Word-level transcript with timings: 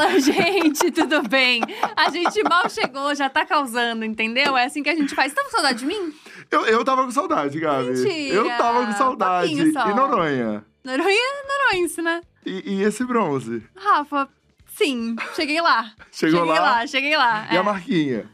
fala, 0.00 0.18
gente, 0.18 0.90
tudo 0.90 1.22
bem? 1.28 1.62
A 1.96 2.10
gente 2.10 2.42
mal 2.44 2.68
chegou, 2.68 3.14
já 3.14 3.28
tá 3.28 3.44
causando, 3.44 4.04
entendeu? 4.04 4.56
É 4.56 4.64
assim 4.64 4.82
que 4.82 4.88
a 4.88 4.94
gente 4.94 5.14
faz. 5.14 5.32
Você 5.32 5.36
tá 5.36 5.44
com 5.44 5.50
saudade 5.50 5.80
de 5.80 5.86
mim? 5.86 6.14
Eu, 6.50 6.64
eu 6.66 6.84
tava 6.84 7.04
com 7.04 7.10
saudade, 7.10 7.60
Gabi. 7.60 7.90
Mentira, 7.90 8.34
Eu 8.34 8.48
tava 8.56 8.86
com 8.86 8.92
saudade. 8.92 9.52
E 9.52 9.72
Noronha? 9.72 10.64
Noronha, 10.82 11.20
Noronha, 11.48 12.02
né? 12.02 12.22
E, 12.44 12.76
e 12.76 12.82
esse 12.82 13.04
bronze? 13.04 13.62
Rafa, 13.76 14.28
sim, 14.66 15.14
cheguei 15.36 15.60
lá. 15.60 15.92
Chegou 16.10 16.40
cheguei 16.40 16.58
lá? 16.58 16.60
lá, 16.60 16.86
cheguei 16.86 17.16
lá. 17.16 17.48
E 17.50 17.56
é. 17.56 17.58
a 17.58 17.62
marquinha? 17.62 18.30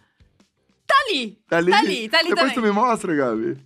Tá 0.86 0.94
ali. 1.08 1.38
Tá 1.48 1.56
ali? 1.56 1.70
Tá 1.70 1.78
ali, 1.78 2.08
tá 2.08 2.18
ali 2.18 2.28
Depois 2.28 2.54
também. 2.54 2.70
tu 2.70 2.74
me 2.74 2.80
mostra, 2.80 3.14
Gabi. 3.14 3.58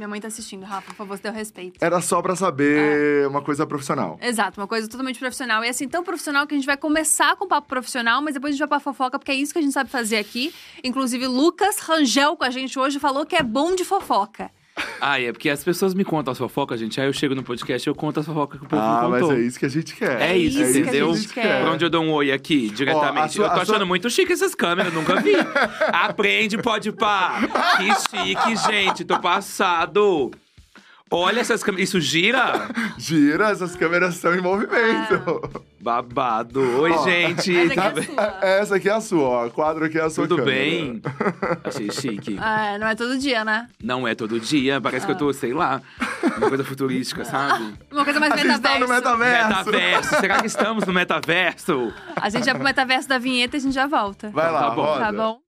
Minha 0.00 0.08
mãe 0.08 0.18
tá 0.18 0.28
assistindo, 0.28 0.64
Rafa, 0.64 0.86
por 0.92 0.94
favor, 0.96 1.14
se 1.18 1.22
dê 1.22 1.28
o 1.28 1.32
respeito. 1.32 1.76
Era 1.78 2.00
só 2.00 2.22
pra 2.22 2.32
É. 2.32 2.36
saber 2.36 3.28
uma 3.28 3.42
coisa 3.42 3.66
profissional. 3.66 4.18
Exato, 4.22 4.58
uma 4.58 4.66
coisa 4.66 4.88
totalmente 4.88 5.18
profissional. 5.18 5.62
E 5.62 5.68
assim, 5.68 5.86
tão 5.86 6.02
profissional 6.02 6.46
que 6.46 6.54
a 6.54 6.56
gente 6.56 6.64
vai 6.64 6.78
começar 6.78 7.36
com 7.36 7.46
papo 7.46 7.68
profissional, 7.68 8.22
mas 8.22 8.32
depois 8.32 8.52
a 8.52 8.52
gente 8.54 8.60
vai 8.60 8.68
pra 8.68 8.80
fofoca, 8.80 9.18
porque 9.18 9.30
é 9.30 9.34
isso 9.34 9.52
que 9.52 9.58
a 9.58 9.62
gente 9.62 9.74
sabe 9.74 9.90
fazer 9.90 10.16
aqui. 10.16 10.54
Inclusive, 10.82 11.26
Lucas 11.26 11.80
Rangel 11.80 12.34
com 12.34 12.44
a 12.44 12.48
gente 12.48 12.78
hoje 12.78 12.98
falou 12.98 13.26
que 13.26 13.36
é 13.36 13.42
bom 13.42 13.74
de 13.74 13.84
fofoca. 13.84 14.50
Ah, 15.00 15.20
é 15.20 15.32
porque 15.32 15.48
as 15.48 15.62
pessoas 15.64 15.94
me 15.94 16.04
contam 16.04 16.32
as 16.32 16.38
fofocas, 16.38 16.78
gente. 16.78 17.00
Aí 17.00 17.06
eu 17.06 17.12
chego 17.12 17.34
no 17.34 17.42
podcast 17.42 17.86
e 17.86 17.90
eu 17.90 17.94
conto 17.94 18.20
as 18.20 18.26
fofocas 18.26 18.58
que 18.60 18.66
o 18.66 18.68
povo 18.68 18.82
Ah, 18.82 19.02
me 19.04 19.08
mas 19.10 19.20
contou. 19.22 19.36
é 19.36 19.40
isso 19.40 19.58
que 19.58 19.66
a 19.66 19.68
gente 19.68 19.94
quer. 19.94 20.20
É 20.20 20.36
isso, 20.36 20.58
que 20.58 20.62
a 20.64 20.70
entendeu? 20.70 21.14
gente 21.14 21.28
quer. 21.32 21.62
Pra 21.62 21.72
onde 21.72 21.84
eu 21.84 21.90
dou 21.90 22.02
um 22.04 22.10
oi 22.12 22.30
aqui, 22.32 22.68
diretamente. 22.70 23.20
Ó, 23.20 23.24
a 23.24 23.28
sua- 23.28 23.44
eu 23.44 23.48
tô 23.50 23.58
a 23.58 23.62
achando 23.62 23.76
sua- 23.76 23.86
muito 23.86 24.10
chique 24.10 24.32
essas 24.32 24.54
câmeras, 24.54 24.92
nunca 24.92 25.16
vi. 25.20 25.32
Aprende, 25.92 26.58
pode 26.58 26.92
pá. 26.92 27.40
Que 27.78 28.18
chique, 28.18 28.56
gente. 28.70 29.04
Tô 29.04 29.18
passado. 29.18 30.30
Olha 31.12 31.40
essas 31.40 31.62
câmeras. 31.62 31.88
Isso 31.88 32.00
gira? 32.00 32.68
Gira, 32.96 33.50
essas 33.50 33.74
câmeras 33.74 34.14
estão 34.14 34.32
em 34.34 34.40
movimento. 34.40 35.50
Babado. 35.80 36.60
Oi, 36.82 36.92
Ó, 36.92 37.04
gente. 37.04 37.56
Essa 37.56 37.66
aqui 37.66 37.74
Tá 37.74 37.84
é 37.86 37.90
bem? 37.92 38.04
sua. 38.04 38.38
Essa 38.42 38.76
aqui 38.76 38.88
é 38.88 38.92
a 38.92 39.00
sua, 39.00 39.28
ó. 39.28 39.46
O 39.46 39.50
quadro 39.50 39.84
aqui 39.86 39.98
é 39.98 40.02
a 40.02 40.10
sua 40.10 40.28
Tudo 40.28 40.44
câmera. 40.44 40.56
bem? 40.60 41.02
Achei 41.64 41.90
chique. 41.90 42.38
É, 42.38 42.78
não 42.78 42.86
é 42.86 42.94
todo 42.94 43.18
dia, 43.18 43.44
né? 43.44 43.66
Não 43.82 44.06
é 44.06 44.14
todo 44.14 44.38
dia, 44.38 44.80
parece 44.80 45.04
que 45.04 45.10
eu 45.12 45.16
tô, 45.16 45.32
sei 45.32 45.52
lá, 45.52 45.82
uma 46.36 46.48
coisa 46.48 46.62
futurística, 46.64 47.24
sabe? 47.24 47.74
Uma 47.90 48.04
coisa 48.04 48.20
mais 48.20 48.32
A 48.32 48.36
gente 48.36 48.60
tá 48.60 48.78
no 48.78 48.86
metaverso. 48.86 49.18
metaverso. 49.18 49.70
Metaverso. 49.70 50.20
Será 50.20 50.40
que 50.40 50.46
estamos 50.46 50.84
no 50.86 50.92
metaverso? 50.92 51.92
A 52.16 52.28
gente 52.30 52.44
vai 52.44 52.54
pro 52.54 52.62
metaverso 52.64 53.08
da 53.08 53.18
vinheta 53.18 53.56
e 53.56 53.58
a 53.58 53.60
gente 53.60 53.74
já 53.74 53.86
volta. 53.88 54.30
Vai 54.30 54.50
lá, 54.50 54.60
Tá 54.60 54.70
bom. 54.70 54.82
roda. 54.84 55.00
Tá 55.06 55.12
bom? 55.12 55.40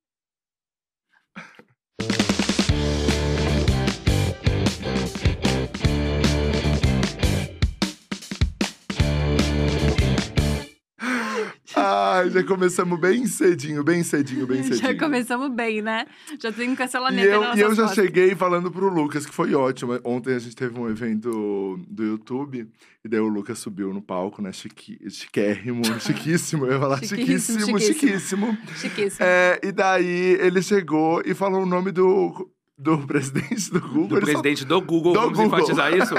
Ai, 11.75 12.31
já 12.31 12.43
começamos 12.45 12.99
bem 13.01 13.27
cedinho, 13.27 13.83
bem 13.83 14.03
cedinho, 14.03 14.47
bem 14.47 14.63
cedinho. 14.63 14.81
Já 14.93 14.99
começamos 14.99 15.51
bem, 15.53 15.81
né? 15.83 16.07
Já 16.41 16.53
tem 16.53 16.69
um 16.69 16.73
E 16.73 16.77
cancelamento 16.77 17.27
eu, 17.27 17.41
nas 17.41 17.57
e 17.57 17.61
eu 17.61 17.75
já 17.75 17.85
costas. 17.85 18.05
cheguei 18.05 18.35
falando 18.35 18.71
pro 18.71 18.89
Lucas, 18.89 19.25
que 19.27 19.35
foi 19.35 19.55
ótimo. 19.55 19.99
Ontem 20.05 20.35
a 20.35 20.39
gente 20.39 20.55
teve 20.55 20.79
um 20.79 20.89
evento 20.89 21.79
do 21.89 22.05
YouTube, 22.05 22.69
e 23.05 23.09
daí 23.09 23.21
o 23.21 23.29
Lucas 23.29 23.59
subiu 23.59 23.93
no 23.95 24.03
palco, 24.03 24.43
né? 24.43 24.53
Chiqui, 24.53 24.99
chiquérrimo, 25.11 25.83
chiquíssimo. 26.01 26.67
Eu 26.67 26.73
ia 26.73 26.79
falar 26.81 27.03
Chiquíssimo, 27.03 27.61
chiquíssimo, 27.61 27.79
chiquíssimo. 27.81 28.59
Chiquíssimo. 28.77 29.27
É, 29.27 29.61
e 29.63 29.73
daí 29.73 30.37
ele 30.41 30.61
chegou 30.63 31.23
e 31.25 31.35
falou 31.35 31.63
o 31.63 31.67
nome 31.67 31.91
do, 31.91 32.49
do 32.79 32.99
presidente 33.07 33.71
do 33.71 33.81
Google. 33.81 34.09
Do 34.09 34.21
presidente 34.21 34.65
do 34.65 34.81
Google, 34.81 35.13
Do 35.13 35.21
vamos 35.21 35.39
Google. 35.39 35.59
enfatizar 35.59 35.93
isso? 35.97 36.15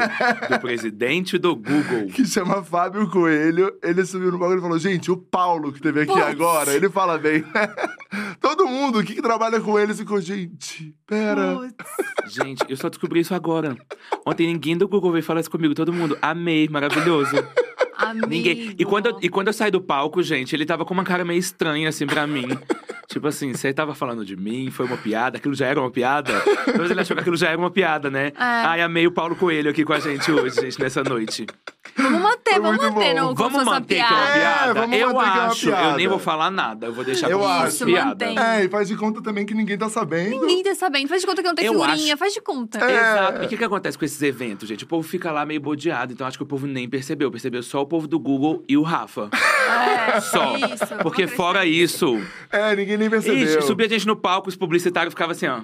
Do 0.50 0.60
presidente 0.60 1.38
do 1.38 1.56
Google. 1.56 2.08
que 2.14 2.26
chama 2.26 2.64
Fábio 2.64 3.10
Coelho, 3.10 3.72
ele 3.84 4.06
subiu 4.06 4.32
no 4.32 4.38
bagulho 4.38 4.60
e 4.60 4.62
falou: 4.62 4.80
Gente, 4.80 5.12
o 5.12 5.18
Paulo 5.18 5.74
que 5.74 5.82
teve 5.82 6.02
aqui 6.02 6.14
Putz. 6.14 6.26
agora, 6.26 6.74
ele 6.74 6.90
fala 6.90 7.18
bem. 7.18 7.44
Todo 8.40 8.68
mundo 8.68 9.04
que, 9.04 9.16
que 9.16 9.22
trabalha 9.22 9.60
com 9.60 9.78
ele 9.80 9.94
ficou, 9.94 10.22
gente, 10.22 10.96
pera. 11.08 11.56
Putz. 11.56 12.34
Gente, 12.34 12.64
eu 12.70 12.78
só 12.78 12.88
descobri 12.90 13.20
isso 13.20 13.34
agora. 13.34 13.76
Ontem 14.26 14.48
ninguém 14.48 14.78
do 14.78 14.88
Google 14.88 15.12
veio 15.12 15.24
falar 15.24 15.42
isso 15.42 15.52
comigo, 15.52 15.74
todo 15.74 15.92
mundo. 15.92 16.18
Amei, 16.22 16.68
maravilhoso. 16.70 17.36
Amigo. 17.98 18.28
Ninguém. 18.28 18.76
E 18.78 18.86
quando, 18.86 19.08
eu, 19.08 19.18
e 19.22 19.30
quando 19.30 19.48
eu 19.48 19.54
saí 19.54 19.72
do 19.72 19.82
palco, 19.82 20.22
gente, 20.24 20.56
ele 20.56 20.66
tava 20.66 20.86
com 20.86 20.94
uma 20.94 21.04
cara 21.04 21.24
meio 21.26 21.40
estranha, 21.40 21.90
assim, 21.90 22.06
pra 22.06 22.26
mim. 22.28 22.48
tipo 23.08 23.28
assim, 23.28 23.54
você 23.54 23.74
tava 23.74 23.94
falando 23.94 24.26
de 24.26 24.36
mim, 24.36 24.70
foi 24.72 24.86
uma 24.86 24.98
piada, 24.98 25.38
aquilo 25.38 25.54
já 25.54 25.68
era 25.68 25.80
uma 25.80 25.92
piada. 25.92 26.34
Talvez 26.66 26.92
ele 26.92 27.02
achou 27.02 27.16
que 27.16 27.22
aquilo 27.22 27.38
já 27.38 27.50
era 27.50 27.58
uma 27.58 27.70
piada, 27.72 28.10
né? 28.10 28.32
Ai, 28.36 28.82
amei 28.82 29.06
o 29.08 29.12
Paulo 29.12 29.36
Coelho 29.36 29.70
aqui 29.70 29.84
com 29.84 29.94
a 29.94 30.00
gente 30.00 30.32
hoje, 30.32 30.60
gente, 30.62 30.80
nessa 30.80 31.04
noite. 31.04 31.46
Vamos 31.96 32.22
manter, 32.22 32.60
vamos 32.60 32.82
manter. 32.82 33.14
Não, 33.14 33.36
Vamos 33.36 33.64
manter 33.64 33.96
que 33.96 34.02
é 34.02 34.06
uma 34.06 34.16
piada. 34.26 34.30
É, 34.34 34.40
piada? 34.40 34.74
vamos 34.74 34.98
eu 34.98 35.14
manter 35.14 35.22
que 35.32 35.38
é 35.38 35.42
uma 35.42 35.46
acho. 35.48 35.70
Eu 35.70 35.76
piada. 35.76 35.98
nem 35.98 36.08
vou 36.08 36.18
falar 36.20 36.50
nada, 36.50 36.88
eu 36.88 36.94
vou 36.94 37.04
deixar 37.04 37.30
Eu 37.30 37.38
como 37.40 37.52
acho. 37.52 37.68
Isso, 37.68 37.86
piada. 37.86 38.08
mantém. 38.26 38.40
É, 38.40 38.64
e 38.66 38.70
faz 38.70 38.88
de 38.88 38.96
conta 38.96 39.22
também 39.22 39.46
que 39.46 39.54
ninguém 39.54 39.78
tá 39.78 39.88
sabendo. 39.90 40.32
Ninguém 40.42 40.64
tá 40.64 40.74
sabendo. 40.74 41.08
Faz 41.08 41.22
de 41.22 41.28
conta 41.28 41.42
que 41.44 41.48
não 41.48 41.54
tem 41.56 41.66
Eu 41.66 41.74
figurinha, 41.74 42.14
acho- 42.14 42.18
faz 42.18 42.34
de 42.34 42.42
conta. 42.42 42.80
É. 42.80 42.96
Exato. 42.96 43.44
E 43.44 43.46
o 43.46 43.50
que, 43.50 43.58
que 43.58 43.64
acontece 43.64 43.96
com 43.98 44.06
esses 44.06 44.20
eventos, 44.24 44.68
gente? 44.68 44.86
O 44.86 44.88
povo 44.88 45.08
fica 45.08 45.32
lá 45.32 45.46
meio 45.46 45.62
bodeado, 45.62 46.14
então 46.14 46.26
acho 46.26 46.38
que 46.38 46.44
o 46.44 46.48
povo 46.48 46.66
nem 46.66 46.90
percebeu. 46.90 47.30
Percebeu 47.30 47.62
só 47.62 47.83
o 47.84 47.88
povo 47.88 48.08
do 48.08 48.20
Google 48.20 48.64
e 48.68 48.78
o 48.78 48.82
Rafa. 48.82 49.30
É, 49.74 50.20
Só. 50.20 50.56
Isso, 50.58 50.86
vamos 50.88 51.04
Porque 51.04 51.26
fora 51.26 51.66
isso, 51.66 52.22
É, 52.52 52.76
ninguém 52.76 52.98
nem 52.98 53.10
percebeu. 53.10 53.44
Ixi, 53.44 53.62
subia 53.64 53.86
a 53.86 53.90
gente 53.90 54.06
no 54.06 54.16
palco, 54.16 54.50
os 54.50 54.56
publicitários 54.56 55.14
ficavam 55.14 55.32
assim, 55.32 55.48
ó. 55.48 55.62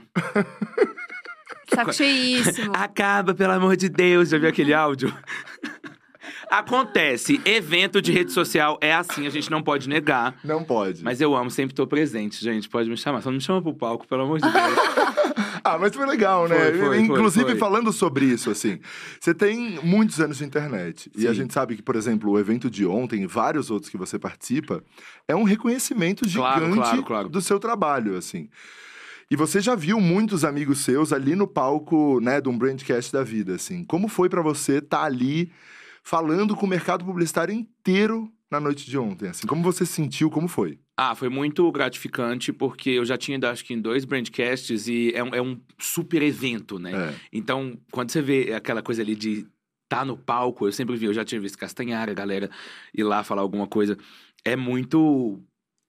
Saco 1.74 1.94
cheíssimo. 1.94 2.72
Acaba, 2.75 3.34
pelo 3.35 3.53
amor 3.53 3.75
de 3.75 3.90
Deus. 3.90 4.30
Já 4.30 4.38
viu 4.38 4.50
aquele 4.50 4.74
áudio? 4.74 5.13
Acontece, 6.50 7.40
evento 7.46 8.02
de 8.02 8.12
rede 8.12 8.32
social 8.32 8.78
é 8.82 8.94
assim, 8.94 9.28
a 9.28 9.30
gente 9.30 9.52
não 9.52 9.62
pode 9.62 9.88
negar. 9.88 10.36
Não 10.44 10.64
pode. 10.64 11.04
Mas 11.04 11.22
eu 11.22 11.36
amo, 11.36 11.52
sempre 11.52 11.76
tô 11.76 11.86
presente, 11.86 12.44
gente. 12.44 12.68
Pode 12.68 12.90
me 12.90 12.98
chamar. 12.98 13.22
Só 13.22 13.30
não 13.30 13.36
me 13.36 13.42
chama 13.42 13.62
pro 13.62 13.74
palco, 13.74 14.08
pelo 14.08 14.24
amor 14.24 14.40
de 14.40 14.52
Deus. 14.52 14.56
Ah, 15.62 15.78
mas 15.78 15.94
foi 15.94 16.06
legal, 16.06 16.48
né? 16.48 16.56
Foi, 16.72 16.78
foi, 16.80 17.00
Inclusive, 17.02 17.46
foi. 17.50 17.56
falando 17.58 17.92
sobre 17.92 18.26
isso, 18.26 18.50
assim, 18.50 18.80
você 19.20 19.34
tem 19.34 19.78
muitos 19.84 20.20
anos 20.20 20.38
de 20.38 20.46
internet. 20.46 21.12
E 21.16 21.28
a 21.28 21.32
Sim. 21.32 21.42
gente 21.42 21.54
sabe 21.54 21.76
que, 21.76 21.82
por 21.82 21.96
exemplo, 21.98 22.32
o 22.32 22.40
evento 22.40 22.70
de 22.70 22.86
ontem 22.86 23.24
e 23.24 23.28
vários 23.28 23.70
outros 23.70 23.92
que 23.92 23.98
você 23.98 24.18
participa 24.18 24.81
é 25.28 25.36
um 25.36 25.44
reconhecimento 25.44 26.26
Claro, 26.31 26.62
gigante 26.66 26.81
claro, 26.81 27.04
claro. 27.04 27.30
do 27.30 27.42
seu 27.42 27.60
trabalho, 27.60 28.16
assim. 28.18 28.50
E 29.30 29.36
você 29.36 29.60
já 29.60 29.76
viu 29.76 30.00
muitos 30.00 30.46
amigos 30.46 30.80
seus 30.80 31.12
ali 31.12 31.36
no 31.36 31.46
palco, 31.46 32.20
né, 32.22 32.40
de 32.40 32.48
um 32.50 32.58
brandcast 32.58 33.12
da 33.12 33.24
vida, 33.24 33.56
assim. 33.56 33.84
Como 33.84 34.08
foi 34.08 34.30
pra 34.30 34.42
você 34.42 34.78
estar 34.78 35.04
ali 35.04 35.52
falando 36.04 36.56
com 36.56 36.66
o 36.66 36.70
mercado 36.70 37.06
publicitário 37.06 37.54
inteiro 37.54 38.32
na 38.50 38.60
noite 38.60 38.90
de 38.90 38.98
ontem, 38.98 39.30
assim? 39.30 39.46
Como 39.46 39.62
você 39.62 39.86
se 39.86 39.94
sentiu? 39.94 40.30
Como 40.30 40.48
foi? 40.48 40.80
Ah, 40.98 41.16
foi 41.16 41.30
muito 41.30 41.72
gratificante, 41.72 42.52
porque 42.52 42.90
eu 42.90 43.06
já 43.06 43.18
tinha 43.18 43.38
ido, 43.38 43.48
acho 43.48 43.64
que, 43.64 43.74
em 43.74 43.80
dois 43.80 44.06
brandcasts 44.06 44.88
e 44.88 45.12
é 45.14 45.24
um, 45.24 45.36
é 45.36 45.42
um 45.42 45.60
super 45.80 46.22
evento, 46.22 46.80
né? 46.80 46.92
É. 46.94 47.16
Então, 47.32 47.78
quando 47.92 48.12
você 48.12 48.22
vê 48.22 48.54
aquela 48.54 48.82
coisa 48.82 49.02
ali 49.02 49.16
de 49.16 49.48
tá 49.88 50.06
no 50.06 50.16
palco, 50.16 50.68
eu 50.68 50.72
sempre 50.72 50.96
vi, 50.96 51.06
eu 51.06 51.14
já 51.14 51.26
tinha 51.26 51.42
visto 51.42 51.58
Castanhara, 51.58 52.12
a 52.12 52.16
galera 52.16 52.50
ir 52.94 53.04
lá 53.04 53.24
falar 53.24 53.42
alguma 53.42 53.68
coisa. 53.68 53.98
É 54.46 54.56
muito. 54.56 55.42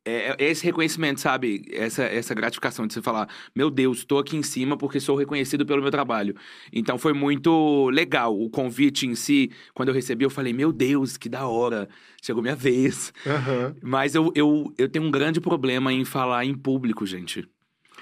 É, 0.04 0.34
é 0.42 0.50
esse 0.50 0.64
reconhecimento, 0.64 1.20
sabe? 1.20 1.62
Essa, 1.70 2.04
essa 2.04 2.34
gratificação 2.34 2.86
de 2.86 2.94
você 2.94 3.02
falar, 3.02 3.28
meu 3.54 3.70
Deus, 3.70 3.98
estou 3.98 4.18
aqui 4.18 4.36
em 4.36 4.42
cima 4.42 4.76
porque 4.76 4.98
sou 4.98 5.16
reconhecido 5.16 5.66
pelo 5.66 5.82
meu 5.82 5.90
trabalho. 5.90 6.34
Então 6.72 6.96
foi 6.96 7.12
muito 7.12 7.90
legal 7.90 8.38
o 8.38 8.48
convite 8.48 9.06
em 9.06 9.14
si. 9.14 9.50
Quando 9.74 9.90
eu 9.90 9.94
recebi, 9.94 10.24
eu 10.24 10.30
falei, 10.30 10.52
meu 10.52 10.72
Deus, 10.72 11.16
que 11.16 11.28
da 11.28 11.46
hora, 11.46 11.88
chegou 12.22 12.42
minha 12.42 12.56
vez. 12.56 13.12
Aham. 13.26 13.76
Mas 13.82 14.14
eu, 14.14 14.32
eu, 14.34 14.72
eu 14.78 14.88
tenho 14.88 15.04
um 15.04 15.10
grande 15.10 15.40
problema 15.40 15.92
em 15.92 16.04
falar 16.04 16.44
em 16.46 16.54
público, 16.54 17.04
gente. 17.04 17.46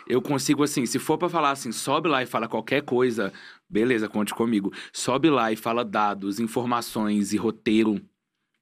Eu 0.07 0.23
consigo, 0.23 0.63
assim, 0.63 0.87
se 0.87 0.99
for 0.99 1.19
pra 1.19 1.29
falar 1.29 1.51
assim, 1.51 1.73
sobe 1.73 2.09
lá 2.09 2.23
e 2.23 2.27
fala 2.27 2.49
qualquer 2.49 2.83
coisa, 2.83 3.33
beleza, 3.69 4.09
conte 4.09 4.33
comigo. 4.33 4.73
Sobe 4.93 5.29
lá 5.29 5.53
e 5.53 5.57
fala 5.57 5.85
dados, 5.85 6.41
informações 6.41 7.33
e 7.33 7.37
roteiro, 7.37 8.01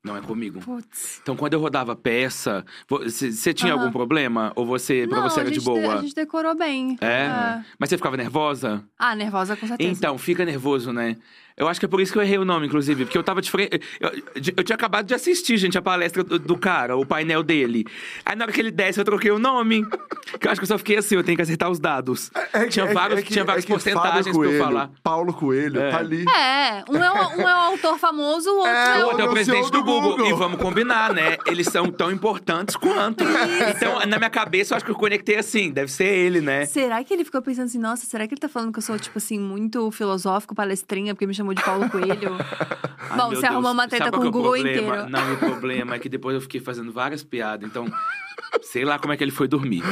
não 0.07 0.17
é 0.17 0.21
comigo. 0.21 0.61
Putz. 0.61 1.19
Então, 1.23 1.37
quando 1.37 1.53
eu 1.53 1.61
rodava 1.61 1.95
peça, 1.95 2.65
você 2.89 3.53
tinha 3.53 3.73
Aham. 3.75 3.83
algum 3.83 3.93
problema? 3.93 4.53
Ou 4.57 4.65
você, 4.65 5.07
pra 5.09 5.21
Não, 5.21 5.29
você 5.29 5.41
era 5.41 5.51
de 5.51 5.61
boa? 5.61 5.95
A 5.95 6.01
gente 6.01 6.15
decorou 6.15 6.55
bem. 6.55 6.97
É? 7.01 7.29
Mas 7.79 7.91
você 7.91 7.97
ficava 7.97 8.17
nervosa? 8.17 8.83
Ah, 8.99 9.15
nervosa 9.15 9.57
com 9.57 9.67
certeza. 9.67 9.91
Então, 9.91 10.17
fica 10.17 10.45
nervoso, 10.45 10.93
né? 10.93 11.17
Eu 11.57 11.69
acho 11.69 11.81
que 11.81 11.87
é 11.87 11.89
por 11.89 12.01
isso 12.03 12.13
que 12.13 12.19
eu 12.19 12.23
errei 12.23 12.37
o 12.37 12.45
nome, 12.45 12.67
inclusive. 12.67 13.05
Porque 13.07 13.17
eu 13.17 13.23
tava 13.23 13.41
de 13.41 13.51
frente. 13.51 13.81
Eu, 13.99 14.11
eu 14.59 14.63
tinha 14.63 14.75
acabado 14.77 15.07
de 15.07 15.15
assistir, 15.15 15.57
gente, 15.57 15.79
a 15.79 15.83
palestra 15.83 16.23
do, 16.23 16.39
do 16.39 16.59
cara, 16.59 16.97
o 16.97 17.07
painel 17.07 17.43
dele. 17.43 17.87
Aí 18.27 18.37
na 18.37 18.45
hora 18.45 18.53
que 18.53 18.61
ele 18.61 18.71
desce, 18.71 19.01
eu 19.01 19.05
troquei 19.05 19.31
o 19.31 19.39
nome. 19.39 19.83
Que 20.39 20.47
eu 20.47 20.51
acho 20.53 20.61
que 20.61 20.65
eu 20.65 20.69
só 20.69 20.77
fiquei 20.77 20.99
assim, 20.99 21.15
eu 21.15 21.25
tenho 21.25 21.35
que 21.37 21.43
acertar 21.43 21.71
os 21.71 21.79
dados. 21.79 22.31
É 22.53 22.65
que- 22.65 22.69
tinha 22.71 22.85
é 22.85 22.93
vários, 22.93 23.21
é 23.21 23.23
que- 23.23 23.33
tinha 23.33 23.45
várias 23.45 23.65
é 23.65 23.67
que 23.67 23.73
porcentagens 23.73 24.27
Fábio 24.27 24.33
pra 24.33 24.43
eu 24.43 24.49
Coelho, 24.51 24.59
falar. 24.65 24.91
Paulo 25.03 25.33
Coelho 25.33 25.81
É. 25.81 25.91
tá 25.91 25.99
ali. 25.99 26.25
É, 26.29 26.85
um 26.91 27.03
é, 27.03 27.11
o- 27.11 27.37
um 27.39 27.49
é 27.49 27.55
o 27.55 27.59
autor 27.71 27.99
famoso, 27.99 28.51
o 28.51 28.57
outro 28.59 28.71
É, 28.73 28.99
é, 28.99 28.99
O 28.99 29.07
o... 29.07 29.09
outro 29.09 29.23
é 29.23 29.25
o 29.25 29.31
presidente 29.31 29.71
do 29.73 29.83
Google. 29.83 30.11
Google. 30.11 30.27
E 30.29 30.33
vamos 30.35 30.61
combinar, 30.61 31.15
né? 31.15 31.39
Eles 31.47 31.69
são 31.69 31.91
tão 31.91 32.13
importantes 32.13 32.77
quanto. 32.77 33.25
Então, 33.75 34.01
na 34.07 34.19
minha 34.19 34.31
cabeça, 34.31 34.75
eu 34.75 34.77
acho 34.77 34.85
que 34.85 34.91
eu 34.91 34.95
conectei 34.97 35.37
assim. 35.37 35.71
Deve 35.71 35.91
ser 35.91 36.05
ele, 36.07 36.41
né? 36.43 36.67
Será 36.67 37.03
que 37.03 37.15
ele 37.15 37.25
ficou 37.25 37.41
pensando 37.41 37.65
assim, 37.67 37.79
nossa, 37.79 38.05
será 38.05 38.27
que 38.29 38.35
ele 38.35 38.41
tá 38.41 38.49
falando 38.49 38.73
que 38.73 38.79
eu 38.79 38.83
sou, 38.83 38.99
tipo 38.99 39.17
assim, 39.17 39.39
muito 39.39 39.91
filosófico, 39.91 40.55
palestrinha, 40.55 41.15
porque 41.15 41.27
me 41.27 41.33
chamou 41.35 41.46
chamou 41.47 41.55
de 41.55 41.63
Paulo 41.63 41.91
Coelho. 41.91 42.37
Ai, 43.11 43.17
Bom, 43.17 43.29
você 43.31 43.47
arrumou 43.47 43.63
Deus. 43.63 43.75
uma 43.75 43.89
treta 43.89 44.11
com 44.11 44.11
qual 44.11 44.23
o 44.23 44.27
é 44.29 44.31
Google 44.31 44.53
problema? 44.53 44.71
inteiro. 44.79 45.09
Não, 45.11 45.33
o 45.35 45.37
problema 45.37 45.95
é 45.95 45.99
que 45.99 46.09
depois 46.09 46.35
eu 46.35 46.41
fiquei 46.41 46.61
fazendo 46.61 46.93
várias 46.93 47.23
piadas, 47.23 47.69
então 47.69 47.87
sei 48.63 48.85
lá 48.85 48.99
como 48.99 49.13
é 49.13 49.17
que 49.17 49.23
ele 49.25 49.31
foi 49.31 49.47
dormir. 49.47 49.83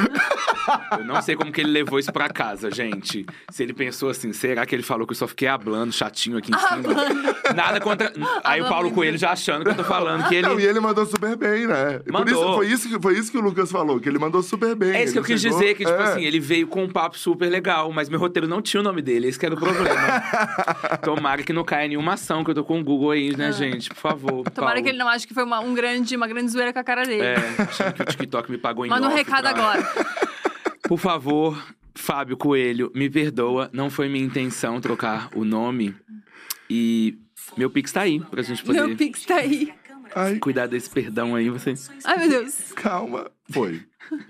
Eu 0.98 1.04
não 1.04 1.20
sei 1.20 1.36
como 1.36 1.52
que 1.52 1.60
ele 1.60 1.70
levou 1.70 1.98
isso 1.98 2.10
pra 2.12 2.28
casa, 2.28 2.70
gente. 2.70 3.26
Se 3.50 3.62
ele 3.62 3.74
pensou 3.74 4.08
assim, 4.08 4.32
será 4.32 4.64
que 4.64 4.74
ele 4.74 4.82
falou 4.82 5.06
que 5.06 5.12
eu 5.12 5.16
só 5.16 5.26
fiquei 5.28 5.46
hablando, 5.46 5.92
chatinho 5.92 6.38
aqui 6.38 6.50
em 6.54 6.58
cima? 6.58 6.94
Nada 7.54 7.80
contra. 7.80 8.12
Aí 8.42 8.60
o 8.62 8.68
Paulo. 8.68 8.90
Coelho 8.94 9.18
já 9.18 9.32
achando 9.32 9.64
que 9.64 9.70
eu 9.70 9.74
tô 9.74 9.84
falando 9.84 10.28
que 10.28 10.34
ele. 10.36 10.46
Não, 10.46 10.58
e 10.58 10.64
ele 10.64 10.78
mandou 10.80 11.04
super 11.04 11.36
bem, 11.36 11.66
né? 11.66 11.98
Por 11.98 12.12
Mandou. 12.12 12.32
isso, 12.34 12.54
foi, 12.54 12.66
isso 12.68 12.88
que, 12.88 13.02
foi 13.02 13.18
isso 13.18 13.30
que 13.30 13.36
o 13.38 13.40
Lucas 13.40 13.70
falou, 13.72 13.98
que 14.00 14.08
ele 14.08 14.18
mandou 14.18 14.42
super 14.42 14.74
bem. 14.74 14.92
É 14.92 15.02
isso 15.04 15.12
que 15.12 15.18
eu 15.18 15.24
quis 15.24 15.40
chegou- 15.40 15.58
dizer, 15.58 15.74
que, 15.74 15.84
tipo 15.84 16.00
é. 16.00 16.04
assim, 16.04 16.24
ele 16.24 16.38
veio 16.40 16.66
com 16.66 16.84
um 16.84 16.88
papo 16.88 17.18
super 17.18 17.50
legal, 17.50 17.90
mas 17.92 18.08
meu 18.08 18.18
roteiro 18.20 18.46
não 18.48 18.62
tinha 18.62 18.80
o 18.80 18.84
nome 18.84 19.02
dele, 19.02 19.26
esse 19.28 19.38
que 19.38 19.44
era 19.46 19.54
o 19.54 19.58
problema. 19.58 20.22
Tomara 21.02 21.42
que 21.44 21.52
não 21.52 21.64
caia 21.64 21.88
nenhuma 21.88 22.14
ação, 22.14 22.42
que 22.44 22.50
eu 22.50 22.54
tô 22.54 22.64
com 22.64 22.80
o 22.80 22.84
Google 22.84 23.10
aí, 23.12 23.36
né, 23.36 23.52
gente? 23.52 23.88
Por 23.90 23.96
favor. 23.96 24.42
Ah. 24.46 24.50
Tomara 24.52 24.72
Paulo. 24.74 24.82
que 24.84 24.88
ele 24.90 24.98
não 24.98 25.08
ache 25.08 25.26
que 25.26 25.34
foi 25.34 25.44
uma, 25.44 25.60
um 25.60 25.74
grande, 25.74 26.16
uma 26.16 26.26
grande 26.26 26.50
zoeira 26.50 26.72
com 26.72 26.78
a 26.78 26.84
cara 26.84 27.04
dele. 27.04 27.22
É, 27.22 27.36
achando 27.62 27.92
que 27.94 28.02
o 28.02 28.04
TikTok 28.06 28.50
me 28.50 28.58
pagou 28.58 28.84
em 28.86 28.88
Manda 28.88 29.08
um 29.08 29.14
recado 29.14 29.42
pra- 29.42 29.50
agora. 29.50 29.82
Por 30.88 30.98
favor, 30.98 31.62
Fábio 31.94 32.36
Coelho, 32.36 32.90
me 32.94 33.08
perdoa. 33.08 33.70
Não 33.72 33.88
foi 33.88 34.08
minha 34.08 34.24
intenção 34.24 34.80
trocar 34.80 35.28
o 35.34 35.44
nome. 35.44 35.94
E 36.68 37.18
meu 37.56 37.70
Pix 37.70 37.92
tá 37.92 38.02
aí, 38.02 38.20
pra 38.20 38.42
gente 38.42 38.62
poder 38.64 38.86
Meu 38.86 38.96
Pix 38.96 39.24
tá 39.24 39.36
aí. 39.36 39.72
Ai, 40.14 40.36
cuidar 40.38 40.66
desse 40.66 40.88
perdão 40.90 41.34
aí. 41.34 41.48
Você... 41.50 41.74
Ai, 42.04 42.18
meu 42.18 42.28
Deus. 42.28 42.72
calma. 42.76 43.30
Foi. 43.50 43.82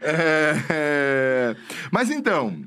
É, 0.00 0.54
é, 0.68 1.56
Mas 1.90 2.10
então, 2.10 2.62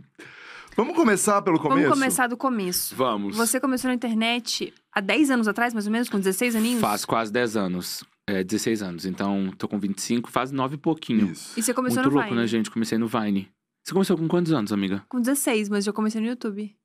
vamos 0.77 0.95
começar 0.95 1.41
pelo 1.41 1.59
começo? 1.59 1.81
Vamos 1.81 1.94
começar 2.00 2.27
do 2.27 2.38
começo. 2.38 2.95
Vamos. 2.95 3.35
Você 3.35 3.59
começou 3.59 3.89
na 3.89 3.95
internet 3.95 4.74
há 4.94 5.01
10 5.01 5.31
anos 5.31 5.47
atrás, 5.47 5.74
mais 5.74 5.85
ou 5.85 5.91
menos, 5.91 6.07
com 6.07 6.18
16 6.18 6.56
aninhos? 6.56 6.79
Faz 6.81 7.03
quase 7.03 7.31
10 7.31 7.57
anos. 7.57 8.03
É, 8.29 8.44
16 8.44 8.81
anos. 8.81 9.06
Então, 9.06 9.51
tô 9.57 9.68
com 9.68 9.79
25, 9.79 10.29
faz 10.29 10.51
9 10.51 10.75
e 10.75 10.77
pouquinho. 10.77 11.31
Isso. 11.31 11.57
E 11.59 11.63
você 11.63 11.74
começou 11.74 11.97
Muito 12.03 12.09
no 12.09 12.15
louco, 12.15 12.29
Vine? 12.29 12.41
né, 12.41 12.47
gente? 12.47 12.69
Comecei 12.69 12.97
no 12.97 13.07
Vine. 13.07 13.50
Você 13.83 13.94
começou 13.94 14.18
com 14.18 14.27
quantos 14.27 14.51
anos, 14.51 14.71
amiga? 14.74 15.03
Com 15.07 15.19
16, 15.21 15.69
mas 15.69 15.85
já 15.85 15.94
comecei 15.94 16.19
no 16.21 16.27
YouTube. 16.27 16.75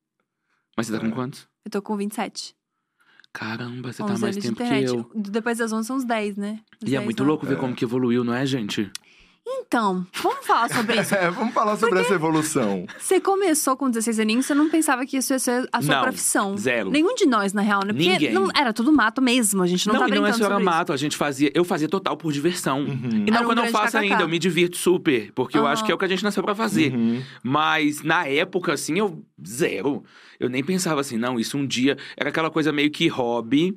Mas 0.77 0.87
você 0.87 0.93
tá 0.93 0.99
É. 1.05 1.09
com 1.09 1.15
quantos? 1.15 1.49
Eu 1.65 1.71
tô 1.71 1.83
com 1.83 1.97
27. 1.97 2.55
Caramba, 3.33 3.93
você 3.93 4.03
11 4.03 4.13
tá 4.15 4.19
mais 4.21 4.37
tempo 4.37 4.57
que 4.57 4.85
eu. 4.85 5.11
Depois 5.15 5.59
das 5.59 5.73
11 5.73 5.87
são 5.87 5.97
uns 5.97 6.05
10, 6.05 6.37
né? 6.37 6.61
Uns 6.83 6.89
E 6.89 6.95
é 6.95 6.99
10, 6.99 7.05
muito 7.05 7.23
né? 7.23 7.29
louco 7.29 7.47
ver 7.47 7.57
como 7.57 7.75
que 7.75 7.85
evoluiu, 7.85 8.23
não 8.23 8.35
é, 8.35 8.45
gente? 8.47 8.91
Então, 9.47 10.07
vamos 10.23 10.47
falar 10.47 10.69
sobre 10.73 11.01
isso. 11.01 11.13
É, 11.23 11.31
vamos 11.31 11.53
falar 11.53 11.77
sobre 11.77 11.99
essa 12.01 12.15
evolução. 12.15 12.87
Você 12.99 13.21
começou 13.21 13.77
com 13.77 13.91
16 13.91 14.21
aninhos, 14.21 14.47
você 14.47 14.55
não 14.55 14.69
pensava 14.71 15.05
que 15.05 15.17
isso 15.17 15.33
ia 15.33 15.39
ser 15.39 15.69
a 15.73 15.83
sua 15.83 15.95
Não, 15.97 16.03
profissão. 16.03 16.57
zero. 16.57 16.91
Nenhum 16.91 17.15
de 17.15 17.27
nós, 17.27 17.53
na 17.53 17.61
real, 17.61 17.81
né? 17.85 17.93
Porque 17.93 18.09
Ninguém. 18.09 18.33
não, 18.33 18.49
era 18.55 18.73
tudo 18.73 18.93
mato 18.93 19.21
mesmo, 19.21 19.63
a 19.63 19.67
gente 19.67 19.87
não, 19.87 19.95
tá 19.95 19.99
e 19.99 20.03
não 20.03 20.09
brincando 20.23 20.29
é 20.37 20.39
só 20.39 20.45
era 20.47 20.61
mato, 20.61 20.93
a 20.93 20.97
gente 20.97 21.17
fazia. 21.17 21.51
Eu 21.55 21.65
fazia 21.65 21.89
total 21.89 22.17
por 22.17 22.33
diversão. 22.33 22.81
Uhum. 22.81 23.25
E 23.27 23.31
não 23.31 23.39
Era 23.39 23.47
um 23.47 23.53
que 23.53 23.59
eu 23.59 23.65
não 23.65 23.67
faço 23.71 23.97
kkk. 23.99 24.13
ainda, 24.13 24.23
eu 24.23 24.29
me 24.29 24.39
divirto 24.39 24.77
super. 24.77 25.33
Porque 25.35 25.59
eu 25.59 25.63
Aham. 25.65 25.73
acho 25.73 25.85
que 25.85 25.91
é 25.93 25.95
o 25.95 25.99
que 25.99 26.05
a 26.05 26.09
gente 26.09 26.23
nasceu 26.25 26.43
pra 26.43 26.55
fazer. 26.55 26.93
Uhum. 26.95 27.23
Mas 27.43 28.03
na 28.03 28.27
época, 28.27 28.73
assim, 28.73 28.99
eu 28.99 29.23
zero. 29.47 30.03
Eu 30.39 30.49
nem 30.49 30.63
pensava 30.65 31.01
assim, 31.01 31.17
não, 31.17 31.39
isso 31.39 31.57
um 31.57 31.67
dia. 31.67 31.97
Era 32.17 32.31
aquela 32.31 32.51
coisa 32.51 32.73
meio 32.73 32.91
que 32.91 33.07
hobby, 33.07 33.77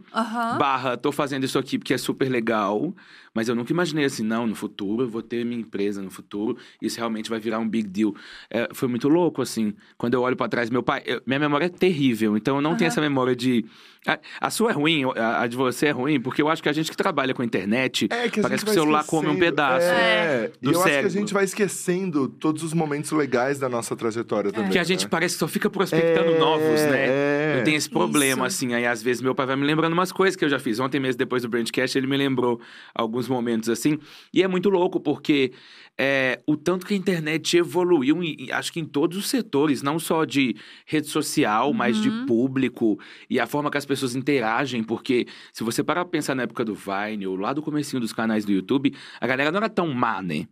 barra, 0.57 0.97
tô 0.97 1.11
fazendo 1.11 1.43
isso 1.43 1.59
aqui 1.59 1.77
porque 1.77 1.93
é 1.93 1.97
super 1.97 2.27
legal. 2.29 2.93
Mas 3.35 3.47
eu 3.49 3.53
nunca 3.53 3.71
imaginei 3.71 4.05
assim, 4.05 4.23
não, 4.23 4.47
no 4.47 4.55
futuro 4.55 5.03
eu 5.03 5.09
vou 5.09 5.21
ter 5.21 5.45
minha 5.45 5.59
empresa, 5.61 6.01
no 6.01 6.09
futuro 6.09 6.57
isso 6.81 6.97
realmente 6.97 7.29
vai 7.29 7.39
virar 7.39 7.59
um 7.59 7.67
big 7.69 7.87
deal. 7.87 8.15
É, 8.49 8.69
foi 8.73 8.87
muito 8.87 9.07
louco, 9.09 9.41
assim. 9.41 9.73
Quando 9.97 10.13
eu 10.15 10.21
olho 10.21 10.35
pra 10.37 10.47
trás, 10.47 10.69
meu 10.69 10.81
pai, 10.81 11.03
eu- 11.05 11.21
minha 11.27 11.39
memória 11.39 11.65
é 11.65 11.69
terrível, 11.69 12.35
então 12.37 12.55
eu 12.55 12.61
não 12.61 12.71
tenho 12.77 12.87
Aham. 12.87 12.93
essa 12.93 13.01
memória 13.01 13.35
de. 13.35 13.65
A, 14.07 14.19
a 14.39 14.49
sua 14.51 14.69
é 14.69 14.73
ruim, 14.73 15.03
a, 15.15 15.41
a 15.41 15.47
de 15.47 15.55
você 15.57 15.87
é 15.87 15.91
ruim, 15.91 16.19
porque 16.21 16.39
eu 16.41 16.47
acho 16.47 16.61
que 16.61 16.69
a 16.69 16.73
gente 16.73 16.91
que 16.91 16.95
trabalha 16.97 17.33
com 17.33 17.43
internet, 17.43 18.05
É 18.11 18.29
que 18.29 18.39
a 18.39 18.43
parece 18.43 18.61
gente 18.61 18.65
que 18.65 18.69
o 18.71 18.73
celular 18.73 19.03
come 19.03 19.27
um 19.27 19.31
esquecendo. 19.31 19.51
pedaço. 19.51 19.85
É, 19.87 20.51
do 20.61 20.69
e 20.69 20.73
eu 20.73 20.79
acho 20.79 20.83
que 20.83 20.89
a 20.89 20.93
cérebro. 20.93 21.09
gente 21.09 21.33
vai 21.33 21.43
esquecendo 21.43 22.27
todos 22.29 22.61
os 22.63 22.73
momentos 22.73 23.11
legais 23.11 23.57
da 23.59 23.67
nossa 23.67 23.95
trajetória 23.95 24.51
também. 24.51 24.69
Que 24.71 24.77
a 24.79 24.83
gente 24.83 25.03
né? 25.05 25.09
parece 25.09 25.35
que 25.35 25.39
só 25.39 25.47
fica 25.47 25.69
prospectando 25.69 26.31
É, 26.33 26.37
novos, 26.37 26.81
né? 26.85 27.07
é. 27.07 27.55
Eu 27.59 27.63
tenho 27.63 27.77
esse 27.77 27.89
problema, 27.89 28.45
Isso. 28.47 28.55
assim. 28.65 28.73
Aí, 28.75 28.85
às 28.85 29.01
vezes, 29.01 29.21
meu 29.23 29.33
pai 29.33 29.47
vai 29.47 29.55
me 29.55 29.65
lembrando 29.65 29.93
umas 29.93 30.11
coisas 30.11 30.35
que 30.35 30.45
eu 30.45 30.49
já 30.49 30.59
fiz. 30.59 30.79
Ontem 30.79 30.99
mesmo, 30.99 31.17
depois 31.17 31.41
do 31.41 31.49
Brandcast, 31.49 31.97
ele 31.97 32.05
me 32.07 32.15
lembrou 32.17 32.61
alguns 32.93 33.24
momentos, 33.27 33.69
assim. 33.69 33.97
E 34.33 34.41
é 34.43 34.47
muito 34.47 34.69
louco, 34.69 34.99
porque 34.99 35.51
é, 35.97 36.41
o 36.45 36.57
tanto 36.57 36.85
que 36.85 36.93
a 36.93 36.97
internet 36.97 37.57
evoluiu, 37.57 38.21
em- 38.23 38.51
acho 38.51 38.71
que 38.73 38.79
em 38.79 38.85
todos 38.85 39.17
os 39.17 39.29
setores, 39.29 39.81
não 39.81 39.97
só 39.97 40.25
de 40.25 40.55
rede 40.85 41.07
social, 41.07 41.73
mas 41.73 42.01
de 42.01 42.09
Uhum. 42.09 42.25
público. 42.25 42.99
E 43.29 43.39
a 43.39 43.47
forma 43.47 43.71
que 43.71 43.77
as 43.77 43.85
pessoas 43.85 44.15
interagem, 44.15 44.83
porque 44.83 45.25
se 45.53 45.63
você 45.63 45.83
parar 45.83 46.03
pra 46.05 46.11
pensar 46.11 46.35
na 46.35 46.43
época 46.43 46.65
do 46.65 46.75
Vine, 46.75 47.25
ou 47.27 47.35
lá 47.35 47.53
do 47.53 47.61
comecinho 47.61 47.99
dos 48.01 48.11
canais 48.13 48.43
do 48.45 48.51
YouTube, 48.51 48.93
a 49.21 49.25
galera 49.27 49.51
não 49.51 49.57
era 49.57 49.69
tão 49.69 49.87
má, 49.93 50.21
né? 50.21 50.47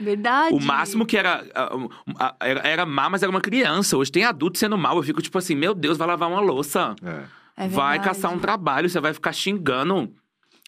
Verdade. 0.00 0.54
O 0.54 0.60
máximo 0.60 1.04
que 1.04 1.16
era, 1.16 1.44
era. 2.40 2.60
Era 2.68 2.86
má, 2.86 3.10
mas 3.10 3.22
era 3.22 3.30
uma 3.30 3.40
criança. 3.40 3.96
Hoje 3.96 4.10
tem 4.10 4.24
adulto 4.24 4.58
sendo 4.58 4.78
mal. 4.78 4.96
Eu 4.96 5.02
fico 5.02 5.20
tipo 5.20 5.36
assim: 5.36 5.54
meu 5.54 5.74
Deus, 5.74 5.98
vai 5.98 6.06
lavar 6.08 6.30
uma 6.30 6.40
louça. 6.40 6.94
É. 7.02 7.64
É 7.64 7.68
vai 7.68 8.00
caçar 8.02 8.32
um 8.32 8.38
trabalho. 8.38 8.88
Você 8.88 9.00
vai 9.00 9.12
ficar 9.12 9.32
xingando. 9.32 10.12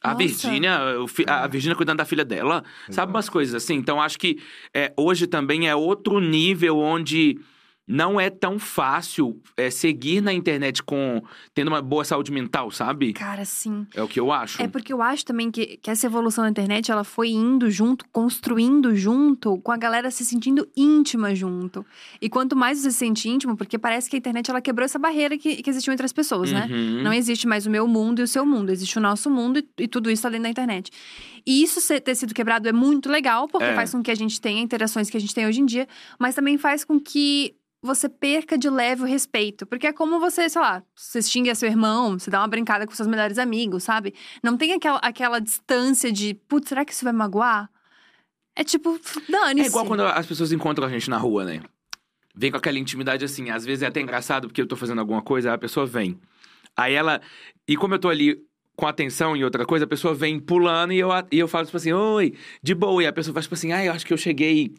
A. 0.02 0.14
Virgínia, 0.14 0.78
a 1.26 1.46
Virgínia 1.46 1.74
cuidando 1.74 1.98
da 1.98 2.04
filha 2.04 2.24
dela. 2.24 2.62
Sabe 2.90 3.12
umas 3.12 3.28
coisas 3.28 3.54
assim? 3.54 3.74
Então 3.74 4.00
acho 4.00 4.18
que 4.18 4.38
é, 4.72 4.92
hoje 4.96 5.26
também 5.26 5.68
é 5.68 5.74
outro 5.74 6.20
nível 6.20 6.78
onde 6.78 7.40
não 7.88 8.18
é 8.20 8.28
tão 8.30 8.58
fácil 8.58 9.40
é, 9.56 9.70
seguir 9.70 10.20
na 10.20 10.32
internet 10.32 10.82
com 10.82 11.22
tendo 11.54 11.68
uma 11.68 11.80
boa 11.80 12.04
saúde 12.04 12.32
mental, 12.32 12.70
sabe? 12.70 13.12
Cara, 13.12 13.44
sim. 13.44 13.86
É 13.94 14.02
o 14.02 14.08
que 14.08 14.18
eu 14.18 14.32
acho. 14.32 14.60
É 14.60 14.66
porque 14.66 14.92
eu 14.92 15.00
acho 15.00 15.24
também 15.24 15.50
que, 15.50 15.76
que 15.76 15.90
essa 15.90 16.06
evolução 16.06 16.42
da 16.44 16.50
internet, 16.50 16.90
ela 16.90 17.04
foi 17.04 17.28
indo 17.30 17.70
junto, 17.70 18.04
construindo 18.10 18.94
junto, 18.96 19.58
com 19.58 19.70
a 19.72 19.76
galera 19.76 20.10
se 20.10 20.24
sentindo 20.24 20.68
íntima 20.76 21.34
junto. 21.34 21.86
E 22.20 22.28
quanto 22.28 22.56
mais 22.56 22.78
você 22.78 22.90
se 22.90 22.98
sente 22.98 23.28
íntimo, 23.28 23.56
porque 23.56 23.78
parece 23.78 24.10
que 24.10 24.16
a 24.16 24.18
internet, 24.18 24.50
ela 24.50 24.60
quebrou 24.60 24.84
essa 24.84 24.98
barreira 24.98 25.38
que, 25.38 25.62
que 25.62 25.70
existia 25.70 25.92
entre 25.92 26.04
as 26.06 26.12
pessoas, 26.12 26.50
né? 26.52 26.66
Uhum. 26.70 27.02
Não 27.02 27.12
existe 27.12 27.46
mais 27.46 27.66
o 27.66 27.70
meu 27.70 27.86
mundo 27.86 28.20
e 28.20 28.22
o 28.24 28.28
seu 28.28 28.44
mundo. 28.44 28.70
Existe 28.70 28.98
o 28.98 29.00
nosso 29.00 29.30
mundo 29.30 29.58
e, 29.60 29.82
e 29.84 29.88
tudo 29.88 30.10
isso 30.10 30.22
tá 30.22 30.28
dentro 30.28 30.44
da 30.44 30.50
internet. 30.50 30.90
E 31.46 31.62
isso 31.62 31.80
ser- 31.80 32.00
ter 32.00 32.14
sido 32.14 32.34
quebrado 32.34 32.68
é 32.68 32.72
muito 32.72 33.08
legal, 33.08 33.46
porque 33.48 33.66
É. 33.68 33.74
faz 33.74 33.92
com 33.92 34.02
que 34.02 34.10
a 34.10 34.14
gente 34.16 34.40
tenha 34.40 34.60
interações 34.60 35.08
que 35.08 35.16
a 35.16 35.20
gente 35.20 35.34
tem 35.34 35.46
hoje 35.46 35.60
em 35.60 35.66
dia, 35.66 35.86
mas 36.18 36.34
também 36.34 36.58
faz 36.58 36.84
com 36.84 36.98
que 37.00 37.54
você 37.82 38.08
perca 38.08 38.58
de 38.58 38.68
leve 38.68 39.02
o 39.02 39.06
respeito. 39.06 39.66
Porque 39.66 39.86
é 39.86 39.92
como 39.92 40.18
você, 40.18 40.48
sei 40.48 40.60
lá, 40.60 40.82
você 40.94 41.22
xinga 41.22 41.54
seu 41.54 41.68
irmão, 41.68 42.18
você 42.18 42.30
dá 42.30 42.40
uma 42.40 42.48
brincada 42.48 42.86
com 42.86 42.92
seus 42.92 43.08
melhores 43.08 43.38
amigos, 43.38 43.84
sabe? 43.84 44.14
Não 44.42 44.56
tem 44.56 44.72
aquela, 44.72 44.98
aquela 44.98 45.38
distância 45.40 46.10
de, 46.12 46.34
putz, 46.34 46.68
será 46.68 46.84
que 46.84 46.92
isso 46.92 47.04
vai 47.04 47.12
magoar? 47.12 47.70
É 48.54 48.64
tipo, 48.64 48.98
dane-se. 49.28 49.66
É 49.66 49.70
igual 49.70 49.84
quando 49.84 50.02
as 50.02 50.26
pessoas 50.26 50.50
encontram 50.50 50.86
a 50.86 50.90
gente 50.90 51.10
na 51.10 51.18
rua, 51.18 51.44
né? 51.44 51.60
Vem 52.34 52.50
com 52.50 52.56
aquela 52.56 52.78
intimidade 52.78 53.24
assim. 53.24 53.50
Às 53.50 53.64
vezes 53.64 53.82
é 53.82 53.86
até 53.86 54.00
engraçado 54.00 54.48
porque 54.48 54.60
eu 54.60 54.66
tô 54.66 54.76
fazendo 54.76 54.98
alguma 54.98 55.22
coisa, 55.22 55.52
a 55.52 55.58
pessoa 55.58 55.86
vem. 55.86 56.18
Aí 56.76 56.94
ela. 56.94 57.20
E 57.68 57.76
como 57.76 57.94
eu 57.94 57.98
tô 57.98 58.08
ali 58.08 58.42
com 58.76 58.86
atenção 58.86 59.34
em 59.34 59.42
outra 59.42 59.64
coisa, 59.64 59.86
a 59.86 59.88
pessoa 59.88 60.14
vem 60.14 60.38
pulando 60.38 60.92
e 60.92 60.98
eu, 60.98 61.08
e 61.32 61.38
eu 61.38 61.48
falo 61.48 61.64
tipo 61.64 61.78
assim, 61.78 61.92
oi, 61.92 62.34
de 62.62 62.74
boa. 62.74 63.02
E 63.02 63.06
a 63.06 63.12
pessoa 63.12 63.32
faz 63.32 63.46
tipo 63.46 63.54
assim, 63.54 63.72
ai, 63.72 63.88
eu 63.88 63.92
acho 63.92 64.04
que 64.04 64.12
eu 64.12 64.18
cheguei. 64.18 64.74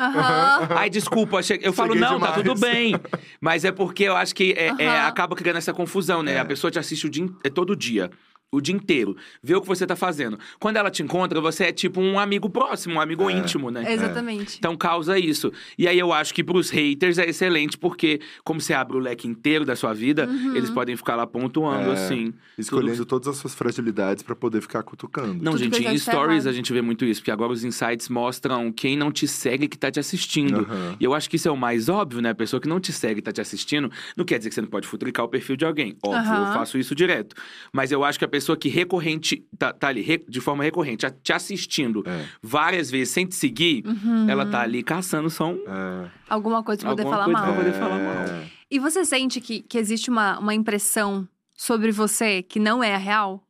Aham. 0.00 0.68
Ai, 0.70 0.88
desculpa, 0.88 1.38
eu, 1.38 1.42
cheguei. 1.42 1.68
eu 1.68 1.72
falo, 1.72 1.94
não, 1.94 2.18
tá 2.18 2.30
demais." 2.30 2.34
tudo 2.34 2.58
bem. 2.58 2.94
Mas 3.40 3.64
é 3.64 3.70
porque 3.70 4.04
eu 4.04 4.16
acho 4.16 4.34
que 4.34 4.52
é, 4.56 4.72
é, 4.78 4.88
Aham. 4.88 5.06
acaba 5.06 5.36
criando 5.36 5.56
essa 5.56 5.72
confusão, 5.74 6.22
né? 6.22 6.34
É. 6.34 6.38
A 6.38 6.44
pessoa 6.44 6.70
te 6.70 6.78
assiste 6.78 7.06
o 7.06 7.10
dia, 7.10 7.28
é 7.44 7.50
todo 7.50 7.76
dia. 7.76 8.10
O 8.52 8.60
dia 8.60 8.74
inteiro. 8.74 9.16
Vê 9.40 9.54
o 9.54 9.60
que 9.60 9.66
você 9.68 9.86
tá 9.86 9.94
fazendo. 9.94 10.36
Quando 10.58 10.76
ela 10.76 10.90
te 10.90 11.04
encontra, 11.04 11.40
você 11.40 11.64
é 11.66 11.72
tipo 11.72 12.00
um 12.00 12.18
amigo 12.18 12.50
próximo, 12.50 12.96
um 12.96 13.00
amigo 13.00 13.30
É. 13.30 13.32
íntimo, 13.34 13.70
né? 13.70 13.92
Exatamente. 13.92 14.56
Então 14.58 14.76
causa 14.76 15.16
isso. 15.16 15.52
E 15.78 15.86
aí 15.86 15.96
eu 15.96 16.12
acho 16.12 16.34
que 16.34 16.42
pros 16.42 16.68
haters 16.68 17.18
é 17.18 17.28
excelente, 17.28 17.78
porque 17.78 18.20
como 18.42 18.60
você 18.60 18.74
abre 18.74 18.96
o 18.96 19.00
leque 19.00 19.28
inteiro 19.28 19.64
da 19.64 19.76
sua 19.76 19.92
vida, 19.94 20.26
Uhum. 20.28 20.56
eles 20.56 20.68
podem 20.68 20.96
ficar 20.96 21.14
lá 21.14 21.28
pontuando, 21.28 21.90
É. 21.90 21.92
assim. 21.92 22.34
Escolhendo 22.58 23.06
todas 23.06 23.28
as 23.28 23.36
suas 23.36 23.54
fragilidades 23.54 24.24
pra 24.24 24.34
poder 24.34 24.60
ficar 24.60 24.82
cutucando. 24.82 25.34
Não, 25.34 25.52
Tudo 25.52 25.58
gente, 25.58 25.84
em 25.86 25.96
stories 25.96 26.44
a 26.48 26.52
gente 26.52 26.72
vê 26.72 26.82
muito 26.82 27.04
isso, 27.04 27.20
porque 27.20 27.30
agora 27.30 27.52
os 27.52 27.62
insights 27.62 28.08
mostram 28.08 28.72
quem 28.72 28.96
não 28.96 29.12
te 29.12 29.28
segue 29.28 29.68
que 29.68 29.78
tá 29.78 29.92
te 29.92 30.00
assistindo. 30.00 30.62
Aham. 30.68 30.96
E 30.98 31.04
eu 31.04 31.14
acho 31.14 31.30
que 31.30 31.36
isso 31.36 31.46
é 31.46 31.52
o 31.52 31.56
mais 31.56 31.88
óbvio, 31.88 32.20
né? 32.20 32.30
A 32.30 32.34
pessoa 32.34 32.60
que 32.60 32.68
não 32.68 32.80
te 32.80 32.92
segue 32.92 33.20
e 33.20 33.22
tá 33.22 33.30
te 33.30 33.40
assistindo, 33.40 33.92
não 34.16 34.24
quer 34.24 34.38
dizer 34.38 34.48
que 34.48 34.56
você 34.56 34.60
não 34.60 34.68
pode 34.68 34.88
futricar 34.88 35.24
o 35.24 35.28
perfil 35.28 35.54
de 35.56 35.64
alguém. 35.64 35.96
Óbvio, 36.02 36.32
Aham. 36.32 36.46
eu 36.48 36.52
faço 36.52 36.76
isso 36.78 36.96
direto. 36.96 37.36
Mas 37.72 37.92
eu 37.92 38.02
acho 38.02 38.18
que 38.18 38.24
a 38.24 38.28
pessoa 38.28 38.39
que 38.56 38.68
recorrente, 38.68 39.44
tá, 39.58 39.72
tá 39.72 39.88
ali 39.88 40.00
re- 40.02 40.24
de 40.28 40.40
forma 40.40 40.62
recorrente, 40.64 41.04
a- 41.06 41.10
te 41.10 41.32
assistindo 41.32 42.02
É. 42.06 42.26
várias 42.42 42.90
vezes 42.90 43.10
sem 43.12 43.26
te 43.26 43.34
seguir, 43.34 43.84
Uhum. 43.86 44.28
ela 44.28 44.46
tá 44.46 44.60
ali 44.62 44.82
caçando 44.82 45.28
só 45.30 45.50
um. 45.52 45.62
É. 45.66 46.10
Alguma 46.28 46.62
coisa 46.62 46.80
pra 46.82 46.90
poder 46.90 47.02
Alguma 47.02 47.16
falar 47.16 47.24
coisa 47.24 47.40
mal. 47.40 47.54
pra 47.54 47.64
poder 47.64 47.78
falar 47.78 47.98
É. 47.98 48.04
mal. 48.38 48.44
E 48.70 48.78
você 48.78 49.04
sente 49.04 49.40
que, 49.40 49.60
que 49.60 49.76
existe 49.78 50.10
uma, 50.10 50.38
uma 50.38 50.54
impressão 50.54 51.26
sobre 51.56 51.90
você 51.92 52.42
que 52.42 52.58
não 52.60 52.82
é 52.82 52.94
a 52.94 52.98
real? 52.98 53.42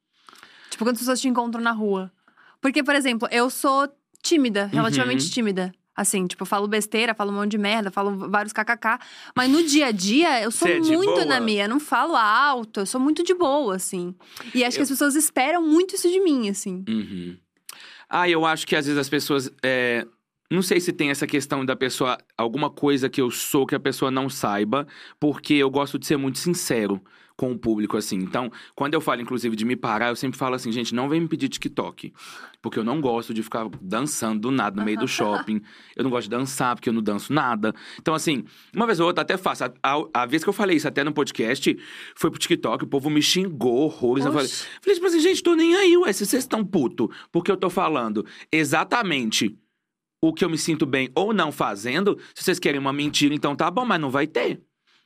Tipo, 0.70 0.85
quando 0.85 0.94
as 0.94 1.00
pessoas 1.00 1.20
te 1.20 1.28
encontram 1.28 1.62
na 1.62 1.73
rua. 1.73 2.11
Porque, 2.61 2.82
por 2.82 2.94
exemplo, 2.94 3.28
eu 3.30 3.50
sou 3.50 3.88
tímida, 4.23 4.66
relativamente 4.66 5.25
Uhum. 5.25 5.30
tímida. 5.30 5.73
Assim, 6.00 6.26
tipo, 6.26 6.47
falo 6.47 6.66
besteira, 6.66 7.14
falo 7.14 7.30
um 7.30 7.35
monte 7.35 7.50
de 7.50 7.59
merda, 7.59 7.90
falo 7.90 8.30
vários 8.30 8.54
kkk. 8.54 8.99
Mas 9.37 9.50
no 9.50 9.62
dia 9.62 9.88
a 9.88 9.90
dia, 9.92 10.40
eu 10.42 10.50
sou 10.50 10.66
é 10.66 10.80
muito 10.80 11.26
na 11.26 11.38
minha. 11.40 11.69
Não 11.69 11.78
falo 11.78 12.16
alto, 12.16 12.80
eu 12.80 12.87
sou 12.87 12.99
muito 12.99 13.23
de 13.23 13.35
boa, 13.35 13.76
assim. 13.76 14.14
E 14.54 14.64
acho 14.64 14.76
que 14.76 14.80
Eu- 14.80 14.85
as 14.85 14.88
pessoas 14.88 15.14
esperam 15.14 15.62
muito 15.62 15.95
isso 15.97 16.09
de 16.11 16.19
mim, 16.21 16.49
assim. 16.49 16.83
Uhum. 16.88 17.37
Ah, 18.09 18.26
eu 18.28 18.47
acho 18.47 18.66
que 18.66 18.75
às 18.75 18.87
vezes 18.87 18.99
as 18.99 19.09
pessoas. 19.11 19.50
é, 19.62 20.07
Não 20.50 20.62
sei 20.62 20.80
se 20.80 20.90
tem 20.92 21.11
essa 21.11 21.26
questão 21.28 21.64
da 21.64 21.76
pessoa. 21.76 22.19
Alguma 22.37 22.71
coisa 22.71 23.09
que 23.11 23.21
eu 23.21 23.30
sou 23.30 23.64
que 23.66 23.75
a 23.75 23.78
pessoa 23.78 24.11
não 24.11 24.28
saiba, 24.30 24.85
porque 25.21 25.54
eu 25.54 25.71
gosto 25.71 25.97
de 25.99 26.07
ser 26.07 26.16
muito 26.16 26.38
sincero 26.38 27.00
com 27.40 27.52
o 27.52 27.59
público, 27.59 27.97
assim. 27.97 28.16
Então, 28.16 28.52
quando 28.75 28.92
eu 28.92 29.00
falo, 29.00 29.23
inclusive, 29.23 29.56
de 29.56 29.64
me 29.64 29.75
parar, 29.75 30.09
eu 30.11 30.16
sempre 30.16 30.37
falo 30.38 30.54
assim, 30.56 30.70
gente, 30.70 30.94
não 30.94 31.09
vem 31.09 31.23
me 31.23 31.26
pedir 31.26 31.49
TikTok. 31.49 32.12
Porque 32.61 32.78
eu 32.78 32.85
não 32.85 33.00
gosto 33.00 33.32
de 33.32 33.42
ficar 33.42 33.66
dançando 33.80 34.38
do 34.40 34.50
nada 34.50 34.76
no 34.78 34.85
meio 34.85 34.99
do 34.99 35.09
shopping. 35.09 35.62
Eu 35.97 36.04
não 36.04 36.11
gosto 36.11 36.25
de 36.25 36.30
dançar, 36.37 36.75
porque 36.76 36.90
eu 36.90 36.92
não 36.92 37.00
danço 37.02 37.32
nada. 37.32 37.75
Então, 37.99 38.12
assim, 38.14 38.44
uma 38.76 38.85
vez 38.85 39.00
ou 39.00 39.06
outra 39.06 39.23
até 39.23 39.38
faço. 39.38 39.64
A, 39.64 39.73
a- 39.82 40.04
a 40.12 40.26
vez 40.26 40.42
que 40.44 40.50
eu 40.50 40.52
falei 40.52 40.76
isso 40.76 40.87
até 40.87 41.02
no 41.02 41.14
podcast, 41.14 41.75
foi 42.14 42.30
pro 42.30 42.38
TikTok, 42.38 42.85
o 42.85 42.87
povo 42.87 43.09
me 43.09 43.23
xingou 43.23 43.78
horrores. 43.85 44.26
Eu 44.26 44.32
falei. 44.35 44.49
Falei, 44.82 44.94
tipo 44.97 45.06
assim, 45.06 45.20
gente, 45.20 45.42
tô 45.42 45.54
nem 45.54 45.75
aí, 45.76 45.97
ué, 45.97 46.12
se 46.12 46.26
vocês 46.26 46.42
estão 46.42 46.62
puto, 46.62 47.11
porque 47.32 47.50
eu 47.50 47.56
tô 47.56 47.70
falando 47.70 48.26
exatamente 48.52 49.56
o 50.23 50.35
que 50.35 50.44
eu 50.44 50.50
me 50.50 50.59
sinto 50.59 50.85
bem 50.85 51.09
ou 51.14 51.32
não 51.32 51.50
fazendo, 51.50 52.18
se 52.35 52.44
vocês 52.44 52.59
querem 52.59 52.78
uma 52.78 52.92
mentira, 52.92 53.35
então 53.35 53.56
tá 53.56 53.70
bom, 53.70 53.87
mas 53.87 53.99
não 53.99 54.11
vai 54.11 54.26
ter. 54.26 54.61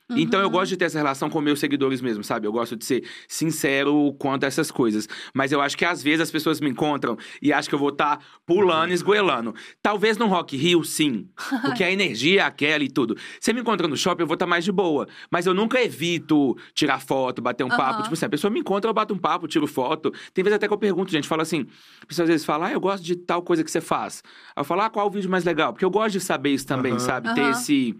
Então 0.09 0.39
eu 0.39 0.45
Uhum. 0.45 0.51
gosto 0.51 0.69
de 0.69 0.77
ter 0.77 0.85
essa 0.85 0.97
relação 0.99 1.29
com 1.29 1.41
meus 1.41 1.59
seguidores 1.59 1.99
mesmo, 1.99 2.23
sabe? 2.23 2.45
Eu 2.47 2.51
gosto 2.51 2.75
de 2.75 2.85
ser 2.85 3.03
sincero 3.27 4.13
quanto 4.19 4.43
a 4.43 4.47
essas 4.47 4.69
coisas. 4.71 5.07
Mas 5.33 5.51
eu 5.51 5.59
acho 5.61 5.77
que 5.77 5.83
às 5.83 6.01
vezes 6.03 6.21
as 6.21 6.31
pessoas 6.31 6.59
me 6.61 6.69
encontram 6.69 7.17
e 7.41 7.51
acham 7.51 7.69
que 7.69 7.75
eu 7.75 7.79
vou 7.79 7.89
estar 7.89 8.19
pulando, 8.45 8.91
esgoelando. 8.91 9.53
Talvez 9.81 10.17
no 10.17 10.27
Rock 10.27 10.55
Rio, 10.57 10.83
sim. 10.83 11.27
Porque 11.63 11.83
a 11.83 11.91
energia 11.91 12.41
é 12.41 12.43
aquela 12.43 12.83
e 12.83 12.89
tudo. 12.89 13.17
Você 13.39 13.51
me 13.51 13.61
encontra 13.61 13.87
no 13.87 13.97
shopping, 13.97 14.23
eu 14.23 14.27
vou 14.27 14.35
estar 14.35 14.45
mais 14.45 14.63
de 14.63 14.71
boa. 14.71 15.07
Mas 15.31 15.45
eu 15.45 15.53
nunca 15.53 15.81
evito 15.81 16.55
tirar 16.73 16.99
foto, 16.99 17.41
bater 17.41 17.63
um 17.63 17.69
papo. 17.69 17.81
Aham. 17.95 18.01
Tipo 18.03 18.13
assim, 18.13 18.25
a 18.25 18.29
pessoa 18.29 18.51
me 18.51 18.59
encontra, 18.59 18.89
eu 18.89 18.93
bato 18.93 19.13
um 19.13 19.17
papo, 19.17 19.47
tiro 19.47 19.67
foto. 19.67 20.11
Tem 20.33 20.43
vezes 20.43 20.55
até 20.57 20.67
que 20.67 20.73
eu 20.73 20.77
pergunto, 20.77 21.11
gente, 21.11 21.27
fala 21.27 21.41
assim, 21.41 21.65
a 22.01 22.05
pessoa 22.05 22.23
às 22.23 22.29
vezes 22.29 22.45
fala, 22.45 22.67
ah, 22.67 22.71
eu 22.73 22.79
gosto 22.79 23.03
de 23.03 23.15
tal 23.15 23.41
coisa 23.41 23.63
que 23.63 23.71
você 23.71 23.81
faz. 23.81 24.21
Aí 24.55 24.61
eu 24.61 24.65
falo, 24.65 24.81
ah, 24.81 24.89
qual 24.89 25.07
o 25.07 25.09
vídeo 25.09 25.29
mais 25.29 25.43
legal? 25.43 25.73
Porque 25.73 25.85
eu 25.85 25.89
gosto 25.89 26.11
de 26.13 26.19
saber 26.19 26.51
isso 26.51 26.67
também, 26.67 26.91
Aham. 26.93 26.99
sabe? 26.99 27.33
Ter 27.33 27.49
esse 27.51 27.95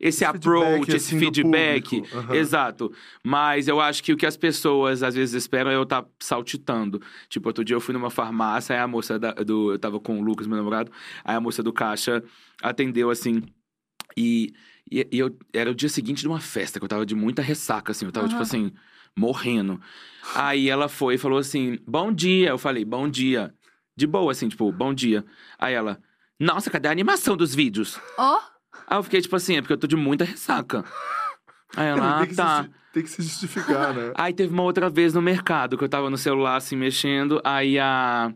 esse 0.00 0.08
Esse 0.08 0.24
approach, 0.24 0.86
feedback, 0.86 0.96
esse 0.96 1.14
assim, 1.14 1.18
feedback. 1.18 2.02
Aham. 2.14 2.34
Exato. 2.34 2.92
Mas 3.22 3.68
eu 3.68 3.78
acho 3.80 4.02
que 4.02 4.12
o 4.12 4.16
que 4.16 4.24
as 4.24 4.36
pessoas 4.36 5.02
às 5.02 5.14
vezes 5.14 5.34
esperam 5.34 5.70
é 5.70 5.74
eu 5.76 5.82
estar 5.82 6.06
saltitando. 6.18 7.00
Tipo, 7.28 7.48
outro 7.50 7.62
dia 7.64 7.76
eu 7.76 7.80
fui 7.80 7.92
numa 7.92 8.08
farmácia, 8.10 8.74
aí 8.74 8.80
a 8.80 8.86
moça 8.88 9.18
da- 9.18 9.32
do. 9.34 9.72
Eu 9.72 9.78
tava 9.78 10.00
com 10.00 10.18
o 10.18 10.22
Lucas, 10.22 10.46
meu 10.46 10.56
namorado, 10.56 10.90
aí 11.22 11.36
a 11.36 11.40
moça 11.40 11.62
do 11.62 11.72
caixa 11.72 12.22
atendeu 12.62 13.10
assim. 13.10 13.42
E, 14.16 14.52
e, 14.90 15.06
e 15.12 15.18
eu 15.18 15.36
era 15.52 15.70
o 15.70 15.74
dia 15.74 15.88
seguinte 15.88 16.22
de 16.22 16.28
uma 16.28 16.40
festa, 16.40 16.78
que 16.78 16.84
eu 16.84 16.88
tava 16.88 17.04
de 17.06 17.14
muita 17.14 17.42
ressaca, 17.42 17.92
assim. 17.92 18.06
Eu 18.06 18.12
tava, 18.12 18.26
tipo 18.26 18.36
Aham. 18.36 18.42
assim, 18.42 18.72
morrendo. 19.16 19.80
Aí 20.34 20.68
ela 20.68 20.88
foi 20.88 21.14
e 21.14 21.18
falou 21.18 21.38
assim: 21.38 21.78
bom 21.86 22.12
dia. 22.12 22.48
Eu 22.50 22.58
falei, 22.58 22.84
bom 22.84 23.08
dia. 23.08 23.54
De 23.96 24.06
boa, 24.06 24.32
assim, 24.32 24.48
tipo, 24.48 24.72
bom 24.72 24.94
dia. 24.94 25.24
Aí 25.58 25.74
ela, 25.74 26.00
nossa, 26.38 26.70
cadê 26.70 26.88
a 26.88 26.90
animação 26.90 27.36
dos 27.36 27.54
vídeos? 27.54 28.00
Ó, 28.16 28.40
Aí 28.90 28.98
eu 28.98 29.02
fiquei 29.04 29.20
tipo 29.20 29.36
assim, 29.36 29.56
é 29.56 29.62
porque 29.62 29.72
eu 29.72 29.78
tô 29.78 29.86
de 29.86 29.94
muita 29.94 30.24
ressaca. 30.24 30.84
Aí 31.76 31.86
ela, 31.86 32.00
tem, 32.18 32.22
ah, 32.22 32.26
que 32.26 32.34
tá. 32.34 32.64
se, 32.64 32.70
tem 32.92 33.02
que 33.04 33.10
se 33.10 33.22
justificar, 33.22 33.94
né? 33.94 34.12
Aí 34.18 34.34
teve 34.34 34.52
uma 34.52 34.64
outra 34.64 34.90
vez 34.90 35.14
no 35.14 35.22
mercado, 35.22 35.78
que 35.78 35.84
eu 35.84 35.88
tava 35.88 36.10
no 36.10 36.18
celular 36.18 36.56
assim, 36.56 36.74
mexendo, 36.74 37.40
aí 37.44 37.78
a, 37.78 38.34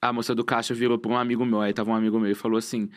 a 0.00 0.12
moça 0.12 0.34
do 0.34 0.44
caixa 0.44 0.74
virou 0.74 0.98
pra 0.98 1.12
um 1.12 1.16
amigo 1.16 1.46
meu, 1.46 1.60
aí 1.60 1.72
tava 1.72 1.90
um 1.90 1.94
amigo 1.94 2.18
meu 2.18 2.32
e 2.32 2.34
falou 2.34 2.58
assim, 2.58 2.90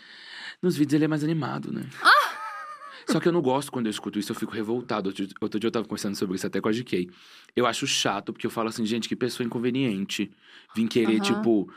nos 0.63 0.75
vídeos 0.75 0.95
ele 0.95 1.05
é 1.05 1.07
mais 1.07 1.23
animado, 1.23 1.71
né? 1.71 1.83
Só 3.07 3.19
que 3.19 3.27
eu 3.27 3.31
não 3.31 3.41
gosto 3.41 3.71
quando 3.71 3.85
eu 3.85 3.91
escuto 3.91 4.17
isso, 4.17 4.31
eu 4.31 4.35
fico 4.35 4.51
revoltado. 4.51 5.13
Outro, 5.39 5.59
dia 5.59 5.67
eu 5.67 5.71
tava 5.71 5.85
conversando 5.85 6.15
sobre 6.15 6.37
isso 6.37 6.47
até 6.47 6.59
com 6.59 6.67
a 6.67 6.71
GK. 6.71 7.07
Eu 7.55 7.67
acho 7.67 7.85
chato, 7.85 8.33
porque 8.33 8.47
eu 8.47 8.49
falo 8.49 8.69
assim, 8.69 8.83
gente, 8.83 9.07
que 9.07 9.15
pessoa 9.15 9.45
inconveniente. 9.45 10.31
Vim 10.75 10.87
querer, 10.87 11.17
Aham. 11.17 11.19
tipo. 11.19 11.71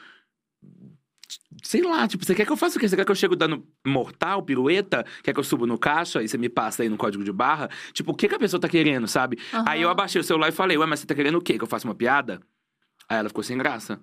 Sei 1.62 1.82
lá, 1.82 2.06
tipo, 2.08 2.24
você 2.24 2.34
quer 2.34 2.46
que 2.46 2.52
eu 2.52 2.56
faça 2.56 2.78
o 2.78 2.80
quê? 2.80 2.88
Você 2.88 2.96
quer 2.96 3.04
que 3.04 3.10
eu 3.10 3.14
chego 3.14 3.36
dando 3.36 3.66
mortal, 3.86 4.42
pirueta? 4.42 5.04
Quer 5.22 5.32
que 5.32 5.40
eu 5.40 5.44
subo 5.44 5.66
no 5.66 5.78
caixa 5.78 6.22
e 6.22 6.28
você 6.28 6.38
me 6.38 6.48
passa 6.48 6.82
aí 6.82 6.88
no 6.88 6.96
código 6.96 7.22
de 7.22 7.32
barra? 7.32 7.68
Tipo, 7.92 8.12
o 8.12 8.14
que, 8.14 8.28
que 8.28 8.34
a 8.34 8.38
pessoa 8.38 8.60
tá 8.60 8.68
querendo, 8.68 9.06
sabe? 9.06 9.38
Aham. 9.52 9.64
Aí 9.66 9.82
eu 9.82 9.90
abaixei 9.90 10.20
o 10.20 10.24
celular 10.24 10.48
e 10.48 10.52
falei, 10.52 10.78
ué, 10.78 10.86
mas 10.86 11.00
você 11.00 11.06
tá 11.06 11.14
querendo 11.14 11.38
o 11.38 11.42
quê? 11.42 11.58
Que 11.58 11.64
eu 11.64 11.68
faça 11.68 11.86
uma 11.86 11.94
piada? 11.94 12.40
Aí 13.08 13.18
ela 13.18 13.28
ficou 13.28 13.42
sem 13.42 13.58
graça. 13.58 14.00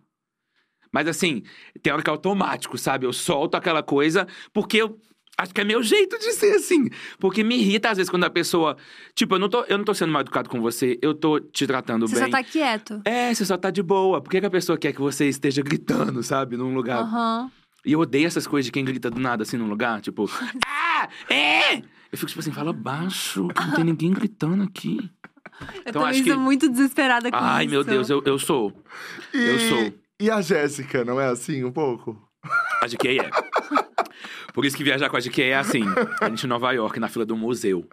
Mas 0.92 1.08
assim, 1.08 1.44
tem 1.82 1.92
hora 1.92 2.02
que 2.02 2.10
é 2.10 2.14
automático, 2.14 2.78
sabe? 2.78 3.06
Eu 3.06 3.14
solto 3.14 3.56
aquela 3.56 3.84
coisa 3.84 4.28
porque 4.54 4.78
eu 4.78 5.00
acho 5.38 5.54
que 5.54 5.62
é 5.62 5.64
meu 5.64 5.82
jeito 5.84 6.18
de 6.20 6.32
ser 6.34 6.56
assim. 6.56 6.90
Porque 7.20 7.44
me 7.44 7.56
irrita 7.58 7.90
às 7.90 7.98
vezes 7.98 8.10
quando 8.10 8.24
a 8.24 8.30
pessoa. 8.30 8.78
Tipo, 9.14 9.36
eu 9.36 9.40
não 9.40 9.50
tô, 9.50 9.64
eu 9.66 9.78
não 9.78 9.86
tô 9.86 9.94
sendo 9.94 10.12
mal 10.12 10.22
educado 10.22 10.50
com 10.50 10.62
você, 10.62 10.98
eu 11.02 11.14
tô 11.14 11.40
te 11.40 11.66
tratando 11.68 12.08
você 12.08 12.16
bem. 12.16 12.26
só 12.26 12.30
tá 12.32 12.44
quieto. 12.44 13.02
É, 13.06 13.34
você 13.34 13.46
só 13.46 13.58
tá 13.58 13.70
de 13.70 13.82
boa. 13.84 14.22
Por 14.22 14.30
que, 14.30 14.40
que 14.40 14.46
a 14.46 14.50
pessoa 14.52 14.78
quer 14.78 14.94
que 14.94 15.02
você 15.02 15.28
esteja 15.28 15.62
gritando, 15.62 16.22
sabe? 16.24 16.58
Num 16.58 16.74
lugar. 16.74 17.00
Aham. 17.02 17.52
E 17.86 17.92
eu 17.94 18.00
odeio 18.00 18.26
essas 18.26 18.48
coisas 18.48 18.66
de 18.66 18.72
quem 18.72 18.84
grita 18.84 19.12
do 19.12 19.20
nada, 19.20 19.44
assim, 19.44 19.58
num 19.58 19.68
lugar. 19.70 20.02
Tipo, 20.02 20.28
ah, 20.66 21.08
é! 21.30 21.78
Eu 22.12 22.18
fico 22.18 22.26
tipo 22.28 22.40
assim, 22.40 22.52
fala 22.52 22.72
baixo, 22.74 23.48
que 23.50 23.64
não 23.66 23.74
tem 23.76 23.84
ninguém 23.84 24.12
gritando 24.12 24.64
aqui. 24.64 24.98
Eu 25.62 25.68
Então, 25.82 26.02
também 26.02 26.08
acho 26.10 26.24
que- 26.24 26.32
sou 26.32 26.40
muito 26.40 26.68
desesperada 26.70 27.30
com 27.30 27.38
Ai, 27.38 27.66
isso. 27.66 27.72
meu 27.74 27.84
Deus, 27.84 28.10
eu, 28.10 28.22
eu 28.26 28.40
sou. 28.40 28.74
E, 29.34 29.38
Eu 29.38 29.60
sou. 29.60 29.94
E 30.20 30.32
a 30.32 30.42
Jéssica, 30.42 31.04
não 31.06 31.20
é 31.20 31.28
assim 31.28 31.64
um 31.64 31.72
pouco? 31.72 32.25
A 32.82 32.88
GK 32.88 33.20
é. 33.20 33.30
Por 34.54 34.66
isso 34.66 34.76
que 34.78 34.84
viajar 34.84 35.10
com 35.10 35.18
a 35.18 35.20
GK 35.20 35.42
é 35.44 35.56
assim. 35.58 35.84
A 36.22 36.30
gente 36.30 36.46
em 36.46 36.50
Nova 36.50 36.72
York, 36.72 37.00
na 37.00 37.08
fila 37.08 37.26
do 37.26 37.36
museu. 37.36 37.88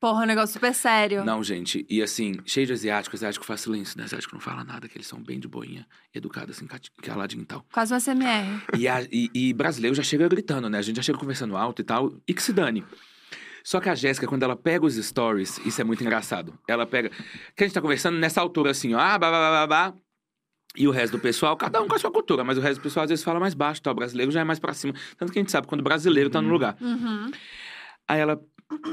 Porra, 0.00 0.22
um 0.24 0.26
negócio 0.26 0.52
super 0.52 0.74
sério. 0.74 1.24
Não, 1.24 1.42
gente. 1.42 1.86
E 1.88 2.02
assim, 2.02 2.34
cheio 2.44 2.66
de 2.66 2.72
asiático. 2.72 3.16
Asiático 3.16 3.44
faz 3.44 3.62
silêncio, 3.62 3.96
né? 3.98 4.04
Asiático 4.04 4.34
não 4.34 4.40
fala 4.40 4.62
nada, 4.62 4.88
que 4.88 4.96
eles 4.96 5.06
são 5.06 5.22
bem 5.22 5.40
de 5.40 5.48
boinha. 5.48 5.86
Educado, 6.14 6.50
assim, 6.52 6.66
caladinho 7.02 7.42
e 7.42 7.46
tal. 7.46 7.64
Quase 7.72 7.94
um 7.94 7.96
SMR. 7.96 8.62
E, 8.76 8.86
a- 8.86 9.02
e- 9.10 9.30
e 9.34 9.52
brasileiro 9.54 9.94
já 9.96 10.02
chega 10.02 10.28
gritando, 10.28 10.68
né? 10.68 10.78
A 10.78 10.82
gente 10.82 10.96
já 10.96 11.02
chega 11.02 11.18
conversando 11.18 11.56
alto 11.56 11.80
e 11.80 11.84
tal. 11.84 12.12
E 12.28 12.34
que 12.34 12.42
se 12.42 12.52
dane. 12.52 12.84
Só 13.64 13.80
que 13.80 13.88
a 13.88 13.94
Jéssica, 13.94 14.26
quando 14.28 14.42
ela 14.44 14.54
pega 14.54 14.84
os 14.86 14.94
stories, 14.94 15.58
isso 15.66 15.80
é 15.80 15.84
muito 15.84 16.02
engraçado. 16.04 16.56
Ela 16.68 16.86
pega. 16.86 17.10
Que 17.56 17.64
a 17.64 17.66
gente 17.66 17.74
tá 17.74 17.80
conversando 17.80 18.16
nessa 18.18 18.40
altura 18.40 18.70
assim, 18.70 18.94
ó. 18.94 18.98
Ah, 19.00 19.18
blá, 19.18 19.28
blá, 19.30 19.38
blá, 19.38 19.50
blá, 19.50 19.66
blá. 19.66 19.94
E 20.76 20.86
o 20.86 20.90
resto 20.90 21.16
do 21.16 21.18
pessoal, 21.18 21.56
cada 21.56 21.80
um 21.80 21.88
com 21.88 21.94
a 21.94 21.98
sua 21.98 22.10
cultura, 22.10 22.44
mas 22.44 22.58
o 22.58 22.60
resto 22.60 22.80
do 22.80 22.82
pessoal 22.82 23.04
às 23.04 23.10
vezes 23.10 23.24
fala 23.24 23.40
mais 23.40 23.54
baixo, 23.54 23.82
tá? 23.82 23.90
O 23.90 23.94
brasileiro 23.94 24.30
já 24.30 24.40
é 24.40 24.44
mais 24.44 24.58
pra 24.58 24.74
cima. 24.74 24.92
Tanto 25.16 25.32
que 25.32 25.38
a 25.38 25.42
gente 25.42 25.50
sabe 25.50 25.66
quando 25.66 25.80
o 25.80 25.84
brasileiro 25.84 26.28
tá 26.28 26.42
no 26.42 26.50
lugar. 26.50 26.76
Uhum. 26.80 27.30
Aí 28.06 28.20
ela 28.20 28.40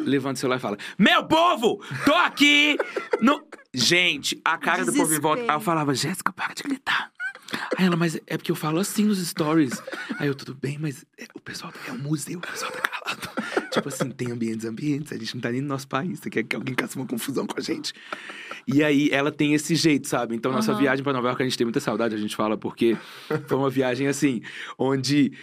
levanta 0.05 0.35
o 0.35 0.39
celular 0.39 0.57
e 0.57 0.61
fala: 0.61 0.77
Meu 0.97 1.25
povo, 1.25 1.83
tô 2.05 2.13
aqui! 2.13 2.77
No... 3.21 3.43
Gente, 3.73 4.39
a 4.45 4.57
cara 4.57 4.85
do 4.85 4.93
povo 4.93 5.13
em 5.13 5.19
volta. 5.19 5.43
Aí 5.43 5.57
eu 5.57 5.61
falava: 5.61 5.93
Jéssica, 5.95 6.31
para 6.31 6.53
de 6.53 6.63
gritar. 6.63 7.11
Aí 7.77 7.85
ela, 7.85 7.95
mas 7.95 8.15
é 8.27 8.37
porque 8.37 8.51
eu 8.51 8.55
falo 8.55 8.79
assim 8.79 9.05
nos 9.05 9.19
stories. 9.25 9.81
Aí 10.17 10.27
eu, 10.27 10.35
tudo 10.35 10.55
bem, 10.55 10.77
mas 10.79 11.05
é, 11.17 11.25
o 11.35 11.39
pessoal 11.39 11.71
é 11.87 11.91
um 11.91 11.97
museu, 11.97 12.39
o 12.39 12.41
pessoal 12.41 12.71
tá 12.71 12.81
calado. 12.81 13.29
tipo 13.71 13.89
assim, 13.89 14.09
tem 14.09 14.31
ambientes, 14.31 14.65
ambientes, 14.65 15.11
a 15.11 15.17
gente 15.17 15.35
não 15.35 15.41
tá 15.41 15.51
nem 15.51 15.61
no 15.61 15.67
nosso 15.67 15.87
país. 15.87 16.19
Você 16.19 16.29
quer 16.29 16.43
que 16.43 16.55
alguém 16.55 16.75
caça 16.75 16.97
uma 16.97 17.07
confusão 17.07 17.45
com 17.45 17.59
a 17.59 17.61
gente. 17.61 17.93
E 18.67 18.83
aí 18.83 19.09
ela 19.11 19.31
tem 19.31 19.53
esse 19.53 19.75
jeito, 19.75 20.07
sabe? 20.07 20.35
Então, 20.35 20.51
nossa 20.51 20.71
Aham. 20.71 20.81
viagem 20.81 21.03
pra 21.03 21.13
Nova 21.13 21.27
York, 21.27 21.41
a 21.41 21.45
gente 21.45 21.57
tem 21.57 21.65
muita 21.65 21.79
saudade, 21.79 22.15
a 22.15 22.17
gente 22.17 22.35
fala, 22.35 22.57
porque 22.57 22.97
foi 23.47 23.57
uma 23.57 23.69
viagem 23.69 24.07
assim, 24.07 24.41
onde 24.77 25.33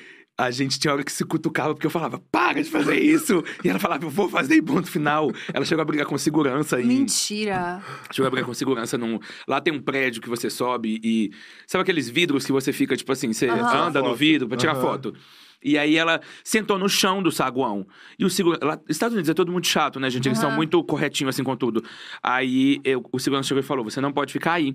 a 0.45 0.51
gente 0.51 0.79
tinha 0.79 0.93
hora 0.93 1.05
que 1.05 1.13
se 1.13 1.25
cutucava, 1.25 1.75
porque 1.75 1.87
eu 1.87 1.91
falava, 1.91 2.21
para 2.31 2.63
de 2.63 2.69
fazer 2.71 2.99
isso! 2.99 3.43
E 3.65 3.69
ela 3.69 3.79
falava, 3.79 4.05
eu 4.05 4.11
vou 4.11 4.29
fazer 4.29 4.55
e 4.57 4.63
ponto 4.63 4.89
final. 4.91 5.31
Ela 5.53 5.65
chegou 5.65 5.83
a 5.83 5.85
brigar 5.85 6.07
com 6.07 6.17
segurança 6.19 6.81
em. 6.81 6.87
Mentira. 6.87 7.83
Chegou 8.11 8.27
a 8.27 8.31
brigar 8.31 8.47
com 8.47 8.55
segurança 8.55 8.97
num. 8.97 9.19
Lá 9.47 9.61
tem 9.61 9.73
um 9.73 9.81
prédio 9.81 10.21
que 10.23 10.29
você 10.29 10.49
sobe 10.49 11.01
e. 11.03 11.31
Sabe 11.67 11.83
aqueles 11.83 12.09
vidros 12.09 12.45
que 12.47 12.53
você 12.53 12.73
fica, 12.73 12.97
tipo 12.97 13.11
assim, 13.13 13.33
você 13.33 13.49
anda 13.89 14.01
no 14.01 14.15
vidro 14.15 14.49
pra 14.49 14.57
tirar 14.57 14.75
foto. 14.81 15.15
E 15.63 15.77
aí 15.77 15.97
ela 15.97 16.21
sentou 16.43 16.79
no 16.79 16.89
chão 16.89 17.23
do 17.23 17.31
saguão. 17.31 17.87
E 18.19 18.25
o 18.25 18.31
segurança. 18.31 18.65
Lá, 18.65 18.81
Estados 18.89 19.13
Unidos 19.15 19.29
é 19.29 19.35
todo 19.35 19.53
muito 19.53 19.67
chato, 19.67 20.01
né, 20.01 20.09
gente? 20.09 20.27
Eles 20.27 20.39
são 20.39 20.51
muito 20.57 20.83
corretinhos 20.85 21.35
assim 21.35 21.45
com 21.45 21.55
tudo. 21.55 21.85
Aí 22.23 22.81
eu- 22.83 23.05
o 23.13 23.19
segurança 23.19 23.49
chegou 23.49 23.63
e 23.63 23.67
falou: 23.67 23.85
você 23.85 24.01
não 24.01 24.11
pode 24.11 24.33
ficar 24.33 24.55
aí. 24.55 24.75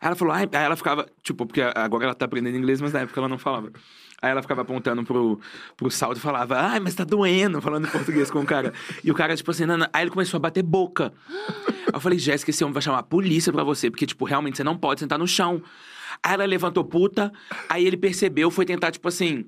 Aí 0.00 0.08
ela 0.08 0.14
falou, 0.14 0.34
ai, 0.34 0.46
aí 0.52 0.64
ela 0.64 0.76
ficava, 0.76 1.06
tipo, 1.22 1.46
porque 1.46 1.60
agora 1.62 2.04
ela 2.04 2.14
tá 2.14 2.26
aprendendo 2.26 2.56
inglês, 2.56 2.80
mas 2.82 2.92
na 2.92 3.00
época 3.00 3.18
ela 3.18 3.28
não 3.30 3.38
falava. 3.38 3.72
Aí 4.26 4.32
ela 4.32 4.42
ficava 4.42 4.62
apontando 4.62 5.04
pro, 5.04 5.40
pro 5.76 5.90
salto 5.90 6.16
e 6.16 6.20
falava, 6.20 6.58
ai, 6.58 6.80
mas 6.80 6.94
tá 6.94 7.04
doendo, 7.04 7.60
falando 7.62 7.86
em 7.86 7.90
português 7.90 8.30
com 8.30 8.40
o 8.40 8.46
cara. 8.46 8.72
E 9.04 9.10
o 9.10 9.14
cara, 9.14 9.36
tipo 9.36 9.50
assim, 9.50 9.64
não. 9.64 9.86
aí 9.92 10.02
ele 10.02 10.10
começou 10.10 10.38
a 10.38 10.40
bater 10.40 10.62
boca. 10.62 11.12
Aí 11.28 11.94
eu 11.94 12.00
falei, 12.00 12.18
Jéssica, 12.18 12.50
esse 12.50 12.64
homem 12.64 12.74
vai 12.74 12.82
chamar 12.82 12.98
a 12.98 13.02
polícia 13.02 13.52
pra 13.52 13.62
você, 13.62 13.90
porque, 13.90 14.04
tipo, 14.04 14.24
realmente 14.24 14.56
você 14.56 14.64
não 14.64 14.76
pode 14.76 15.00
sentar 15.00 15.18
no 15.18 15.28
chão. 15.28 15.62
Aí 16.22 16.34
ela 16.34 16.44
levantou 16.44 16.84
puta, 16.84 17.32
aí 17.68 17.86
ele 17.86 17.96
percebeu, 17.96 18.50
foi 18.50 18.64
tentar, 18.64 18.90
tipo 18.90 19.06
assim, 19.06 19.46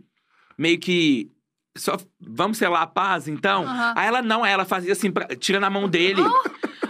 meio 0.56 0.78
que. 0.78 1.30
Só 1.76 1.96
vamos 2.20 2.58
selar 2.58 2.82
a 2.82 2.86
paz, 2.86 3.28
então? 3.28 3.62
Aham. 3.62 3.94
Aí 3.96 4.08
ela 4.08 4.22
não, 4.22 4.42
aí 4.42 4.52
ela 4.52 4.64
fazia 4.64 4.92
assim, 4.92 5.10
pra, 5.10 5.26
tira 5.36 5.60
na 5.60 5.70
mão 5.70 5.88
dele. 5.88 6.22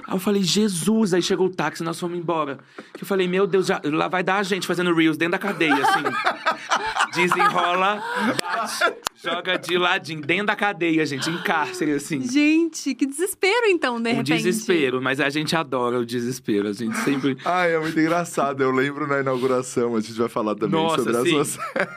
Aí 0.08 0.14
eu 0.14 0.18
falei, 0.18 0.42
Jesus, 0.42 1.12
aí 1.12 1.20
chegou 1.20 1.48
o 1.48 1.50
táxi, 1.50 1.82
nós 1.84 2.00
fomos 2.00 2.18
embora. 2.18 2.58
Que 2.94 3.04
eu 3.04 3.06
falei, 3.06 3.28
meu 3.28 3.46
Deus, 3.46 3.66
já, 3.66 3.78
lá 3.84 4.08
vai 4.08 4.22
dar 4.22 4.38
a 4.38 4.42
gente 4.42 4.66
fazendo 4.66 4.94
Reels 4.94 5.18
dentro 5.18 5.32
da 5.32 5.38
cadeia, 5.38 5.74
assim. 5.74 6.02
Desenrola, 7.14 8.02
bate, 8.40 8.96
joga 9.22 9.58
de 9.58 9.76
ladinho, 9.76 10.22
dentro 10.22 10.46
da 10.46 10.56
cadeia, 10.56 11.04
gente, 11.04 11.28
em 11.28 11.36
cárcere, 11.42 11.92
assim. 11.92 12.22
Gente, 12.26 12.94
que 12.94 13.04
desespero 13.04 13.66
então, 13.66 14.00
de 14.00 14.08
Um 14.08 14.12
repente. 14.14 14.42
desespero, 14.42 15.02
mas 15.02 15.20
a 15.20 15.28
gente 15.28 15.54
adora 15.54 15.98
o 15.98 16.06
desespero. 16.06 16.68
A 16.68 16.72
gente 16.72 16.96
sempre. 16.98 17.36
Ai, 17.44 17.74
é 17.74 17.78
muito 17.78 18.00
engraçado. 18.00 18.62
Eu 18.62 18.70
lembro 18.70 19.06
na 19.06 19.20
inauguração, 19.20 19.94
a 19.94 20.00
gente 20.00 20.18
vai 20.18 20.28
falar 20.30 20.54
também 20.54 20.80
Nossa, 20.82 21.02
sobre 21.02 21.30
sim. 21.30 21.38
a 21.38 21.44
sua 21.44 21.88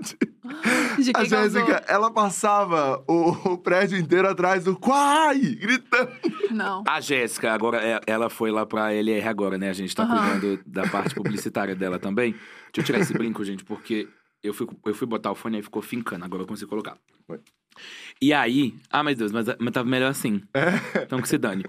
De 0.00 0.16
A. 1.14 1.24
Jéssica, 1.24 1.84
ela 1.86 2.10
passava 2.10 3.02
o, 3.06 3.52
o 3.52 3.58
prédio 3.58 3.98
inteiro 3.98 4.28
atrás 4.28 4.64
do 4.64 4.76
Quai, 4.76 5.38
gritando. 5.38 6.10
Não. 6.50 6.82
A 6.86 7.00
Jéssica, 7.00 7.52
agora, 7.52 7.78
é- 7.82 8.00
ela 8.06 8.30
foi 8.30 8.50
lá 8.50 8.64
pra 8.64 8.92
LR 8.94 9.28
agora, 9.28 9.58
né? 9.58 9.68
A 9.70 9.72
gente 9.74 9.94
tá 9.94 10.04
Aham. 10.04 10.30
cuidando 10.40 10.60
da 10.66 10.86
parte 10.88 11.14
publicitária 11.14 11.74
dela 11.74 11.98
também. 11.98 12.32
Deixa 12.32 12.78
eu 12.78 12.84
tirar 12.84 12.98
esse 13.00 13.12
brinco, 13.12 13.44
gente, 13.44 13.64
porque 13.64 14.08
eu 14.42 14.54
fui, 14.54 14.66
eu 14.84 14.94
fui 14.94 15.06
botar 15.06 15.30
o 15.30 15.34
fone 15.34 15.58
e 15.58 15.62
ficou 15.62 15.82
fincando. 15.82 16.24
Agora 16.24 16.42
eu 16.42 16.46
consigo 16.46 16.68
colocar. 16.70 16.96
Foi. 17.26 17.40
E 18.22 18.32
aí... 18.32 18.74
Ah, 18.90 19.02
meu 19.02 19.14
Deus, 19.14 19.32
mas, 19.32 19.46
mas 19.58 19.72
tava 19.72 19.88
melhor 19.88 20.10
assim. 20.10 20.42
Então 21.02 21.20
que 21.20 21.28
se 21.28 21.36
dane. 21.38 21.64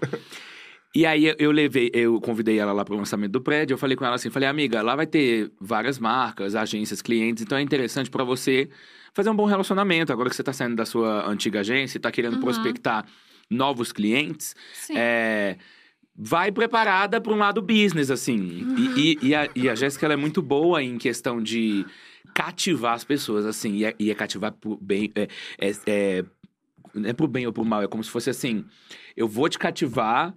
E 0.96 1.06
aí 1.06 1.34
eu 1.38 1.51
levei, 1.51 1.91
eu 1.94 2.20
convidei 2.22 2.58
ela 2.58 2.72
lá 2.74 2.84
pro 2.84 2.96
lançamento 2.96 3.32
do 3.34 3.41
prédio, 3.41 3.74
eu 3.74 3.77
falei 3.77 3.96
com 3.96 4.06
ela 4.06 4.15
assim, 4.15 4.29
falei, 4.29 4.48
amiga, 4.50 4.82
lá 4.82 4.96
vai 4.96 5.06
ter 5.06 5.51
várias 5.60 6.00
marcas, 6.00 6.56
agências, 6.56 7.01
clientes, 7.01 7.44
então 7.44 7.58
é 7.58 7.62
interessante 7.62 8.10
pra 8.10 8.24
você 8.24 8.70
fazer 9.13 9.29
um 9.29 9.36
bom 9.36 9.46
relacionamento. 9.46 10.12
Agora 10.12 10.29
que 10.29 10.36
você 10.36 10.44
tá 10.44 10.53
saindo 10.53 10.75
da 10.75 10.86
sua 10.86 11.27
antiga 11.29 11.60
agência 11.60 11.98
e 11.98 12.01
tá 12.01 12.12
querendo 12.12 12.36
Uhum. 12.36 12.39
prospectar 12.41 13.06
novos 13.50 13.91
clientes, 13.91 14.56
Sim. 14.74 14.94
é, 14.98 15.58
vai 16.15 16.51
preparada 16.51 17.20
para 17.22 17.34
um 17.34 17.38
lado 17.38 17.62
business, 17.62 18.10
assim. 18.10 18.65
E, 18.77 19.00
e- 19.22 19.27
e 19.29 19.36
a, 19.36 19.50
e 19.56 19.70
a 19.70 19.75
Jéssica, 19.75 20.06
ela 20.06 20.13
é 20.13 20.17
muito 20.17 20.41
boa 20.41 20.82
em 20.82 20.98
questão 20.98 21.41
de 21.41 21.86
cativar 22.34 22.94
as 22.94 23.03
pessoas, 23.03 23.46
assim. 23.46 23.75
E 23.75 23.86
é, 23.86 23.96
e 24.00 24.10
é 24.10 24.15
cativar 24.15 24.51
pro 24.53 24.77
bem... 24.82 25.12
É, 25.15 25.27
é, 25.60 25.72
é, 25.86 26.25
não 26.94 27.10
é 27.10 27.13
pro 27.13 27.27
bem 27.27 27.46
ou 27.46 27.53
pro 27.53 27.63
mal, 27.65 27.84
é 27.84 27.88
como 27.88 28.03
se 28.03 28.10
fosse 28.10 28.29
assim... 28.29 28.65
Eu 29.15 29.27
vou 29.27 29.48
te 29.48 29.60
cativar... 29.60 30.34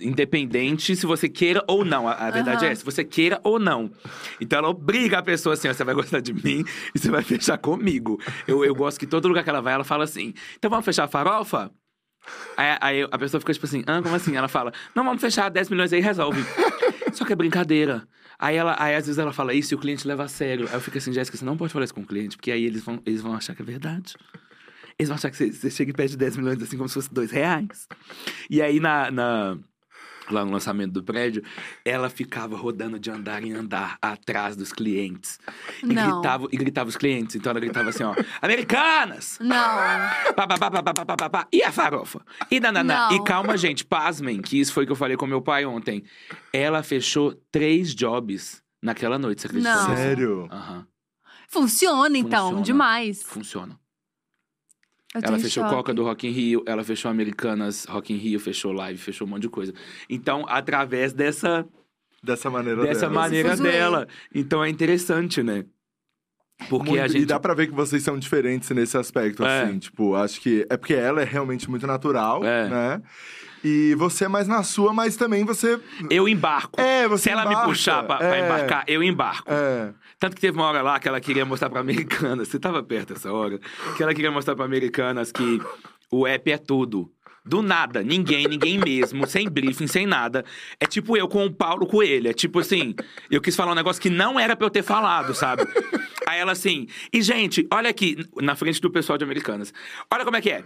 Independente 0.00 0.94
se 0.96 1.06
você 1.06 1.28
queira 1.28 1.64
ou 1.66 1.84
não. 1.84 2.08
A, 2.08 2.12
a 2.12 2.30
verdade 2.30 2.64
Aham. 2.64 2.72
é, 2.72 2.74
se 2.74 2.84
você 2.84 3.04
queira 3.04 3.40
ou 3.42 3.58
não. 3.58 3.90
Então 4.40 4.58
ela 4.58 4.68
obriga 4.68 5.18
a 5.18 5.22
pessoa 5.22 5.54
assim: 5.54 5.68
ó, 5.68 5.72
você 5.74 5.84
vai 5.84 5.94
gostar 5.94 6.20
de 6.20 6.32
mim 6.32 6.64
e 6.94 6.98
você 6.98 7.10
vai 7.10 7.22
fechar 7.24 7.58
comigo. 7.58 8.20
Eu, 8.46 8.64
eu 8.64 8.74
gosto 8.74 8.98
que 8.98 9.06
todo 9.06 9.28
lugar 9.28 9.42
que 9.44 9.50
ela 9.50 9.60
vai, 9.62 9.74
ela 9.74 9.84
fala 9.84 10.04
assim: 10.04 10.34
então 10.56 10.70
vamos 10.70 10.84
fechar 10.84 11.04
a 11.04 11.08
farofa? 11.08 11.70
Aí, 12.56 12.78
aí 12.80 13.08
a 13.10 13.18
pessoa 13.18 13.40
fica 13.40 13.52
tipo 13.52 13.66
assim, 13.66 13.82
ah, 13.86 14.00
como 14.00 14.14
assim? 14.14 14.36
Ela 14.36 14.46
fala, 14.46 14.72
não, 14.94 15.02
vamos 15.04 15.20
fechar 15.20 15.48
10 15.48 15.68
milhões 15.68 15.92
aí 15.92 16.00
resolve. 16.00 16.40
Só 17.12 17.24
que 17.24 17.32
é 17.32 17.36
brincadeira. 17.36 18.06
Aí, 18.38 18.56
ela, 18.56 18.76
aí 18.78 18.94
às 18.94 19.06
vezes 19.06 19.18
ela 19.18 19.32
fala 19.32 19.52
isso 19.54 19.74
e 19.74 19.76
o 19.76 19.78
cliente 19.78 20.06
leva 20.06 20.22
a 20.24 20.28
sério. 20.28 20.68
Aí 20.68 20.74
eu 20.74 20.80
fico 20.80 20.98
assim, 20.98 21.12
Jéssica, 21.12 21.36
você 21.36 21.44
não 21.44 21.56
pode 21.56 21.72
falar 21.72 21.84
isso 21.84 21.94
com 21.94 22.00
o 22.02 22.06
cliente, 22.06 22.36
porque 22.36 22.52
aí 22.52 22.64
eles 22.64 22.82
vão, 22.84 23.00
eles 23.04 23.20
vão 23.20 23.34
achar 23.34 23.54
que 23.56 23.62
é 23.62 23.64
verdade. 23.64 24.14
Eles 24.98 25.08
vão 25.08 25.16
achar 25.16 25.30
que 25.30 25.36
você, 25.36 25.50
você 25.52 25.68
chega 25.70 25.90
e 25.90 25.94
pede 25.94 26.16
10 26.16 26.36
milhões 26.36 26.62
assim 26.62 26.76
como 26.76 26.88
se 26.88 26.94
fosse 26.94 27.12
dois 27.12 27.30
reais. 27.32 27.88
E 28.48 28.62
aí 28.62 28.78
na, 28.78 29.10
na- 29.10 29.58
lá 30.32 30.44
no 30.44 30.50
lançamento 30.52 30.92
do 30.92 31.02
prédio, 31.02 31.42
ela 31.84 32.08
ficava 32.08 32.56
rodando 32.56 32.98
de 32.98 33.10
andar 33.10 33.42
em 33.44 33.52
andar 33.52 33.96
atrás 34.00 34.56
dos 34.56 34.72
clientes. 34.72 35.38
E 35.82 35.86
Não. 35.86 36.20
gritava, 36.20 36.48
e 36.50 36.56
gritava 36.56 36.88
os 36.88 36.96
clientes. 36.96 37.36
Então 37.36 37.50
ela 37.50 37.60
gritava 37.60 37.88
assim, 37.90 38.02
ó, 38.04 38.14
Americanas! 38.40 39.38
Não. 39.40 39.56
Pá, 40.34 40.46
pá, 40.46 40.58
pá, 40.58 40.70
pá, 40.70 40.82
pá, 40.82 40.94
pá, 40.94 41.16
pá, 41.16 41.30
pá. 41.30 41.48
E 41.52 41.62
a 41.62 41.70
farofa? 41.72 42.20
E 42.50 42.58
nananá. 42.60 43.10
Não. 43.10 43.16
E 43.16 43.24
calma, 43.24 43.56
gente, 43.56 43.84
pasmem, 43.84 44.40
que 44.40 44.58
isso 44.58 44.72
foi 44.72 44.84
o 44.84 44.86
que 44.86 44.92
eu 44.92 44.96
falei 44.96 45.16
com 45.16 45.26
meu 45.26 45.42
pai 45.42 45.64
ontem. 45.64 46.02
Ela 46.52 46.82
fechou 46.82 47.34
três 47.50 47.94
jobs 47.94 48.62
naquela 48.82 49.18
noite, 49.18 49.40
você 49.42 49.46
acredita? 49.46 49.74
Não. 49.74 49.96
Sério? 49.96 50.48
Aham, 50.50 50.86
Funciona, 51.48 52.16
então. 52.16 52.44
Funciona. 52.46 52.62
Demais. 52.64 53.22
funciona. 53.22 53.78
Eu 55.14 55.20
ela 55.22 55.38
fechou 55.38 55.62
choque. 55.62 55.74
Coca 55.74 55.92
do 55.94 56.02
Rock 56.04 56.26
in 56.26 56.30
Rio, 56.30 56.62
ela 56.66 56.82
fechou 56.82 57.10
Americanas 57.10 57.84
Rock 57.84 58.12
in 58.12 58.16
Rio, 58.16 58.40
fechou 58.40 58.72
Live, 58.72 58.98
fechou 58.98 59.26
um 59.26 59.30
monte 59.30 59.42
de 59.42 59.48
coisa. 59.50 59.74
Então, 60.08 60.44
através 60.48 61.12
dessa, 61.12 61.66
Dessa 62.22 62.48
maneira 62.48 62.82
dessa 62.82 63.00
dela. 63.08 63.12
maneira 63.12 63.56
dela. 63.56 64.08
Então, 64.34 64.64
é 64.64 64.68
interessante, 64.70 65.42
né? 65.42 65.64
Porque 66.68 66.90
Muito- 66.90 67.02
a 67.04 67.08
gente... 67.08 67.22
E 67.22 67.26
dá 67.26 67.40
pra 67.40 67.54
ver 67.54 67.66
que 67.66 67.74
vocês 67.74 68.02
são 68.02 68.16
diferentes 68.18 68.70
nesse 68.70 68.96
aspecto, 68.96 69.44
É. 69.44 69.62
assim. 69.64 69.78
Tipo, 69.80 70.14
acho 70.14 70.40
que... 70.40 70.64
É 70.70 70.76
porque 70.76 70.94
ela 70.94 71.20
é 71.20 71.24
realmente 71.24 71.68
muito 71.68 71.86
natural, 71.86 72.44
É. 72.44 72.68
né? 72.68 73.02
E 73.64 73.94
você 73.96 74.24
é 74.24 74.28
mais 74.28 74.48
na 74.48 74.62
sua, 74.62 74.92
mas 74.92 75.16
também 75.16 75.44
você... 75.44 75.78
Eu 76.10 76.28
embarco. 76.28 76.80
É, 76.80 77.06
você 77.06 77.24
Se 77.24 77.30
ela 77.30 77.46
me 77.46 77.54
puxar 77.64 78.02
pra, 78.04 78.16
pra 78.16 78.36
É. 78.36 78.44
embarcar, 78.44 78.84
eu 78.88 79.02
embarco. 79.02 79.44
É. 79.50 79.92
Tanto 80.18 80.34
que 80.36 80.40
teve 80.40 80.56
uma 80.56 80.66
hora 80.66 80.82
lá 80.82 80.98
que 80.98 81.08
ela 81.08 81.20
queria 81.20 81.44
mostrar 81.44 81.70
pra 81.70 81.80
americanas, 81.80 82.48
você 82.48 82.58
tava 82.58 82.82
perto 82.82 83.12
essa 83.12 83.32
hora, 83.32 83.58
que 83.96 84.02
ela 84.02 84.14
queria 84.14 84.30
mostrar 84.30 84.54
pra 84.56 84.64
americanas 84.64 85.30
que 85.32 85.60
o 86.10 86.26
app 86.26 86.50
é 86.50 86.58
tudo. 86.58 87.10
Do 87.44 87.60
nada, 87.60 88.04
ninguém, 88.04 88.46
ninguém 88.46 88.78
mesmo, 88.78 89.26
sem 89.26 89.48
briefing, 89.48 89.88
sem 89.88 90.06
nada. 90.06 90.44
É 90.78 90.86
tipo 90.86 91.16
eu 91.16 91.26
com 91.26 91.44
o 91.44 91.52
Paulo 91.52 91.86
Coelho. 91.88 92.30
É 92.30 92.32
tipo 92.32 92.60
assim, 92.60 92.94
eu 93.28 93.40
quis 93.40 93.56
falar 93.56 93.72
um 93.72 93.74
negócio 93.74 94.00
que 94.00 94.08
não 94.10 94.38
era 94.38 94.54
pra 94.54 94.64
eu 94.66 94.70
ter 94.70 94.84
falado, 94.84 95.34
sabe? 95.34 95.64
Aí 96.28 96.38
ela 96.38 96.52
assim, 96.52 96.86
e 97.12 97.20
gente, 97.20 97.66
olha 97.72 97.90
aqui, 97.90 98.16
na 98.40 98.54
frente 98.54 98.80
do 98.80 98.90
pessoal 98.92 99.18
de 99.18 99.24
Americanas. 99.24 99.74
Olha 100.12 100.24
como 100.24 100.36
é 100.36 100.40
que 100.40 100.50
é. 100.50 100.62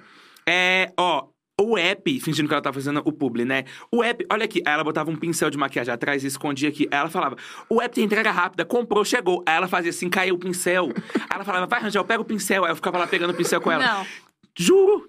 É, 0.46 0.92
ó, 0.98 1.28
o 1.60 1.78
app, 1.78 2.20
fingindo 2.20 2.48
que 2.48 2.54
ela 2.54 2.62
tava 2.62 2.74
fazendo 2.74 3.00
o 3.04 3.12
publi, 3.12 3.44
né? 3.44 3.64
O 3.90 4.04
app, 4.04 4.26
olha 4.30 4.44
aqui. 4.44 4.62
Aí 4.66 4.74
ela 4.74 4.84
botava 4.84 5.10
um 5.10 5.16
pincel 5.16 5.48
de 5.48 5.56
maquiagem 5.56 5.92
atrás 5.92 6.22
e 6.22 6.26
escondia 6.26 6.68
aqui. 6.68 6.86
Aí 6.90 6.98
ela 6.98 7.08
falava, 7.08 7.36
o 7.68 7.80
app 7.80 7.94
tem 7.94 8.04
entrega 8.04 8.30
rápida, 8.30 8.64
comprou, 8.64 9.04
chegou. 9.04 9.42
Aí 9.46 9.56
ela 9.56 9.66
fazia 9.66 9.90
assim, 9.90 10.10
caiu 10.10 10.34
o 10.34 10.38
pincel. 10.38 10.90
Aí 11.14 11.26
ela 11.30 11.44
falava, 11.44 11.66
vai, 11.66 11.80
Rangel, 11.80 12.04
pega 12.04 12.20
o 12.20 12.24
pincel. 12.24 12.64
Aí 12.64 12.72
eu 12.72 12.76
ficava 12.76 12.98
lá 12.98 13.06
pegando 13.06 13.30
o 13.30 13.34
pincel 13.34 13.60
com 13.60 13.72
ela. 13.72 13.84
Não. 13.84 14.06
Juro. 14.58 15.08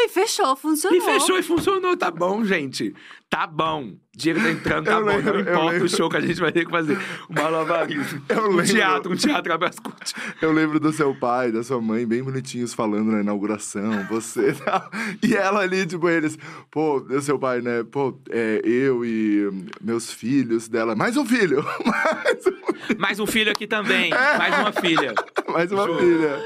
E 0.00 0.08
fechou, 0.08 0.54
funcionou. 0.54 0.96
E 0.96 1.00
fechou 1.00 1.38
e 1.38 1.42
funcionou. 1.42 1.96
Tá 1.96 2.10
bom, 2.10 2.44
gente. 2.44 2.94
Tá 3.30 3.46
bom. 3.46 3.92
Dinheiro 4.16 4.42
tá 4.42 4.50
entrando, 4.50 4.84
tá 4.86 4.92
Eu 4.92 5.04
bom. 5.04 5.10
lembro, 5.10 5.34
não 5.34 5.40
importa 5.52 5.84
o 5.84 5.88
show 5.88 6.08
que 6.08 6.16
a 6.16 6.20
gente 6.20 6.40
vai 6.40 6.50
ter 6.50 6.64
que 6.64 6.70
fazer. 6.70 6.98
O 7.28 7.34
malabarismo. 7.34 8.22
Eu 8.28 8.44
um 8.44 8.48
lembro. 8.56 8.64
teatro, 8.64 9.12
um 9.12 9.16
teatro 9.16 9.52
abraço 9.52 9.80
curte. 9.82 10.14
Eu 10.42 10.50
lembro 10.50 10.80
do 10.80 10.90
seu 10.92 11.14
pai, 11.14 11.52
da 11.52 11.62
sua 11.62 11.80
mãe, 11.80 12.04
bem 12.06 12.22
bonitinhos 12.22 12.72
falando 12.74 13.12
na 13.12 13.20
inauguração, 13.20 14.04
você 14.08 14.48
e 14.50 14.54
tal. 14.64 14.90
E 15.22 15.34
ela 15.36 15.60
ali, 15.60 15.86
tipo, 15.86 16.08
eles, 16.08 16.36
pô, 16.70 16.96
o 16.96 17.20
seu 17.20 17.38
pai, 17.38 17.60
né? 17.60 17.84
Pô, 17.84 18.18
é, 18.30 18.60
eu 18.64 19.04
e 19.04 19.48
meus 19.80 20.10
filhos 20.12 20.66
dela. 20.68 20.96
Mais 20.96 21.16
um 21.16 21.24
filho! 21.26 21.62
Mais, 21.84 22.46
um- 22.46 22.98
Mais 22.98 23.20
um 23.20 23.26
filho 23.26 23.52
aqui 23.52 23.66
também. 23.66 24.10
Mais 24.10 24.58
uma 24.58 24.72
filha. 24.72 25.14
mais 25.52 25.70
uma 25.70 25.86
Juro. 25.86 25.98
filha. 25.98 26.40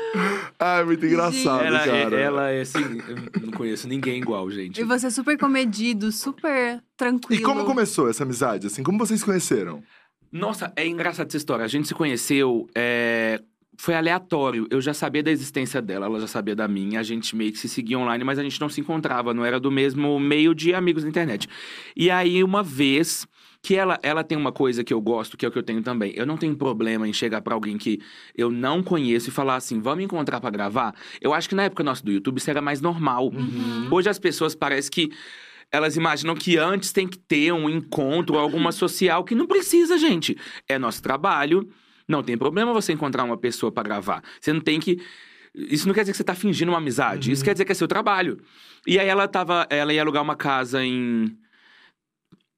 Ai, 0.58 0.84
muito 0.84 1.06
engraçado, 1.06 1.64
Ela, 1.64 1.82
é, 1.82 2.02
cara. 2.04 2.20
ela 2.20 2.50
é 2.50 2.60
assim, 2.62 3.00
eu 3.08 3.42
não 3.46 3.52
conheço 3.52 3.86
ninguém 3.88 4.18
igual, 4.18 4.50
gente. 4.50 4.80
E 4.80 4.84
você 4.84 5.10
super 5.10 5.38
comedido, 5.38 6.10
super 6.12 6.71
tranquilo. 6.96 7.40
E 7.40 7.44
como 7.44 7.64
começou 7.64 8.08
essa 8.08 8.22
amizade, 8.22 8.66
assim? 8.66 8.82
Como 8.82 8.98
vocês 8.98 9.20
se 9.20 9.26
conheceram? 9.26 9.82
Nossa, 10.30 10.72
é 10.76 10.86
engraçada 10.86 11.28
essa 11.28 11.36
história. 11.36 11.64
A 11.64 11.68
gente 11.68 11.88
se 11.88 11.94
conheceu, 11.94 12.68
é, 12.74 13.40
foi 13.76 13.94
aleatório. 13.94 14.66
Eu 14.70 14.80
já 14.80 14.94
sabia 14.94 15.22
da 15.22 15.30
existência 15.30 15.82
dela, 15.82 16.06
ela 16.06 16.20
já 16.20 16.26
sabia 16.26 16.56
da 16.56 16.66
minha. 16.66 17.00
A 17.00 17.02
gente 17.02 17.36
meio 17.36 17.52
que 17.52 17.58
se 17.58 17.68
seguia 17.68 17.98
online, 17.98 18.24
mas 18.24 18.38
a 18.38 18.42
gente 18.42 18.60
não 18.60 18.68
se 18.68 18.80
encontrava, 18.80 19.34
não 19.34 19.44
era 19.44 19.60
do 19.60 19.70
mesmo 19.70 20.18
meio 20.18 20.54
de 20.54 20.74
amigos 20.74 21.02
na 21.02 21.10
internet. 21.10 21.48
E 21.94 22.10
aí, 22.10 22.42
uma 22.42 22.62
vez 22.62 23.26
que 23.62 23.76
ela, 23.76 23.98
ela 24.02 24.24
tem 24.24 24.36
uma 24.36 24.50
coisa 24.50 24.82
que 24.82 24.92
eu 24.92 25.00
gosto, 25.00 25.36
que 25.36 25.46
é 25.46 25.48
o 25.48 25.52
que 25.52 25.58
eu 25.58 25.62
tenho 25.62 25.82
também. 25.82 26.12
Eu 26.16 26.26
não 26.26 26.36
tenho 26.36 26.56
problema 26.56 27.06
em 27.06 27.12
chegar 27.12 27.40
pra 27.40 27.54
alguém 27.54 27.78
que 27.78 28.00
eu 28.36 28.50
não 28.50 28.82
conheço 28.82 29.28
e 29.28 29.32
falar 29.32 29.54
assim, 29.54 29.80
vamos 29.80 30.02
encontrar 30.04 30.40
pra 30.40 30.50
gravar. 30.50 30.94
Eu 31.20 31.32
acho 31.32 31.48
que 31.48 31.54
na 31.54 31.64
época 31.64 31.84
nossa 31.84 32.02
do 32.02 32.10
YouTube 32.10 32.38
isso 32.38 32.50
era 32.50 32.60
mais 32.60 32.80
normal. 32.80 33.28
Uhum. 33.28 33.86
Hoje 33.88 34.08
as 34.08 34.18
pessoas 34.18 34.54
parece 34.54 34.90
que 34.90 35.12
elas 35.72 35.96
imaginam 35.96 36.34
que 36.34 36.58
antes 36.58 36.92
tem 36.92 37.08
que 37.08 37.18
ter 37.18 37.50
um 37.52 37.68
encontro, 37.68 38.38
alguma 38.38 38.70
social, 38.72 39.24
que 39.24 39.34
não 39.34 39.46
precisa, 39.46 39.96
gente. 39.96 40.36
É 40.68 40.78
nosso 40.78 41.02
trabalho. 41.02 41.68
Não 42.06 42.22
tem 42.22 42.36
problema 42.36 42.72
você 42.72 42.92
encontrar 42.92 43.24
uma 43.24 43.36
pessoa 43.38 43.72
pra 43.72 43.82
gravar. 43.82 44.22
Você 44.40 44.52
não 44.52 44.60
tem 44.60 44.78
que. 44.78 45.00
Isso 45.54 45.86
não 45.86 45.94
quer 45.94 46.00
dizer 46.02 46.12
que 46.12 46.18
você 46.18 46.24
tá 46.24 46.34
fingindo 46.34 46.70
uma 46.70 46.78
amizade. 46.78 47.30
Isso 47.32 47.44
quer 47.44 47.52
dizer 47.54 47.64
que 47.64 47.72
é 47.72 47.74
seu 47.74 47.88
trabalho. 47.88 48.38
E 48.86 48.98
aí 48.98 49.08
ela 49.08 49.26
tava. 49.26 49.66
Ela 49.70 49.92
ia 49.94 50.02
alugar 50.02 50.22
uma 50.22 50.36
casa 50.36 50.84
em. 50.84 51.36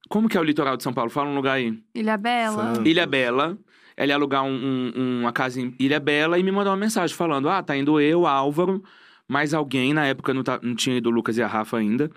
Como 0.09 0.29
que 0.29 0.37
é 0.37 0.41
o 0.41 0.45
litoral 0.45 0.77
de 0.77 0.83
São 0.83 0.93
Paulo? 0.93 1.11
Fala 1.11 1.29
um 1.31 1.35
lugar 1.35 1.55
aí. 1.55 1.79
Ilha 1.95 2.17
Bela. 2.17 2.75
Santos. 2.75 2.87
Ilha 2.87 3.07
Bela. 3.07 3.59
Ela 3.97 4.09
ia 4.09 4.15
alugar 4.17 4.43
um- 4.45 4.93
um- 4.97 5.21
uma 5.21 5.33
casa 5.33 5.61
em 5.61 5.75
Ilha 5.79 6.01
Bela 6.01 6.39
e 6.39 6.43
me 6.43 6.51
mandou 6.51 6.73
uma 6.73 6.79
mensagem 6.79 7.15
falando: 7.17 7.49
Ah, 7.49 7.63
tá 7.63 7.77
indo 7.77 8.01
eu, 8.01 8.27
Álvaro, 8.27 8.83
mais 9.29 9.55
alguém. 9.55 9.93
Na 9.95 10.05
época 10.07 10.35
não, 10.35 10.43
tá- 10.43 10.59
não 10.63 10.75
tinha 10.75 10.97
ido 10.97 11.09
o 11.09 11.13
Lucas 11.13 11.37
e 11.39 11.43
a 11.43 11.47
Rafa 11.47 11.79
ainda. 11.79 12.11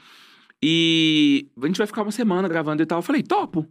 E 0.62 1.48
a 1.62 1.68
gente 1.68 1.78
vai 1.78 1.88
ficar 1.88 2.04
uma 2.04 2.12
semana 2.12 2.48
gravando 2.48 2.82
e 2.82 2.86
tal. 2.86 3.00
Eu 3.00 3.04
falei: 3.04 3.24
Topo. 3.24 3.68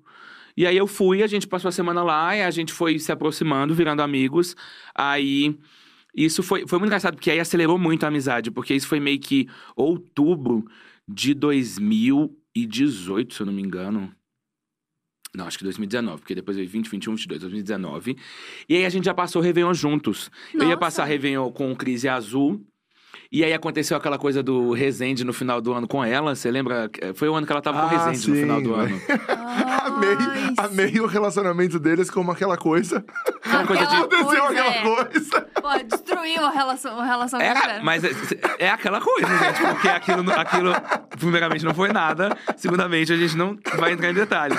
E 0.56 0.66
aí 0.66 0.76
eu 0.76 0.86
fui, 0.86 1.22
a 1.22 1.26
gente 1.26 1.46
passou 1.46 1.68
a 1.68 1.72
semana 1.72 2.02
lá 2.02 2.34
e 2.34 2.42
a 2.42 2.50
gente 2.50 2.72
foi 2.72 2.98
se 2.98 3.12
aproximando, 3.12 3.74
virando 3.74 4.02
amigos. 4.02 4.56
Aí. 4.94 5.58
Isso 6.14 6.42
foi, 6.42 6.66
foi 6.66 6.78
muito 6.78 6.88
engraçado, 6.88 7.14
porque 7.14 7.30
aí 7.30 7.38
acelerou 7.38 7.76
muito 7.76 8.04
a 8.04 8.08
amizade, 8.08 8.50
porque 8.50 8.72
isso 8.72 8.88
foi 8.88 8.98
meio 8.98 9.20
que 9.20 9.46
outubro 9.76 10.64
de 11.06 11.34
2018, 11.34 13.34
se 13.34 13.42
eu 13.42 13.46
não 13.46 13.52
me 13.52 13.60
engano. 13.60 14.16
Não, 15.36 15.46
acho 15.46 15.58
que 15.58 15.64
2019, 15.64 16.22
porque 16.22 16.34
depois 16.34 16.56
veio 16.56 16.68
20, 16.68 16.88
21, 16.88 17.14
22, 17.14 17.40
2019. 17.42 18.16
E 18.66 18.76
aí 18.76 18.86
a 18.86 18.88
gente 18.88 19.04
já 19.04 19.12
passou 19.12 19.42
o 19.42 19.44
Réveillon 19.44 19.74
juntos. 19.74 20.30
Eu 20.54 20.60
ia 20.60 20.68
Nossa. 20.68 20.78
passar 20.78 21.04
Réveillon 21.04 21.52
com 21.52 21.70
o 21.70 21.76
Crise 21.76 22.08
Azul. 22.08 22.66
E 23.30 23.44
aí 23.44 23.52
aconteceu 23.52 23.96
aquela 23.96 24.18
coisa 24.18 24.42
do 24.42 24.72
Resende 24.72 25.24
no 25.24 25.32
final 25.32 25.60
do 25.60 25.72
ano 25.72 25.86
com 25.88 26.04
ela. 26.04 26.34
Você 26.34 26.50
lembra? 26.50 26.90
Foi 27.14 27.28
o 27.28 27.34
ano 27.34 27.46
que 27.46 27.52
ela 27.52 27.60
tava 27.62 27.80
com 27.80 27.86
o 27.86 27.88
Ah, 27.98 28.06
Resende 28.06 28.28
no 28.30 28.34
sim. 28.36 28.40
final 28.42 28.62
do 28.62 28.74
ano. 28.74 29.00
Amei, 29.86 30.16
amei 30.58 31.00
o 31.00 31.06
relacionamento 31.06 31.78
deles 31.78 32.10
como 32.10 32.30
aquela 32.30 32.56
coisa. 32.56 33.04
Aquela 33.44 33.66
coisa 33.66 33.86
de- 33.86 33.96
Aconteceu 33.96 34.26
coisa, 34.26 34.42
aquela 34.44 34.74
é. 34.74 34.82
coisa. 34.82 35.40
Pô, 35.62 35.84
destruiu 35.88 36.44
a 36.44 36.50
relação, 36.50 37.00
a 37.00 37.04
relação 37.04 37.40
que 37.40 37.46
tiveram. 37.54 37.84
mas 37.84 38.04
é, 38.04 38.10
é 38.58 38.68
aquela 38.68 39.00
coisa, 39.00 39.26
gente, 39.38 39.60
porque 39.62 39.88
aquilo, 39.88 40.30
aquilo, 40.32 40.72
primeiramente, 41.18 41.64
não 41.64 41.72
foi 41.74 41.92
nada. 41.92 42.36
Segundamente, 42.56 43.12
a 43.12 43.16
gente 43.16 43.36
não 43.36 43.56
vai 43.78 43.92
entrar 43.92 44.10
em 44.10 44.14
detalhes. 44.14 44.58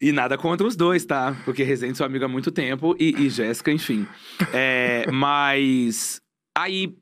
E 0.00 0.10
nada 0.12 0.36
contra 0.38 0.66
os 0.66 0.74
dois, 0.76 1.04
tá? 1.04 1.36
Porque 1.44 1.62
Resende 1.62 1.96
sua 1.96 2.06
amiga 2.06 2.24
há 2.26 2.28
muito 2.28 2.50
tempo 2.50 2.96
e, 2.98 3.26
e 3.26 3.30
Jéssica, 3.30 3.70
enfim. 3.70 4.06
É, 4.52 5.06
mas 5.12 6.20
aí 6.56 6.94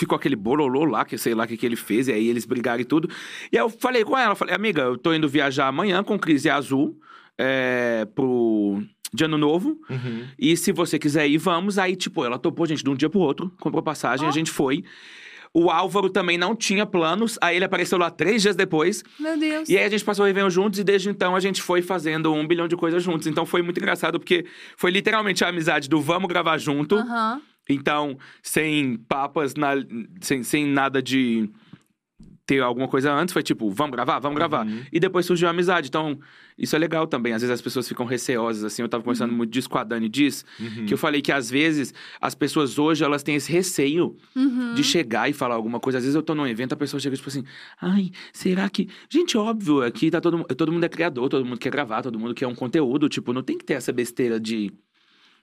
ficou 0.00 0.16
aquele 0.16 0.36
bololô 0.36 0.84
lá, 0.84 1.04
que 1.04 1.14
eu 1.14 1.18
sei 1.18 1.34
lá 1.34 1.44
o 1.44 1.46
que, 1.46 1.56
que 1.56 1.66
ele 1.66 1.76
fez, 1.76 2.08
e 2.08 2.12
aí 2.12 2.28
eles 2.28 2.44
brigaram 2.44 2.80
e 2.80 2.84
tudo. 2.84 3.08
E 3.52 3.56
aí 3.56 3.62
eu 3.62 3.68
falei 3.68 4.04
com 4.04 4.16
ela, 4.16 4.34
falei, 4.34 4.54
amiga, 4.54 4.82
eu 4.82 4.96
tô 4.96 5.14
indo 5.14 5.28
viajar 5.28 5.68
amanhã 5.68 6.02
com 6.02 6.18
Crise 6.18 6.48
Azul 6.48 6.98
é, 7.38 8.06
pro 8.14 8.82
de 9.12 9.24
ano 9.24 9.36
novo. 9.36 9.80
Uhum. 9.90 10.26
E 10.38 10.56
se 10.56 10.72
você 10.72 10.98
quiser 10.98 11.28
ir, 11.28 11.36
vamos. 11.36 11.78
Aí, 11.78 11.96
tipo, 11.96 12.24
ela 12.24 12.38
topou, 12.38 12.64
gente, 12.64 12.82
de 12.82 12.90
um 12.90 12.94
dia 12.94 13.10
pro 13.10 13.18
outro, 13.18 13.52
comprou 13.60 13.82
passagem, 13.82 14.26
Ó. 14.26 14.28
a 14.28 14.32
gente 14.32 14.50
foi. 14.50 14.84
O 15.52 15.68
Álvaro 15.68 16.08
também 16.08 16.38
não 16.38 16.54
tinha 16.54 16.86
planos, 16.86 17.36
aí 17.42 17.56
ele 17.56 17.64
apareceu 17.64 17.98
lá 17.98 18.08
três 18.08 18.40
dias 18.40 18.54
depois. 18.54 19.02
Meu 19.18 19.36
Deus. 19.36 19.68
E 19.68 19.76
aí 19.76 19.84
a 19.84 19.88
gente 19.88 20.04
passou 20.04 20.24
o 20.24 20.26
Réveillon 20.26 20.48
juntos 20.48 20.78
e 20.78 20.84
desde 20.84 21.10
então 21.10 21.34
a 21.34 21.40
gente 21.40 21.60
foi 21.60 21.82
fazendo 21.82 22.32
um 22.32 22.46
bilhão 22.46 22.68
de 22.68 22.76
coisas 22.76 23.02
juntos. 23.02 23.26
Então 23.26 23.44
foi 23.44 23.60
muito 23.60 23.78
engraçado, 23.78 24.20
porque 24.20 24.46
foi 24.76 24.92
literalmente 24.92 25.44
a 25.44 25.48
amizade 25.48 25.88
do 25.88 26.00
vamos 26.00 26.28
gravar 26.28 26.56
junto. 26.56 26.96
Aham. 26.96 27.42
Então, 27.74 28.16
sem 28.42 28.96
papas, 28.96 29.54
na- 29.54 29.74
sem, 30.20 30.42
sem 30.42 30.66
nada 30.66 31.02
de 31.02 31.48
ter 32.46 32.60
alguma 32.60 32.88
coisa 32.88 33.12
antes, 33.12 33.32
foi 33.32 33.44
tipo, 33.44 33.70
vamos 33.70 33.92
gravar, 33.92 34.18
vamos 34.18 34.36
gravar. 34.36 34.66
Uhum. 34.66 34.82
E 34.92 34.98
depois 34.98 35.24
surgiu 35.24 35.46
a 35.46 35.52
amizade. 35.52 35.86
Então, 35.86 36.18
isso 36.58 36.74
é 36.74 36.78
legal 36.80 37.06
também. 37.06 37.32
Às 37.32 37.42
vezes 37.42 37.54
as 37.54 37.62
pessoas 37.62 37.86
ficam 37.86 38.04
receosas, 38.04 38.64
assim. 38.64 38.82
Eu 38.82 38.88
tava 38.88 39.04
conversando 39.04 39.32
muito 39.32 39.52
disso 39.52 39.70
com 39.70 39.78
a 39.78 39.84
Dani 39.84 40.08
diz, 40.08 40.44
Uhum. 40.58 40.84
que 40.84 40.92
eu 40.92 40.98
falei 40.98 41.22
que 41.22 41.30
às 41.30 41.48
vezes 41.48 41.94
as 42.20 42.34
pessoas 42.34 42.76
hoje, 42.76 43.04
elas 43.04 43.22
têm 43.22 43.36
esse 43.36 43.52
receio 43.52 44.16
Uhum. 44.34 44.74
de 44.74 44.82
chegar 44.82 45.30
e 45.30 45.32
falar 45.32 45.54
alguma 45.54 45.78
coisa. 45.78 45.98
Às 45.98 46.04
vezes 46.04 46.16
eu 46.16 46.24
tô 46.24 46.34
num 46.34 46.44
evento, 46.44 46.72
a 46.72 46.76
pessoa 46.76 46.98
chega 46.98 47.14
tipo 47.14 47.28
assim, 47.28 47.44
ai, 47.80 48.10
será 48.32 48.68
que. 48.68 48.88
Gente, 49.08 49.38
óbvio, 49.38 49.82
aqui 49.84 50.10
tá 50.10 50.20
todo 50.20 50.38
mundo. 50.38 50.48
Todo 50.48 50.72
mundo 50.72 50.82
é 50.82 50.88
criador, 50.88 51.28
todo 51.28 51.44
mundo 51.46 51.58
quer 51.58 51.70
gravar, 51.70 52.02
todo 52.02 52.18
mundo 52.18 52.34
quer 52.34 52.48
um 52.48 52.54
conteúdo. 52.56 53.08
Tipo, 53.08 53.32
não 53.32 53.44
tem 53.44 53.56
que 53.56 53.64
ter 53.64 53.74
essa 53.74 53.92
besteira 53.92 54.40
de 54.40 54.72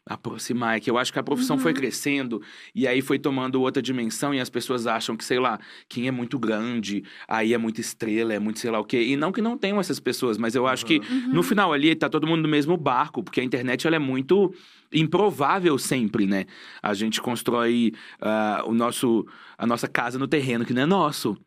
aproximar. 0.08 0.78
É 0.78 0.80
que 0.80 0.89
eu 0.89 0.98
acho 0.98 1.12
que 1.12 1.20
a 1.20 1.24
profissão 1.24 1.58
foi 1.58 1.74
crescendo 1.74 2.41
e 2.74 2.88
aí 2.88 3.02
foi 3.02 3.20
tomando 3.20 3.62
outra 3.62 3.82
dimensão 3.82 4.34
e 4.34 4.39
as 4.39 4.50
pessoas 4.50 4.88
acham 4.88 5.15
que, 5.15 5.24
sei 5.24 5.39
lá, 5.39 5.60
quem 5.88 6.08
é 6.08 6.12
muito 6.12 6.39
grande, 6.39 7.04
aí 7.28 7.54
é 7.54 7.58
muita 7.58 7.82
estrela, 7.82 8.34
é 8.34 8.39
muito 8.39 8.60
sei 8.60 8.72
lá 8.72 8.80
o 8.80 8.86
quê. 8.86 9.02
E 9.04 9.15
não 9.15 9.32
que 9.32 9.41
não 9.41 9.58
tenham 9.58 9.80
essas 9.80 10.00
pessoas, 10.00 10.38
mas 10.38 10.56
eu 10.56 10.65
acho 10.67 10.86
que 10.86 11.02
no 11.28 11.43
final 11.43 11.74
ali 11.74 11.96
tá 11.96 12.10
todo 12.10 12.26
mundo 12.26 12.43
no 12.43 12.50
mesmo 12.50 12.78
barco, 12.78 13.24
porque 13.24 13.41
a 13.41 13.43
internet 13.43 13.86
ela 13.86 13.96
é 13.96 14.00
muito 14.00 14.54
improvável 14.91 15.78
sempre, 15.78 16.26
né? 16.26 16.46
A 16.82 16.93
gente 16.93 17.22
constrói 17.22 17.93
ah, 18.22 18.63
o 18.65 18.74
nosso, 18.74 19.26
a 19.58 19.67
nossa 19.67 19.88
casa 19.88 20.17
no 20.17 20.28
terreno 20.28 20.65
que 20.65 20.74
não 20.74 20.82
é 20.82 20.86
nosso. 20.86 21.38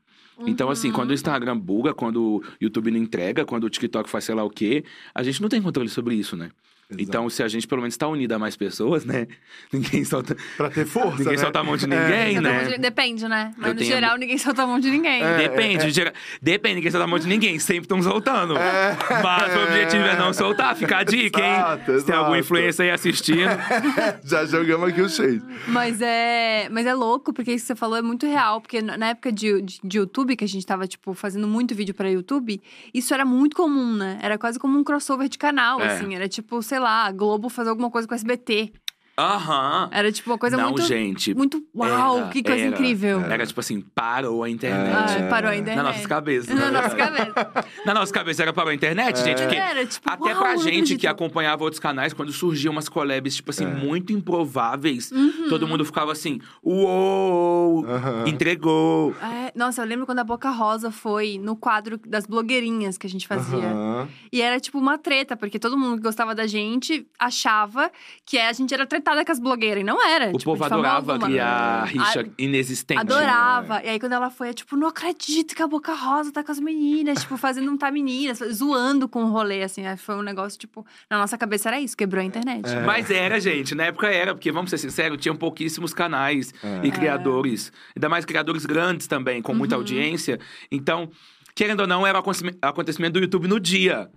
Então, 0.47 0.71
assim, 0.71 0.91
quando 0.91 1.11
o 1.11 1.15
Instagram 1.15 1.59
buga, 1.59 1.93
quando 1.93 2.37
o 2.37 2.43
YouTube 2.61 2.91
não 2.91 2.99
entrega, 2.99 3.45
quando 3.45 3.65
o 3.65 3.71
TikTok 3.71 4.09
faz 4.09 4.25
sei 4.25 4.35
lá 4.35 4.43
o 4.43 4.51
quê, 4.51 4.85
a 5.15 5.23
gente 5.23 5.43
não 5.43 5.49
tem 5.49 5.61
controle 5.61 5.89
sobre 5.89 6.15
isso, 6.15 6.37
né? 6.37 6.51
Exato. 6.91 7.03
Então, 7.03 7.31
se 7.31 7.43
a 7.43 7.49
gente 7.49 7.67
pelo 7.69 7.81
menos 7.83 7.97
tá 7.97 8.09
unido 8.09 8.33
a 8.33 8.39
mais 8.39 8.57
pessoas, 8.57 9.05
né? 9.05 9.27
Ninguém 9.73 10.05
solta, 10.05 10.37
Pra 10.57 10.69
ter 10.71 10.85
força, 10.87 11.19
ninguém 11.19 11.37
né? 11.37 11.39
solta 11.43 11.61
a 11.61 11.65
mão 11.65 11.77
de 11.77 11.85
É. 11.85 11.89
ninguém, 11.89 12.35
mão 12.35 12.43
né? 12.43 12.65
de- 12.65 12.79
Depende, 12.79 13.29
né? 13.29 13.53
Mas 13.57 13.69
Eu 13.69 13.75
no 13.75 13.79
tenho- 13.81 13.91
geral, 13.93 14.17
ninguém 14.19 14.39
solta 14.39 14.63
a 14.63 14.67
mão 14.67 14.81
de 14.81 14.91
ninguém. 14.91 15.23
É. 15.23 15.37
Depende, 15.49 15.91
gera- 15.91 16.13
depende, 16.43 16.75
ninguém 16.77 16.91
solta 16.91 17.05
a 17.05 17.07
mão 17.07 17.19
de 17.19 17.27
ninguém, 17.29 17.59
sempre 17.59 17.83
estão 17.85 18.03
soltando. 18.03 18.55
Mas 18.55 19.57
o 19.57 19.63
objetivo 19.65 20.05
é 20.05 20.17
não 20.19 20.33
soltar, 20.33 20.75
fica 20.77 20.99
a 20.99 21.05
dica, 21.05 21.41
hein? 21.41 21.55
Exato, 21.55 22.01
Se 22.01 22.07
tem 22.07 22.15
algum 22.15 22.31
exato. 22.35 22.41
influencer 22.41 22.85
aí 22.87 22.91
assistindo. 22.91 23.51
Já 24.25 24.45
jogamos 24.45 24.89
aqui 24.89 25.01
o 25.01 25.09
shade. 25.09 25.43
Mas 25.69 26.01
é, 26.01 26.69
mas 26.71 26.87
é 26.87 26.95
louco, 26.95 27.33
porque 27.33 27.53
isso 27.53 27.65
que 27.65 27.69
você 27.69 27.77
falou 27.77 27.97
é 27.97 28.03
muito 28.03 28.27
real. 28.27 28.61
Porque 28.61 28.81
na 28.83 28.97
na 28.99 29.09
época 29.11 29.31
de, 29.33 29.63
de, 29.63 29.79
de 29.83 29.99
YouTube, 29.99 30.37
que 30.37 30.45
a 30.45 30.49
gente 30.49 30.67
tava, 30.67 30.87
tipo, 30.87 31.15
fazendo 31.15 31.47
muito 31.47 31.75
vídeo 31.75 31.95
pra 31.95 32.11
YouTube, 32.11 32.61
isso 32.93 33.15
era 33.15 33.25
muito 33.25 33.57
comum, 33.57 33.95
né? 33.97 34.19
Era 34.23 34.37
quase 34.37 34.59
como 34.59 34.79
um 34.79 34.85
crossover 34.85 35.29
de 35.29 35.39
canal, 35.39 35.81
É. 35.81 35.87
assim. 35.95 36.15
Era 36.15 36.29
tipo, 36.29 36.61
sei 36.63 36.79
lá, 36.81 37.05
a 37.05 37.13
Globo 37.13 37.49
fazer 37.49 37.71
alguma 37.71 37.91
coisa 37.91 38.09
com 38.09 38.15
o 38.15 38.17
SBT. 38.17 38.73
Aham. 39.19 39.89
Era 39.93 40.11
tipo 40.11 40.31
uma 40.31 40.39
coisa 40.39 40.57
não, 40.57 40.71
muito. 40.71 40.83
gente. 40.87 41.35
Muito. 41.35 41.63
Uau, 41.75 42.19
Era, 42.19 42.29
que 42.29 42.43
coisa 42.43 42.59
era. 42.65 42.71
incrível. 42.71 43.21
Era 43.23 43.47
tipo 43.47 43.61
assim, 43.61 43.81
parou 43.95 44.43
a 44.43 44.49
internet. 44.51 45.23
Ah, 45.23 45.29
parou 45.29 45.51
a 45.51 45.57
internet. 45.57 45.77
Na 45.77 45.83
nossas 45.83 46.07
cabeças. 46.07 46.55
Na 46.55 46.71
né? 46.71 46.71
nossa 46.71 46.97
cabeça. 46.97 47.65
Na 47.85 47.95
nossa 47.95 48.13
cabeça 48.13 48.43
era 48.43 48.53
parou 48.53 48.71
a 48.71 48.75
internet, 48.75 49.19
gente, 49.23 49.43
porque 49.43 49.57
Era, 49.57 49.85
tipo, 49.85 50.09
até 50.11 50.31
uau, 50.33 50.39
pra 50.43 50.57
gente 50.57 50.97
que 50.97 51.07
acompanhava 51.07 51.63
outros 51.65 51.81
canais, 51.81 52.13
quando 52.15 52.33
surgiam 52.33 52.73
umas 52.73 52.89
collabs, 52.89 53.37
tipo 53.37 53.51
assim, 53.51 53.67
muito 53.67 54.13
improváveis, 54.13 55.11
Uhum. 55.13 55.49
todo 55.49 55.67
mundo 55.69 55.85
ficava 55.85 56.13
assim, 56.13 56.41
uou, 56.63 57.85
Aham. 57.87 58.25
entregou. 58.27 59.15
É, 59.23 59.53
nossa, 59.55 59.83
eu 59.83 59.87
lembro 59.87 60.07
quando 60.07 60.21
a 60.21 60.25
Boca 60.25 60.51
Rosa 60.51 60.91
foi 60.91 61.39
no 61.43 61.57
quadro 61.57 61.99
das 62.07 62.27
blogueirinhas 62.27 62.97
que 62.97 63.07
a 63.07 63.11
gente 63.11 63.27
fazia. 63.27 63.59
Aham. 63.59 64.09
E 64.33 64.41
era 64.41 64.59
tipo 64.61 64.79
uma 64.79 64.97
treta, 64.99 65.37
porque 65.37 65.59
todo 65.59 65.77
mundo 65.77 65.97
que 65.97 66.03
gostava 66.03 66.35
da 66.35 66.47
gente 66.47 67.07
achava 67.19 67.91
que 68.25 68.39
a 68.39 68.53
gente 68.53 68.73
era 68.73 68.87
tretada 69.01 69.25
com 69.25 69.33
as 69.33 69.39
blogueiras. 69.41 69.81
E 69.81 69.85
não 69.85 70.05
era. 70.05 70.29
O 70.31 70.39
tipo, 70.39 70.45
povo 70.53 70.65
adorava 70.65 71.13
alguma. 71.13 71.29
criar 71.31 71.85
rixa 71.85 72.25
inexistente. 72.39 72.99
Adorava. 73.01 73.83
E 73.85 73.89
aí, 73.89 73.99
quando 74.01 74.13
ela 74.13 74.31
foi, 74.31 74.51
é 74.51 74.53
tipo, 74.53 74.77
não 74.77 74.89
acredito 74.89 75.55
que 75.55 75.63
a 75.63 75.67
Boca 75.67 75.93
Rosa 75.95 76.33
tá 76.33 76.43
com 76.45 76.53
as 76.53 76.61
meninas, 76.61 77.21
tipo, 77.23 77.37
fazendo 77.37 77.71
um 77.71 77.77
tá 77.77 77.91
meninas, 77.91 78.39
zoando 78.53 79.09
com 79.09 79.25
o 79.25 79.31
rolê, 79.31 79.63
assim. 79.63 79.87
Aí 79.87 79.97
Foi 79.97 80.15
um 80.15 80.23
negócio, 80.23 80.59
tipo, 80.59 80.85
na 81.11 81.19
nossa 81.19 81.37
cabeça 81.39 81.69
era 81.69 81.81
isso, 81.81 81.97
quebrou 81.97 82.21
a 82.23 82.25
internet. 82.25 82.69
É. 82.69 82.81
Mas 82.85 83.11
era, 83.11 83.41
gente, 83.41 83.75
na 83.75 83.85
época 83.85 84.09
era, 84.09 84.35
porque 84.35 84.51
vamos 84.53 84.71
ser 84.71 84.79
sinceros, 84.79 85.19
tinham 85.19 85.37
pouquíssimos 85.37 85.93
canais 85.95 86.53
É. 86.63 86.81
e 86.87 86.91
criadores. 86.91 87.73
Ainda 87.97 88.09
mais 88.09 88.25
criadores 88.25 88.65
grandes 88.67 89.07
também, 89.07 89.41
com 89.43 89.55
muita 89.55 89.75
Uhum. 89.75 89.81
audiência. 89.81 90.39
Então, 90.71 91.11
querendo 91.55 91.81
ou 91.81 91.87
não, 91.87 92.07
era 92.07 92.19
o 92.19 92.23
acontecimento 92.63 93.15
do 93.15 93.21
YouTube 93.21 93.49
no 93.49 93.59
dia. 93.61 94.09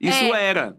Isso 0.00 0.34
É, 0.34 0.44
era. 0.46 0.76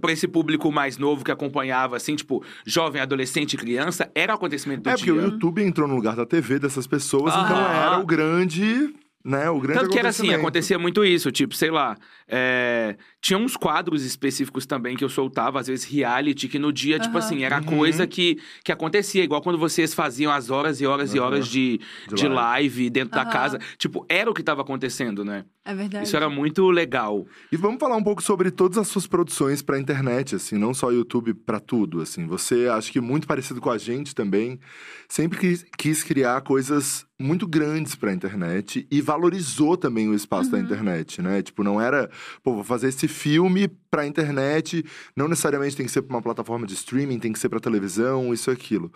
Pra 0.00 0.10
esse 0.12 0.26
público 0.26 0.72
mais 0.72 0.98
novo 0.98 1.24
que 1.24 1.30
acompanhava, 1.30 1.96
assim, 1.96 2.16
tipo, 2.16 2.42
jovem, 2.66 3.00
adolescente 3.00 3.54
e 3.54 3.56
criança, 3.56 4.10
era 4.14 4.32
o 4.32 4.36
acontecimento 4.36 4.82
do 4.82 4.90
É, 4.90 4.94
porque 4.94 5.12
dia. 5.12 5.20
o 5.20 5.24
YouTube 5.24 5.62
entrou 5.62 5.86
no 5.86 5.94
lugar 5.94 6.16
da 6.16 6.26
TV 6.26 6.58
dessas 6.58 6.86
pessoas, 6.86 7.32
então 7.32 7.56
Aham. 7.56 7.74
era 7.86 7.98
o 8.00 8.04
grande, 8.06 8.92
né, 9.24 9.48
o 9.48 9.60
grande 9.60 9.80
Tanto 9.80 9.92
que 9.92 9.98
era 9.98 10.08
assim, 10.08 10.34
acontecia 10.34 10.78
muito 10.78 11.04
isso, 11.04 11.30
tipo, 11.30 11.54
sei 11.54 11.70
lá, 11.70 11.96
é, 12.28 12.96
tinha 13.20 13.38
uns 13.38 13.56
quadros 13.56 14.04
específicos 14.04 14.66
também 14.66 14.96
que 14.96 15.04
eu 15.04 15.08
soltava, 15.08 15.60
às 15.60 15.66
vezes 15.66 15.84
reality, 15.84 16.48
que 16.48 16.58
no 16.58 16.72
dia, 16.72 16.98
tipo 16.98 17.16
Aham. 17.16 17.24
assim, 17.26 17.44
era 17.44 17.58
Uhum. 17.58 17.64
coisa 17.64 18.06
que, 18.06 18.38
que 18.64 18.72
acontecia, 18.72 19.22
igual 19.22 19.40
quando 19.42 19.58
vocês 19.58 19.94
faziam 19.94 20.32
as 20.32 20.50
horas 20.50 20.80
e 20.80 20.86
horas 20.86 21.14
e 21.14 21.18
Aham. 21.18 21.26
horas 21.26 21.46
de, 21.48 21.80
De 22.08 22.14
de, 22.14 22.28
live. 22.28 22.34
live 22.34 22.90
dentro 22.90 23.14
da 23.14 23.24
casa. 23.24 23.58
Tipo, 23.78 24.04
era 24.08 24.30
o 24.30 24.34
que 24.34 24.42
tava 24.42 24.62
acontecendo, 24.62 25.24
né? 25.24 25.44
É 25.64 25.74
verdade. 25.74 26.04
Isso 26.06 26.16
era 26.16 26.28
muito 26.30 26.68
legal. 26.70 27.26
E 27.50 27.56
vamos 27.56 27.80
falar 27.80 27.96
um 27.96 28.02
pouco 28.04 28.22
sobre 28.22 28.50
todas 28.52 28.78
as 28.78 28.86
suas 28.86 29.06
produções 29.06 29.62
pra 29.62 29.78
internet, 29.80 30.36
assim, 30.36 30.56
não 30.56 30.72
só 30.72 30.92
YouTube 30.92 31.34
pra 31.34 31.58
tudo, 31.58 32.00
assim. 32.00 32.24
Você, 32.26 32.68
acho 32.68 32.92
que 32.92 33.00
muito 33.00 33.26
parecido 33.26 33.60
com 33.60 33.70
a 33.70 33.76
gente 33.78 34.14
também, 34.14 34.60
sempre 35.08 35.38
quis, 35.38 35.66
quis 35.76 36.02
criar 36.04 36.40
coisas 36.42 37.04
muito 37.18 37.48
grandes 37.48 37.94
pra 37.96 38.12
internet 38.12 38.86
e 38.90 39.00
valorizou 39.00 39.76
também 39.76 40.08
o 40.08 40.14
espaço 40.14 40.50
da 40.50 40.58
internet, 40.60 41.20
né? 41.22 41.42
Tipo, 41.42 41.64
não 41.64 41.80
era, 41.80 42.08
pô, 42.42 42.54
vou 42.54 42.64
fazer 42.64 42.88
esse 42.88 43.06
filme 43.08 43.68
pra 43.90 44.06
internet, 44.06 44.84
não 45.16 45.28
necessariamente 45.28 45.76
tem 45.76 45.86
que 45.86 45.92
ser 45.92 46.02
pra 46.02 46.16
uma 46.16 46.22
plataforma 46.22 46.66
de 46.66 46.74
streaming, 46.74 47.18
tem 47.18 47.32
que 47.32 47.38
ser 47.38 47.48
pra 47.48 47.60
televisão, 47.60 48.32
isso 48.32 48.50
e 48.50 48.52
aquilo. 48.52 48.92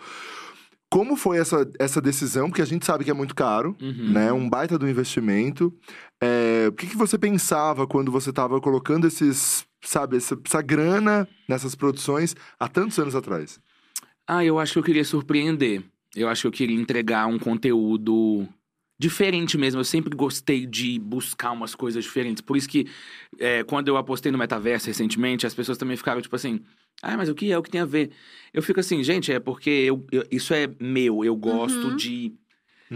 Como 0.89 1.15
foi 1.15 1.37
essa, 1.37 1.69
essa 1.79 2.01
decisão? 2.01 2.49
Porque 2.49 2.61
a 2.61 2.65
gente 2.65 2.85
sabe 2.85 3.05
que 3.05 3.11
é 3.11 3.13
muito 3.13 3.33
caro, 3.33 3.75
Uhum. 3.81 4.11
né? 4.11 4.33
Um 4.33 4.49
baita 4.49 4.77
do 4.77 4.89
investimento. 4.89 5.73
É, 6.21 6.65
o 6.67 6.73
que, 6.73 6.85
que 6.87 6.97
você 6.97 7.17
pensava 7.17 7.87
quando 7.87 8.11
você 8.11 8.29
estava 8.29 8.59
colocando 8.59 9.07
esses, 9.07 9.65
sabe, 9.81 10.17
essa, 10.17 10.37
essa 10.45 10.61
grana 10.61 11.25
nessas 11.47 11.75
produções 11.75 12.35
há 12.59 12.67
tantos 12.67 12.99
anos 12.99 13.15
atrás? 13.15 13.57
Ah, 14.27 14.43
eu 14.43 14.59
acho 14.59 14.73
que 14.73 14.79
eu 14.79 14.83
queria 14.83 15.05
surpreender. 15.05 15.81
Eu 16.13 16.27
acho 16.27 16.41
que 16.41 16.47
eu 16.47 16.51
queria 16.51 16.75
entregar 16.79 17.25
um 17.25 17.39
conteúdo 17.39 18.45
diferente 19.01 19.57
mesmo. 19.57 19.79
Eu 19.81 19.83
sempre 19.85 20.15
gostei 20.15 20.65
de 20.67 20.99
buscar 20.99 21.51
umas 21.51 21.73
coisas 21.73 22.03
diferentes. 22.03 22.41
Por 22.41 22.55
isso 22.55 22.69
que, 22.69 22.85
é, 23.39 23.63
quando 23.63 23.87
eu 23.87 23.97
apostei 23.97 24.31
no 24.31 24.37
metaverso 24.37 24.87
recentemente, 24.87 25.47
as 25.47 25.53
pessoas 25.55 25.77
também 25.77 25.97
ficaram 25.97 26.21
tipo 26.21 26.35
assim: 26.35 26.61
ah, 27.01 27.17
mas 27.17 27.27
o 27.29 27.33
que 27.35 27.51
é? 27.51 27.57
O 27.57 27.63
que 27.63 27.71
tem 27.71 27.81
a 27.81 27.85
ver? 27.85 28.11
Eu 28.53 28.61
fico 28.61 28.79
assim, 28.79 29.03
gente, 29.03 29.31
é 29.31 29.39
porque 29.39 29.69
eu, 29.69 30.05
eu- 30.11 30.23
isso 30.31 30.53
é 30.53 30.69
meu. 30.79 31.25
Eu 31.25 31.35
gosto 31.35 31.87
Uhum. 31.89 31.95
de 31.95 32.33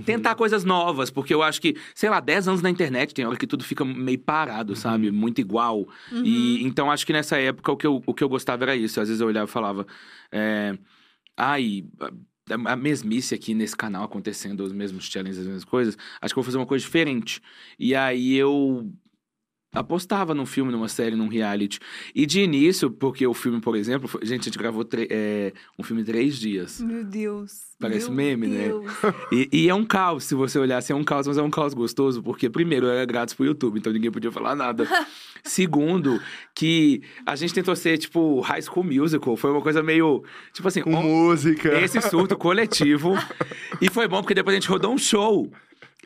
tentar 0.06 0.36
coisas 0.36 0.64
novas, 0.64 1.10
porque 1.10 1.34
eu 1.34 1.42
acho 1.42 1.60
que, 1.62 1.76
sei 1.96 2.10
lá, 2.10 2.20
10 2.20 2.48
anos 2.48 2.62
na 2.62 2.70
internet 2.70 3.14
tem 3.14 3.26
hora 3.26 3.38
que 3.38 3.48
tudo 3.48 3.64
fica 3.64 3.84
meio 3.86 4.20
parado, 4.20 4.76
sabe? 4.76 5.10
Muito 5.10 5.40
igual. 5.40 5.88
E 6.24 6.62
então 6.64 6.92
acho 6.92 7.06
que 7.06 7.14
nessa 7.14 7.38
época 7.38 7.72
o 7.72 7.78
que 7.78 7.88
eu, 7.88 8.04
o 8.06 8.14
que 8.14 8.24
eu 8.24 8.30
gostava 8.30 8.64
era 8.66 8.76
isso. 8.76 9.00
Às 9.02 9.08
vezes 9.08 9.22
eu 9.22 9.28
olhava 9.28 9.50
e 9.50 9.52
falava. 9.52 9.88
É, 10.32 10.78
Ai, 11.38 11.84
a- 12.50 12.76
mesmice 12.76 13.34
aqui 13.36 13.54
nesse 13.54 13.76
canal 13.76 14.04
acontecendo, 14.04 14.62
os 14.62 14.72
mesmos 14.74 15.06
challenges, 15.06 15.40
as 15.40 15.46
mesmas 15.46 15.66
coisas. 15.66 15.98
Acho 16.22 16.34
que 16.34 16.40
eu 16.40 16.44
vou 16.44 16.46
fazer 16.46 16.58
uma 16.58 16.66
coisa 16.68 16.84
diferente. 16.84 17.42
E 17.80 17.96
aí 17.96 18.36
eu 18.36 18.92
apostava 19.76 20.34
num 20.34 20.46
filme, 20.46 20.72
numa 20.72 20.88
série, 20.88 21.16
num 21.16 21.28
reality. 21.28 21.80
E 22.16 22.26
de 22.26 22.42
início, 22.42 22.90
porque 22.90 23.28
o 23.28 23.34
filme, 23.34 23.60
por 23.62 23.76
exemplo, 23.76 24.08
foi- 24.08 24.26
gente, 24.26 24.42
a 24.42 24.44
gente 24.46 24.58
gravou 24.58 24.84
tre- 24.86 25.08
é, 25.12 25.54
um 25.78 25.84
filme 25.84 26.02
em 26.02 26.06
três 26.06 26.40
dias. 26.40 26.82
Meu 26.82 27.04
Deus. 27.04 27.66
Parece 27.80 28.06
Meu 28.08 28.16
meme, 28.16 28.48
né? 28.48 28.68
Deus. 28.70 28.86
E, 29.32 29.50
e 29.52 29.70
é 29.70 29.74
um 29.76 29.84
caos, 29.84 30.24
se 30.24 30.34
você 30.34 30.58
olhar 30.58 30.78
assim, 30.78 30.94
é 30.94 30.96
um 30.96 31.04
caos, 31.04 31.28
mas 31.28 31.38
é 31.38 31.42
um 31.42 31.50
caos 31.50 31.74
gostoso, 31.74 32.24
porque 32.24 32.50
primeiro 32.50 32.88
era 32.88 33.04
grátis 33.06 33.34
pro 33.34 33.46
YouTube, 33.46 33.78
então 33.78 33.92
ninguém 33.92 34.10
podia 34.10 34.32
falar 34.32 34.56
nada. 34.56 34.88
Segundo, 35.44 36.20
que 36.56 37.02
a 37.26 37.36
gente 37.36 37.54
tentou 37.54 37.76
ser, 37.76 37.98
tipo, 37.98 38.40
High 38.40 38.62
School 38.64 38.84
Musical, 38.86 39.36
foi 39.38 39.52
uma 39.52 39.62
coisa 39.62 39.84
meio, 39.84 40.24
tipo 40.54 40.68
assim, 40.68 40.82
Com 40.82 40.94
on- 40.96 41.04
música. 41.04 41.70
esse 41.82 42.02
surto 42.02 42.38
coletivo. 42.38 43.14
e 43.82 43.90
foi 43.90 44.08
bom, 44.08 44.22
porque 44.22 44.34
depois 44.34 44.56
a 44.56 44.60
gente 44.60 44.70
rodou 44.70 44.94
um 44.94 44.98
show. 44.98 45.52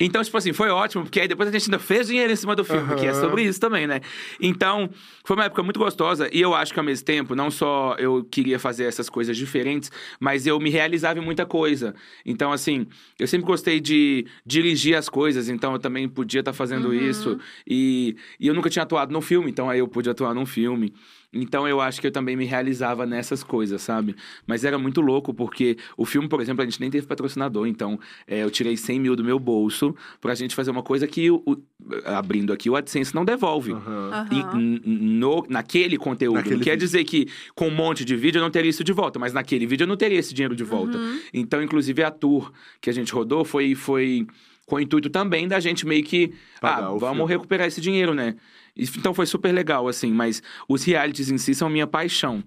Então, 0.02 0.23
tipo 0.23 0.38
assim, 0.38 0.54
foi 0.54 0.69
ótimo, 0.69 1.04
porque 1.04 1.19
aí 1.19 1.28
depois 1.28 1.49
a 1.49 1.52
gente 1.52 1.65
ainda 1.65 1.78
fez 1.80 2.08
dinheiro 2.08 2.32
em 2.32 2.36
cima 2.36 2.56
do 2.56 2.63
filme, 2.63 2.95
que 2.95 3.06
é 3.06 3.13
sobre 3.13 3.43
isso 3.43 3.60
também, 3.60 3.86
né? 3.86 3.99
Então, 4.39 4.89
foi 5.25 5.36
uma 5.36 5.43
época 5.43 5.62
muito 5.62 5.78
gostosa. 5.78 6.30
E 6.32 6.39
eu 6.39 6.56
acho 6.56 6.71
que 6.73 6.80
ao 6.80 6.86
mesmo 6.86 7.06
tempo, 7.06 7.36
não 7.36 7.52
só 7.52 7.95
eu 7.99 8.23
queria 8.23 8.58
fazer 8.58 8.86
essas 8.86 9.10
coisas 9.10 9.36
diferentes, 9.36 9.91
mas 10.17 10.47
eu 10.47 10.58
me 10.58 10.69
realizava 10.69 11.19
em 11.19 11.21
muita 11.21 11.45
coisa. 11.45 11.93
Então, 12.25 12.54
assim, 12.54 12.88
eu 13.19 13.28
sempre 13.28 13.45
gostei 13.45 13.82
de 13.82 14.25
dirigir 14.45 14.95
as 14.95 15.10
coisas, 15.10 15.49
então 15.49 15.73
eu 15.73 15.80
também 15.80 16.08
podia 16.08 16.39
estar 16.39 16.54
fazendo 16.54 16.88
Uhum. 16.89 16.93
isso. 16.93 17.38
E, 17.67 18.15
e 18.39 18.47
eu 18.47 18.54
nunca 18.54 18.69
tinha 18.69 18.84
atuado 18.84 19.12
num 19.12 19.21
filme, 19.21 19.49
então 19.52 19.69
aí 19.69 19.80
eu 19.80 19.88
pude 19.88 20.10
atuar 20.10 20.34
num 20.34 20.45
filme. 20.45 20.93
Então 21.32 21.68
eu 21.68 21.80
acho 21.80 22.02
que 22.02 22.08
eu 22.08 22.12
também 22.12 22.36
me 22.36 22.46
realizava 22.46 23.06
nessas 23.06 23.44
coisas, 23.44 23.82
sabe? 23.82 24.15
Mas 24.48 24.63
era 24.63 24.78
muito 24.80 25.00
louco, 25.00 25.34
porque 25.34 25.78
o 25.96 26.04
filme, 26.06 26.28
por 26.28 26.42
exemplo, 26.42 26.63
a 26.63 26.65
gente 26.65 26.80
nem 26.82 26.89
teve 26.89 27.06
patrocinador, 27.06 27.68
então 27.68 28.00
é, 28.28 28.44
eu 28.44 28.50
tirei 28.50 28.76
100 28.76 29.00
mil 29.00 29.15
do 29.15 29.24
meu 29.24 29.38
bolso 29.38 29.96
pra 30.20 30.34
gente 30.34 30.56
fazer 30.56 30.72
uma 30.72 30.82
coisa 30.82 31.06
que, 31.08 31.30
o- 31.30 31.44
o- 31.46 31.58
abrindo 32.06 32.52
aqui, 32.52 32.70
o 32.70 32.76
AdSense 32.76 33.13
não 33.13 33.24
devolve. 33.24 33.74
Aham. 33.74 34.28
E 34.32 34.39
Aham. 34.39 34.58
n- 34.60 34.82
no, 34.86 35.46
naquele 35.48 35.98
conteúdo. 35.98 36.36
Naquele 36.38 36.56
não 36.56 36.63
quer 36.63 36.72
vídeo. 36.72 36.86
dizer 36.86 37.04
que 37.04 37.28
com 37.54 37.68
um 37.68 37.76
monte 37.76 38.04
de 38.04 38.15
vídeo 38.15 38.39
eu 38.39 38.44
não 38.44 38.50
teria 38.52 38.70
isso 38.70 38.84
de 38.84 38.92
volta, 38.92 39.20
mas 39.20 39.32
naquele 39.32 39.68
vídeo 39.68 39.84
eu 39.84 39.88
não 39.88 39.98
teria 39.98 40.18
esse 40.18 40.34
dinheiro 40.34 40.56
de 40.56 40.63
volta. 40.63 40.98
Uhum. 40.98 41.20
Então, 41.34 41.62
inclusive, 41.62 42.04
a 42.04 42.10
tour 42.10 42.52
que 42.82 42.89
a 42.89 42.94
gente 42.94 43.13
rodou 43.13 43.46
foi, 43.46 43.76
foi 43.76 44.26
com 44.65 44.76
o 44.76 44.80
intuito 44.80 45.10
também 45.10 45.48
da 45.48 45.60
gente 45.60 45.86
meio 45.86 46.04
que. 46.04 46.34
Pagar 46.62 46.78
ah, 46.86 46.89
vamos 46.89 47.02
filme. 47.18 47.26
recuperar 47.34 47.68
esse 47.68 47.80
dinheiro, 47.82 48.13
né? 48.13 48.36
Então 48.80 49.13
foi 49.13 49.26
super 49.26 49.52
legal, 49.52 49.88
assim, 49.88 50.12
mas 50.12 50.42
os 50.68 50.84
realities 50.84 51.30
em 51.30 51.38
si 51.38 51.54
são 51.54 51.70
minha 51.70 51.88
paixão. 51.88 52.44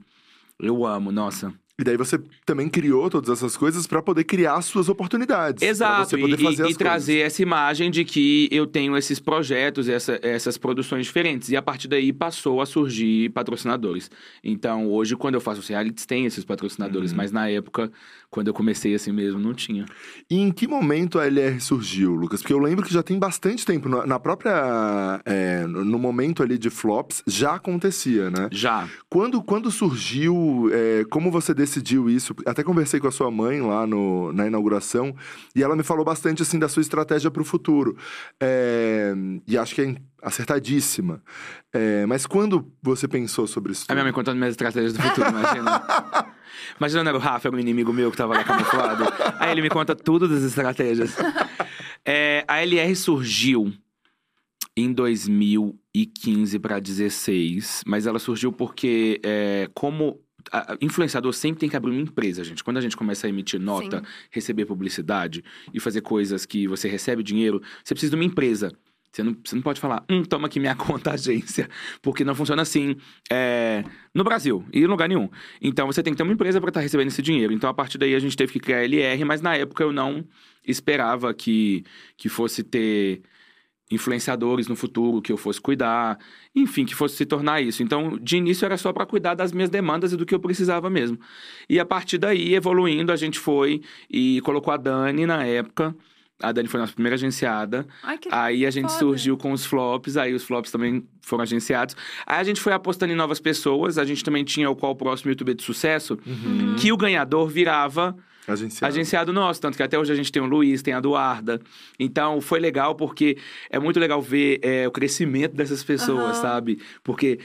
Eu 0.59 0.87
amo, 0.87 1.13
nossa. 1.13 1.53
E 1.81 1.85
daí 1.85 1.97
você 1.97 2.21
também 2.45 2.69
criou 2.69 3.09
todas 3.09 3.31
essas 3.31 3.57
coisas 3.57 3.87
pra 3.87 4.03
poder 4.03 4.25
criar 4.25 4.61
suas 4.61 4.91
oportunidades. 4.91 5.63
Exato, 5.63 6.11
você 6.11 6.17
e, 6.17 6.21
poder 6.21 6.39
e- 6.39 6.45
fazer 6.45 6.63
e 6.65 6.71
as 6.71 6.77
trazer 6.77 7.19
essa 7.21 7.41
imagem 7.43 7.91
de 7.91 8.05
que 8.05 8.47
eu 8.53 8.67
tenho 8.67 8.95
esses 8.97 9.19
projetos, 9.19 9.89
essa- 9.89 10.19
essas 10.23 10.59
produções 10.59 11.07
diferentes. 11.07 11.49
E 11.49 11.57
a 11.57 11.63
partir 11.63 11.89
daí 11.89 12.13
passou 12.13 12.61
a 12.61 12.67
surgir 12.67 13.31
patrocinadores. 13.31 14.11
Então, 14.45 14.87
hoje, 14.87 15.17
quando 15.17 15.35
eu 15.37 15.41
faço 15.41 15.61
os 15.61 15.69
realities, 15.69 16.05
tem 16.05 16.27
esses 16.27 16.45
patrocinadores. 16.45 17.11
Uhum. 17.13 17.17
Mas 17.17 17.33
na 17.33 17.49
época, 17.49 17.91
quando 18.31 18.49
eu 18.49 18.55
comecei 18.55 18.95
assim 18.95 19.11
mesmo, 19.11 19.41
não 19.41 19.55
tinha. 19.55 19.87
E 20.31 20.37
em 20.39 20.53
que 20.53 20.69
momento 20.69 21.19
a 21.19 21.27
LR 21.27 21.59
surgiu, 21.59 22.15
Lucas? 22.15 22.43
Porque 22.43 22.53
eu 22.53 22.59
lembro 22.59 22.85
que 22.85 22.93
já 22.93 23.03
tem 23.03 23.19
bastante 23.19 23.65
tempo. 23.65 23.89
Na 23.89 24.21
própria. 24.21 25.21
é, 25.25 25.67
no 25.67 25.83
no 25.93 25.99
momento 25.99 26.43
ali 26.43 26.57
de 26.59 26.71
flops, 26.71 27.23
já 27.27 27.55
acontecia, 27.55 28.31
né? 28.31 28.49
Já. 28.51 28.89
Quando, 29.09 29.43
quando 29.43 29.71
surgiu, 29.71 30.69
é, 30.73 31.05
como 31.11 31.31
você 31.31 31.55
decidiu 31.63 32.11
isso? 32.11 32.35
Até 32.45 32.65
conversei 32.65 32.99
com 32.99 33.07
a 33.07 33.13
sua 33.13 33.31
mãe 33.31 33.61
lá 33.61 33.87
no, 33.87 34.33
na 34.33 34.47
inauguração 34.47 35.15
e 35.55 35.63
ela 35.63 35.77
me 35.77 35.85
falou 35.85 36.05
bastante 36.05 36.43
assim 36.43 36.59
da 36.59 36.69
sua 36.69 36.81
estratégia 36.81 37.31
para 37.31 37.43
o 37.43 37.45
futuro. 37.45 37.97
É, 38.41 39.15
e 39.47 39.57
acho 39.57 39.75
que 39.75 39.83
é 39.83 39.95
acertadíssima. 40.21 41.23
É, 41.73 42.05
mas 42.07 42.27
quando 42.27 42.73
você 42.83 43.07
pensou 43.07 43.47
sobre 43.47 43.73
isso? 43.73 43.87
A 43.89 43.95
minha 43.95 44.05
mãe 44.05 44.13
contando 44.13 44.39
minhas 44.39 44.53
estratégias 44.53 44.93
do 44.93 45.03
futuro, 45.03 45.29
imagina. 45.29 45.83
Imagina, 46.79 47.09
era 47.09 47.17
o 47.17 47.21
Rafa, 47.21 47.49
era 47.49 47.57
um 47.57 47.61
inimigo 47.61 47.93
meu 47.93 48.11
que 48.11 48.17
tava 48.17 48.35
lá 48.35 48.45
camuflado. 48.45 49.05
Aí 49.39 49.51
ele 49.51 49.63
me 49.63 49.71
conta 49.71 49.97
tudo 49.97 50.29
das 50.29 50.43
estratégias. 50.43 51.17
É, 52.05 52.45
a 52.47 52.63
LR 52.63 52.95
surgiu 52.95 53.73
em 54.77 54.93
2015 54.93 56.59
para 56.59 56.79
16, 56.79 57.83
mas 57.87 58.07
ela 58.07 58.19
surgiu 58.19 58.53
porque, 58.53 59.21
é, 59.23 59.69
como 59.75 60.21
a- 60.51 60.77
influenciador 60.81 61.33
sempre 61.33 61.61
tem 61.61 61.69
que 61.69 61.77
abrir 61.77 61.91
uma 61.91 62.01
empresa, 62.01 62.43
gente. 62.43 62.65
Quando 62.65 62.79
a 62.79 62.81
gente 62.81 62.97
começa 62.97 63.27
a 63.27 63.31
emitir 63.31 63.61
nota, 63.61 63.99
Sim. 63.99 64.05
receber 64.31 64.65
publicidade 64.67 65.45
e 65.73 65.79
fazer 65.79 66.01
coisas 66.01 66.47
que 66.47 66.67
você 66.67 66.89
recebe 66.89 67.23
dinheiro, 67.23 67.61
você 67.85 67.95
precisa 67.95 68.11
de 68.11 68.17
uma 68.17 68.25
empresa. 68.25 68.73
Você 69.13 69.23
não, 69.23 69.37
você 69.45 69.55
não 69.55 69.63
pode 69.63 69.79
falar, 69.79 70.03
hum, 70.11 70.25
toma 70.25 70.47
aqui 70.47 70.59
minha 70.59 70.75
conta 70.77 71.13
agência. 71.13 71.69
Porque 72.01 72.25
não 72.25 72.35
funciona 72.35 72.63
assim 72.63 72.97
é, 73.31 73.85
no 74.15 74.25
Brasil 74.25 74.65
e 74.73 74.81
em 74.81 74.87
lugar 74.87 75.07
nenhum. 75.09 75.29
Então 75.61 75.87
você 75.87 76.03
tem 76.03 76.15
que 76.15 76.17
ter 76.17 76.23
uma 76.23 76.33
empresa 76.33 76.59
para 76.61 76.71
estar 76.71 76.81
recebendo 76.81 77.09
esse 77.09 77.21
dinheiro. 77.21 77.53
Então 77.53 77.69
a 77.69 77.75
partir 77.75 77.99
daí 77.99 78.15
a 78.15 78.19
gente 78.19 78.35
teve 78.37 78.53
que 78.55 78.59
criar 78.61 78.79
a 78.79 78.85
LR, 78.85 79.23
mas 79.27 79.43
na 79.43 79.55
época 79.55 79.85
eu 79.85 79.93
não 79.93 80.25
esperava 80.67 81.35
que, 81.35 81.85
que 82.17 82.29
fosse 82.31 82.63
ter 82.63 83.21
influenciadores 83.91 84.69
no 84.69 84.77
futuro, 84.77 85.21
que 85.21 85.31
eu 85.33 85.37
fosse 85.37 85.61
cuidar, 85.61 86.19
enfim, 86.55 86.85
que 86.85 86.95
fosse 86.95 87.17
se 87.17 87.27
tornar 87.27 87.61
isso. 87.61 87.83
Então, 87.83 88.19
de 88.21 88.37
início 88.37 88.65
era 88.65 88.77
só 88.77 88.93
para 88.93 89.05
cuidar 89.07 89.35
das 89.35 89.53
minhas 89.53 89.69
demandas 89.71 90.13
e 90.13 90.17
do 90.17 90.25
que 90.25 90.35
eu 90.35 90.41
precisava 90.41 90.89
mesmo. 90.89 91.19
E 91.69 91.79
a 91.79 91.85
partir 91.85 92.19
daí, 92.19 92.55
evoluindo, 92.55 93.13
a 93.13 93.17
gente 93.17 93.39
foi 93.39 93.83
e 94.11 94.41
colocou 94.43 94.73
a 94.73 94.77
Dani 94.77 95.27
na 95.27 95.45
época. 95.45 95.95
A 96.43 96.51
Dani 96.51 96.67
foi 96.69 96.81
nossa 96.81 96.93
primeira 96.93 97.15
agenciada. 97.15 97.87
Ai, 98.03 98.19
que 98.19 98.29
Aí 98.33 98.67
a 98.67 98.71
gente 98.71 98.89
foda. 98.89 98.99
surgiu 98.99 99.37
com 99.37 99.53
os 99.53 99.65
flops, 99.65 100.17
aí 100.17 100.35
os 100.35 100.43
flops 100.43 100.73
também 100.73 101.07
foram 101.21 101.43
agenciados. 101.43 101.95
Aí 102.27 102.41
a 102.41 102.43
gente 102.45 102.61
foi 102.61 102.73
apostando 102.73 103.13
em 103.13 103.17
novas 103.17 103.39
pessoas, 103.39 103.97
a 103.97 104.05
gente 104.05 104.25
também 104.25 104.43
tinha 104.43 104.69
o 104.69 104.75
qual 104.75 104.97
próximo 104.97 105.31
youtuber 105.31 105.55
de 105.55 105.63
sucesso, 105.63 106.19
Uhum. 106.27 106.75
que 106.77 106.91
o 106.91 106.97
ganhador 106.97 107.47
virava 107.49 108.17
Agenciado. 108.47 108.93
agenciado 108.93 109.33
nosso, 109.33 109.61
tanto 109.61 109.77
que 109.77 109.83
até 109.83 109.99
hoje 109.99 110.13
a 110.13 110.17
gente 110.17 110.33
tem 110.33 110.43
o 110.43 110.47
Luiz, 110.47 110.83
tem 110.83 110.93
a 110.95 110.99
Eduarda. 110.99 111.61
Então 111.99 112.41
foi 112.41 112.59
legal 112.59 112.95
porque 112.95 113.37
é 113.71 113.79
muito 113.79 114.01
legal 114.01 114.21
ver 114.21 114.59
é, 114.63 114.87
o 114.89 114.91
crescimento 114.91 115.55
dessas 115.55 115.85
pessoas, 115.85 116.39
Aham. 116.39 116.43
sabe? 116.43 116.79
Porque 117.05 117.39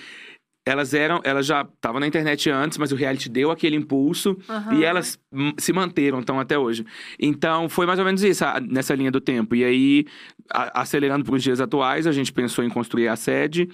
elas 0.65 0.93
eram, 0.93 1.21
elas 1.23 1.45
já 1.45 1.61
estavam 1.61 1.99
na 2.01 2.07
internet 2.07 2.49
antes, 2.49 2.77
mas 2.77 2.91
o 2.91 2.95
reality 2.95 3.29
deu 3.29 3.51
aquele 3.51 3.75
impulso 3.77 4.37
Aham. 4.49 4.73
e 4.75 4.83
elas 4.83 5.17
se 5.57 5.71
manteram 5.71 6.19
então 6.19 6.39
até 6.39 6.57
hoje. 6.59 6.85
Então 7.17 7.69
foi 7.69 7.85
mais 7.85 7.99
ou 7.99 8.03
menos 8.05 8.21
isso, 8.21 8.43
a- 8.43 8.59
nessa 8.59 8.93
linha 8.93 9.09
do 9.11 9.21
tempo. 9.21 9.55
E 9.55 9.63
aí, 9.63 10.05
a- 10.51 10.81
acelerando 10.81 11.23
para 11.23 11.35
os 11.35 11.43
dias 11.43 11.61
atuais, 11.61 12.05
a 12.05 12.11
gente 12.11 12.33
pensou 12.33 12.65
em 12.65 12.69
construir 12.69 13.07
a 13.07 13.15
sede 13.15 13.69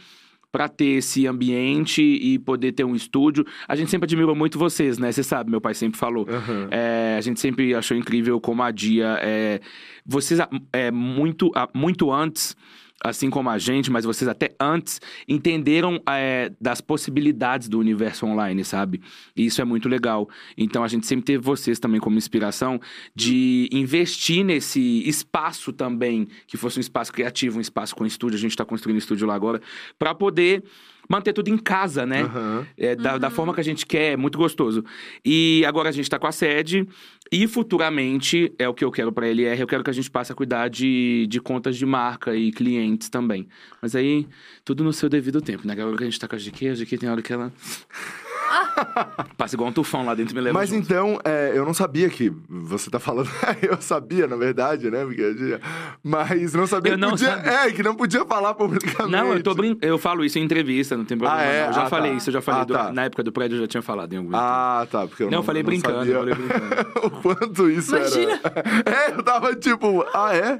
para 0.53 0.69
ter 0.69 0.97
esse 0.99 1.25
ambiente 1.25 2.03
e 2.03 2.37
poder 2.37 2.73
ter 2.73 2.83
um 2.83 2.93
estúdio. 2.93 3.43
A 3.67 3.75
gente 3.75 3.89
sempre 3.89 4.05
admirou 4.05 4.35
muito 4.35 4.59
vocês, 4.59 4.99
né? 4.99 5.11
Você 5.11 5.23
sabe, 5.23 5.49
meu 5.49 5.59
pai 5.59 5.73
sempre 5.73 5.97
falou. 5.97 6.27
Aham. 6.29 6.67
É, 6.69 7.15
a 7.17 7.21
gente 7.21 7.39
sempre 7.39 7.73
achou 7.73 7.97
incrível 7.97 8.39
como 8.39 8.61
a 8.61 8.69
Dia. 8.69 9.17
É, 9.19 9.59
vocês, 10.05 10.39
é, 10.71 10.91
muito, 10.91 11.51
muito 11.73 12.11
antes, 12.11 12.55
assim 13.03 13.29
como 13.29 13.49
a 13.49 13.57
gente, 13.57 13.91
mas 13.91 14.05
vocês 14.05 14.27
até 14.27 14.55
antes, 14.59 15.01
entenderam 15.27 16.01
é, 16.07 16.51
das 16.59 16.79
possibilidades 16.79 17.67
do 17.67 17.79
universo 17.79 18.25
online, 18.25 18.63
sabe? 18.63 19.01
E 19.35 19.45
isso 19.45 19.61
é 19.61 19.65
muito 19.65 19.89
legal. 19.89 20.29
Então 20.57 20.83
a 20.83 20.87
gente 20.87 21.05
sempre 21.05 21.25
teve 21.25 21.43
vocês 21.43 21.79
também 21.79 21.99
como 21.99 22.17
inspiração 22.17 22.79
de 23.13 23.67
investir 23.71 24.45
nesse 24.45 25.07
espaço 25.07 25.73
também, 25.73 26.27
que 26.47 26.55
fosse 26.55 26.77
um 26.77 26.81
espaço 26.81 27.11
criativo, 27.11 27.57
um 27.57 27.61
espaço 27.61 27.95
com 27.95 28.05
estúdio. 28.05 28.37
A 28.37 28.41
gente 28.41 28.51
está 28.51 28.63
construindo 28.63 28.97
estúdio 28.97 29.27
lá 29.27 29.35
agora, 29.35 29.61
para 29.99 30.15
poder 30.15 30.63
manter 31.13 31.33
tudo 31.33 31.49
em 31.49 31.57
casa, 31.57 32.05
né? 32.05 32.23
Aham. 32.23 32.65
É, 32.77 32.95
da, 32.95 33.17
da 33.17 33.27
Uhum. 33.27 33.33
forma 33.33 33.53
que 33.53 33.61
a 33.61 33.63
gente 33.63 33.85
quer, 33.85 34.13
é 34.13 34.17
muito 34.17 34.37
gostoso. 34.37 34.83
E 35.23 35.63
agora 35.67 35.89
a 35.89 35.91
gente 35.91 36.09
tá 36.09 36.17
com 36.17 36.27
a 36.27 36.31
sede. 36.31 36.87
E 37.31 37.47
futuramente, 37.47 38.53
é 38.59 38.67
o 38.69 38.73
que 38.73 38.83
eu 38.85 38.91
quero 38.91 39.11
pra 39.11 39.27
LR, 39.27 39.59
eu 39.61 39.67
quero 39.67 39.83
que 39.83 39.89
a 39.89 39.93
gente 39.93 40.09
passe 40.11 40.31
a 40.31 40.35
cuidar 40.35 40.67
de, 40.69 41.25
de 41.29 41.39
contas 41.39 41.75
de 41.77 41.85
marca 41.85 42.35
e 42.35 42.51
clientes 42.51 43.09
também. 43.09 43.47
Mas 43.81 43.95
aí, 43.95 44.27
tudo 44.63 44.83
no 44.83 44.93
seu 44.93 45.09
devido 45.09 45.41
tempo, 45.41 45.65
né? 45.67 45.73
Agora 45.73 45.97
que 45.97 46.03
a 46.03 46.05
gente 46.05 46.19
tá 46.19 46.27
com 46.27 46.35
a 46.35 46.39
GQ, 46.39 46.69
a 46.69 46.73
GQ 46.75 46.97
tem 46.97 47.09
hora 47.09 47.21
que 47.21 47.33
ela. 47.33 47.51
Passa 49.37 49.55
igual 49.55 49.69
um 49.69 49.73
tufão 49.73 50.05
lá 50.05 50.13
dentro 50.15 50.33
e 50.33 50.35
me 50.35 50.41
leva 50.41 50.57
Mas 50.57 50.69
junto. 50.69 50.83
então, 50.83 51.19
é, 51.23 51.51
eu 51.53 51.65
não 51.65 51.73
sabia 51.73 52.09
que 52.09 52.31
você 52.47 52.89
tá 52.89 52.99
falando. 52.99 53.29
eu 53.61 53.81
sabia, 53.81 54.27
na 54.27 54.35
verdade, 54.35 54.89
né? 54.91 55.03
Porque 55.05 55.21
eu 55.21 55.35
tinha- 55.35 55.59
Mas 56.03 56.53
não 56.53 56.65
sabia 56.67 56.91
Eu 56.93 56.95
que 56.95 57.01
não 57.01 57.09
podia. 57.11 57.29
sabia. 57.29 57.51
É, 57.51 57.71
que 57.71 57.83
não 57.83 57.95
podia 57.95 58.25
falar 58.25 58.53
publicamente. 58.53 59.11
Não, 59.11 59.33
eu 59.33 59.43
tô 59.43 59.53
brin... 59.53 59.77
eu 59.81 59.97
falo 59.97 60.23
isso 60.23 60.37
em 60.39 60.43
entrevista, 60.43 60.95
não 60.97 61.05
tem 61.05 61.17
problema. 61.17 61.41
Ah, 61.41 61.45
é? 61.45 61.61
não. 61.61 61.67
Eu 61.67 61.73
já 61.73 61.83
Ah, 61.83 61.89
falei 61.89 62.11
tá. 62.11 62.17
isso, 62.17 62.29
eu 62.29 62.33
já 62.33 62.41
falei 62.41 62.61
Ah, 62.61 62.65
do- 62.65 62.73
tá. 62.73 62.91
na 62.93 63.03
época 63.05 63.23
do 63.23 63.31
prédio, 63.31 63.55
eu 63.57 63.61
já 63.61 63.67
tinha 63.67 63.81
falado 63.81 64.13
em 64.13 64.17
algum 64.17 64.31
Ah, 64.35 64.87
tá. 64.89 65.07
Porque 65.07 65.23
eu 65.23 65.27
Não, 65.27 65.31
não, 65.31 65.39
eu 65.39 65.43
falei 65.43 65.63
não 65.63 65.67
brincando, 65.67 65.97
sabia 65.99 66.13
eu 66.13 66.19
falei 66.19 66.35
brincando. 66.35 66.91
o 67.07 67.09
quanto 67.21 67.69
isso 67.69 67.95
Imagina. 67.95 68.39
era. 68.43 68.95
É, 69.07 69.11
eu 69.11 69.23
tava 69.23 69.55
tipo, 69.55 70.05
ah, 70.13 70.35
é? 70.35 70.59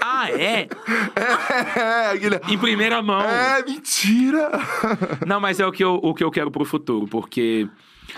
Ah, 0.00 0.30
é? 0.30 0.68
É, 1.16 2.10
aquele. 2.12 2.40
Em 2.48 2.58
primeira 2.58 3.00
mão. 3.02 3.20
É, 3.22 3.62
mentira! 3.64 4.50
Não, 5.26 5.40
mas 5.40 5.58
é 5.60 5.66
o 5.66 5.72
que, 5.72 5.82
eu, 5.82 5.94
o 6.02 6.14
que 6.14 6.22
eu 6.22 6.30
quero 6.30 6.50
pro 6.50 6.64
futuro, 6.64 6.91
porque. 7.08 7.68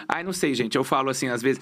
Ai, 0.08 0.22
não 0.22 0.32
sei, 0.32 0.54
gente. 0.54 0.76
Eu 0.76 0.84
falo 0.84 1.10
assim, 1.10 1.28
às 1.28 1.42
vezes. 1.42 1.60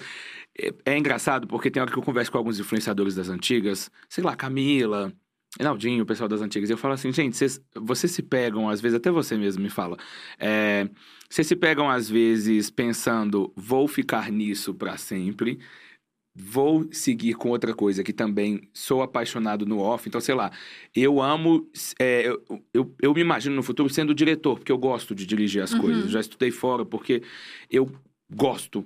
É, 0.57 0.73
é 0.93 0.97
engraçado, 0.97 1.47
porque 1.47 1.71
tem 1.71 1.81
hora 1.81 1.91
que 1.91 1.97
eu 1.97 2.03
converso 2.03 2.31
com 2.31 2.37
alguns 2.37 2.59
influenciadores 2.59 3.15
das 3.15 3.27
antigas, 3.27 3.89
sei 4.07 4.23
lá, 4.23 4.35
Camila, 4.35 5.11
Naldinho, 5.59 6.03
o 6.03 6.05
pessoal 6.05 6.27
das 6.29 6.41
antigas, 6.41 6.69
e 6.69 6.73
eu 6.73 6.77
falo 6.77 6.93
assim, 6.93 7.11
gente, 7.11 7.35
vocês, 7.35 7.59
vocês 7.75 8.11
se 8.11 8.21
pegam, 8.23 8.69
às 8.69 8.79
vezes, 8.81 8.95
até 8.95 9.11
você 9.11 9.37
mesmo 9.37 9.63
me 9.63 9.69
fala. 9.69 9.97
é, 10.39 10.87
vocês 11.29 11.47
se 11.47 11.55
pegam, 11.55 11.89
às 11.89 12.07
vezes, 12.09 12.69
pensando, 12.69 13.51
vou 13.55 13.87
ficar 13.87 14.31
nisso 14.31 14.73
pra 14.73 14.97
sempre. 14.97 15.59
Vou 16.35 16.87
seguir 16.91 17.35
com 17.35 17.49
outra 17.49 17.73
coisa 17.75 18.03
que 18.03 18.11
também 18.11 18.67
sou 18.73 19.03
apaixonado 19.03 19.65
no 19.67 19.77
off. 19.79 20.07
Então, 20.09 20.19
sei 20.19 20.33
lá, 20.33 20.51
eu 20.95 21.21
amo. 21.21 21.69
é, 21.99 22.27
eu, 22.27 22.41
eu, 22.73 22.95
eu 23.01 23.13
me 23.13 23.21
imagino 23.21 23.55
no 23.55 23.61
futuro 23.61 23.87
sendo 23.89 24.15
diretor, 24.15 24.57
porque 24.57 24.71
eu 24.71 24.77
gosto 24.77 25.13
de 25.13 25.25
dirigir 25.27 25.61
as 25.61 25.73
Uhum. 25.73 25.79
coisas. 25.81 26.09
Já 26.11 26.19
estudei 26.19 26.49
fora, 26.49 26.83
porque 26.83 27.21
eu 27.69 27.91
gosto. 28.33 28.83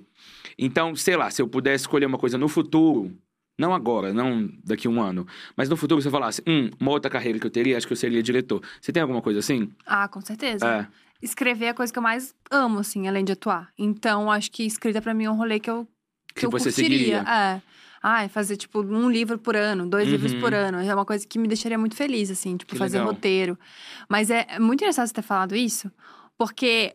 Então, 0.58 0.94
sei 0.94 1.16
lá, 1.16 1.30
se 1.30 1.40
eu 1.40 1.48
pudesse 1.48 1.84
escolher 1.84 2.04
uma 2.06 2.18
coisa 2.18 2.36
no 2.36 2.48
futuro, 2.48 3.16
não 3.58 3.72
agora, 3.74 4.12
não 4.12 4.50
daqui 4.62 4.86
a 4.86 4.90
um 4.90 5.00
ano, 5.00 5.26
mas 5.56 5.68
no 5.70 5.76
futuro, 5.76 6.02
se 6.02 6.08
eu 6.08 6.12
falasse, 6.12 6.42
hum, 6.46 6.68
uma 6.78 6.90
outra 6.90 7.10
carreira 7.10 7.38
que 7.38 7.46
eu 7.46 7.50
teria, 7.50 7.76
acho 7.78 7.86
que 7.86 7.92
eu 7.92 7.96
seria 7.96 8.22
diretor. 8.22 8.62
Você 8.80 8.92
tem 8.92 9.00
alguma 9.02 9.22
coisa 9.22 9.38
assim? 9.40 9.70
Ah, 9.86 10.06
com 10.06 10.20
certeza. 10.20 10.66
É. 10.66 10.86
Escrever 11.22 11.64
é 11.64 11.68
a 11.70 11.74
coisa 11.74 11.92
que 11.92 11.98
eu 11.98 12.02
mais 12.02 12.34
amo, 12.50 12.78
assim, 12.78 13.08
além 13.08 13.24
de 13.24 13.32
atuar. 13.32 13.72
Então, 13.76 14.30
acho 14.30 14.50
que 14.52 14.64
escrita 14.64 15.00
pra 15.02 15.14
mim 15.14 15.24
é 15.24 15.30
um 15.30 15.36
rolê 15.36 15.58
que 15.58 15.68
eu, 15.70 15.88
que 16.38 16.40
Que 16.40 16.46
eu 16.46 16.50
você 16.50 16.70
curtiria. 16.70 17.18
seguiria. 17.18 17.24
É. 17.28 17.62
Ah, 18.00 18.28
fazer, 18.28 18.56
tipo, 18.56 18.80
um 18.80 19.10
livro 19.10 19.38
por 19.38 19.56
ano, 19.56 19.84
dois 19.88 20.06
livros 20.08 20.32
Uhum. 20.32 20.40
por 20.40 20.54
ano. 20.54 20.78
É 20.78 20.94
uma 20.94 21.04
coisa 21.04 21.26
que 21.26 21.36
me 21.38 21.48
deixaria 21.48 21.76
muito 21.76 21.96
feliz, 21.96 22.30
assim, 22.30 22.56
tipo, 22.56 22.72
Que 22.72 22.78
fazer 22.78 22.98
legal. 22.98 23.12
roteiro. 23.12 23.58
Mas 24.08 24.30
é 24.30 24.46
é 24.48 24.58
muito 24.60 24.80
engraçado 24.82 25.08
você 25.08 25.14
ter 25.14 25.22
falado 25.22 25.56
isso, 25.56 25.90
porque 26.38 26.94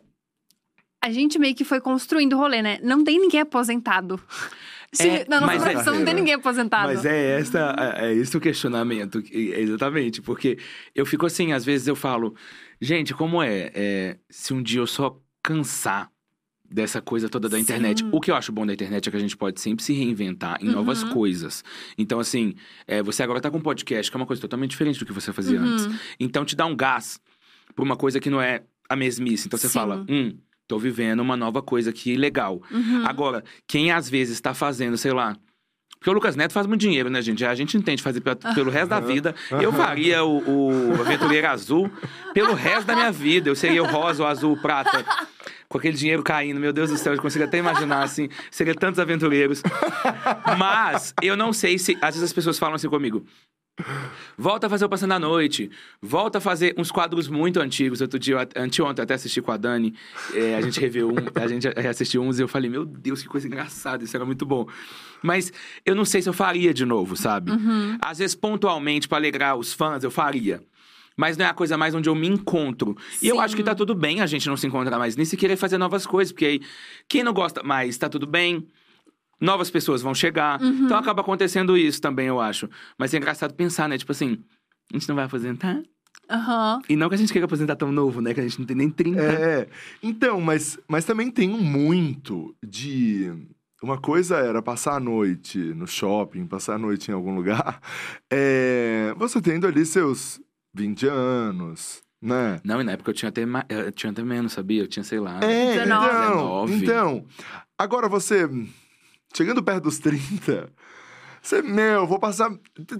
a 1.02 1.10
gente 1.12 1.38
meio 1.38 1.54
que 1.54 1.64
foi 1.64 1.78
construindo 1.80 2.32
o 2.32 2.38
rolê, 2.38 2.62
né? 2.62 2.78
Não 2.82 3.04
tem 3.04 3.18
ninguém 3.20 3.40
aposentado. 3.40 4.18
Se, 4.94 5.08
É, 5.08 5.26
na 5.28 5.40
nossa 5.40 5.54
é- 5.56 5.72
profissão 5.72 5.94
não 5.96 6.04
tem 6.04 6.14
ninguém 6.14 6.34
aposentado. 6.34 6.86
Mas 6.86 7.04
é 7.04 7.38
essa, 7.40 7.74
é, 7.98 8.06
é 8.06 8.14
esse 8.14 8.36
o 8.36 8.40
questionamento, 8.40 9.20
que- 9.20 9.50
exatamente, 9.52 10.22
porque 10.22 10.56
eu 10.94 11.04
fico 11.04 11.26
assim, 11.26 11.52
às 11.52 11.64
vezes 11.64 11.88
eu 11.88 11.96
falo, 11.96 12.34
gente, 12.80 13.12
como 13.12 13.42
é, 13.42 13.72
é, 13.74 14.16
se 14.30 14.54
um 14.54 14.62
dia 14.62 14.78
eu 14.80 14.86
só 14.86 15.20
cansar 15.42 16.10
dessa 16.68 17.00
coisa 17.00 17.28
toda 17.28 17.48
da 17.48 17.56
Sim. 17.56 17.62
internet. 17.62 18.04
O 18.10 18.20
que 18.20 18.30
eu 18.30 18.34
acho 18.34 18.50
bom 18.50 18.66
da 18.66 18.72
internet 18.72 19.08
é 19.08 19.10
que 19.10 19.16
a 19.16 19.20
gente 19.20 19.36
pode 19.36 19.60
sempre 19.60 19.84
se 19.84 19.92
reinventar 19.92 20.58
em 20.60 20.66
novas 20.70 21.02
Uhum. 21.02 21.10
coisas. 21.10 21.62
Então, 21.96 22.18
assim, 22.18 22.54
é, 22.86 23.02
você 23.02 23.22
agora 23.22 23.40
tá 23.40 23.50
com 23.50 23.58
um 23.58 23.62
podcast, 23.62 24.10
que 24.10 24.16
é 24.16 24.18
uma 24.20 24.26
coisa 24.26 24.40
totalmente 24.42 24.70
diferente 24.70 24.98
do 24.98 25.04
que 25.06 25.12
você 25.12 25.32
fazia 25.32 25.60
antes. 25.60 25.86
Uhum. 25.86 25.96
Então, 26.18 26.44
te 26.44 26.56
dá 26.56 26.66
um 26.66 26.74
gás 26.74 27.20
pra 27.74 27.84
uma 27.84 27.96
coisa 27.96 28.18
que 28.18 28.30
não 28.30 28.40
é 28.40 28.62
a 28.88 28.96
mesmice. 28.96 29.46
Então, 29.46 29.58
você 29.58 29.68
Sim. 29.68 29.74
fala, 29.74 30.04
hum, 30.08 30.36
tô 30.66 30.78
vivendo 30.78 31.20
uma 31.20 31.36
nova 31.36 31.62
coisa 31.62 31.90
aqui 31.90 32.16
legal. 32.16 32.60
Uhum. 32.70 33.06
Agora, 33.06 33.44
quem 33.68 33.92
às 33.92 34.08
vezes 34.08 34.40
tá 34.40 34.52
fazendo, 34.54 34.96
sei 34.96 35.12
lá. 35.12 35.36
Porque 35.98 36.10
o 36.10 36.12
Lucas 36.12 36.36
Neto 36.36 36.52
faz 36.52 36.66
muito 36.66 36.80
dinheiro, 36.82 37.08
né, 37.08 37.22
gente? 37.22 37.44
A 37.46 37.54
gente 37.54 37.78
entende 37.78 38.02
fazer 38.02 38.20
pe- 38.20 38.34
pelo 38.54 38.70
resto 38.70 38.88
da 38.90 39.00
vida. 39.00 39.34
Eu 39.50 39.72
faria 39.72 40.22
o, 40.22 40.90
o 40.90 41.00
Aventureiro 41.00 41.46
Azul 41.48 41.90
pelo 42.34 42.52
resto 42.52 42.86
da 42.86 42.94
minha 42.94 43.10
vida. 43.10 43.48
Eu 43.48 43.54
seria 43.56 43.82
o 43.82 43.86
rosa, 43.86 44.22
o 44.22 44.26
azul, 44.26 44.52
o 44.52 44.56
prata. 44.60 45.02
Com 45.74 45.78
aquele 45.78 45.96
dinheiro 45.96 46.22
caindo, 46.22 46.60
meu 46.60 46.72
Deus 46.72 46.88
do 46.88 46.96
céu, 46.96 47.12
eu 47.14 47.20
consigo 47.20 47.42
até 47.44 47.58
imaginar 47.58 48.04
assim. 48.04 48.28
Seria 48.48 48.76
tantos 48.76 49.00
aventureiros. 49.00 49.60
Mas 50.56 51.12
eu 51.20 51.36
não 51.36 51.52
sei 51.52 51.78
se. 51.78 51.98
Às 52.00 52.14
vezes 52.14 52.22
as 52.22 52.32
pessoas 52.32 52.56
falam 52.60 52.76
assim 52.76 52.88
comigo. 52.88 53.26
Volta 54.38 54.68
a 54.68 54.70
fazer 54.70 54.84
o 54.84 54.88
Passando 54.88 55.14
a 55.14 55.18
Noite. 55.18 55.68
Volta 56.00 56.38
a 56.38 56.40
fazer 56.40 56.76
uns 56.78 56.92
quadros 56.92 57.26
muito 57.26 57.58
antigos. 57.58 58.00
Outro 58.00 58.20
dia, 58.20 58.34
eu- 58.36 58.62
anteontem, 58.62 59.00
eu 59.00 59.02
até 59.02 59.14
assisti 59.14 59.42
com 59.42 59.50
a 59.50 59.56
Dani. 59.56 59.92
é, 60.32 60.54
a 60.54 60.60
gente 60.60 60.78
reveu 60.78 61.08
um, 61.08 61.16
a 61.42 61.46
gente 61.48 61.66
assistiu 61.66 62.22
uns 62.22 62.38
e 62.38 62.42
eu 62.42 62.46
falei, 62.46 62.70
meu 62.70 62.84
Deus, 62.86 63.20
que 63.20 63.26
coisa 63.28 63.48
engraçada, 63.48 64.04
isso 64.04 64.16
era 64.16 64.24
muito 64.24 64.46
bom. 64.46 64.68
Mas 65.24 65.52
eu 65.84 65.96
não 65.96 66.04
sei 66.04 66.22
se 66.22 66.28
eu 66.28 66.32
faria 66.32 66.72
de 66.72 66.84
novo, 66.84 67.16
sabe? 67.16 67.50
Uhum. 67.50 67.98
Às 68.00 68.18
vezes, 68.18 68.36
pontualmente, 68.36 69.08
pra 69.08 69.18
alegrar 69.18 69.56
os 69.56 69.72
fãs, 69.72 70.04
eu 70.04 70.10
faria. 70.12 70.62
Mas 71.16 71.36
não 71.36 71.46
é 71.46 71.48
a 71.48 71.54
coisa 71.54 71.76
mais 71.76 71.94
onde 71.94 72.08
eu 72.08 72.14
me 72.14 72.26
encontro. 72.28 72.96
E 73.22 73.28
eu 73.28 73.36
Sim. 73.36 73.40
acho 73.42 73.56
que 73.56 73.62
tá 73.62 73.74
tudo 73.74 73.94
bem 73.94 74.20
a 74.20 74.26
gente 74.26 74.48
não 74.48 74.56
se 74.56 74.66
encontrar 74.66 74.98
mais 74.98 75.16
nisso 75.16 75.34
e 75.34 75.38
querer 75.38 75.56
fazer 75.56 75.78
novas 75.78 76.06
coisas. 76.06 76.32
Porque 76.32 76.44
aí, 76.44 76.60
quem 77.08 77.22
não 77.22 77.32
gosta 77.32 77.62
mais, 77.62 77.96
tá 77.96 78.08
tudo 78.08 78.26
bem. 78.26 78.66
Novas 79.40 79.70
pessoas 79.70 80.02
vão 80.02 80.14
chegar. 80.14 80.60
Uhum. 80.60 80.84
Então 80.84 80.96
acaba 80.96 81.20
acontecendo 81.20 81.76
isso 81.76 82.00
também, 82.00 82.26
eu 82.26 82.40
acho. 82.40 82.68
Mas 82.98 83.14
é 83.14 83.18
engraçado 83.18 83.54
pensar, 83.54 83.88
né? 83.88 83.96
Tipo 83.96 84.12
assim, 84.12 84.38
a 84.92 84.96
gente 84.96 85.08
não 85.08 85.14
vai 85.14 85.24
aposentar? 85.24 85.82
Aham. 86.30 86.80
E 86.88 86.96
não 86.96 87.08
que 87.08 87.14
a 87.14 87.18
gente 87.18 87.32
queira 87.32 87.46
aposentar 87.46 87.76
tão 87.76 87.92
novo, 87.92 88.20
né? 88.20 88.32
Que 88.32 88.40
a 88.40 88.42
gente 88.42 88.58
não 88.58 88.66
tem 88.66 88.76
nem 88.76 88.90
30. 88.90 89.20
É. 89.20 89.68
Então, 90.02 90.40
mas, 90.40 90.78
mas 90.88 91.04
também 91.04 91.30
tem 91.30 91.50
um 91.50 91.60
muito 91.60 92.54
de. 92.64 93.32
Uma 93.82 93.98
coisa 93.98 94.36
era 94.38 94.62
passar 94.62 94.94
a 94.94 95.00
noite 95.00 95.58
no 95.58 95.86
shopping, 95.86 96.46
passar 96.46 96.76
a 96.76 96.78
noite 96.78 97.10
em 97.10 97.14
algum 97.14 97.34
lugar. 97.34 97.80
É, 98.36 99.14
você 99.16 99.40
tendo 99.40 99.64
ali 99.64 99.86
seus 99.86 100.40
20 100.74 101.06
anos, 101.06 102.02
né? 102.20 102.60
Não, 102.64 102.80
e 102.80 102.84
na 102.84 102.92
época 102.92 103.10
eu 103.10 103.14
tinha 103.14 103.28
até, 103.28 103.46
ma- 103.46 103.64
eu 103.68 103.92
tinha 103.92 104.10
até 104.10 104.22
menos, 104.22 104.52
sabia? 104.52 104.82
Eu 104.82 104.88
tinha, 104.88 105.04
sei 105.04 105.20
lá. 105.20 105.38
É, 105.42 105.74
19. 105.74 106.06
então, 106.06 106.66
19. 106.66 106.74
então. 106.84 107.24
Agora 107.78 108.08
você, 108.08 108.48
chegando 109.34 109.62
perto 109.62 109.84
dos 109.84 109.98
30, 109.98 110.68
você, 111.46 111.60
meu, 111.62 112.06
vou 112.06 112.18
passar. 112.18 112.50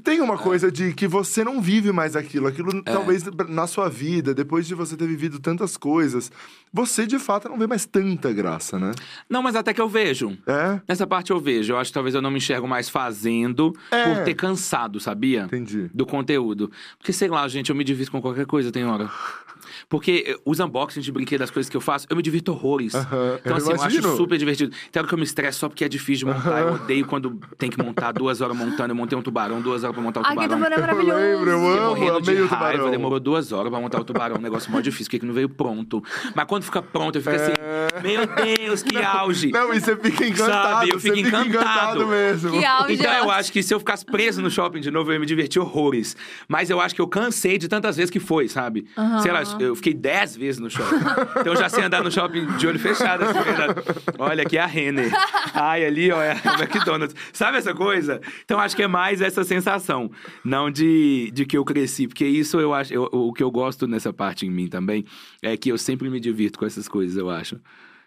Tem 0.02 0.20
uma 0.20 0.36
coisa 0.36 0.70
de 0.70 0.92
que 0.92 1.06
você 1.08 1.42
não 1.42 1.60
vive 1.62 1.90
mais 1.92 2.14
aquilo. 2.14 2.46
Aquilo, 2.46 2.70
É. 2.84 2.92
talvez, 2.92 3.24
na 3.48 3.66
sua 3.66 3.88
vida, 3.88 4.34
depois 4.34 4.66
de 4.66 4.74
você 4.74 4.96
ter 4.96 5.06
vivido 5.06 5.40
tantas 5.40 5.76
coisas, 5.76 6.30
você 6.72 7.06
de 7.06 7.18
fato 7.18 7.48
não 7.48 7.58
vê 7.58 7.66
mais 7.66 7.86
tanta 7.86 8.32
graça, 8.32 8.78
né? 8.78 8.92
Não, 9.30 9.42
mas 9.42 9.56
até 9.56 9.72
que 9.72 9.80
eu 9.80 9.88
vejo. 9.88 10.36
É? 10.46 10.80
Nessa 10.86 11.06
parte 11.06 11.30
eu 11.30 11.40
vejo. 11.40 11.72
Eu 11.72 11.78
acho 11.78 11.90
que 11.90 11.94
talvez 11.94 12.14
eu 12.14 12.20
não 12.20 12.30
me 12.30 12.36
enxergo 12.36 12.68
mais 12.68 12.88
fazendo 12.88 13.72
É. 13.90 14.04
por 14.14 14.24
ter 14.24 14.34
cansado, 14.34 15.00
sabia? 15.00 15.44
Entendi. 15.44 15.90
Do 15.94 16.04
conteúdo. 16.04 16.70
Porque, 16.98 17.12
sei 17.12 17.28
lá, 17.28 17.48
gente, 17.48 17.70
eu 17.70 17.76
me 17.76 17.82
divirto 17.84 18.12
com 18.12 18.20
qualquer 18.20 18.44
coisa, 18.46 18.70
tem 18.70 18.84
hora. 18.84 19.08
Porque 19.88 20.24
eh, 20.26 20.36
os 20.44 20.60
unboxings 20.60 21.04
de 21.04 21.12
brinquedos, 21.12 21.40
das 21.40 21.50
coisas 21.50 21.68
que 21.70 21.76
eu 21.76 21.80
faço, 21.80 22.06
eu 22.10 22.16
me 22.16 22.22
divirto 22.22 22.52
horrores. 22.52 22.94
Aham, 22.94 23.38
Então, 23.40 23.52
eu 23.52 23.56
assim, 23.56 23.70
eu 23.70 23.76
imagino. 23.76 24.08
acho 24.08 24.16
super 24.16 24.38
divertido. 24.38 24.72
Tem 24.90 25.00
hora 25.00 25.08
que 25.08 25.14
eu 25.14 25.18
me 25.18 25.24
estresso 25.24 25.58
só 25.60 25.68
porque 25.68 25.84
é 25.84 25.88
difícil 25.88 26.26
de 26.28 26.34
montar. 26.34 26.60
Eu 26.60 26.74
odeio 26.74 27.06
quando 27.06 27.38
tem 27.58 27.70
que 27.70 27.78
montar 27.82 28.12
duas 28.12 28.40
horas 28.40 28.56
montando. 28.56 28.90
Eu 28.92 28.96
montei 28.96 29.16
um 29.18 29.22
tubarão, 29.22 29.60
duas 29.60 29.82
horas 29.84 29.94
pra 29.94 30.02
montar 30.02 30.20
o 30.20 30.22
Ai, 30.26 30.36
que 30.36 30.42
tubarão. 30.42 30.56
tubarão 30.58 30.76
Eu 30.76 30.80
maravilhoso. 30.80 31.20
lembro, 31.20 31.50
eu 31.50 31.58
Fiquei 31.60 31.78
amo, 31.78 31.88
morrendo 31.88 32.20
de 32.22 32.34
raiva, 32.34 32.48
tubarão. 32.72 32.90
demorou 32.90 33.20
duas 33.20 33.52
horas 33.52 33.70
pra 33.70 33.80
montar 33.80 34.00
o 34.00 34.04
tubarão. 34.04 34.36
Um 34.36 34.40
negócio 34.40 34.70
mó 34.70 34.80
difícil, 34.80 35.06
porque 35.06 35.18
que 35.20 35.26
não 35.26 35.34
veio 35.34 35.48
pronto. 35.48 36.02
Mas 36.34 36.44
quando 36.46 36.62
fica 36.64 36.82
pronto, 36.82 37.16
eu 37.16 37.22
fico 37.22 37.34
assim, 37.36 37.52
meu 38.02 38.26
Deus, 38.26 38.82
que 38.82 38.96
auge! 39.02 39.48
É. 39.48 39.52
Não, 39.52 39.72
e 39.74 39.80
você 39.80 39.96
fica 39.96 40.26
encantado. 40.26 40.74
Sabe, 40.78 40.90
eu 40.90 41.00
fico 41.00 41.16
fica 41.16 41.40
encantado. 41.44 42.06
mesmo. 42.06 42.50
Que 42.58 42.64
auge. 42.64 42.94
Então 42.94 43.12
eu 43.12 43.30
acho 43.30 43.52
que 43.52 43.62
se 43.62 43.72
eu 43.74 43.78
ficasse 43.78 44.04
preso 44.04 44.40
no 44.42 44.50
shopping 44.50 44.80
de 44.80 44.90
novo, 44.90 45.10
eu 45.10 45.14
ia 45.14 45.20
me 45.20 45.26
divertir 45.26 45.60
horrores. 45.60 46.16
Mas 46.48 46.70
eu 46.70 46.80
acho 46.80 46.94
que 46.94 47.00
eu 47.00 47.06
cansei 47.08 47.58
de 47.58 47.68
tantas 47.68 47.96
vezes 47.96 48.10
que 48.10 48.20
foi, 48.20 48.48
sabe? 48.48 48.86
Sei 49.22 49.30
lá, 49.32 49.42
eu 49.68 49.76
fiquei 49.76 49.94
dez 49.94 50.36
vezes 50.36 50.60
no 50.60 50.70
shopping. 50.70 50.96
então 51.40 51.52
eu 51.52 51.56
já 51.56 51.68
sei 51.68 51.84
andar 51.84 52.02
no 52.02 52.10
shopping 52.10 52.46
de 52.56 52.66
olho 52.66 52.78
fechado. 52.78 53.24
Assim, 53.24 53.40
verdade. 53.40 53.74
Olha, 54.18 54.42
aqui 54.42 54.56
é 54.56 54.60
a 54.60 54.66
Renner. 54.66 55.10
Ai, 55.54 55.84
ali, 55.84 56.10
ó, 56.12 56.20
é 56.22 56.32
a 56.32 56.54
McDonald's. 56.62 57.14
Sabe 57.32 57.58
essa 57.58 57.74
coisa? 57.74 58.20
Então 58.44 58.58
acho 58.60 58.74
que 58.76 58.82
é 58.82 58.88
mais 58.88 59.20
essa 59.20 59.44
sensação. 59.44 60.10
Não 60.44 60.70
de, 60.70 61.30
de 61.32 61.44
que 61.44 61.56
eu 61.56 61.64
cresci. 61.64 62.06
Porque 62.08 62.24
isso 62.26 62.58
eu 62.60 62.72
acho. 62.74 62.92
eu- 62.94 63.08
o 63.12 63.32
que 63.32 63.42
eu 63.42 63.50
gosto 63.50 63.86
nessa 63.86 64.12
parte 64.12 64.46
em 64.46 64.50
mim 64.50 64.66
também 64.68 65.04
é 65.42 65.56
que 65.56 65.70
eu 65.70 65.78
sempre 65.78 66.08
me 66.10 66.20
divirto 66.20 66.58
com 66.58 66.66
essas 66.66 66.88
coisas, 66.88 67.16
eu 67.16 67.30
acho. 67.30 67.58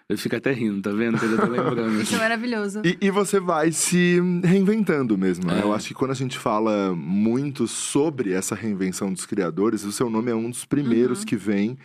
Eu 0.09 0.17
fico 0.17 0.37
até 0.37 0.53
rindo, 0.53 0.81
tá 0.81 0.91
vendo? 0.95 1.17
Eu 1.21 1.37
tô 1.37 1.47
lembrando. 1.47 1.99
Isso 2.01 2.15
é 2.15 2.17
maravilhoso. 2.19 2.81
E, 2.85 2.97
e 3.01 3.11
você 3.11 3.41
vai 3.41 3.73
se 3.73 4.21
reinventando 4.41 5.17
mesmo, 5.17 5.45
né? 5.47 5.59
É. 5.59 5.63
Eu 5.63 5.73
acho 5.73 5.89
que 5.89 5.93
quando 5.93 6.11
a 6.11 6.15
gente 6.15 6.37
fala 6.37 6.95
muito 6.95 7.67
sobre 7.67 8.31
essa 8.31 8.55
reinvenção 8.55 9.11
dos 9.11 9.25
criadores, 9.25 9.83
o 9.83 9.91
seu 9.91 10.09
nome 10.09 10.31
é 10.31 10.35
um 10.35 10.49
dos 10.49 10.63
primeiros 10.63 11.25
que 11.25 11.35
vem 11.35 11.77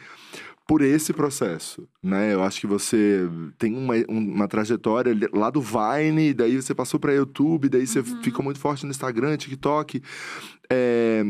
por 0.69 0.83
esse 0.83 1.13
processo, 1.13 1.89
né? 2.01 2.33
Eu 2.33 2.45
acho 2.45 2.61
que 2.61 2.67
você 2.69 3.29
tem 3.59 3.75
uma, 3.77 3.95
um- 4.09 4.35
uma 4.35 4.47
trajetória 4.47 5.13
lá 5.35 5.51
do 5.51 5.61
Vine, 5.61 6.33
daí 6.33 6.55
você 6.63 6.73
passou 6.73 7.01
para 7.01 7.13
YouTube, 7.13 7.69
daí 7.69 7.85
você 7.85 8.05
ficou 8.05 8.45
muito 8.45 8.61
forte 8.61 8.85
no 8.85 8.93
Instagram, 8.93 9.37
TikTok. 9.37 10.01
É, 10.71 11.25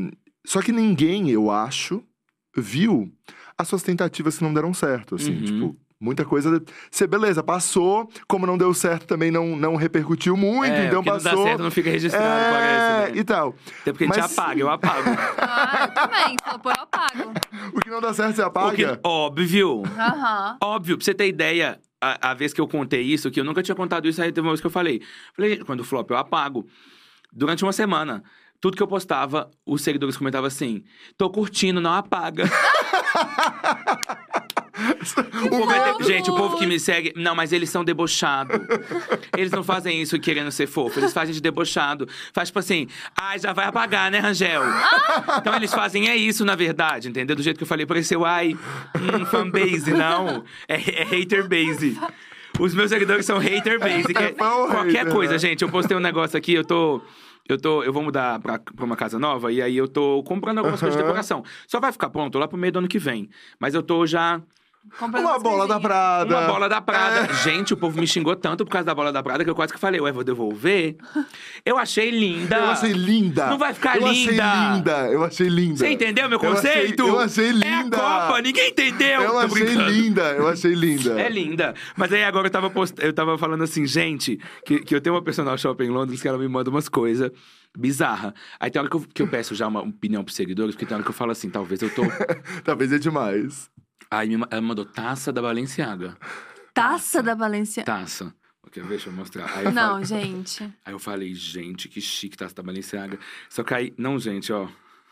Só 0.44 0.60
que 0.60 0.72
ninguém, 0.72 1.30
eu 1.30 1.50
acho, 1.50 2.02
viu 2.54 3.10
as 3.56 3.68
suas 3.68 3.82
tentativas 3.82 4.36
que 4.36 4.44
não 4.44 4.52
deram 4.52 4.74
certo, 4.74 5.14
assim, 5.14 5.32
Uhum. 5.32 5.44
tipo, 5.44 5.76
Muita 6.02 6.24
coisa. 6.24 6.60
Você, 6.90 7.06
beleza, 7.06 7.44
passou. 7.44 8.10
Como 8.26 8.44
não 8.44 8.58
deu 8.58 8.74
certo, 8.74 9.06
também 9.06 9.30
não, 9.30 9.54
não 9.56 9.76
repercutiu 9.76 10.36
muito, 10.36 10.72
É, 10.74 10.86
então 10.86 10.98
o 10.98 11.02
que 11.04 11.08
passou. 11.10 11.30
não 11.32 11.38
dá 11.42 11.48
certo 11.48 11.62
não 11.62 11.70
fica 11.70 11.90
registrado, 11.90 12.26
é, 12.26 12.50
parece, 12.50 13.12
né? 13.12 13.18
e 13.20 13.24
tal. 13.24 13.54
Até 13.82 13.92
porque 13.92 14.04
a 14.04 14.06
gente 14.08 14.18
Mas- 14.18 14.36
apaga, 14.38 14.60
eu 14.60 14.68
apago. 14.68 15.10
Ah, 15.38 15.78
eu 15.88 15.94
também. 15.94 16.36
Se 16.44 16.50
for 16.50 16.58
pôr, 16.58 16.72
eu 16.76 16.82
apago. 16.82 17.32
O 17.72 17.80
que 17.80 17.88
não 17.88 18.00
dá 18.00 18.12
certo, 18.12 18.34
você 18.34 18.42
apaga. 18.42 18.68
Porque, 18.68 18.98
óbvio, 19.04 19.82
Aham. 19.96 20.56
óbvio, 20.60 20.96
pra 20.98 21.04
você 21.04 21.14
ter 21.14 21.28
ideia, 21.28 21.78
a, 22.00 22.30
a 22.32 22.34
vez 22.34 22.52
que 22.52 22.60
eu 22.60 22.66
contei 22.66 23.02
isso, 23.02 23.30
que 23.30 23.38
eu 23.38 23.44
nunca 23.44 23.62
tinha 23.62 23.76
contado 23.76 24.08
isso, 24.08 24.20
aí 24.20 24.32
teve 24.32 24.44
uma 24.44 24.50
vez 24.52 24.60
que 24.60 24.66
eu 24.66 24.70
falei. 24.72 25.00
Falei, 25.36 25.58
quando 25.58 25.84
flop, 25.84 26.10
eu 26.10 26.16
apago. 26.16 26.66
Durante 27.32 27.62
uma 27.64 27.72
semana, 27.72 28.24
tudo 28.60 28.76
que 28.76 28.82
eu 28.82 28.88
postava, 28.88 29.48
os 29.64 29.82
seguidores 29.82 30.16
comentavam 30.16 30.48
assim: 30.48 30.82
tô 31.16 31.30
curtindo, 31.30 31.80
não 31.80 31.92
apaga. 31.94 32.42
O 35.44 35.48
povo 35.48 35.70
é 35.72 35.94
de-! 35.98 36.04
Gente, 36.04 36.30
o 36.30 36.34
povo 36.34 36.56
que 36.58 36.66
me 36.66 36.78
segue. 36.78 37.12
Não, 37.16 37.34
mas 37.34 37.52
eles 37.52 37.68
são 37.70 37.84
debochados. 37.84 38.56
Eles 39.36 39.50
não 39.50 39.62
fazem 39.64 40.00
isso 40.00 40.18
querendo 40.20 40.50
ser 40.50 40.66
fofo. 40.66 40.98
Eles 41.00 41.12
fazem 41.12 41.34
de 41.34 41.40
debochado. 41.40 42.08
Faz 42.32 42.48
tipo 42.48 42.58
assim, 42.58 42.86
ai, 43.20 43.38
já 43.38 43.52
vai 43.52 43.66
apagar, 43.66 44.10
né, 44.10 44.18
Rangel? 44.18 44.62
Então 45.38 45.54
eles 45.54 45.72
fazem 45.72 46.08
é 46.08 46.16
isso, 46.16 46.44
na 46.44 46.54
verdade, 46.54 47.08
entendeu? 47.08 47.34
Do 47.36 47.42
jeito 47.42 47.56
que 47.56 47.62
eu 47.64 47.68
falei, 47.68 47.86
pareceu, 47.86 48.24
ai, 48.24 48.56
hum, 48.96 49.24
fanbase, 49.26 49.92
não. 49.92 50.44
É, 50.68 50.74
é 50.74 51.04
hater 51.04 51.48
base. 51.48 51.98
Os 52.60 52.74
meus 52.74 52.90
seguidores 52.90 53.24
são 53.26 53.38
hater 53.38 53.78
base. 53.80 54.12
É 54.16 54.24
É 54.24 54.30
qualquer 54.32 54.98
hater, 54.98 55.12
coisa, 55.12 55.32
né? 55.32 55.38
gente. 55.38 55.62
Eu 55.62 55.70
postei 55.70 55.96
um 55.96 56.00
negócio 56.00 56.36
aqui, 56.36 56.52
eu 56.54 56.64
tô. 56.64 57.00
Eu, 57.48 57.58
tô, 57.58 57.82
eu 57.82 57.92
vou 57.92 58.04
mudar 58.04 58.38
pra, 58.38 58.58
pra 58.60 58.84
uma 58.84 58.94
casa 58.94 59.18
nova 59.18 59.50
e 59.50 59.60
aí 59.60 59.76
eu 59.76 59.88
tô 59.88 60.22
comprando 60.22 60.58
algumas 60.58 60.78
coisas 60.78 60.96
de 60.96 61.02
decoração. 61.02 61.42
Só 61.66 61.80
vai 61.80 61.90
ficar 61.90 62.08
pronto 62.08 62.38
lá 62.38 62.46
pro 62.46 62.56
meio 62.56 62.72
do 62.72 62.78
ano 62.78 62.86
que 62.88 63.00
vem. 63.00 63.28
Mas 63.58 63.74
eu 63.74 63.82
tô 63.82 64.06
já 64.06 64.40
Uma 65.00 65.38
bola 65.38 65.66
da. 65.68 65.78
Prada. 65.80 66.36
uma 66.38 66.46
bola 66.46 66.68
da 66.68 66.80
Prada. 66.80 67.30
É. 67.32 67.34
Gente, 67.44 67.72
o 67.72 67.76
povo 67.76 67.98
me 68.00 68.06
xingou 68.06 68.34
tanto 68.34 68.64
por 68.64 68.70
causa 68.72 68.84
da 68.84 68.94
bola 68.94 69.12
da 69.12 69.22
Prada 69.22 69.44
que 69.44 69.48
eu 69.50 69.54
quase 69.54 69.72
que 69.72 69.78
falei, 69.78 70.00
ué, 70.00 70.10
vou 70.10 70.24
devolver. 70.24 70.96
Eu 71.64 71.78
achei 71.78 72.10
linda. 72.10 72.56
Eu 72.56 72.64
achei 72.66 72.92
linda. 72.92 73.46
Não 73.46 73.58
vai 73.58 73.72
ficar 73.72 73.96
eu 74.00 74.08
linda. 74.08 74.42
achei 74.42 74.74
linda. 74.76 74.92
Eu 75.12 75.24
achei 75.24 75.48
linda. 75.48 75.76
Você 75.76 75.88
entendeu 75.88 76.28
meu 76.28 76.40
Eu 76.42 76.52
achei- 76.52 76.72
conceito? 76.72 77.06
Eu 77.06 77.20
achei, 77.20 77.52
linda. 77.52 77.66
É 77.96 78.00
a 78.00 78.26
Copa, 78.26 78.40
ninguém 78.42 78.70
entendeu. 78.70 79.22
Eu 79.22 79.30
Tô 79.30 79.38
achei 79.38 79.64
brincando. 79.64 79.90
linda. 79.90 80.22
Eu 80.32 80.48
achei 80.48 80.74
linda. 80.74 81.20
É 81.20 81.28
linda. 81.28 81.74
Mas 81.96 82.12
aí 82.12 82.24
agora 82.24 82.48
eu 82.48 82.50
tava, 82.50 82.68
post... 82.68 82.94
eu 83.00 83.12
tava 83.12 83.38
falando 83.38 83.62
assim, 83.64 83.86
gente, 83.86 84.38
que, 84.66 84.80
que 84.80 84.94
eu 84.94 85.00
tenho 85.00 85.14
uma 85.14 85.22
personal 85.22 85.56
shopper 85.56 85.86
em 85.86 85.90
Londres 85.90 86.20
que 86.20 86.26
ela 86.28 86.38
me 86.38 86.48
manda 86.48 86.68
umas 86.70 86.88
coisas 86.88 87.30
bizarras. 87.78 88.32
Aí 88.60 88.70
tem 88.70 88.80
hora 88.80 88.90
que 88.90 88.96
eu, 88.96 89.00
que 89.14 89.22
eu 89.22 89.28
peço 89.28 89.54
já 89.54 89.66
uma 89.68 89.80
opinião 89.80 90.22
pros 90.24 90.36
seguidores, 90.36 90.74
porque 90.74 90.84
tem 90.84 90.94
hora 90.94 91.02
que 91.04 91.08
eu 91.10 91.14
falo 91.14 91.30
assim, 91.30 91.48
talvez 91.48 91.80
eu 91.80 91.88
tô. 91.88 92.02
Talvez 92.64 92.92
é 92.92 92.98
demais. 92.98 93.70
Aí 94.12 94.28
me 94.28 94.44
ela 94.50 94.60
mandou 94.60 94.84
taça 94.84 95.32
da 95.32 95.40
Balenciaga. 95.40 96.18
Taça 96.74 97.22
da 97.22 97.34
Valência. 97.34 97.82
Taça. 97.82 98.34
Quer 98.70 98.82
ver? 98.82 98.90
Deixa 98.90 99.08
eu 99.08 99.12
mostrar. 99.14 99.50
Aí 99.56 99.64
eu 99.64 99.72
Não, 99.72 100.04
gente. 100.04 100.62
Aí 100.84 100.92
eu 100.92 100.98
falei, 100.98 101.34
gente, 101.34 101.88
que 101.88 101.98
chique 101.98 102.36
taça 102.36 102.54
da 102.54 102.62
Balenciaga. 102.62 103.18
Só 103.48 103.62
que 103.62 103.72
aí, 103.72 103.94
não, 103.96 104.18
gente, 104.18 104.52
ó. 104.52 104.68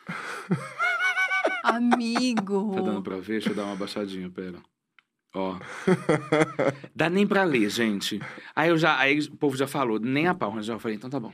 Amigo. 1.65 2.75
Tá 2.75 2.81
dando 2.83 3.03
pra 3.03 3.17
ver? 3.17 3.33
Deixa 3.33 3.51
eu 3.51 3.55
dar 3.55 3.65
uma 3.65 3.77
baixadinha, 3.77 4.29
pera. 4.31 4.59
Ó. 5.35 5.59
Dá 6.95 7.09
nem 7.09 7.27
pra 7.27 7.45
ler, 7.45 7.71
gente. 7.71 8.21
Aí 8.55 8.69
eu 8.69 8.77
já, 8.77 8.99
aí 8.99 9.19
o 9.19 9.37
povo 9.37 9.57
já 9.57 9.67
falou, 9.67 9.99
nem 9.99 10.27
a 10.27 10.35
pau, 10.35 10.61
já 10.63 10.75
eu 10.75 10.79
falei, 10.79 10.97
então 10.97 11.09
tá 11.09 11.21
bom. 11.21 11.33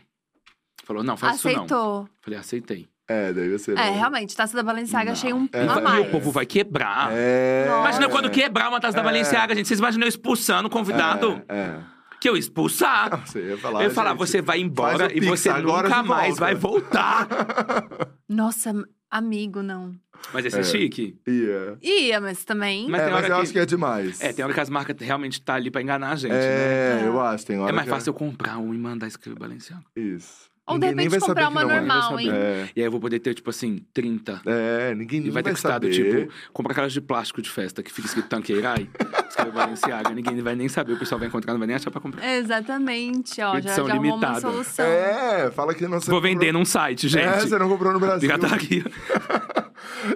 Falou, 0.85 1.03
não, 1.03 1.17
faz 1.17 1.37
isso 1.39 1.49
não. 1.49 1.55
Aceitou. 1.57 2.09
Falei, 2.21 2.39
aceitei. 2.39 2.89
É, 3.09 3.33
daí 3.33 3.49
você. 3.51 3.73
É, 3.73 3.75
não. 3.75 3.95
realmente, 3.95 4.35
taça 4.37 4.57
da 4.57 4.63
Balenciaga 4.63 5.07
Não. 5.07 5.13
achei 5.13 5.33
um 5.33 5.49
É. 5.53 5.61
a 5.61 5.65
E 5.79 5.81
mais. 5.83 5.99
E 6.05 6.09
o 6.09 6.11
povo 6.11 6.31
vai 6.33 6.45
quebrar. 6.45 7.11
É. 7.13 7.67
Imagina 7.69 8.09
quando 8.09 8.29
quebrar 8.31 8.69
uma 8.69 8.81
taça 8.81 8.95
da 8.97 9.03
É. 9.03 9.05
Balenciaga, 9.05 9.55
gente. 9.55 9.69
Vocês 9.69 9.79
imaginam 9.79 10.05
eu 10.07 10.09
expulsando 10.09 10.67
o 10.67 10.71
convidado? 10.71 11.41
É. 11.49 11.57
é. 11.59 11.79
Que 12.21 12.29
eu 12.29 12.37
expulsar. 12.37 13.23
Você 13.27 13.41
ia 13.51 13.59
falar. 13.59 13.81
eu 13.83 13.89
ia 13.89 13.95
falar, 13.95 14.11
gente, 14.11 14.19
você 14.19 14.41
vai 14.43 14.59
embora 14.59 15.11
e 15.15 15.21
você 15.21 15.49
agora 15.51 15.89
nunca 15.89 16.03
mais 16.03 16.37
vai 16.39 16.55
voltar. 16.55 17.29
Nossa, 18.29 18.73
amigo, 19.11 19.63
não. 19.63 19.95
Mas 20.33 20.47
esse 20.47 20.57
é, 20.57 20.61
É. 20.61 20.65
chique. 20.65 21.17
Ia. 21.29 21.79
Ia, 21.83 22.21
mas 22.21 22.43
também. 22.45 22.89
Mas 22.89 23.03
é, 23.03 23.05
tem 23.05 23.13
mas 23.13 23.23
eu 23.29 23.37
que- 23.37 23.43
acho 23.43 23.53
que 23.53 23.59
é 23.59 23.67
demais. 23.67 24.21
É, 24.21 24.33
tem 24.33 24.45
hora 24.45 24.55
que 24.55 24.61
as 24.61 24.71
marcas 24.71 24.97
realmente 24.99 25.41
tá 25.43 25.55
ali 25.55 25.71
pra 25.71 25.83
enganar 25.83 26.13
a 26.13 26.17
gente, 26.17 26.33
né? 26.33 26.39
É, 26.43 26.99
né? 27.03 27.07
eu 27.07 27.21
acho. 27.21 27.47
Tem 27.47 27.59
hora 27.61 27.71
É 27.71 27.73
mais 27.73 27.85
que 27.87 27.91
fácil 27.95 28.11
eu 28.11 28.15
comprar 28.15 28.59
um 28.59 28.75
e 28.75 28.79
mandar 28.79 29.07
escrever 29.07 29.39
Balenciaga. 29.39 29.85
Isso. 29.95 30.51
Ou 30.69 30.79
de 30.79 30.87
Ninguém 30.87 30.97
nem 30.97 31.05
repente 31.05 31.21
vai 31.21 31.29
comprar 31.29 31.47
que 31.47 31.51
uma 31.53 31.63
não 31.65 31.71
é. 31.71 31.75
normal, 31.79 32.15
Vai 32.15 32.25
hein? 32.25 32.31
É. 32.33 32.69
E 32.75 32.81
aí 32.81 32.87
eu 32.87 32.91
vou 32.91 32.99
poder 33.01 33.21
ter, 33.21 33.35
tipo 33.35 33.49
assim, 33.51 33.83
30. 33.95 34.43
É, 34.45 34.95
ninguém 34.97 35.21
E 35.21 35.23
nem 35.25 35.31
vai 35.31 35.43
ter 35.43 35.53
custado, 35.53 35.87
saber. 35.87 35.91
tipo, 36.21 36.33
comprar 36.53 36.73
aquelas 36.73 36.93
de 36.93 37.01
plástico 37.01 37.41
de 37.41 37.49
festa 37.49 37.83
que 37.85 37.93
fica 37.93 38.09
escrito 38.09 38.29
Tanqueirai, 38.29 38.89
escreve 39.29 39.53
Balenciaga, 39.53 40.11
ninguém 40.11 40.41
vai 40.43 40.57
nem 40.57 40.69
saber, 40.69 40.95
o 40.95 40.99
pessoal 40.99 41.19
vai 41.21 41.29
encontrar, 41.29 41.53
não 41.53 41.61
vai 41.61 41.69
nem 41.69 41.77
achar 41.77 41.91
pra 41.93 42.01
comprar. 42.01 42.29
Exatamente, 42.37 43.41
ó. 43.41 43.53
Já, 43.53 43.59
Edição 43.59 43.87
já 43.87 43.95
uma 43.95 44.03
limitada. 44.03 44.41
solução. 44.41 44.85
É, 44.85 45.51
fala 45.53 45.73
que 45.73 45.83
não 45.85 45.91
Vou 45.91 46.01
comprou- 46.01 46.21
vender 46.21 46.53
num 46.53 46.65
site, 46.65 47.07
gente. 47.09 47.23
É, 47.25 47.41
você 47.41 47.59
não 47.59 47.69
comprou 47.69 47.93
no 47.93 48.01
Brasil. 48.01 48.29
Pirataria. 48.29 48.85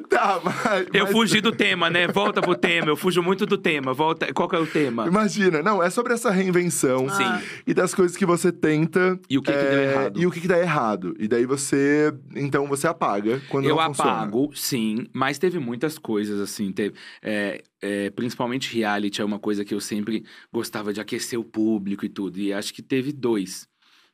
Tá, 0.08 0.40
mas, 0.42 0.86
Eu 0.92 1.04
mas- 1.04 1.12
fugi 1.12 1.40
do 1.40 1.52
tema, 1.52 1.88
né? 1.90 2.06
Volta 2.08 2.40
pro 2.40 2.54
tema. 2.54 2.88
Eu 2.88 2.96
fujo 2.96 3.22
muito 3.22 3.46
do 3.46 3.56
tema. 3.56 3.92
Volta. 3.94 4.32
Qual 4.32 4.48
que 4.48 4.56
é 4.56 4.58
o 4.58 4.66
tema? 4.66 5.06
Imagina, 5.06 5.62
não, 5.62 5.82
é 5.82 5.88
sobre 5.90 6.12
essa 6.12 6.30
reinvenção 6.30 7.08
Sim. 7.08 7.24
e 7.66 7.72
das 7.74 7.94
coisas 7.94 8.16
que 8.16 8.26
você 8.26 8.50
tenta. 8.52 9.18
E 9.28 9.38
o 9.38 9.42
que 9.42 9.50
que 9.52 9.58
é, 9.58 9.70
deu 9.70 9.80
errado. 9.82 10.20
E 10.20 10.26
o 10.26 10.30
que, 10.30 10.39
que 10.40 10.48
dá 10.48 10.58
errado. 10.58 11.14
E 11.18 11.28
daí 11.28 11.46
você. 11.46 12.12
Então 12.34 12.66
você 12.66 12.86
apaga 12.86 13.40
quando 13.48 13.66
eu 13.66 13.76
não 13.76 13.86
funciona. 13.86 14.10
apago, 14.12 14.50
sim, 14.54 15.06
mas 15.12 15.38
teve 15.38 15.58
muitas 15.58 15.98
coisas, 15.98 16.40
assim. 16.40 16.72
Teve, 16.72 16.96
é, 17.22 17.62
é, 17.80 18.10
principalmente 18.10 18.74
reality 18.74 19.20
é 19.20 19.24
uma 19.24 19.38
coisa 19.38 19.64
que 19.64 19.74
eu 19.74 19.80
sempre 19.80 20.24
gostava 20.52 20.92
de 20.92 21.00
aquecer 21.00 21.38
o 21.38 21.44
público 21.44 22.04
e 22.04 22.08
tudo. 22.08 22.38
E 22.38 22.52
acho 22.52 22.72
que 22.72 22.82
teve 22.82 23.12
dois. 23.12 23.68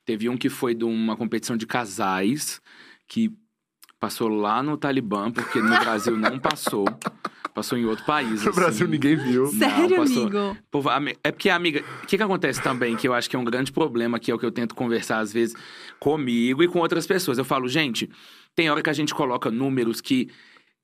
Teve 0.04 0.28
um 0.28 0.36
que 0.36 0.48
foi 0.48 0.74
de 0.74 0.84
uma 0.84 1.16
competição 1.16 1.56
de 1.56 1.66
casais, 1.66 2.60
que 3.08 3.32
passou 3.98 4.28
lá 4.28 4.62
no 4.62 4.76
Talibã, 4.76 5.30
porque 5.32 5.60
no 5.60 5.78
Brasil 5.80 6.16
não 6.16 6.38
passou. 6.38 6.84
Passou 7.56 7.78
em 7.78 7.86
outro 7.86 8.04
país. 8.04 8.44
No 8.44 8.52
Brasil 8.52 8.84
assim. 8.84 8.92
ninguém 8.92 9.16
viu. 9.16 9.46
Sério, 9.46 9.88
Não, 9.88 9.96
passou- 9.96 10.22
amigo? 10.26 10.56
Povo, 10.70 10.90
É 11.24 11.32
porque, 11.32 11.48
amiga, 11.48 11.82
o 12.02 12.06
que, 12.06 12.18
que 12.18 12.22
acontece 12.22 12.62
também, 12.62 12.94
que 12.96 13.08
eu 13.08 13.14
acho 13.14 13.30
que 13.30 13.34
é 13.34 13.38
um 13.38 13.44
grande 13.44 13.72
problema, 13.72 14.18
que 14.20 14.30
é 14.30 14.34
o 14.34 14.38
que 14.38 14.44
eu 14.44 14.52
tento 14.52 14.74
conversar 14.74 15.20
às 15.20 15.32
vezes 15.32 15.56
comigo 15.98 16.62
e 16.62 16.68
com 16.68 16.78
outras 16.80 17.06
pessoas. 17.06 17.38
Eu 17.38 17.44
falo, 17.46 17.66
gente, 17.66 18.10
tem 18.54 18.68
hora 18.70 18.82
que 18.82 18.90
a 18.90 18.92
gente 18.92 19.14
coloca 19.14 19.50
números 19.50 20.02
que. 20.02 20.28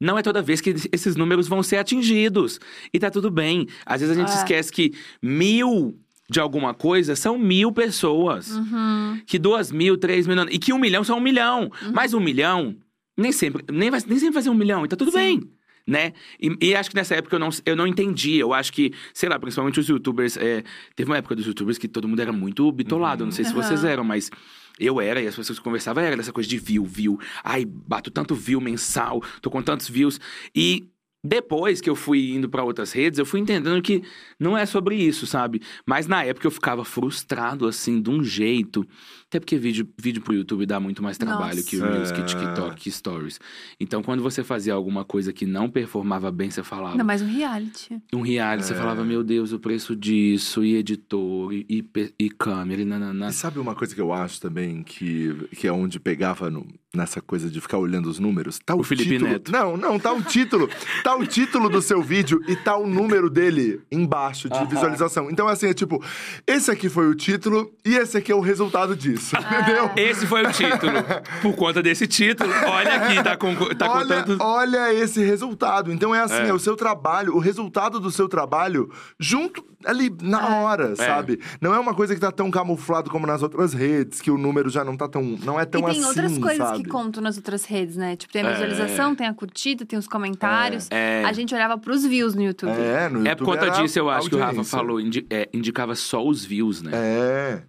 Não 0.01 0.19
é 0.19 0.23
toda 0.23 0.41
vez 0.43 0.63
que 0.63 0.75
esses 0.91 1.15
números 1.15 1.47
vão 1.47 1.63
ser 1.63 1.77
atingidos. 1.77 2.59
E 2.93 2.99
tá 2.99 3.11
tudo 3.11 3.31
bem. 3.31 3.69
Às 3.87 4.01
vezes 4.01 4.17
a 4.17 4.19
gente 4.21 4.33
É. 4.33 4.37
esquece 4.37 4.73
que 4.73 4.93
mil 5.23 5.95
de 6.31 6.41
alguma 6.41 6.73
coisa 6.73 7.15
são 7.15 7.39
mil 7.39 7.71
pessoas. 7.71 8.51
Uhum. 8.51 9.21
Que 9.27 9.39
duas 9.39 9.71
mil, 9.71 9.97
três 9.99 10.27
mil. 10.27 10.37
E 10.51 10.59
que 10.59 10.73
um 10.73 10.79
milhão 10.79 11.05
são 11.05 11.19
um 11.19 11.21
milhão. 11.21 11.71
Mas 11.93 12.15
um 12.15 12.21
milhão, 12.21 12.75
nem 13.17 13.31
sempre, 13.31 13.63
nem, 13.71 13.91
vai, 13.91 14.01
nem 14.07 14.19
sempre 14.19 14.35
vai 14.35 14.43
ser 14.43 14.49
um 14.51 14.55
milhão. 14.55 14.85
E 14.85 14.89
tá 14.89 14.97
tudo 14.97 15.11
Sim. 15.13 15.19
bem. 15.19 15.41
Né? 15.87 16.13
E, 16.41 16.57
e 16.61 16.75
acho 16.75 16.91
que 16.91 16.97
nessa 16.97 17.15
época 17.17 17.35
eu 17.37 17.41
não, 17.41 17.49
eu 17.67 17.75
não 17.77 17.87
entendi. 17.87 18.37
Eu 18.39 18.55
acho 18.55 18.73
que, 18.73 18.93
sei 19.13 19.29
lá, 19.29 19.39
principalmente 19.39 19.81
os 19.81 19.89
youtubers. 19.89 20.37
é, 20.37 20.63
teve 20.95 21.11
uma 21.11 21.17
época 21.17 21.35
dos 21.35 21.47
youtubers 21.47 21.79
que 21.79 21.89
todo 21.89 22.07
mundo 22.09 22.23
era 22.23 22.33
muito 22.33 22.71
bitolado. 22.71 23.23
Eu 23.23 23.27
Não 23.27 23.33
sei 23.33 23.45
se 23.45 23.53
Aham. 23.53 23.63
vocês 23.63 23.85
eram, 23.85 24.05
mas 24.05 24.31
eu 24.79 25.01
era, 25.01 25.21
e 25.21 25.27
as 25.27 25.37
pessoas 25.37 25.59
que 25.59 25.65
conversavam 25.65 26.03
era 26.03 26.17
dessa 26.17 26.33
coisa 26.33 26.49
de 26.49 26.59
view, 26.59 26.85
view. 26.85 27.19
Ai, 27.45 27.65
bato 27.65 28.11
tanto 28.11 28.35
view 28.35 28.61
mensal, 28.61 29.23
tô 29.41 29.51
com 29.51 29.63
tantos 29.63 29.89
views. 29.89 30.21
E 30.55 30.89
depois 31.25 31.81
que 31.81 31.89
eu 31.89 31.95
fui 31.95 32.33
indo 32.33 32.49
pra 32.49 32.65
outras 32.65 32.93
redes, 32.93 33.19
eu 33.19 33.25
fui 33.27 33.39
entendendo 33.41 33.81
que 33.81 34.03
não 34.41 34.57
é 34.59 34.67
sobre 34.67 34.97
isso, 34.97 35.27
sabe? 35.27 35.61
Mas 35.87 36.07
na 36.07 36.25
época 36.25 36.47
eu 36.47 36.51
ficava 36.51 36.85
frustrado, 36.85 37.67
assim, 37.67 38.01
de 38.03 38.11
um 38.11 38.25
jeito. 38.25 38.87
Até 39.29 39.39
porque 39.41 39.57
vídeo, 39.57 39.89
vídeo 39.97 40.21
pro 40.21 40.35
YouTube 40.35 40.67
dá 40.67 40.79
muito 40.81 41.03
mais 41.03 41.17
trabalho 41.17 41.57
Nossa. 41.57 41.69
que 41.69 41.77
o 41.77 41.83
Reels, 41.83 42.11
que 42.13 42.21
É. 42.21 42.25
TikTok, 42.25 42.77
que 42.81 42.91
Stories. 42.91 43.39
Então, 43.81 44.03
quando 44.03 44.23
você 44.23 44.43
fazia 44.45 44.75
alguma 44.75 45.05
coisa 45.05 45.33
que 45.33 45.47
não 45.47 45.71
performava 45.71 46.31
bem, 46.31 46.51
você 46.51 46.63
falava. 46.63 46.93
Ainda 46.95 47.05
mais 47.05 47.23
um 47.23 47.27
reality. 47.27 48.03
Um 48.13 48.21
reality, 48.21 48.67
você 48.67 48.75
É. 48.75 48.77
falava, 48.77 49.05
meu 49.05 49.23
Deus, 49.23 49.53
o 49.53 49.59
preço 49.59 49.97
disso, 49.97 50.65
e 50.65 50.75
editor, 50.75 51.53
e, 51.55 51.65
e, 51.71 52.15
e 52.19 52.29
câmera, 52.31 52.83
e 52.83 52.85
nananã. 52.85 53.29
E 53.29 53.33
sabe 53.33 53.59
uma 53.59 53.75
coisa 53.75 53.95
que 53.95 54.01
eu 54.01 54.13
acho 54.13 54.41
também 54.41 54.83
que, 54.83 55.35
que 55.57 55.67
é 55.67 55.73
onde 55.73 55.99
pegava 56.01 56.51
no- 56.51 56.67
nessa 56.95 57.23
coisa 57.23 57.49
de 57.49 57.59
ficar 57.61 57.79
olhando 57.79 58.07
os 58.07 58.19
números? 58.19 58.59
Tá 58.65 58.75
o, 58.75 58.81
O 58.81 58.85
Felipe 58.85 59.11
título. 59.11 59.31
Neto. 59.31 59.51
Não, 59.51 59.77
não, 59.77 59.99
tá 59.99 60.13
o 60.13 60.23
título. 60.23 60.69
tá 61.03 61.17
o 61.17 61.27
título 61.27 61.71
do 61.71 61.81
seu 61.81 62.03
vídeo 62.03 62.41
e 62.47 62.55
tá 62.55 62.77
o 62.77 62.87
número 62.87 63.31
dele 63.31 63.81
embaixo 63.91 64.49
de 64.49 64.57
Aham. 64.57 64.67
visualização. 64.67 65.31
Então, 65.31 65.49
assim, 65.49 65.69
é 65.69 65.75
tipo, 65.75 66.03
esse 66.47 66.71
aqui 66.71 66.89
foi 66.91 67.09
o 67.09 67.15
título 67.15 67.73
e 67.85 67.95
esse 67.95 68.19
aqui 68.19 68.31
é 68.31 68.35
o 68.35 68.41
resultado 68.41 68.95
disso. 68.95 69.35
Ah. 69.37 69.61
Entendeu? 69.63 69.91
Esse 69.97 70.27
foi 70.27 70.43
o 70.45 70.53
título. 70.53 70.93
Por 71.41 71.55
conta 71.57 71.83
desse 71.83 72.07
título, 72.07 72.51
olha 72.67 72.95
aqui, 72.97 73.23
tá, 73.23 73.37
com, 73.37 73.55
tá 73.75 73.91
olha, 73.91 74.23
contando. 74.23 74.37
olha 74.43 74.93
esse 74.93 75.23
resultado. 75.25 75.91
Então 75.93 76.15
é 76.15 76.21
assim, 76.21 76.35
é. 76.43 76.49
É. 76.49 76.53
o 76.53 76.59
seu 76.59 76.77
trabalho, 76.77 77.35
o 77.35 77.39
resultado 77.39 77.99
do 78.01 78.11
seu 78.11 78.29
trabalho 78.29 78.91
junto 79.19 79.65
ali 79.85 80.15
na 80.23 80.41
É. 80.41 80.63
hora, 80.63 80.95
sabe? 80.97 81.41
Não 81.61 81.75
é 81.75 81.79
uma 81.79 81.95
coisa 81.95 82.15
que 82.15 82.21
tá 82.21 82.31
tão 82.31 82.51
camuflado 82.51 83.11
como 83.11 83.27
nas 83.27 83.43
outras 83.43 83.73
redes, 83.73 84.21
que 84.21 84.31
o 84.31 84.39
número 84.39 84.69
já 84.71 84.85
não 84.85 84.97
tá 84.97 85.09
tão, 85.09 85.23
não 85.43 85.59
é 85.59 85.65
tão 85.65 85.81
e 85.81 85.85
tem 85.85 85.91
assim, 85.93 86.05
outras 86.05 86.39
coisas 86.39 86.69
sabe? 86.69 86.82
Que 86.83 86.89
contam 86.91 87.23
nas 87.23 87.37
outras 87.37 87.65
redes, 87.65 87.97
né? 87.97 88.17
Tipo, 88.17 88.33
tem 88.33 88.43
a 88.43 88.49
É. 88.49 88.53
visualização, 88.53 89.15
tem 89.15 89.27
a 89.27 89.35
curtida, 89.35 89.85
tem 89.87 89.99
os 89.99 90.07
comentários. 90.09 90.89
É, 90.91 91.23
A 91.25 91.33
gente 91.33 91.55
olhava 91.55 91.79
pros 91.79 92.05
views 92.05 92.35
no 92.35 92.43
YouTube. 92.43 92.71
É, 92.73 93.09
no 93.09 93.27
é 93.27 93.35
por 93.35 93.47
YouTube 93.49 93.61
conta 93.67 93.71
disso, 93.83 93.99
eu 93.99 94.11
acho 94.11 94.29
que 94.29 94.35
o 94.35 94.39
Rafa 94.39 94.65
falou, 94.65 95.01
indi- 95.01 95.27
é, 95.31 95.49
indicava 95.53 95.95
só 95.95 96.25
os 96.27 96.45
views, 96.45 96.83
né? 96.83 96.91
É. 96.95 97.63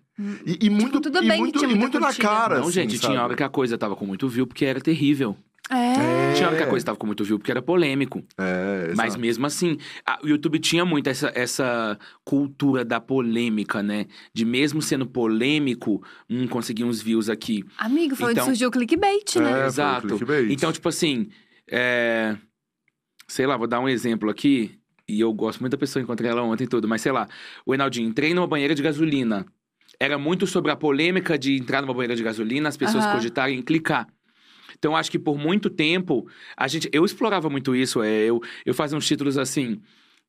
E, 0.45 0.67
e 0.67 0.69
muito, 0.69 1.01
tudo 1.01 1.17
e 1.23 1.27
bem 1.27 1.31
que 1.31 1.37
muito, 1.39 1.59
tinha 1.59 1.71
e 1.71 1.75
muito 1.75 1.99
na 1.99 2.13
cara, 2.13 2.55
Não, 2.59 2.63
assim, 2.63 2.71
gente, 2.73 2.97
sabe? 2.97 3.07
tinha 3.13 3.23
hora 3.23 3.35
que 3.35 3.41
a 3.43 3.49
coisa 3.49 3.77
tava 3.77 3.95
com 3.95 4.05
muito 4.05 4.27
view 4.27 4.45
porque 4.45 4.63
era 4.63 4.79
terrível. 4.79 5.35
É. 5.69 6.33
Tinha 6.33 6.47
hora 6.49 6.57
que 6.57 6.63
a 6.63 6.67
coisa 6.67 6.85
tava 6.85 6.97
com 6.97 7.07
muito 7.07 7.23
view 7.23 7.39
porque 7.39 7.49
era 7.51 7.61
polêmico. 7.61 8.21
É, 8.37 8.93
Mas 8.95 9.07
exato. 9.07 9.19
mesmo 9.21 9.45
assim, 9.45 9.77
a- 10.05 10.19
o 10.21 10.27
YouTube 10.27 10.59
tinha 10.59 10.83
muito 10.85 11.07
essa, 11.09 11.31
essa 11.33 11.97
cultura 12.23 12.83
da 12.83 12.99
polêmica, 12.99 13.81
né? 13.81 14.05
De 14.33 14.43
mesmo 14.45 14.81
sendo 14.81 15.05
polêmico, 15.07 16.03
um 16.29 16.47
conseguir 16.47 16.83
uns 16.83 17.01
views 17.01 17.29
aqui. 17.29 17.63
Amigo, 17.77 18.15
foi 18.15 18.33
Então- 18.33 18.43
onde 18.43 18.51
surgiu 18.55 18.67
o 18.67 18.71
clickbait, 18.71 19.35
né? 19.37 19.49
É, 19.49 19.53
foi 19.53 19.63
o 19.63 19.65
Exato. 19.67 20.07
clickbait. 20.07 20.51
Então, 20.51 20.71
tipo 20.71 20.89
assim, 20.89 21.29
é... 21.71 22.35
sei 23.27 23.47
lá, 23.47 23.55
vou 23.57 23.67
dar 23.67 23.79
um 23.79 23.87
exemplo 23.89 24.29
aqui. 24.29 24.77
E 25.07 25.19
eu 25.19 25.33
gosto 25.33 25.59
muito 25.59 25.71
da 25.71 25.77
pessoa, 25.77 26.03
encontrei 26.03 26.29
ela 26.29 26.41
ontem 26.43 26.63
e 26.65 26.67
tudo, 26.67 26.87
mas 26.87 27.01
sei 27.01 27.11
lá, 27.11 27.27
o 27.65 27.73
Enaldinho, 27.73 28.07
entrei 28.09 28.33
numa 28.33 28.47
banheira 28.47 28.73
de 28.75 28.81
gasolina. 28.83 29.45
Era 29.99 30.17
muito 30.17 30.45
sobre 30.47 30.71
a 30.71 30.75
polêmica 30.75 31.37
de 31.37 31.55
entrar 31.57 31.81
numa 31.81 31.93
banheira 31.93 32.15
de 32.15 32.23
gasolina, 32.23 32.67
as 32.69 32.77
pessoas 32.77 33.03
Aham. 33.05 33.15
cogitarem 33.15 33.59
em 33.59 33.61
clicar. 33.61 34.07
Então, 34.83 34.97
acho 34.97 35.09
que 35.09 35.17
por 35.17 35.37
muito 35.37 35.69
tempo, 35.69 36.27
a 36.57 36.67
gente. 36.67 36.89
Eu 36.91 37.05
explorava 37.05 37.49
muito 37.49 37.73
isso. 37.73 38.03
É, 38.03 38.09
eu, 38.25 38.41
eu 38.65 38.73
fazia 38.73 38.97
uns 38.97 39.07
títulos 39.07 39.37
assim. 39.37 39.79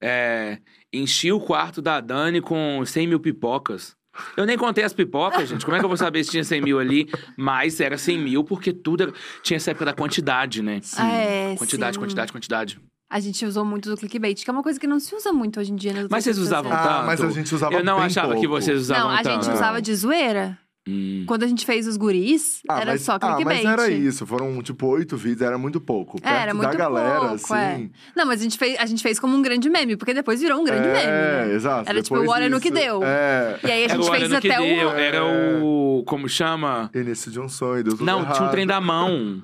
É, 0.00 0.58
enchi 0.92 1.32
o 1.32 1.40
quarto 1.40 1.82
da 1.82 2.00
Dani 2.00 2.40
com 2.40 2.84
100 2.86 3.08
mil 3.08 3.18
pipocas. 3.18 3.96
Eu 4.36 4.46
nem 4.46 4.56
contei 4.56 4.84
as 4.84 4.92
pipocas, 4.92 5.48
gente. 5.48 5.64
Como 5.64 5.76
é 5.76 5.80
que 5.80 5.84
eu 5.84 5.88
vou 5.88 5.96
saber 5.96 6.22
se 6.22 6.30
tinha 6.30 6.44
100 6.44 6.60
mil 6.60 6.78
ali? 6.78 7.08
Mas 7.36 7.80
era 7.80 7.98
100 7.98 8.16
mil 8.16 8.44
porque 8.44 8.72
tudo 8.72 9.02
era... 9.02 9.12
tinha 9.42 9.56
essa 9.56 9.72
época 9.72 9.86
da 9.86 9.92
quantidade, 9.92 10.62
né? 10.62 10.80
É, 11.00 11.56
Quantidade, 11.56 11.94
sim. 11.96 12.00
quantidade, 12.00 12.30
quantidade. 12.30 12.80
A 13.10 13.18
gente 13.18 13.44
usou 13.44 13.64
muito 13.64 13.90
do 13.90 13.96
clickbait, 13.96 14.44
que 14.44 14.48
é 14.48 14.52
uma 14.52 14.62
coisa 14.62 14.78
que 14.78 14.86
não 14.86 15.00
se 15.00 15.12
usa 15.16 15.32
muito 15.32 15.58
hoje 15.58 15.72
em 15.72 15.76
dia. 15.76 15.92
Nas 15.92 16.08
Mas 16.08 16.22
vocês 16.22 16.38
usavam 16.38 16.70
sociais. 16.70 16.96
Ah, 16.96 17.02
mas 17.04 17.20
a 17.20 17.28
gente 17.30 17.52
usava 17.52 17.74
Eu 17.74 17.82
não 17.84 17.96
bem 17.96 18.04
achava 18.06 18.28
pouco. 18.28 18.40
que 18.40 18.46
vocês 18.46 18.80
usavam 18.82 19.04
Não, 19.08 19.10
a 19.10 19.16
gente 19.16 19.44
tanto. 19.44 19.52
usava 19.52 19.82
de 19.82 19.94
zoeira. 19.96 20.58
Hum. 20.86 21.24
Quando 21.26 21.44
a 21.44 21.46
gente 21.46 21.64
fez 21.64 21.86
os 21.86 21.96
guris, 21.96 22.60
Ah, 22.68 22.80
era 22.82 22.92
mas, 22.92 23.00
só 23.00 23.14
ah, 23.14 23.18
clickbait. 23.18 23.64
mas 23.64 23.72
era 23.72 23.90
isso. 23.90 24.26
Foram, 24.26 24.62
tipo, 24.62 24.86
oito 24.88 25.16
vídeos. 25.16 25.40
Era 25.40 25.56
muito 25.56 25.80
pouco. 25.80 26.20
Perto 26.20 26.34
É, 26.34 26.42
era 26.42 26.52
muito 26.52 26.70
da 26.70 26.76
galera, 26.76 27.20
pouco, 27.20 27.34
assim... 27.34 27.54
é. 27.54 27.90
Não, 28.14 28.26
mas 28.26 28.40
a 28.40 28.42
gente, 28.42 28.58
fez, 28.58 28.78
a 28.78 28.84
gente 28.84 29.02
fez 29.02 29.18
como 29.18 29.34
um 29.34 29.40
grande 29.40 29.70
meme, 29.70 29.96
porque 29.96 30.12
depois 30.12 30.42
virou 30.42 30.60
um 30.60 30.64
grande 30.64 30.86
é, 30.88 30.92
meme, 30.92 31.06
né? 31.06 31.54
exato. 31.54 31.88
Era 31.88 32.02
tipo, 32.02 32.16
Depois 32.16 32.30
olha 32.38 32.50
no 32.50 32.60
que 32.60 32.70
deu. 32.70 33.02
É. 33.02 33.58
E 33.64 33.66
aí 33.66 33.82
a 33.82 33.84
Era 33.84 33.94
gente 33.94 34.08
o 34.08 34.12
fez 34.12 34.32
até 34.32 34.48
deu, 34.58 34.88
o... 34.88 34.90
era 34.92 35.24
o... 35.24 36.04
Como 36.06 36.28
chama? 36.28 36.90
Início 36.94 37.30
de 37.30 37.40
um 37.40 37.48
sonho, 37.48 37.82
Deus 37.82 37.96
tudo 37.96 38.04
Não, 38.06 38.20
tinha 38.20 38.32
um 38.32 38.36
errado. 38.36 38.50
trem 38.50 38.66
da 38.66 38.80
mão. 38.80 39.42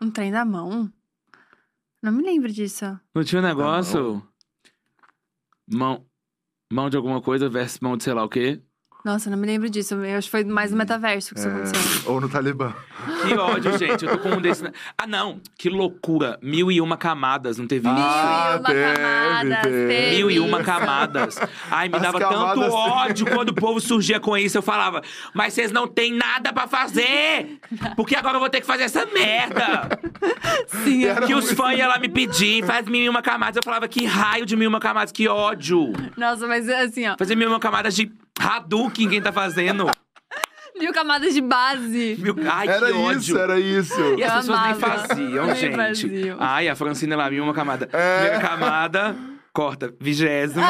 Um 0.00 0.08
trem 0.10 0.30
da 0.30 0.44
mão? 0.44 0.88
Não 2.00 2.12
me 2.12 2.22
lembro 2.22 2.50
disso. 2.52 2.84
Não 3.12 3.24
tinha 3.24 3.40
um 3.40 3.44
negócio? 3.44 4.22
Mão... 5.68 6.04
Mão 6.72 6.88
de 6.88 6.96
alguma 6.96 7.20
coisa 7.20 7.48
versus 7.48 7.80
mão 7.80 7.96
de 7.96 8.04
sei 8.04 8.12
lá 8.14 8.22
o 8.24 8.28
quê. 8.28 8.62
Nossa, 9.04 9.30
não 9.30 9.38
me 9.38 9.46
lembro 9.46 9.70
disso. 9.70 9.94
Eu 9.94 10.18
acho 10.18 10.26
que 10.26 10.30
foi 10.30 10.44
mais 10.44 10.70
no 10.70 10.76
metaverso 10.76 11.32
que 11.34 11.40
isso 11.40 11.48
É, 11.48 11.52
aconteceu. 11.52 12.12
ou 12.12 12.20
no 12.20 12.28
Talibã. 12.28 12.72
Que 13.26 13.34
ódio, 13.34 13.78
gente. 13.78 14.04
Eu 14.04 14.12
tô 14.12 14.18
com 14.18 14.36
um 14.36 14.40
desse... 14.42 14.62
na- 14.62 14.72
Ah, 14.98 15.06
não. 15.06 15.40
Que 15.56 15.70
loucura. 15.70 16.38
Mil 16.42 16.70
e 16.70 16.80
uma 16.82 16.98
camadas, 16.98 17.56
não 17.56 17.66
teve 17.66 17.88
isso? 17.88 17.96
Ah, 17.98 18.50
Mil 18.50 18.52
e 18.52 18.58
uma 18.58 18.68
teve, 18.68 18.96
camadas, 18.98 19.62
teve. 19.62 19.88
teve. 19.88 20.16
Mil 20.16 20.30
e 20.30 20.40
uma 20.40 20.62
camadas. 20.62 21.38
Ai, 21.70 21.88
me 21.88 21.96
As 21.96 22.02
dava 22.02 22.18
tanto 22.18 22.60
ódio 22.60 23.26
quando 23.26 23.48
o 23.50 23.54
povo 23.54 23.80
surgia 23.80 24.20
com 24.20 24.36
isso. 24.36 24.58
Eu 24.58 24.62
falava, 24.62 25.00
mas 25.32 25.54
vocês 25.54 25.72
não 25.72 25.86
têm 25.88 26.12
nada 26.12 26.52
pra 26.52 26.66
fazer! 26.66 27.58
Porque 27.96 28.14
agora 28.14 28.36
eu 28.36 28.40
vou 28.40 28.50
ter 28.50 28.60
que 28.60 28.66
fazer 28.66 28.82
essa 28.82 29.06
merda! 29.06 29.88
Sim, 30.84 31.04
Era 31.06 31.26
que 31.26 31.34
os 31.34 31.44
muito- 31.46 31.56
fãs 31.56 31.78
iam 31.78 31.88
lá 31.88 31.98
me 31.98 32.08
pedir, 32.08 32.64
faz 32.64 32.86
mil 32.86 33.02
e 33.02 33.08
uma 33.08 33.22
camadas. 33.22 33.56
Eu 33.56 33.62
falava, 33.64 33.88
que 33.88 34.04
raio 34.04 34.44
de 34.44 34.56
mil 34.56 34.64
e 34.64 34.68
uma 34.68 34.80
camadas, 34.80 35.10
que 35.12 35.26
ódio! 35.28 35.92
Nossa, 36.16 36.46
mas 36.46 36.68
assim, 36.68 37.08
ó. 37.08 37.16
Fazer 37.18 37.34
mil 37.34 37.48
e 37.48 37.50
uma 37.52 37.60
camadas 37.60 37.94
de 37.94 38.10
Hadouken, 38.40 39.08
quem 39.08 39.20
tá 39.20 39.32
fazendo? 39.32 39.86
Mil 40.78 40.92
camadas 40.94 41.34
de 41.34 41.42
base. 41.42 42.16
Mil... 42.18 42.34
Ai, 42.50 42.66
Era 42.68 42.86
que 42.86 42.92
ódio! 42.92 43.18
isso, 43.18 43.38
era 43.38 43.60
isso. 43.60 44.00
E 44.16 44.24
as 44.24 44.46
Eu 44.48 44.54
pessoas 44.54 44.60
nem 44.66 44.74
faziam, 44.74 45.46
Nem 45.46 45.54
gente. 45.54 45.76
faziam. 45.76 46.36
Ai, 46.40 46.68
a 46.68 46.74
Francina 46.74 47.16
lá, 47.16 47.28
mil 47.28 47.38
e 47.38 47.40
uma 47.42 47.52
camada. 47.52 47.86
É. 47.92 48.20
Primeira 48.20 48.40
camada, 48.48 49.14
corta, 49.52 49.92
vigésima. 50.00 50.66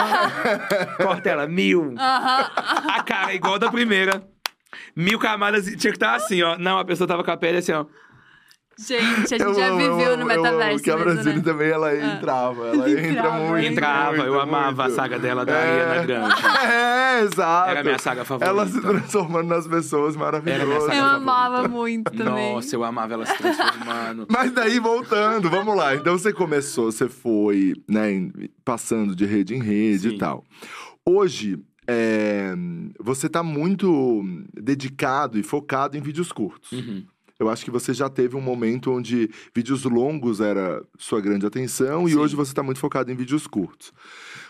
corta 1.01 1.31
ela, 1.31 1.47
mil. 1.47 1.95
Aham. 1.97 2.51
A 2.89 3.03
cara 3.05 3.33
é 3.33 3.37
igual 3.37 3.59
da 3.59 3.71
primeira. 3.71 4.21
Mil 4.97 5.18
camadas, 5.18 5.68
e 5.68 5.77
tinha 5.77 5.93
que 5.93 5.97
estar 5.97 6.14
assim, 6.16 6.43
ó. 6.43 6.59
Não, 6.59 6.79
a 6.79 6.85
pessoa 6.85 7.07
tava 7.07 7.23
com 7.23 7.31
a 7.31 7.37
pele 7.37 7.59
assim, 7.59 7.73
ó. 7.73 7.85
Gente, 8.87 9.35
a 9.35 9.39
gente 9.39 9.43
Eu 9.43 9.55
já 9.55 9.68
amo, 9.68 9.81
eu 9.81 9.97
viveu 9.97 10.12
amo, 10.14 10.22
no 10.22 10.26
metaverso. 10.26 10.83
que 10.85 10.91
a 10.91 10.97
Brasília 10.97 11.35
né? 11.37 11.43
também, 11.43 11.68
ela 11.68 11.95
entrava. 11.97 12.66
Ela 12.68 12.91
entra 12.91 13.09
Entrava. 13.09 13.39
muito, 13.39 13.66
Entrava, 13.72 14.11
muito, 14.16 14.24
eu 14.26 14.41
amava 14.41 14.83
muito. 14.85 14.93
a 14.93 14.95
saga 15.03 15.18
dela 15.18 15.45
da 15.45 15.53
É. 15.53 15.83
Ariana 15.83 16.07
Grande. 16.07 16.35
É, 16.70 17.20
exato. 17.24 17.70
Era 17.70 17.81
a 17.81 17.85
minha 17.85 17.99
saga 17.99 18.24
favorita. 18.24 18.51
Ela 18.51 18.66
se 18.66 18.81
transformando 18.81 19.49
nas 19.49 19.66
pessoas 19.66 20.16
maravilhosas. 20.16 20.66
Eu 20.66 20.78
favorita. 20.89 21.05
amava 21.16 21.68
muito 21.68 22.11
também. 22.12 22.55
Nossa, 22.55 22.74
eu 22.74 22.85
amava 22.85 23.14
ela 23.14 23.26
se 23.26 23.37
transformando. 23.37 24.26
Mas 24.31 24.53
daí, 24.53 24.78
voltando, 24.78 25.51
vamos 25.51 25.76
lá. 25.76 25.95
Então, 25.95 26.16
você 26.16 26.33
começou, 26.33 26.91
você 26.91 27.09
foi, 27.09 27.74
né, 27.89 28.31
passando 28.64 29.14
de 29.14 29.26
rede 29.26 29.55
em 29.55 29.62
rede 29.62 30.09
Sim. 30.11 30.14
e 30.14 30.18
tal. 30.18 30.45
Hoje, 31.05 31.59
é, 31.87 32.55
você 33.01 33.28
tá 33.28 33.43
muito 33.43 34.22
dedicado 34.55 35.39
e 35.39 35.43
focado 35.43 35.97
em 35.97 36.01
vídeos 36.01 36.31
curtos. 36.33 36.72
Uhum. 36.72 37.05
Eu 37.41 37.49
acho 37.49 37.64
que 37.64 37.70
você 37.70 37.95
já 37.95 38.11
teve 38.11 38.36
um 38.36 38.41
momento 38.41 38.93
onde 38.93 39.30
vídeos 39.57 39.84
longos 39.84 40.41
era 40.41 40.84
sua 40.99 41.22
grande 41.22 41.47
atenção 41.47 42.07
e 42.07 42.12
Sim. 42.12 42.18
hoje 42.18 42.36
você 42.36 42.51
está 42.51 42.62
muito 42.62 42.78
focado 42.78 43.11
em 43.11 43.16
vídeos 43.16 43.47
curtos. 43.47 43.95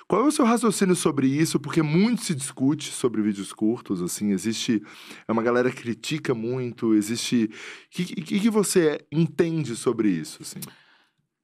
Qual 0.08 0.24
é 0.24 0.26
o 0.26 0.32
seu 0.32 0.44
raciocínio 0.44 0.96
sobre 0.96 1.28
isso? 1.28 1.60
Porque 1.60 1.82
muito 1.82 2.24
se 2.24 2.34
discute 2.34 2.90
sobre 2.90 3.22
vídeos 3.22 3.52
curtos, 3.52 4.02
assim, 4.02 4.32
existe... 4.32 4.82
É 5.28 5.30
uma 5.30 5.40
galera 5.40 5.70
que 5.70 5.80
critica 5.80 6.34
muito, 6.34 6.92
existe... 6.92 7.44
O 7.44 7.48
que, 7.90 8.04
que, 8.04 8.40
que 8.40 8.50
você 8.50 8.98
entende 9.12 9.76
sobre 9.76 10.08
isso, 10.08 10.42
assim? 10.42 10.58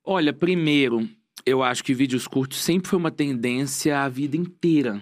Olha, 0.05 0.32
primeiro, 0.32 1.09
eu 1.47 1.62
acho 1.62 1.84
que 1.84 1.94
vídeos 1.94 2.26
curtos 2.26 2.59
sempre 2.59 2.90
foi 2.90 2.99
uma 2.99 3.12
tendência 3.12 4.03
a 4.03 4.09
vida 4.09 4.36
inteira. 4.36 5.01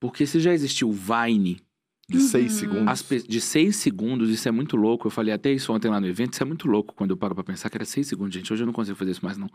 Porque 0.00 0.26
se 0.26 0.40
já 0.40 0.52
existiu 0.52 0.88
o 0.88 0.92
Vine, 0.92 1.63
De 2.08 2.20
seis 2.20 2.52
Uhum. 2.52 2.58
segundos? 2.58 2.88
as 2.88 3.02
pe- 3.02 3.22
de 3.26 3.40
seis 3.40 3.76
segundos, 3.76 4.28
isso 4.30 4.46
é 4.46 4.50
muito 4.50 4.76
louco. 4.76 5.06
Eu 5.06 5.10
falei 5.10 5.32
até 5.32 5.50
isso 5.52 5.72
ontem 5.72 5.88
lá 5.88 5.98
no 6.00 6.06
evento, 6.06 6.34
isso 6.34 6.42
é 6.42 6.46
muito 6.46 6.68
louco 6.68 6.94
quando 6.94 7.10
eu 7.12 7.16
paro 7.16 7.34
pra 7.34 7.42
pensar 7.44 7.70
que 7.70 7.76
era 7.76 7.84
seis 7.84 8.06
segundos, 8.06 8.34
gente. 8.34 8.52
Hoje 8.52 8.62
eu 8.62 8.66
não 8.66 8.72
consigo 8.74 8.96
fazer 8.96 9.10
isso 9.12 9.24
mais, 9.24 9.38
não. 9.38 9.48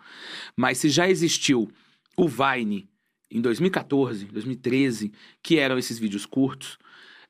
Mas 0.58 0.78
se 0.80 0.89
já 0.89 1.08
existiu 1.10 1.70
o 2.18 2.28
Vine 2.28 2.89
em 3.32 3.39
2014, 3.41 4.26
2013, 4.26 5.12
que 5.43 5.58
eram 5.60 5.78
esses 5.78 6.00
vídeos 6.00 6.26
curtos, 6.26 6.78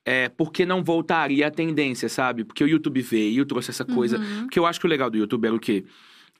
é, 0.05 0.29
por 0.29 0.51
que 0.53 0.65
não 0.65 0.81
voltaria 0.83 1.45
a 1.47 1.51
tendência, 1.51 2.07
sabe? 2.07 2.45
Porque 2.45 2.63
o 2.63 2.67
YouTube 2.67 3.01
veio, 3.01 3.45
trouxe 3.45 3.69
essa 3.71 3.83
coisa. 3.83 4.17
Uhum. 4.17 4.41
Porque 4.43 4.57
eu 4.57 4.65
acho 4.65 4.79
que 4.79 4.85
o 4.85 4.89
legal 4.89 5.09
do 5.09 5.17
YouTube 5.17 5.45
era 5.45 5.55
o 5.55 5.59
quê? 5.59 5.83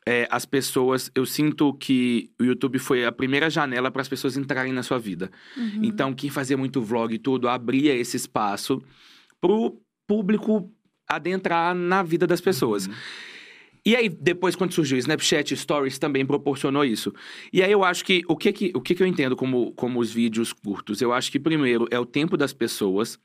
É, 0.07 0.27
as 0.31 0.45
pessoas, 0.45 1.11
eu 1.13 1.25
sinto 1.25 1.73
que 1.73 2.31
o 2.39 2.43
YouTube 2.43 2.79
foi 2.79 3.05
a 3.05 3.11
primeira 3.11 3.49
janela 3.49 3.91
para 3.91 4.01
as 4.01 4.07
pessoas 4.07 4.37
entrarem 4.37 4.73
na 4.73 4.81
sua 4.81 4.97
vida. 4.97 5.29
Uhum. 5.55 5.81
Então, 5.83 6.13
quem 6.13 6.29
fazia 6.29 6.57
muito 6.57 6.81
vlog 6.81 7.13
e 7.13 7.19
tudo, 7.19 7.47
abria 7.47 7.93
esse 7.93 8.17
espaço 8.17 8.81
pro 9.39 9.79
público 10.07 10.71
adentrar 11.07 11.75
na 11.75 12.01
vida 12.01 12.25
das 12.25 12.41
pessoas. 12.41 12.87
Uhum. 12.87 12.93
E 13.85 13.95
aí, 13.95 14.09
depois, 14.09 14.55
quando 14.55 14.73
surgiu 14.73 14.97
o 14.97 14.99
Snapchat 14.99 15.55
Stories, 15.55 15.97
também 15.97 16.25
proporcionou 16.25 16.83
isso. 16.83 17.13
E 17.51 17.63
aí, 17.63 17.71
eu 17.71 17.83
acho 17.83 18.03
que 18.03 18.23
o 18.27 18.35
que, 18.35 18.51
que, 18.51 18.71
o 18.75 18.81
que, 18.81 18.93
que 18.93 19.01
eu 19.01 19.07
entendo 19.07 19.35
como, 19.35 19.71
como 19.73 19.99
os 19.99 20.11
vídeos 20.11 20.51
curtos? 20.53 21.01
Eu 21.01 21.13
acho 21.13 21.31
que, 21.31 21.39
primeiro, 21.39 21.87
é 21.89 21.99
o 21.99 22.05
tempo 22.05 22.35
das 22.35 22.53
pessoas. 22.53 23.17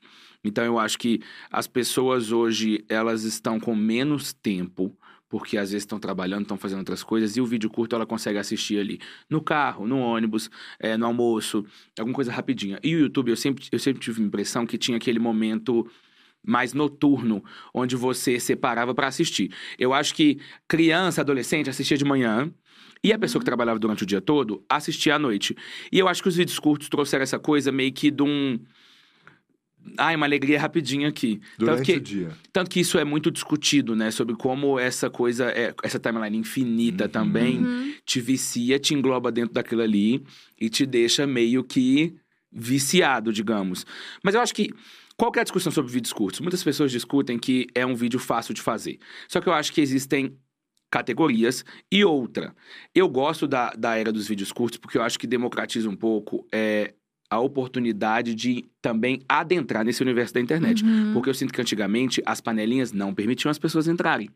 Então, 0.43 0.63
eu 0.63 0.79
acho 0.79 0.97
que 0.97 1.19
as 1.51 1.67
pessoas 1.67 2.31
hoje, 2.31 2.85
elas 2.87 3.23
estão 3.23 3.59
com 3.59 3.75
menos 3.75 4.33
tempo. 4.33 4.95
Porque 5.37 5.57
às 5.57 5.71
vezes 5.71 5.83
estão 5.83 5.99
trabalhando, 5.99 6.43
estão 6.43 6.55
fazendo 6.55 6.79
outras 6.79 7.03
coisas, 7.03 7.35
e 7.35 7.41
o 7.41 7.45
vídeo 7.45 7.69
curto 7.69 7.93
ela 7.93 8.05
consegue 8.05 8.39
assistir 8.39 8.79
ali 8.79 9.01
no 9.29 9.41
carro, 9.41 9.85
no 9.85 9.99
ônibus, 9.99 10.49
é, 10.79 10.95
no 10.95 11.05
almoço, 11.05 11.65
alguma 11.99 12.15
coisa 12.15 12.31
rapidinha. 12.31 12.79
E 12.81 12.95
o 12.95 12.99
YouTube, 12.99 13.31
eu 13.31 13.35
sempre, 13.35 13.65
eu 13.69 13.77
sempre 13.77 14.01
tive 14.01 14.23
a 14.23 14.25
impressão 14.25 14.65
que 14.65 14.77
tinha 14.77 14.95
aquele 14.95 15.19
momento 15.19 15.85
mais 16.41 16.73
noturno, 16.73 17.43
onde 17.73 17.97
você 17.97 18.39
separava 18.39 18.95
para 18.95 19.07
assistir. 19.07 19.51
Eu 19.77 19.93
acho 19.93 20.15
que 20.15 20.39
criança, 20.69 21.19
adolescente 21.19 21.69
assistia 21.69 21.97
de 21.97 22.05
manhã. 22.05 22.49
E 23.03 23.11
a 23.11 23.19
pessoa 23.19 23.41
que 23.41 23.45
trabalhava 23.45 23.77
durante 23.77 24.03
o 24.03 24.05
dia 24.05 24.21
todo 24.21 24.63
assistia 24.69 25.15
à 25.15 25.19
noite. 25.19 25.53
E 25.91 25.99
eu 25.99 26.07
acho 26.07 26.23
que 26.23 26.29
os 26.29 26.37
vídeos 26.37 26.57
curtos 26.59 26.87
trouxeram 26.87 27.23
essa 27.23 27.37
coisa 27.37 27.73
meio 27.73 27.91
que 27.91 28.09
de 28.09 28.23
um. 28.23 28.57
Ai, 29.97 30.15
uma 30.15 30.25
alegria 30.25 30.59
rapidinha 30.59 31.07
aqui. 31.07 31.39
Durante 31.57 31.77
Tanto 31.77 31.85
que, 31.85 31.97
o 31.97 31.99
dia. 32.01 32.29
tanto 32.51 32.69
que 32.71 32.79
isso 32.79 32.97
é 32.97 33.03
muito 33.03 33.29
discutido, 33.31 33.95
né? 33.95 34.11
Sobre 34.11 34.35
como 34.35 34.79
essa 34.79 35.09
coisa, 35.09 35.45
é, 35.51 35.73
essa 35.83 35.99
timeline 35.99 36.37
infinita 36.37 37.05
Uhum. 37.05 37.09
também 37.11 37.57
Uhum. 37.59 37.93
te 38.05 38.19
vicia, 38.19 38.79
te 38.79 38.93
engloba 38.93 39.31
dentro 39.31 39.53
daquilo 39.53 39.81
ali 39.81 40.23
e 40.59 40.69
te 40.69 40.85
deixa 40.85 41.25
meio 41.27 41.63
que 41.63 42.15
viciado, 42.51 43.31
digamos. 43.33 43.85
Mas 44.23 44.35
eu 44.35 44.41
acho 44.41 44.53
que 44.53 44.69
Qual 45.17 45.31
que 45.31 45.39
é 45.39 45.41
a 45.41 45.45
discussão 45.45 45.71
sobre 45.71 45.89
vídeos 45.93 46.11
curtos? 46.11 46.41
Muitas 46.41 46.61
pessoas 46.61 46.91
discutem 46.91 47.39
que 47.39 47.67
é 47.73 47.85
um 47.85 47.95
vídeo 47.95 48.19
fácil 48.19 48.53
de 48.53 48.61
fazer. 48.61 48.99
Só 49.29 49.39
que 49.39 49.47
eu 49.47 49.53
acho 49.53 49.71
que 49.71 49.79
existem 49.79 50.35
categorias. 50.91 51.63
E 51.91 52.03
outra, 52.03 52.53
eu 52.93 53.07
gosto 53.07 53.47
da, 53.47 53.69
da 53.71 53.95
era 53.97 54.11
dos 54.11 54.27
vídeos 54.27 54.51
curtos 54.51 54.77
porque 54.77 54.97
eu 54.97 55.01
acho 55.01 55.17
que 55.17 55.25
democratiza 55.25 55.89
um 55.89 55.95
pouco 55.95 56.45
é, 56.51 56.93
a 57.35 57.39
oportunidade 57.39 58.33
de 58.33 58.65
também 58.81 59.21
adentrar 59.27 59.83
nesse 59.83 60.01
universo 60.01 60.33
da 60.33 60.41
internet. 60.41 60.83
Uhum. 60.83 61.13
Porque 61.13 61.29
eu 61.29 61.33
sinto 61.33 61.53
que 61.53 61.61
antigamente 61.61 62.21
as 62.25 62.41
panelinhas 62.41 62.91
não 62.91 63.13
permitiam 63.13 63.49
as 63.51 63.59
pessoas 63.59 63.87
entrarem. 63.87 64.29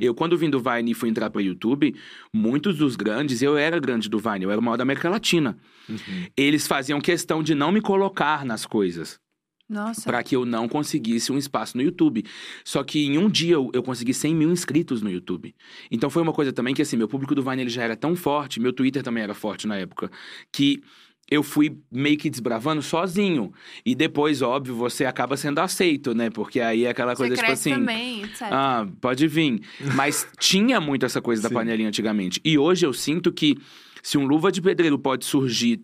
Eu, 0.00 0.14
quando 0.14 0.36
vim 0.36 0.50
do 0.50 0.60
Vine 0.60 0.90
e 0.90 0.94
fui 0.94 1.08
entrar 1.08 1.30
para 1.30 1.40
YouTube, 1.40 1.94
muitos 2.32 2.76
dos 2.76 2.96
grandes, 2.96 3.42
eu 3.42 3.56
era 3.56 3.78
grande 3.78 4.08
do 4.08 4.18
Vine, 4.18 4.44
eu 4.44 4.50
era 4.50 4.60
o 4.60 4.62
maior 4.62 4.76
da 4.76 4.82
América 4.82 5.08
Latina. 5.08 5.56
Uhum. 5.88 6.26
Eles 6.36 6.66
faziam 6.66 7.00
questão 7.00 7.42
de 7.42 7.54
não 7.54 7.72
me 7.72 7.80
colocar 7.80 8.44
nas 8.44 8.66
coisas 8.66 9.18
Nossa. 9.68 10.02
para 10.02 10.22
que 10.22 10.36
eu 10.36 10.44
não 10.44 10.68
conseguisse 10.68 11.32
um 11.32 11.38
espaço 11.38 11.76
no 11.76 11.82
YouTube. 11.82 12.24
Só 12.64 12.84
que 12.84 13.06
em 13.06 13.18
um 13.18 13.30
dia 13.30 13.54
eu, 13.54 13.70
eu 13.72 13.82
consegui 13.82 14.12
100 14.12 14.34
mil 14.34 14.52
inscritos 14.52 15.00
no 15.00 15.10
YouTube. 15.10 15.54
Então 15.90 16.10
foi 16.10 16.22
uma 16.22 16.32
coisa 16.32 16.52
também 16.52 16.74
que 16.74 16.82
assim, 16.82 16.96
meu 16.96 17.08
público 17.08 17.34
do 17.34 17.42
Vine 17.42 17.62
ele 17.62 17.70
já 17.70 17.82
era 17.82 17.96
tão 17.96 18.14
forte, 18.14 18.60
meu 18.60 18.72
Twitter 18.72 19.02
também 19.02 19.22
era 19.22 19.34
forte 19.34 19.66
na 19.66 19.76
época, 19.76 20.10
que 20.52 20.82
eu 21.30 21.42
fui 21.42 21.78
meio 21.90 22.18
que 22.18 22.28
desbravando 22.28 22.82
sozinho. 22.82 23.52
E 23.84 23.94
depois, 23.94 24.42
óbvio, 24.42 24.74
você 24.74 25.04
acaba 25.04 25.36
sendo 25.36 25.60
aceito, 25.60 26.14
né? 26.14 26.30
Porque 26.30 26.60
aí 26.60 26.84
é 26.84 26.90
aquela 26.90 27.14
Você 27.14 27.22
coisa 27.22 27.34
tipo 27.34 27.46
cresce 27.46 27.70
assim. 27.70 27.80
também, 27.80 28.22
etc. 28.22 28.42
Ah, 28.50 28.86
pode 29.00 29.26
vir. 29.26 29.60
Mas 29.94 30.26
tinha 30.38 30.80
muito 30.80 31.06
essa 31.06 31.22
coisa 31.22 31.42
da 31.42 31.48
Sim. 31.48 31.54
panelinha 31.54 31.88
antigamente. 31.88 32.40
E 32.44 32.58
hoje 32.58 32.84
eu 32.84 32.92
sinto 32.92 33.32
que 33.32 33.56
se 34.02 34.18
um 34.18 34.26
luva 34.26 34.52
de 34.52 34.60
pedreiro 34.60 34.98
pode 34.98 35.24
surgir 35.24 35.82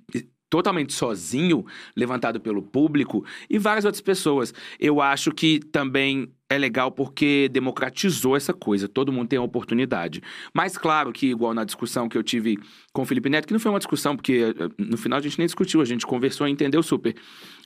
totalmente 0.51 0.93
sozinho, 0.93 1.64
levantado 1.97 2.41
pelo 2.41 2.62
público 2.62 3.24
e 3.49 3.59
várias 3.59 3.84
outras 3.84 4.01
pessoas, 4.01 4.53
eu 4.80 5.01
acho 5.01 5.30
que 5.30 5.61
também 5.61 6.30
é 6.51 6.57
legal 6.57 6.90
porque 6.90 7.49
democratizou 7.53 8.34
essa 8.36 8.55
coisa, 8.55 8.88
todo 8.88 9.12
mundo 9.12 9.28
tem 9.28 9.38
a 9.38 9.42
oportunidade. 9.42 10.22
Mas 10.55 10.78
claro 10.78 11.12
que, 11.12 11.26
igual 11.26 11.53
na 11.53 11.62
discussão 11.64 12.09
que 12.09 12.16
eu 12.16 12.22
tive 12.22 12.59
com 12.92 13.03
o 13.03 13.05
Felipe 13.05 13.28
Neto, 13.28 13.46
que 13.46 13.53
não 13.53 13.61
foi 13.61 13.70
uma 13.70 13.78
discussão, 13.78 14.16
porque 14.16 14.55
eh, 14.59 14.68
no 14.78 14.96
final 14.96 15.18
a 15.18 15.22
gente 15.22 15.38
nem 15.38 15.46
discutiu, 15.46 15.80
a 15.80 15.84
gente 15.84 16.07
conversou 16.07 16.49
e 16.49 16.51
entendeu 16.51 16.82
super. 16.82 17.14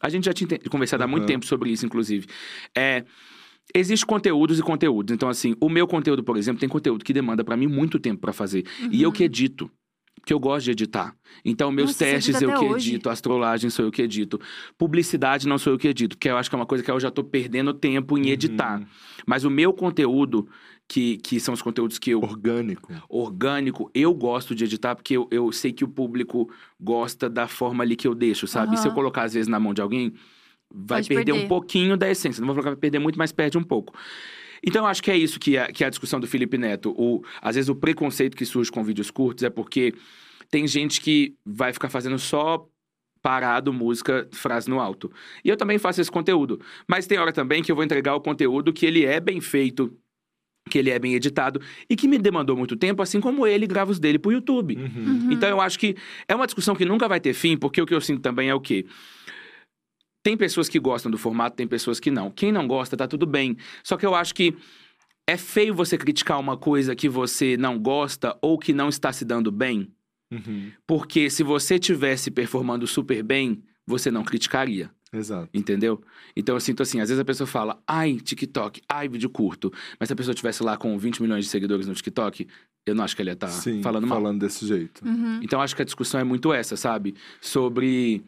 A 0.01 0.09
gente 0.09 0.25
já 0.25 0.33
tinha 0.33 0.59
conversado 0.71 1.03
há 1.05 1.07
muito 1.07 1.23
Uhum. 1.23 1.27
tempo 1.29 1.47
sobre 1.47 1.71
isso, 1.71 1.87
inclusive. 1.87 2.27
É, 2.77 3.05
Existem 3.75 4.07
conteúdos 4.07 4.59
e 4.59 4.63
conteúdos. 4.63 5.15
Então, 5.15 5.29
assim, 5.29 5.55
o 5.61 5.69
meu 5.69 5.87
conteúdo, 5.87 6.23
por 6.25 6.37
exemplo, 6.37 6.59
tem 6.59 6.69
conteúdo 6.69 7.05
que 7.05 7.13
demanda 7.13 7.45
pra 7.45 7.57
mim 7.57 7.69
muito 7.69 7.99
tempo 8.01 8.21
pra 8.21 8.33
fazer. 8.33 8.65
E 8.91 9.01
eu 9.03 9.13
que 9.13 9.23
edito. 9.23 9.71
Porque 10.23 10.33
eu 10.33 10.39
gosto 10.39 10.67
de 10.67 10.71
editar. 10.71 11.17
Então, 11.45 11.73
meus 11.73 11.89
Nossa, 11.91 12.05
testes 12.05 12.41
eu 12.41 12.55
que 12.57 12.65
hoje? 12.65 12.91
edito, 12.91 13.11
astrolagem 13.11 13.69
sou 13.71 13.85
eu 13.85 13.91
que 13.91 14.03
edito. 14.03 14.41
Publicidade 14.79 15.49
não 15.49 15.59
sou 15.59 15.73
eu 15.73 15.79
que 15.79 15.89
edito, 15.89 16.17
que 16.17 16.29
eu 16.31 16.37
acho 16.37 16.49
que 16.49 16.55
é 16.55 16.59
uma 16.59 16.65
coisa 16.65 16.85
que 16.85 16.91
eu 16.91 17.01
já 17.01 17.11
tô 17.11 17.25
perdendo 17.25 17.75
tempo 17.75 18.17
em 18.17 18.31
editar. 18.31 18.79
Uhum. 18.79 18.87
Mas 19.27 19.43
o 19.43 19.51
meu 19.51 19.73
conteúdo, 19.73 20.49
que, 20.87 21.17
que 21.17 21.41
são 21.41 21.53
os 21.53 21.61
conteúdos 21.61 21.99
que 21.99 22.11
eu 22.11 22.21
Orgânico. 22.21 22.93
orgânico, 23.09 23.91
eu 23.93 24.15
gosto 24.15 24.55
de 24.55 24.63
editar 24.63 24.95
porque 24.95 25.17
eu, 25.17 25.27
eu 25.33 25.51
sei 25.51 25.73
que 25.73 25.83
o 25.83 25.89
público 25.89 26.49
gosta 26.79 27.29
da 27.29 27.49
forma 27.49 27.83
ali 27.83 27.97
que 27.97 28.07
eu 28.07 28.15
deixo, 28.15 28.47
sabe? 28.47 28.77
E 28.77 28.79
Se 28.79 28.87
eu 28.87 28.93
colocar, 28.93 29.25
às 29.25 29.35
vezes, 29.35 29.49
na 29.49 29.59
mão 29.59 29.75
de 29.75 29.83
alguém, 29.83 30.13
vai 30.73 31.01
Pode 31.01 31.09
perder, 31.09 31.33
um 31.33 31.35
perder. 31.35 31.49
pouquinho 31.49 31.97
da 31.97 32.09
essência. 32.09 32.41
Não 32.41 32.47
vou 32.47 32.55
falar 32.55 32.63
que 32.63 32.71
vai 32.77 32.81
perder 32.81 33.01
muito, 33.01 33.19
mas 33.19 33.33
perde 33.33 33.59
um 33.59 33.65
pouco. 33.65 33.93
Então, 34.65 34.85
eu 34.85 34.87
acho 34.87 35.03
que 35.03 35.11
é 35.11 35.17
isso 35.17 35.41
que 35.41 35.57
é, 35.57 35.67
que 35.73 35.83
é 35.83 35.87
a 35.87 35.91
discussão 35.91 36.21
do 36.21 36.27
Felipe 36.27 36.57
Neto. 36.57 36.95
O, 36.97 37.25
às 37.41 37.57
vezes, 37.57 37.69
o 37.69 37.75
preconceito 37.75 38.37
que 38.37 38.45
surge 38.45 38.71
com 38.71 38.85
vídeos 38.85 39.11
curtos 39.11 39.45
é 39.45 39.51
porque 39.51 39.95
tem 40.51 40.67
gente 40.67 41.01
que 41.01 41.35
vai 41.45 41.73
ficar 41.73 41.89
fazendo 41.89 42.19
só 42.19 42.69
parado, 43.23 43.73
música, 43.73 44.29
frase 44.33 44.69
no 44.69 44.81
alto. 44.81 45.11
E 45.45 45.49
eu 45.49 45.57
também 45.57 45.79
faço 45.79 46.01
esse 46.01 46.11
conteúdo. 46.11 46.61
Mas 46.87 47.07
tem 47.07 47.19
hora 47.19 47.33
também 47.33 47.63
que 47.63 47.71
eu 47.71 47.77
vou 47.77 47.85
entregar 47.85 48.15
o 48.15 48.21
conteúdo 48.21 48.73
que 48.73 48.85
ele 48.85 49.05
é 49.05 49.21
bem 49.21 49.41
feito, 49.41 49.97
que 50.69 50.79
ele 50.79 50.91
é 50.91 50.99
bem 50.99 51.15
editado 51.15 51.61
e 51.89 51.95
que 51.95 52.09
me 52.09 52.19
demandou 52.19 52.57
muito 52.57 52.77
tempo, 52.77 53.01
assim 53.01 53.21
como 53.21 53.47
ele 53.47 53.67
grava 53.67 53.93
os 53.93 54.01
dele 54.01 54.19
pro 54.19 54.33
YouTube. 54.33 54.77
Uhum. 54.77 54.83
Uhum. 54.85 55.33
Então 55.33 55.49
eu 55.49 55.61
acho 55.61 55.79
que 55.79 55.97
é 56.27 56.35
uma 56.35 56.47
discussão 56.47 56.75
que 56.75 56.85
nunca 56.85 57.09
vai 57.09 57.21
ter 57.21 57.33
fim, 57.33 57.57
porque 57.57 57.81
o 57.81 57.87
que 57.87 57.95
eu 57.95 58.01
sinto 58.01 58.21
também 58.21 58.49
é 58.49 58.55
o 58.55 58.61
quê? 58.61 58.85
Tem 60.23 60.37
pessoas 60.37 60.69
que 60.69 60.79
gostam 60.79 61.11
do 61.11 61.19
formato, 61.19 61.57
tem 61.57 61.67
pessoas 61.67 61.99
que 61.99 62.11
não. 62.11 62.31
Quem 62.31 62.53
não 62.53 62.67
gosta, 62.67 62.97
tá 62.97 63.09
tudo 63.09 63.27
bem. 63.27 63.57
Só 63.83 63.97
que 63.97 64.07
eu 64.07 64.15
acho 64.15 64.35
que 64.35 64.55
é 65.27 65.37
feio 65.37 65.75
você 65.75 65.97
criticar 65.99 66.39
uma 66.39 66.57
coisa 66.57 66.95
que 66.95 67.09
você 67.09 67.57
não 67.57 67.79
gosta 67.79 68.37
ou 68.41 68.59
que 68.59 68.73
não 68.73 68.89
está 68.89 69.13
se 69.13 69.25
dando 69.25 69.51
bem, 69.51 69.89
Uhum. 70.31 70.71
porque 70.87 71.29
se 71.29 71.43
você 71.43 71.79
tivesse 71.79 72.31
performando 72.31 72.87
super 72.87 73.23
bem, 73.23 73.63
você 73.87 74.11
não 74.11 74.25
criticaria. 74.25 74.91
Exato. 75.13 75.49
Entendeu? 75.53 76.01
Então 76.35 76.57
eu 76.57 76.61
sinto 76.61 76.83
assim, 76.83 76.99
às 77.01 77.11
vezes 77.11 77.21
a 77.21 77.25
pessoa 77.25 77.47
fala, 77.47 77.79
ai, 77.87 78.15
TikTok, 78.17 78.81
ai, 78.89 79.09
vídeo 79.09 79.29
curto. 79.29 79.71
Mas 80.01 80.07
se 80.09 80.13
a 80.15 80.17
pessoa 80.17 80.35
tivesse 80.35 80.63
lá 80.63 80.77
com 80.79 80.97
20 80.97 81.21
milhões 81.21 81.45
de 81.45 81.51
seguidores 81.51 81.87
no 81.87 81.93
TikTok, 81.95 82.47
eu 82.87 82.95
não 82.95 83.05
acho 83.05 83.15
que 83.15 83.21
ela 83.21 83.31
ia 83.31 83.35
estar 83.35 83.49
Sim, 83.49 83.83
falando 83.83 84.07
mal. 84.07 84.19
falando 84.19 84.41
desse 84.41 84.67
jeito. 84.67 85.05
Uhum. 85.07 85.41
Então 85.43 85.61
acho 85.61 85.77
que 85.77 85.83
a 85.83 85.85
discussão 85.85 86.19
é 86.19 86.25
muito 86.25 86.51
essa, 86.53 86.77
sabe? 86.77 87.15
Sobre. 87.41 88.25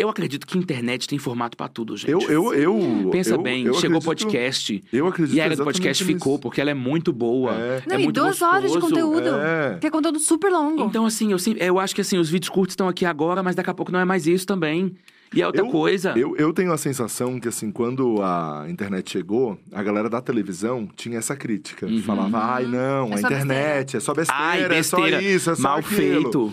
Eu 0.00 0.08
acredito 0.08 0.46
que 0.46 0.56
internet 0.56 1.08
tem 1.08 1.18
formato 1.18 1.56
pra 1.56 1.66
tudo, 1.68 1.96
gente. 1.96 2.10
Eu, 2.12 2.20
eu, 2.30 2.54
eu. 2.54 3.08
Pensa 3.10 3.34
eu- 3.34 3.42
bem, 3.42 3.64
eu 3.66 3.74
chegou 3.74 3.98
acredito- 3.98 4.04
podcast. 4.04 4.84
Eu 4.92 5.06
acredito 5.06 5.36
E 5.36 5.40
a 5.40 5.44
era 5.44 5.56
do 5.56 5.64
podcast 5.64 6.04
nisso. 6.04 6.18
ficou, 6.18 6.38
porque 6.38 6.60
ela 6.60 6.70
é 6.70 6.74
muito 6.74 7.12
boa. 7.12 7.52
É. 7.54 7.82
Não, 7.86 7.96
é 7.96 8.00
e 8.00 8.04
muito 8.04 8.20
duas 8.20 8.40
horas 8.40 8.70
de 8.72 8.78
gostoso. 8.78 8.94
conteúdo. 8.94 9.28
É. 9.36 9.78
Que 9.80 9.86
é 9.86 9.90
conteúdo 9.90 10.18
super 10.20 10.50
longo. 10.50 10.84
Então, 10.84 11.04
assim, 11.04 11.32
eu, 11.32 11.38
sempre, 11.38 11.64
eu 11.64 11.78
acho 11.80 11.94
que 11.94 12.00
assim, 12.00 12.16
os 12.18 12.30
vídeos 12.30 12.48
curtos 12.48 12.72
estão 12.72 12.88
aqui 12.88 13.04
agora, 13.04 13.42
mas 13.42 13.56
daqui 13.56 13.70
a 13.70 13.74
pouco 13.74 13.90
não 13.90 13.98
é 14.00 14.04
mais 14.04 14.26
isso 14.26 14.46
também. 14.46 14.94
E 15.34 15.42
é 15.42 15.46
outra 15.46 15.60
Eu- 15.60 15.68
coisa. 15.68 16.14
Eu, 16.16 16.34
eu 16.38 16.52
tenho 16.54 16.72
a 16.72 16.78
sensação 16.78 17.38
que, 17.38 17.48
assim, 17.48 17.70
quando 17.70 18.22
a 18.22 18.64
internet 18.68 19.10
chegou, 19.10 19.58
a 19.72 19.82
galera 19.82 20.08
da 20.08 20.22
televisão 20.22 20.88
tinha 20.96 21.18
essa 21.18 21.36
crítica. 21.36 21.84
Uhum. 21.86 22.00
Falava, 22.02 22.38
ai, 22.38 22.64
não, 22.64 23.10
É 23.12 23.16
a 23.16 23.18
internet 23.20 23.96
é 23.96 24.00
só 24.00 24.14
besteira, 24.14 24.42
Ai, 24.42 24.60
é 24.62 24.82
só 24.82 24.96
besteira. 24.96 25.22
isso, 25.22 25.50
é 25.50 25.54
só 25.54 25.62
Mal 25.62 25.78
aquilo. 25.80 25.96
feito. 25.96 26.52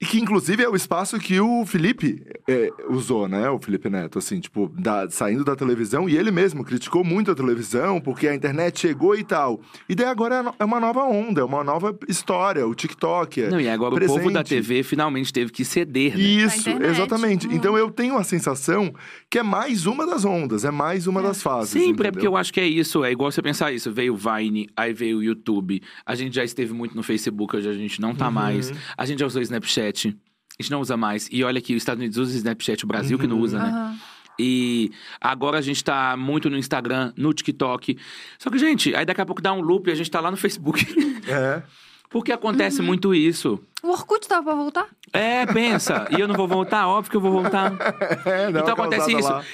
E 0.00 0.06
que, 0.06 0.20
inclusive, 0.20 0.62
é 0.62 0.68
o 0.68 0.76
espaço 0.76 1.18
que 1.18 1.40
o 1.40 1.66
Felipe 1.66 2.24
é, 2.48 2.70
usou, 2.88 3.26
né? 3.26 3.50
O 3.50 3.58
Felipe 3.58 3.90
Neto, 3.90 4.16
assim, 4.20 4.38
tipo, 4.38 4.68
da- 4.78 5.10
saindo 5.10 5.44
da 5.44 5.56
televisão. 5.56 6.08
E 6.08 6.16
ele 6.16 6.30
mesmo 6.30 6.62
criticou 6.64 7.02
muito 7.02 7.32
a 7.32 7.34
televisão, 7.34 8.00
porque 8.00 8.28
a 8.28 8.34
internet 8.34 8.78
chegou 8.78 9.16
e 9.16 9.24
tal. 9.24 9.60
E 9.88 9.96
daí 9.96 10.06
agora 10.06 10.36
é 10.36 10.62
é 10.62 10.64
uma 10.64 10.78
nova 10.78 11.02
onda, 11.02 11.40
é 11.40 11.44
uma 11.44 11.64
nova 11.64 11.98
história, 12.08 12.64
o 12.64 12.74
TikTok. 12.76 13.42
É... 13.42 13.50
Não, 13.50 13.60
e 13.60 13.68
agora 13.68 13.92
o 13.96 13.98
povo 14.06 14.30
da 14.30 14.44
presente. 14.44 14.48
TV 14.68 14.82
finalmente 14.84 15.32
teve 15.32 15.50
que 15.50 15.64
ceder, 15.64 16.16
né? 16.16 16.22
Isso, 16.22 16.70
exatamente. 16.70 17.48
hum. 17.48 17.52
Então 17.52 17.76
eu 17.76 17.90
tenho 17.90 18.16
a 18.16 18.22
sensação 18.22 18.94
que 19.28 19.38
é 19.38 19.42
mais 19.42 19.84
uma 19.84 20.06
das 20.06 20.24
ondas, 20.24 20.64
é 20.64 20.70
mais 20.70 21.08
uma 21.08 21.20
das 21.20 21.42
fases. 21.42 21.70
Sempre, 21.70 21.86
é 21.88 21.90
entendeu? 21.90 22.12
porque 22.12 22.26
eu 22.28 22.36
acho 22.36 22.52
que 22.52 22.60
é 22.60 22.66
isso. 22.68 23.02
É 23.04 23.10
igual 23.10 23.32
você 23.32 23.42
pensar 23.42 23.72
isso. 23.72 23.90
Veio 23.90 24.14
o 24.14 24.16
Vine, 24.16 24.68
aí 24.76 24.92
veio 24.92 25.18
o 25.18 25.22
YouTube. 25.24 25.82
A 26.06 26.14
gente 26.14 26.36
já 26.36 26.44
esteve 26.44 26.72
muito 26.72 26.94
no 26.96 27.02
Facebook, 27.02 27.56
hoje 27.56 27.68
a 27.68 27.72
gente 27.74 28.00
não 28.00 28.14
tá 28.14 28.26
Uhum. 28.26 28.32
mais. 28.32 28.72
A 28.96 29.04
gente 29.04 29.18
já 29.18 29.26
usou 29.26 29.42
Snapchat. 29.42 29.87
A 29.88 30.62
gente 30.62 30.70
não 30.70 30.80
usa 30.80 30.96
mais. 30.96 31.28
E 31.30 31.42
olha 31.44 31.60
que 31.60 31.74
os 31.74 31.82
Estados 31.82 32.00
Unidos 32.00 32.16
usa 32.18 32.36
Snapchat, 32.36 32.84
o 32.84 32.88
Brasil 32.88 33.18
que 33.18 33.26
não 33.26 33.36
Uhum. 33.36 33.42
usa, 33.42 33.58
né? 33.58 33.68
Aham. 33.68 33.98
E 34.40 34.92
agora 35.20 35.58
a 35.58 35.60
gente 35.60 35.82
tá 35.82 36.16
muito 36.16 36.48
no 36.48 36.56
Instagram, 36.56 37.12
no 37.16 37.32
TikTok. 37.32 37.98
Só 38.38 38.48
que, 38.50 38.58
gente, 38.58 38.94
aí 38.94 39.04
daqui 39.04 39.20
a 39.20 39.26
pouco 39.26 39.42
dá 39.42 39.52
um 39.52 39.60
loop 39.60 39.88
e 39.88 39.92
a 39.92 39.94
gente 39.96 40.10
tá 40.10 40.20
lá 40.20 40.30
no 40.30 40.36
Facebook. 40.36 40.84
É. 41.28 41.62
Porque 42.10 42.32
acontece 42.32 42.80
muito 42.80 43.14
isso. 43.14 43.60
O 43.82 43.88
Orkut 43.90 44.26
tava 44.26 44.42
pra 44.44 44.54
voltar? 44.54 44.86
É, 45.12 45.44
pensa. 45.44 46.08
E 46.10 46.18
eu 46.18 46.26
não 46.26 46.34
vou 46.34 46.48
voltar? 46.48 46.86
Óbvio 46.88 47.10
que 47.10 47.16
eu 47.18 47.20
vou 47.20 47.30
voltar. 47.32 47.70
É, 48.24 48.50
dá 48.50 48.60
Então 48.60 48.72
acontece 48.72 49.12
isso. 49.12 49.28
lá. 49.28 49.44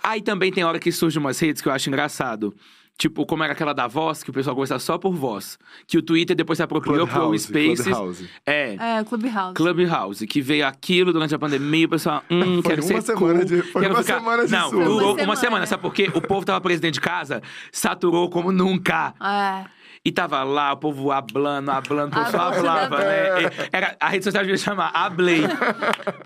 Aí 0.00 0.22
também 0.22 0.52
tem 0.52 0.62
hora 0.62 0.78
que 0.78 0.92
surgem 0.92 1.18
umas 1.18 1.38
redes 1.40 1.60
que 1.60 1.68
eu 1.68 1.72
acho 1.72 1.88
engraçado. 1.88 2.54
Tipo, 2.96 3.26
como 3.26 3.42
era 3.42 3.52
aquela 3.52 3.72
da 3.72 3.88
voz, 3.88 4.22
que 4.22 4.30
o 4.30 4.32
pessoal 4.32 4.54
conversa 4.54 4.78
só 4.78 4.96
por 4.96 5.12
voz. 5.14 5.58
Que 5.86 5.98
o 5.98 6.02
Twitter 6.02 6.36
depois 6.36 6.56
se 6.58 6.62
apropriou 6.62 7.06
pro 7.06 7.16
Clubhouse, 7.16 7.44
Spaces. 7.48 7.82
Clubhouse. 7.82 8.30
É. 8.46 8.76
É, 8.78 9.04
Clubhouse. 9.04 9.54
Clubhouse, 9.54 10.26
que 10.28 10.40
veio 10.40 10.64
aquilo 10.66 11.12
durante 11.12 11.34
a 11.34 11.38
pandemia, 11.38 11.86
o 11.86 11.88
pessoal, 11.88 12.22
hum, 12.30 12.62
Foi 12.62 12.70
quero 12.70 12.82
uma 12.82 12.88
ser 12.88 13.02
semana 13.02 13.18
cool, 13.40 13.44
de- 13.44 13.62
foi 13.62 13.82
quero 13.82 13.94
uma 13.94 14.02
ficar... 14.02 14.18
semana 14.20 14.46
de 14.46 14.52
Não, 14.52 14.70
durou 14.70 14.86
Uma 14.86 15.00
uma 15.00 15.16
semana. 15.16 15.36
semana. 15.36 15.66
sabe 15.66 15.82
por 15.82 15.92
quê? 15.92 16.08
O 16.14 16.20
povo 16.20 16.46
tava 16.46 16.60
preso 16.60 16.80
dentro 16.80 16.94
de 16.94 17.00
casa, 17.00 17.42
saturou 17.72 18.30
como 18.30 18.52
nunca. 18.52 19.12
É. 19.20 19.64
E 20.06 20.12
tava 20.12 20.42
lá, 20.42 20.72
o 20.72 20.76
povo 20.76 21.10
hablando, 21.10 21.70
hablando, 21.70 22.14
o 22.14 22.18
povo 22.18 22.30
só 22.30 22.38
hablava, 22.52 22.98
né? 22.98 23.42
E 23.42 23.68
Era, 23.72 23.96
a 23.98 24.08
rede 24.10 24.24
social 24.24 24.42
devia 24.44 24.58
chamar 24.58 24.90
Hablei. 24.94 25.42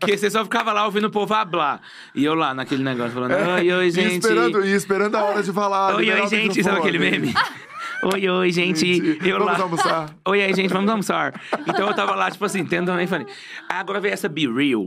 Porque 0.00 0.18
você 0.18 0.28
só 0.28 0.42
ficava 0.42 0.72
lá 0.72 0.84
ouvindo 0.84 1.04
o 1.06 1.10
povo 1.10 1.32
hablar. 1.32 1.80
E 2.12 2.24
eu 2.24 2.34
lá 2.34 2.52
naquele 2.52 2.82
negócio, 2.82 3.12
falando, 3.12 3.34
oi, 3.34 3.72
oi, 3.72 3.86
E 3.86 3.90
gente. 3.92 4.14
esperando, 4.24 4.64
e 4.64 4.72
esperando 4.72 5.14
a 5.14 5.22
hora 5.22 5.42
de 5.44 5.52
falar. 5.52 5.94
Oi, 5.94 6.10
oi, 6.10 6.26
gente. 6.26 6.62
Sabe 6.64 6.78
aquele 6.78 6.98
meme? 6.98 7.32
Oi, 8.14 8.28
oi, 8.28 8.52
gente. 8.52 9.18
Eu 9.24 9.38
Vamos 9.40 9.58
lá. 9.58 9.62
almoçar? 9.64 10.10
Oi, 10.28 10.40
aí, 10.40 10.54
gente, 10.54 10.72
vamos 10.72 10.88
almoçar. 10.88 11.34
Então 11.66 11.88
eu 11.88 11.94
tava 11.94 12.14
lá, 12.14 12.30
tipo 12.30 12.44
assim, 12.44 12.64
tentando, 12.64 12.92
aí 12.96 13.08
falei. 13.08 13.26
Agora 13.68 13.98
veio 14.00 14.14
essa 14.14 14.28
Be 14.28 14.46
Real. 14.46 14.86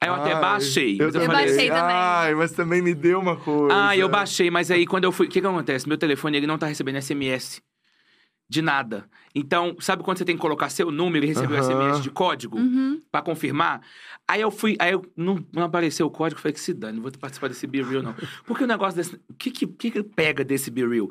Aí 0.00 0.08
eu 0.08 0.14
até 0.14 0.32
Ai, 0.32 0.40
baixei. 0.40 0.94
Eu 0.98 1.04
mas 1.06 1.14
eu 1.14 1.20
também. 1.20 1.26
falei, 1.26 1.46
baixei 1.48 1.68
também. 1.68 1.94
Ai, 1.96 2.34
mas 2.34 2.52
também 2.52 2.80
me 2.80 2.94
deu 2.94 3.20
uma 3.20 3.36
coisa. 3.36 3.74
ah, 3.88 3.94
eu 3.94 4.08
baixei, 4.08 4.50
mas 4.50 4.70
aí 4.70 4.86
quando 4.86 5.04
eu 5.04 5.12
fui. 5.12 5.26
O 5.26 5.28
que 5.28 5.38
que 5.42 5.46
acontece? 5.46 5.86
Meu 5.86 5.98
telefone 5.98 6.38
ele 6.38 6.46
não 6.46 6.56
tá 6.56 6.66
recebendo 6.66 6.96
SMS. 6.98 7.60
De 8.48 8.62
nada. 8.62 9.08
Então, 9.34 9.76
sabe 9.80 10.02
quando 10.02 10.18
você 10.18 10.24
tem 10.24 10.36
que 10.36 10.40
colocar 10.40 10.68
seu 10.70 10.90
número 10.90 11.24
e 11.24 11.28
receber 11.28 11.54
o 11.54 11.56
Aham. 11.56 11.62
SMS 11.62 12.02
de 12.02 12.10
código 12.10 12.58
Uhum. 12.58 13.00
pra 13.10 13.20
confirmar? 13.22 13.82
Aí 14.28 14.40
eu 14.40 14.50
fui, 14.50 14.76
aí 14.78 14.92
eu 14.92 15.04
não, 15.16 15.44
não 15.52 15.64
apareceu 15.64 16.06
o 16.06 16.10
código, 16.10 16.40
falei 16.40 16.52
que 16.52 16.60
se 16.60 16.72
dane, 16.72 16.96
não 16.96 17.02
vou 17.02 17.12
participar 17.12 17.48
desse 17.48 17.66
Be 17.66 17.82
Real, 17.82 18.02
não. 18.02 18.14
Porque 18.46 18.64
o 18.64 18.66
negócio 18.66 18.96
desse. 18.96 19.16
O 19.28 19.34
que, 19.34 19.50
que, 19.50 19.66
que 19.66 19.90
que 19.90 20.02
pega 20.02 20.44
desse 20.44 20.70
Be 20.70 20.86
Real? 20.86 21.08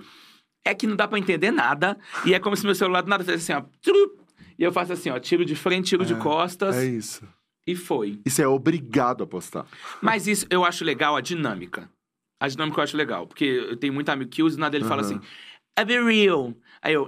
É 0.63 0.73
que 0.73 0.87
não 0.87 0.95
dá 0.95 1.07
pra 1.07 1.19
entender 1.19 1.51
nada, 1.51 1.97
e 2.25 2.33
é 2.33 2.39
como 2.39 2.55
se 2.55 2.65
meu 2.65 2.73
celular 2.73 3.01
do 3.01 3.09
nada 3.09 3.23
fizesse 3.23 3.51
assim, 3.51 3.63
ó. 3.63 3.91
E 4.57 4.63
eu 4.63 4.71
faço 4.71 4.93
assim, 4.93 5.09
ó, 5.09 5.19
tiro 5.19 5.45
de 5.45 5.55
frente, 5.55 5.89
tiro 5.89 6.05
de 6.05 6.13
É, 6.13 6.17
costas, 6.17 6.75
É 6.77 6.85
isso. 6.85 7.27
e 7.67 7.75
foi. 7.75 8.19
Você 8.25 8.41
é 8.41 8.47
obrigado 8.47 9.23
a 9.23 9.27
postar. 9.27 9.67
Mas 10.01 10.25
isso 10.25 10.47
eu 10.49 10.63
acho 10.65 10.83
legal, 10.85 11.15
a 11.15 11.21
dinâmica. 11.21 11.89
A 12.41 12.47
dinâmica 12.47 12.79
eu 12.79 12.83
acho 12.83 12.97
legal. 12.97 13.27
Porque 13.27 13.43
eu 13.43 13.75
tenho 13.77 13.93
muito 13.93 14.09
amigo 14.09 14.29
que 14.31 14.41
usa 14.41 14.57
e 14.57 14.59
nada 14.59 14.75
ele 14.75 14.85
fala 14.85 15.01
Aham. 15.01 15.17
assim, 15.17 15.27
é 15.77 15.85
be 15.85 16.01
real. 16.01 16.53
Aí 16.81 16.93
eu. 16.93 17.07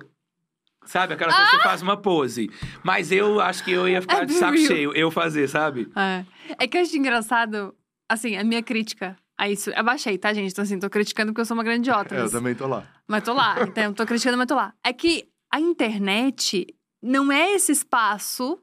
Sabe, 0.88 1.14
aquela 1.14 1.32
coisa 1.34 1.50
que 1.50 1.56
Ah! 1.56 1.60
você 1.60 1.64
faz 1.68 1.82
uma 1.82 1.98
pose. 1.98 2.50
Mas 2.84 3.12
eu 3.12 3.40
acho 3.40 3.64
que 3.64 3.72
eu 3.72 3.88
ia 3.88 4.02
ficar 4.02 4.24
É 4.24 4.26
de 4.26 4.34
saco 4.34 4.54
real. 4.58 4.68
cheio, 4.68 4.94
eu 4.96 5.12
fazer, 5.12 5.48
sabe? 5.48 5.90
É. 5.96 6.26
É 6.60 6.68
que 6.68 6.78
eu 6.78 6.82
acho 6.82 6.98
engraçado, 6.98 7.76
assim, 8.10 8.36
a 8.38 8.44
minha 8.44 8.64
crítica 8.64 9.16
a 9.38 9.50
isso. 9.50 9.70
Eu 9.70 9.84
baixei, 9.84 10.18
tá, 10.18 10.34
gente? 10.34 10.52
Então, 10.52 10.64
assim, 10.64 10.80
tô 10.80 10.90
criticando 10.90 11.32
porque 11.32 11.42
eu 11.42 11.46
sou 11.46 11.56
uma 11.56 11.64
grande 11.64 11.82
idiota. 11.90 12.16
É, 12.16 12.20
eu 12.20 12.24
mas, 12.24 12.32
também 12.32 12.56
tô 12.56 12.66
lá. 12.68 12.88
mas 13.08 13.24
tô 13.24 13.34
lá. 13.34 13.56
Então, 13.64 13.94
tô 13.94 14.06
criticando, 14.06 14.38
mas 14.38 14.48
tô 14.48 14.56
lá. 14.56 14.74
É 14.84 14.92
que 14.94 15.28
a 15.54 15.60
internet 15.60 16.66
não 17.02 17.32
é 17.32 17.54
esse 17.54 17.72
espaço, 17.72 18.58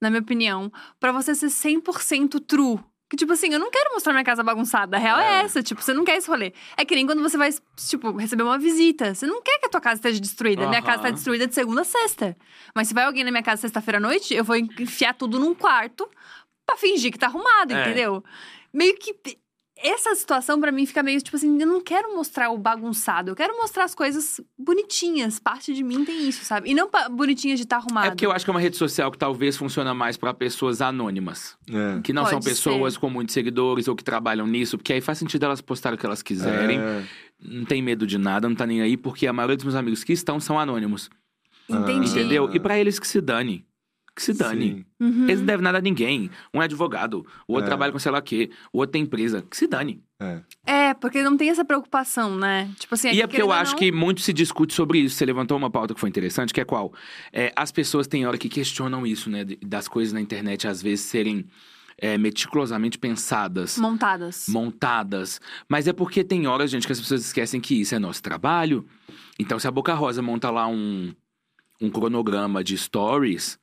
na 0.00 0.10
minha 0.10 0.22
opinião, 0.22 0.70
pra 0.98 1.12
você 1.12 1.34
ser 1.34 1.48
100% 1.48 2.40
true. 2.46 2.78
Que, 3.08 3.16
tipo 3.16 3.32
assim, 3.32 3.52
eu 3.52 3.58
não 3.58 3.70
quero 3.70 3.92
mostrar 3.92 4.12
minha 4.12 4.24
casa 4.24 4.42
bagunçada. 4.42 4.96
A 4.96 5.00
real 5.00 5.20
é. 5.20 5.40
É. 5.40 5.44
essa. 5.44 5.62
Tipo, 5.62 5.82
você 5.82 5.92
não 5.92 6.04
quer 6.04 6.16
esse 6.16 6.28
rolê. 6.28 6.52
É 6.76 6.84
que 6.84 6.94
nem 6.94 7.04
quando 7.06 7.22
você 7.22 7.36
vai, 7.36 7.50
tipo, 7.76 8.12
receber 8.16 8.42
uma 8.42 8.58
visita. 8.58 9.14
Você 9.14 9.26
não 9.26 9.42
quer 9.42 9.58
que 9.58 9.66
a 9.66 9.68
tua 9.68 9.80
casa 9.80 9.96
esteja 9.96 10.18
destruída. 10.20 10.66
Minha 10.68 10.82
casa 10.82 11.02
tá 11.02 11.10
destruída 11.10 11.46
de 11.46 11.54
segunda 11.54 11.82
a 11.82 11.84
sexta. 11.84 12.36
Mas 12.74 12.88
se 12.88 12.94
vai 12.94 13.04
alguém 13.04 13.22
na 13.22 13.30
minha 13.30 13.42
casa 13.42 13.60
sexta-feira 13.60 13.98
à 13.98 14.00
noite, 14.00 14.34
eu 14.34 14.42
vou 14.42 14.56
enfiar 14.56 15.12
tudo 15.14 15.38
num 15.38 15.54
quarto 15.54 16.08
pra 16.66 16.76
fingir 16.76 17.12
que 17.12 17.18
tá 17.18 17.26
arrumado, 17.26 17.72
É. 17.74 17.82
entendeu? 17.82 18.24
Meio 18.72 18.96
que. 18.96 19.14
Essa 19.86 20.14
situação 20.14 20.58
pra 20.58 20.72
mim 20.72 20.86
fica 20.86 21.02
meio 21.02 21.20
tipo 21.20 21.36
assim, 21.36 21.60
eu 21.60 21.66
não 21.66 21.78
quero 21.78 22.16
mostrar 22.16 22.48
o 22.50 22.56
bagunçado, 22.56 23.30
eu 23.30 23.36
quero 23.36 23.54
mostrar 23.54 23.84
as 23.84 23.94
coisas 23.94 24.40
bonitinhas. 24.58 25.38
Parte 25.38 25.74
de 25.74 25.84
mim 25.84 26.06
tem 26.06 26.26
isso, 26.26 26.42
sabe? 26.42 26.70
E 26.70 26.74
não 26.74 26.88
bonitinhas 27.10 27.58
de 27.58 27.64
estar 27.64 27.76
arrumado. 27.76 28.06
É 28.06 28.10
porque 28.10 28.24
eu 28.24 28.32
acho 28.32 28.46
que 28.46 28.50
é 28.50 28.54
uma 28.54 28.60
rede 28.60 28.78
social 28.78 29.10
que 29.10 29.18
talvez 29.18 29.58
funciona 29.58 29.92
mais 29.92 30.16
pra 30.16 30.32
pessoas 30.32 30.80
anônimas. 30.80 31.54
É. 31.68 32.00
Que 32.00 32.14
não 32.14 32.24
são 32.24 32.40
Pode 32.40 32.46
pessoas 32.46 32.94
ser. 32.94 33.00
com 33.00 33.10
muitos 33.10 33.34
seguidores 33.34 33.86
ou 33.86 33.94
que 33.94 34.02
trabalham 34.02 34.46
nisso. 34.46 34.78
Porque 34.78 34.90
aí 34.90 35.02
faz 35.02 35.18
sentido 35.18 35.44
elas 35.44 35.60
postarem 35.60 35.96
o 35.96 36.00
que 36.00 36.06
elas 36.06 36.22
quiserem. 36.22 36.78
É. 36.78 37.04
Não 37.42 37.66
tem 37.66 37.82
medo 37.82 38.06
de 38.06 38.16
nada, 38.16 38.48
não 38.48 38.56
tá 38.56 38.66
nem 38.66 38.80
aí. 38.80 38.96
Porque 38.96 39.26
a 39.26 39.34
maioria 39.34 39.56
dos 39.56 39.66
meus 39.66 39.76
amigos 39.76 40.02
que 40.02 40.14
estão 40.14 40.40
são 40.40 40.58
anônimos. 40.58 41.10
Entendi. 41.68 42.08
Entendeu? 42.08 42.50
E 42.54 42.58
pra 42.58 42.78
eles 42.78 42.98
que 42.98 43.06
se 43.06 43.20
dane. 43.20 43.66
Que 44.14 44.22
se 44.22 44.32
dane. 44.32 44.86
Uhum. 45.00 45.24
Eles 45.24 45.40
não 45.40 45.46
devem 45.46 45.64
nada 45.64 45.78
a 45.78 45.80
ninguém. 45.80 46.30
Um 46.52 46.62
é 46.62 46.66
advogado, 46.66 47.26
o 47.48 47.54
outro 47.54 47.64
É. 47.64 47.68
trabalha 47.68 47.90
com 47.90 47.98
sei 47.98 48.12
lá 48.12 48.18
o 48.18 48.22
quê, 48.22 48.48
o 48.72 48.78
outro 48.78 48.92
tem 48.92 49.02
empresa. 49.02 49.42
Que 49.42 49.56
se 49.56 49.66
dane. 49.66 50.02
É. 50.20 50.40
É, 50.64 50.94
porque 50.94 51.20
não 51.22 51.36
tem 51.36 51.50
essa 51.50 51.64
preocupação, 51.64 52.36
né? 52.36 52.70
Tipo 52.78 52.94
assim, 52.94 53.10
e 53.10 53.20
é 53.20 53.26
porque 53.26 53.42
eu 53.42 53.50
acho 53.50 53.72
não- 53.72 53.78
que 53.78 53.90
muito 53.90 54.20
se 54.20 54.32
discute 54.32 54.72
sobre 54.72 55.00
isso. 55.00 55.16
Você 55.16 55.26
levantou 55.26 55.56
uma 55.58 55.68
pauta 55.68 55.92
que 55.94 55.98
foi 56.00 56.08
interessante, 56.08 56.54
que 56.54 56.60
é 56.60 56.64
qual? 56.64 56.92
É, 57.32 57.52
as 57.56 57.72
pessoas 57.72 58.06
têm 58.06 58.24
hora 58.24 58.38
que 58.38 58.48
questionam 58.48 59.04
isso, 59.04 59.28
né? 59.28 59.44
Das 59.66 59.88
coisas 59.88 60.12
na 60.12 60.20
internet 60.20 60.68
às 60.68 60.80
vezes 60.80 61.04
serem 61.04 61.46
é, 61.98 62.16
meticulosamente 62.18 62.98
pensadas. 62.98 63.78
Montadas. 63.78 64.46
montadas. 64.48 65.40
Mas 65.68 65.86
é 65.88 65.92
porque 65.92 66.22
tem 66.24 66.46
horas, 66.46 66.70
gente, 66.70 66.86
que 66.86 66.92
as 66.92 67.00
pessoas 67.00 67.24
esquecem 67.24 67.60
que 67.60 67.80
isso 67.80 67.94
é 67.94 67.98
nosso 67.98 68.22
trabalho. 68.22 68.84
Então, 69.38 69.58
se 69.58 69.66
a 69.68 69.70
Boca 69.70 69.94
Rosa 69.94 70.20
monta 70.22 70.50
lá 70.50 70.66
um, 70.66 71.12
um 71.80 71.90
cronograma 71.90 72.64
de 72.64 72.76
stories, 72.76 73.58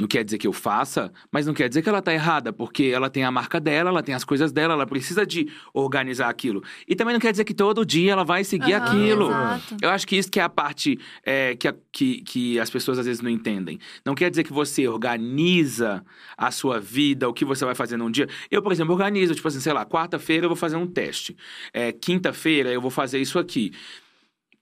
não 0.00 0.08
quer 0.08 0.24
dizer 0.24 0.38
que 0.38 0.46
eu 0.46 0.52
faça, 0.52 1.12
mas 1.30 1.46
não 1.46 1.52
quer 1.54 1.68
dizer 1.68 1.82
que 1.82 1.88
ela 1.88 2.00
tá 2.00 2.12
errada, 2.12 2.52
porque 2.52 2.84
ela 2.84 3.08
tem 3.10 3.22
a 3.22 3.30
marca 3.30 3.60
dela, 3.60 3.90
ela 3.90 4.02
tem 4.02 4.14
as 4.14 4.24
coisas 4.24 4.50
dela, 4.50 4.72
ela 4.74 4.86
precisa 4.86 5.26
de 5.26 5.46
organizar 5.74 6.28
aquilo. 6.30 6.62
E 6.88 6.96
também 6.96 7.12
não 7.12 7.20
quer 7.20 7.30
dizer 7.30 7.44
que 7.44 7.52
todo 7.54 7.84
dia 7.84 8.12
ela 8.12 8.24
vai 8.24 8.42
seguir 8.42 8.72
Aham, 8.72 8.84
aquilo. 8.86 9.26
Exato. 9.26 9.76
Eu 9.82 9.90
acho 9.90 10.06
que 10.08 10.16
isso 10.16 10.30
que 10.30 10.40
é 10.40 10.42
a 10.42 10.48
parte 10.48 10.98
é, 11.24 11.54
que, 11.54 11.68
a- 11.68 11.74
que, 11.92 12.22
que 12.22 12.58
as 12.58 12.70
pessoas 12.70 12.98
às 12.98 13.04
vezes 13.06 13.20
não 13.22 13.30
entendem. 13.30 13.78
Não 14.04 14.14
quer 14.14 14.30
dizer 14.30 14.42
que 14.42 14.52
você 14.52 14.88
organiza 14.88 16.04
a 16.36 16.50
sua 16.50 16.80
vida, 16.80 17.28
o 17.28 17.32
que 17.34 17.44
você 17.44 17.64
vai 17.64 17.74
fazer 17.74 17.96
num 17.96 18.10
dia. 18.10 18.26
Eu, 18.50 18.62
por 18.62 18.72
exemplo, 18.72 18.92
organizo, 18.94 19.34
tipo 19.34 19.46
assim, 19.46 19.60
sei 19.60 19.72
lá, 19.72 19.84
quarta-feira 19.84 20.44
eu 20.46 20.48
vou 20.48 20.56
fazer 20.56 20.76
um 20.76 20.86
teste. 20.86 21.36
É, 21.72 21.92
Quinta-feira 21.92 22.70
eu 22.72 22.80
vou 22.80 22.90
fazer 22.90 23.20
isso 23.20 23.38
aqui. 23.38 23.72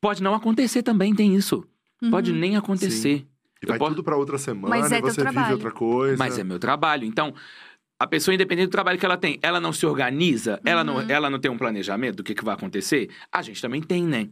Pode 0.00 0.22
não 0.22 0.34
acontecer 0.34 0.82
também, 0.82 1.14
tem 1.14 1.34
isso. 1.34 1.64
Pode 2.10 2.30
Uhum. 2.32 2.38
nem 2.38 2.56
acontecer. 2.56 3.26
E 3.62 3.66
Eu 3.66 3.68
vai 3.70 3.78
posso- 3.78 3.90
tudo 3.92 4.04
pra 4.04 4.16
outra 4.16 4.38
semana, 4.38 4.68
Mas 4.68 4.92
é 4.92 4.98
e 4.98 5.00
você 5.00 5.24
vive 5.24 5.52
outra 5.52 5.70
coisa. 5.70 6.16
Mas 6.16 6.38
é 6.38 6.44
meu 6.44 6.58
trabalho. 6.58 7.04
Então, 7.04 7.34
a 8.00 8.06
pessoa, 8.06 8.34
independente 8.34 8.68
do 8.68 8.72
trabalho 8.72 8.98
que 8.98 9.04
ela 9.04 9.16
tem, 9.16 9.38
ela 9.42 9.60
não 9.60 9.72
se 9.72 9.84
organiza, 9.84 10.60
ela, 10.64 10.84
não, 10.84 10.96
Uhum. 10.96 11.06
ela 11.10 11.28
não 11.28 11.38
tem 11.40 11.50
um 11.50 11.58
planejamento 11.58 12.16
do 12.16 12.22
que, 12.22 12.34
que 12.34 12.44
vai 12.44 12.54
acontecer, 12.54 13.10
a 13.32 13.42
gente 13.42 13.60
também 13.60 13.82
tem, 13.82 14.04
né? 14.04 14.28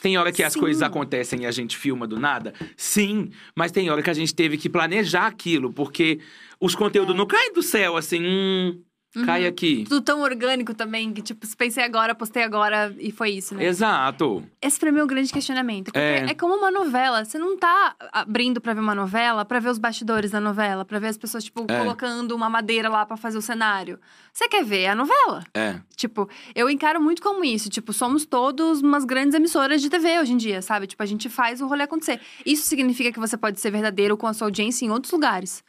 Tem 0.00 0.16
hora 0.16 0.30
que 0.30 0.44
as 0.44 0.52
Sim. 0.52 0.60
coisas 0.60 0.80
acontecem 0.80 1.42
e 1.42 1.46
a 1.46 1.50
gente 1.50 1.76
filma 1.76 2.06
do 2.06 2.20
nada? 2.20 2.54
Sim, 2.76 3.30
mas 3.56 3.72
tem 3.72 3.90
hora 3.90 4.00
que 4.00 4.10
a 4.10 4.14
gente 4.14 4.32
teve 4.32 4.56
que 4.56 4.68
planejar 4.68 5.26
aquilo, 5.26 5.72
porque 5.72 6.20
os 6.60 6.76
conteúdos 6.76 7.16
não 7.16 7.26
caem 7.26 7.52
do 7.52 7.62
céu 7.64 7.96
assim, 7.96 8.24
hum, 8.24 8.80
cai 9.24 9.42
Uhum. 9.42 9.48
aqui. 9.48 9.84
Tudo 9.88 10.00
tão 10.02 10.20
orgânico 10.20 10.74
também, 10.74 11.12
que 11.12 11.22
tipo, 11.22 11.46
se 11.46 11.56
pensei 11.56 11.82
agora, 11.82 12.14
postei 12.14 12.42
agora 12.42 12.94
e 12.98 13.10
foi 13.10 13.30
isso, 13.30 13.54
né? 13.54 13.64
Exato. 13.64 14.44
Esse 14.60 14.78
pra 14.78 14.92
mim 14.92 15.00
é 15.00 15.04
o 15.04 15.06
grande 15.06 15.32
questionamento. 15.32 15.90
É. 15.94 16.26
é. 16.30 16.34
como 16.34 16.54
uma 16.54 16.70
novela. 16.70 17.24
Você 17.24 17.38
não 17.38 17.56
tá 17.56 17.94
abrindo 18.12 18.60
pra 18.60 18.74
ver 18.74 18.80
uma 18.80 18.94
novela, 18.94 19.44
pra 19.44 19.58
ver 19.58 19.70
os 19.70 19.78
bastidores 19.78 20.30
da 20.30 20.40
novela, 20.40 20.84
pra 20.84 20.98
ver 20.98 21.08
as 21.08 21.16
pessoas, 21.18 21.44
tipo, 21.44 21.64
É. 21.68 21.78
colocando 21.78 22.32
uma 22.34 22.48
madeira 22.50 22.88
lá 22.88 23.04
pra 23.06 23.16
fazer 23.16 23.38
o 23.38 23.42
cenário. 23.42 23.98
Você 24.32 24.48
quer 24.48 24.64
ver 24.64 24.86
a 24.86 24.94
novela. 24.94 25.42
É. 25.54 25.76
Tipo, 25.96 26.28
eu 26.54 26.68
encaro 26.70 27.00
muito 27.00 27.20
como 27.22 27.44
isso. 27.44 27.68
Tipo, 27.68 27.92
somos 27.92 28.24
todos 28.24 28.82
umas 28.82 29.04
grandes 29.04 29.34
emissoras 29.34 29.80
de 29.82 29.88
TV 29.90 30.20
hoje 30.20 30.32
em 30.32 30.36
dia, 30.36 30.62
sabe? 30.62 30.86
Tipo, 30.86 31.02
a 31.02 31.06
gente 31.06 31.28
faz 31.28 31.60
o 31.60 31.66
rolê 31.66 31.82
acontecer. 31.84 32.20
Isso 32.46 32.66
significa 32.68 33.10
que 33.10 33.18
você 33.18 33.36
pode 33.36 33.58
ser 33.60 33.70
verdadeiro 33.70 34.16
com 34.16 34.26
a 34.26 34.32
sua 34.34 34.46
audiência 34.46 34.84
em 34.86 34.90
outros 34.90 35.12
lugares. 35.12 35.64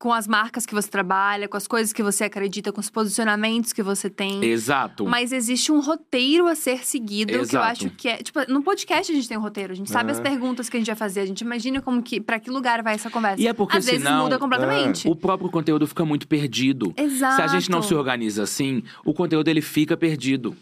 Com 0.00 0.14
as 0.14 0.26
marcas 0.26 0.64
que 0.64 0.72
você 0.74 0.88
trabalha, 0.88 1.46
com 1.46 1.58
as 1.58 1.66
coisas 1.68 1.92
que 1.92 2.02
você 2.02 2.24
acredita, 2.24 2.72
com 2.72 2.80
os 2.80 2.88
posicionamentos 2.88 3.70
que 3.70 3.82
você 3.82 4.08
tem. 4.08 4.42
Exato. 4.42 5.04
Mas 5.04 5.30
existe 5.30 5.70
um 5.70 5.78
roteiro 5.78 6.46
a 6.48 6.54
ser 6.54 6.86
seguido 6.86 7.30
que 7.32 7.36
eu 7.38 7.42
Exato. 7.42 7.66
acho 7.66 7.90
que 7.90 8.08
é. 8.08 8.16
Tipo, 8.16 8.40
no 8.50 8.62
podcast 8.62 9.12
a 9.12 9.14
gente 9.14 9.28
tem 9.28 9.36
um 9.36 9.42
roteiro, 9.42 9.74
a 9.74 9.76
gente 9.76 9.90
sabe 9.90 10.08
É. 10.08 10.12
as 10.12 10.18
perguntas 10.18 10.70
que 10.70 10.76
a 10.78 10.80
gente 10.80 10.86
vai 10.86 10.96
fazer, 10.96 11.20
a 11.20 11.26
gente 11.26 11.42
imagina 11.42 11.82
como 11.82 12.02
que. 12.02 12.18
pra 12.18 12.40
que 12.40 12.50
lugar 12.50 12.82
vai 12.82 12.94
essa 12.94 13.10
conversa. 13.10 13.42
E 13.42 13.46
é 13.46 13.52
porque 13.52 13.76
Às 13.76 13.84
vezes 13.84 14.02
senão- 14.02 14.22
muda 14.22 14.38
completamente. 14.38 15.06
O 15.06 15.14
próprio 15.14 15.50
conteúdo 15.50 15.86
fica 15.86 16.02
muito 16.02 16.26
perdido. 16.26 16.94
Exato. 16.96 17.36
Se 17.36 17.42
a 17.42 17.46
gente 17.48 17.70
não 17.70 17.82
se 17.82 17.94
organiza 17.94 18.42
assim, 18.42 18.82
o 19.04 19.12
conteúdo 19.12 19.48
ele 19.48 19.60
fica 19.60 19.98
perdido. 19.98 20.56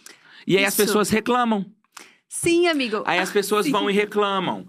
E 0.49 0.57
aí 0.59 0.65
as 0.65 0.75
Isso. 0.75 0.83
pessoas 0.85 1.11
reclamam. 1.11 1.65
Sim, 2.29 2.67
amigo. 2.67 3.05
Aí 3.07 3.21
as 3.21 3.31
pessoas 3.33 3.67
Sim. 3.67 3.71
vão 3.71 3.89
e 3.89 3.93
reclamam. 3.93 4.67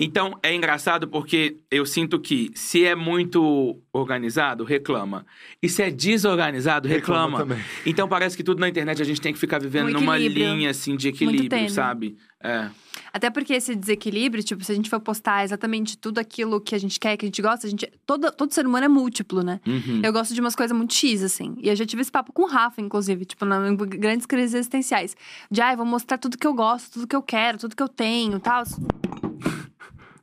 Então, 0.00 0.38
é 0.42 0.54
engraçado 0.54 1.06
porque 1.06 1.58
eu 1.70 1.84
sinto 1.84 2.18
que 2.18 2.50
se 2.54 2.86
é 2.86 2.94
muito 2.94 3.78
organizado, 3.92 4.64
reclama. 4.64 5.26
E 5.62 5.68
se 5.68 5.82
é 5.82 5.90
desorganizado, 5.90 6.88
Reclama 6.88 7.38
reclama. 7.38 7.62
Então 7.84 8.08
parece 8.08 8.34
que 8.34 8.42
tudo 8.42 8.60
na 8.60 8.68
internet 8.68 9.02
a 9.02 9.04
gente 9.04 9.20
tem 9.20 9.32
que 9.32 9.38
ficar 9.38 9.60
vivendo 9.60 9.88
Um 9.88 10.00
numa 10.00 10.16
linha 10.16 10.70
assim 10.70 10.96
de 10.96 11.08
equilíbrio, 11.08 11.68
sabe? 11.68 12.16
É. 12.42 12.70
Até 13.12 13.28
porque 13.28 13.52
esse 13.52 13.74
desequilíbrio, 13.74 14.42
tipo, 14.42 14.64
se 14.64 14.72
a 14.72 14.74
gente 14.74 14.88
for 14.88 15.00
postar 15.00 15.44
exatamente 15.44 15.98
tudo 15.98 16.18
aquilo 16.18 16.60
que 16.60 16.74
a 16.74 16.78
gente 16.78 16.98
quer, 16.98 17.16
que 17.16 17.26
a 17.26 17.28
gente 17.28 17.42
gosta, 17.42 17.66
a 17.66 17.70
gente. 17.70 17.90
Todo, 18.06 18.30
todo 18.32 18.54
ser 18.54 18.66
humano 18.66 18.86
é 18.86 18.88
múltiplo, 18.88 19.42
né? 19.42 19.60
Uhum. 19.66 20.00
Eu 20.02 20.12
gosto 20.12 20.32
de 20.32 20.40
umas 20.40 20.54
coisas 20.54 20.74
muito 20.76 20.94
X, 20.94 21.22
assim. 21.22 21.56
E 21.60 21.68
eu 21.68 21.76
já 21.76 21.84
tive 21.84 22.02
esse 22.02 22.10
papo 22.10 22.32
com 22.32 22.42
o 22.42 22.46
Rafa, 22.46 22.80
inclusive, 22.80 23.24
tipo, 23.24 23.44
na, 23.44 23.68
em 23.68 23.76
grandes 23.76 24.26
crises 24.26 24.54
existenciais. 24.54 25.16
De, 25.50 25.60
ai, 25.60 25.76
vou 25.76 25.84
mostrar 25.84 26.18
tudo 26.18 26.38
que 26.38 26.46
eu 26.46 26.54
gosto, 26.54 26.92
tudo 26.92 27.06
que 27.06 27.16
eu 27.16 27.22
quero, 27.22 27.58
tudo 27.58 27.74
que 27.74 27.82
eu 27.82 27.88
tenho 27.88 28.36
e 28.36 28.40
tal. 28.40 28.62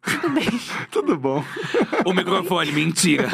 Tudo 0.08 0.30
bem. 0.30 0.48
Tudo 0.90 1.18
bom. 1.18 1.44
O 2.06 2.14
microfone, 2.14 2.72
mentira. 2.72 3.28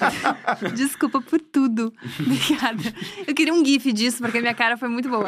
Desculpa 0.74 1.20
por 1.20 1.40
tudo. 1.40 1.92
Obrigada. 2.18 2.94
Eu 3.26 3.34
queria 3.34 3.52
um 3.52 3.64
GIF 3.64 3.92
disso, 3.92 4.22
porque 4.22 4.38
a 4.38 4.40
minha 4.40 4.54
cara 4.54 4.76
foi 4.76 4.88
muito 4.88 5.08
boa. 5.08 5.26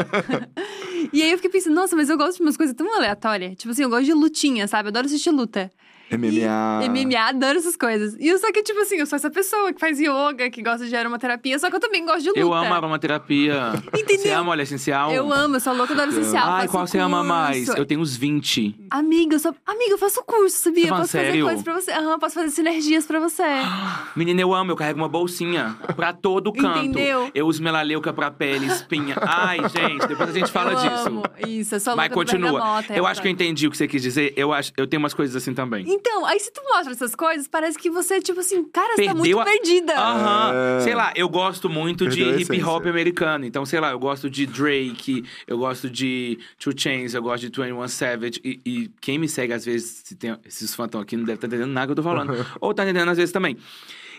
e 1.13 1.23
aí 1.23 1.31
eu 1.31 1.37
fiquei 1.37 1.51
pensando, 1.51 1.75
nossa, 1.75 1.95
mas 1.95 2.09
eu 2.09 2.17
gosto 2.17 2.39
de 2.39 2.43
umas 2.43 2.57
coisas 2.57 2.75
tão 2.75 2.93
aleatórias. 2.97 3.57
Tipo 3.57 3.73
assim, 3.73 3.83
eu 3.83 3.91
gosto 3.91 4.05
de 4.05 4.15
lutinha, 4.15 4.67
sabe? 4.67 4.89
Eu 4.89 4.91
adoro 4.91 5.07
assistir 5.07 5.31
luta. 5.31 5.71
MMA. 6.11 6.85
E 6.85 6.89
MMA, 6.89 7.21
adoro 7.29 7.59
essas 7.59 7.77
coisas. 7.77 8.17
E 8.19 8.27
eu 8.29 8.39
só 8.39 8.51
que, 8.53 8.63
tipo 8.63 8.81
assim, 8.81 8.97
eu 8.97 9.07
sou 9.07 9.17
essa 9.17 9.31
pessoa 9.31 9.73
que 9.73 9.81
faz 9.81 9.99
yoga, 10.01 10.49
que 10.51 10.63
gosta 10.63 10.87
de 10.87 10.97
aromaterapia, 10.97 11.59
só 11.59 11.69
que 11.71 11.77
eu 11.77 11.81
também 11.81 12.05
gosto 12.05 12.23
de 12.23 12.29
luta. 12.29 12.41
Eu 12.41 12.53
amo 12.55 12.73
aromaterapia. 12.75 13.73
Entendeu? 13.95 14.19
Você 14.23 14.31
ama 14.31 14.51
óleo 14.53 14.63
essencial? 14.63 15.13
Eu 15.13 15.33
amo, 15.33 15.57
eu 15.57 15.61
sou 15.61 15.75
louca 15.75 15.95
do 15.95 16.01
óleo 16.01 16.11
essencial. 16.11 16.49
Ai, 16.51 16.69
qual 16.69 16.87
você 16.87 16.99
ama 16.99 17.23
mais? 17.23 17.69
Eu 17.69 17.85
tenho 17.85 18.01
uns 18.01 18.17
20. 18.17 18.75
Amiga, 18.91 19.35
eu 19.37 19.39
sou. 19.39 19.55
Amiga, 19.67 19.93
eu 19.93 19.99
faço 19.99 20.23
curso, 20.25 20.57
sabia? 20.57 20.83
Você 20.83 20.87
Eu 20.87 20.89
fala 20.91 21.01
posso 21.03 21.13
sério? 21.13 21.31
fazer 21.31 21.43
coisas 21.43 21.63
pra 21.63 21.75
você. 21.75 21.91
Aham, 21.93 22.19
posso 22.19 22.35
fazer 22.35 22.51
sinergias 22.51 23.07
pra 23.07 23.21
você. 23.21 23.43
Menina, 24.17 24.41
eu 24.41 24.55
amo, 24.55 24.71
eu 24.73 24.77
carrego 24.77 24.99
uma 24.99 25.09
bolsinha 25.09 25.77
pra 25.97 26.13
todo 26.13 26.53
canto. 26.53 26.79
Entendeu? 26.85 27.31
Eu 27.35 27.47
uso 27.47 27.63
melaleuca 27.63 28.13
pra 28.13 28.31
pele, 28.31 28.67
espinha. 28.67 29.15
Ai, 29.21 29.59
gente, 29.69 30.07
depois 30.07 30.31
a 30.31 30.33
gente 30.33 30.51
fala 30.53 30.73
eu 30.73 30.77
disso. 30.79 31.09
Amo. 31.09 31.23
Isso, 31.47 31.75
eu 31.75 31.81
sou 31.81 31.97
Mas 31.97 32.11
louca 32.11 32.25
do 32.25 32.31
continua. 32.33 32.53
bergamota, 32.53 32.95
Eu 32.95 33.07
acho 33.07 33.21
que 33.21 33.29
eu 33.29 33.33
entendi 33.33 33.67
o 33.67 33.71
que 33.71 33.77
você 33.77 33.87
quis 33.89 34.03
dizer. 34.03 34.33
Eu, 34.37 34.53
acho, 34.53 34.73
eu 34.77 34.87
tenho 34.87 35.01
umas 35.01 35.15
coisas 35.15 35.35
assim 35.37 35.55
também. 35.55 35.85
Então, 35.99 36.25
aí 36.25 36.39
se 36.39 36.53
tu 36.53 36.61
mostra 36.73 36.93
essas 36.93 37.15
coisas, 37.15 37.49
parece 37.49 37.77
que 37.77 37.91
você, 37.91 38.21
tipo 38.21 38.39
assim, 38.41 38.63
cara, 38.65 38.95
você 38.95 39.05
tá 39.07 39.15
muito 39.15 39.39
a- 39.41 39.45
perdida. 39.45 39.95
Aham. 39.99 40.53
É. 40.55 40.81
Sei 40.81 40.95
lá, 40.95 41.13
eu 41.17 41.29
gosto 41.29 41.69
muito 41.69 42.07
de 42.09 42.25
Perdeu 42.25 42.37
a 42.37 42.41
hip 42.41 42.65
hop 42.65 42.87
americano. 42.87 43.45
Então, 43.45 43.67
sei 43.67 43.81
lá, 43.81 43.91
eu 43.91 43.99
gosto 43.99 44.31
de 44.31 44.47
Drake, 44.47 45.25
eu 45.47 45.59
gosto 45.59 45.91
de 45.91 46.39
Two 46.59 46.73
Chainz, 46.77 47.15
eu 47.15 47.23
gosto 47.23 47.41
de 47.41 47.47
21 47.61 47.89
Savage. 47.89 48.41
E, 48.45 48.61
e 48.65 48.91
quem 49.01 49.19
me 49.19 49.29
segue, 49.29 49.53
às 49.53 49.65
vezes, 49.65 50.03
se 50.05 50.15
tem, 50.15 50.37
esses 50.47 50.75
fãs 50.75 50.87
estão 50.87 51.01
aqui, 51.01 51.17
não 51.17 51.25
deve 51.25 51.37
estar 51.37 51.47
entendendo 51.49 51.71
nada 51.73 51.87
que 51.87 51.93
eu 51.93 51.97
tô 51.97 52.03
falando. 52.03 52.33
Ou 52.61 52.73
tá 52.73 52.85
entendendo 52.85 53.09
às 53.11 53.17
vezes 53.17 53.33
também. 53.33 53.57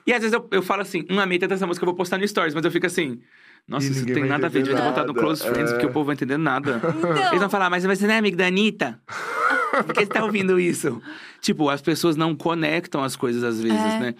E 0.05 0.13
às 0.13 0.19
vezes 0.21 0.33
eu, 0.33 0.45
eu 0.51 0.61
falo 0.61 0.81
assim, 0.81 1.05
hum, 1.09 1.19
amei 1.19 1.39
tanto 1.39 1.53
essa 1.53 1.65
música, 1.67 1.83
eu 1.83 1.87
vou 1.87 1.95
postar 1.95 2.17
no 2.17 2.27
Stories. 2.27 2.53
Mas 2.53 2.65
eu 2.65 2.71
fico 2.71 2.85
assim, 2.85 3.21
nossa, 3.67 3.85
E 3.87 3.91
isso 3.91 4.05
não 4.05 4.13
tem 4.13 4.25
nada 4.25 4.47
a 4.47 4.49
ver, 4.49 4.63
devia 4.63 4.77
ter 4.81 4.83
botado 4.87 5.13
no. 5.13 5.19
Close 5.19 5.43
Friends, 5.43 5.71
É. 5.71 5.73
porque 5.75 5.85
o 5.85 5.91
povo 5.91 6.05
vai 6.07 6.15
entender 6.15 6.37
nada. 6.37 6.81
Então, 6.97 7.27
Eles 7.29 7.39
vão 7.39 7.49
falar, 7.49 7.69
mas 7.69 7.83
você 7.85 8.05
não 8.07 8.13
é 8.13 8.17
amigo 8.17 8.35
da 8.35 8.47
Anitta? 8.47 8.99
Por 9.85 9.93
que 9.93 9.99
você 10.01 10.07
tá 10.07 10.23
ouvindo 10.25 10.59
isso? 10.59 10.99
Tipo, 11.41 11.69
as 11.69 11.81
pessoas 11.81 12.15
não 12.15 12.35
conectam 12.35 13.03
as 13.03 13.15
coisas 13.15 13.43
às 13.43 13.61
vezes, 13.61 13.77
É. 13.79 13.99
né? 13.99 14.15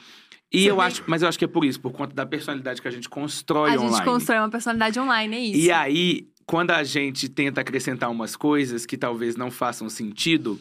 E 0.51 0.63
Você 0.63 0.71
eu 0.71 0.75
vê- 0.77 0.81
acho, 0.83 1.03
mas 1.05 1.21
eu 1.21 1.27
acho 1.29 1.37
que 1.37 1.45
é 1.45 1.47
por 1.47 1.63
isso, 1.63 1.79
por 1.79 1.91
conta 1.91 2.13
da 2.15 2.25
personalidade 2.25 2.81
que 2.81 2.87
a 2.87 2.91
gente 2.91 3.07
constrói 3.09 3.69
a 3.69 3.77
gente 3.77 3.85
online. 3.87 4.05
constrói 4.05 4.39
uma 4.39 4.49
personalidade 4.49 4.99
online, 4.99 5.35
é 5.35 5.39
isso. 5.41 5.59
E 5.59 5.71
aí, 5.71 6.27
quando 6.45 6.71
a 6.71 6.83
gente 6.83 7.29
tenta 7.29 7.61
acrescentar 7.61 8.09
umas 8.09 8.35
coisas 8.35 8.85
que 8.85 8.97
talvez 8.97 9.35
não 9.35 9.51
façam 9.51 9.87
sentido, 9.89 10.59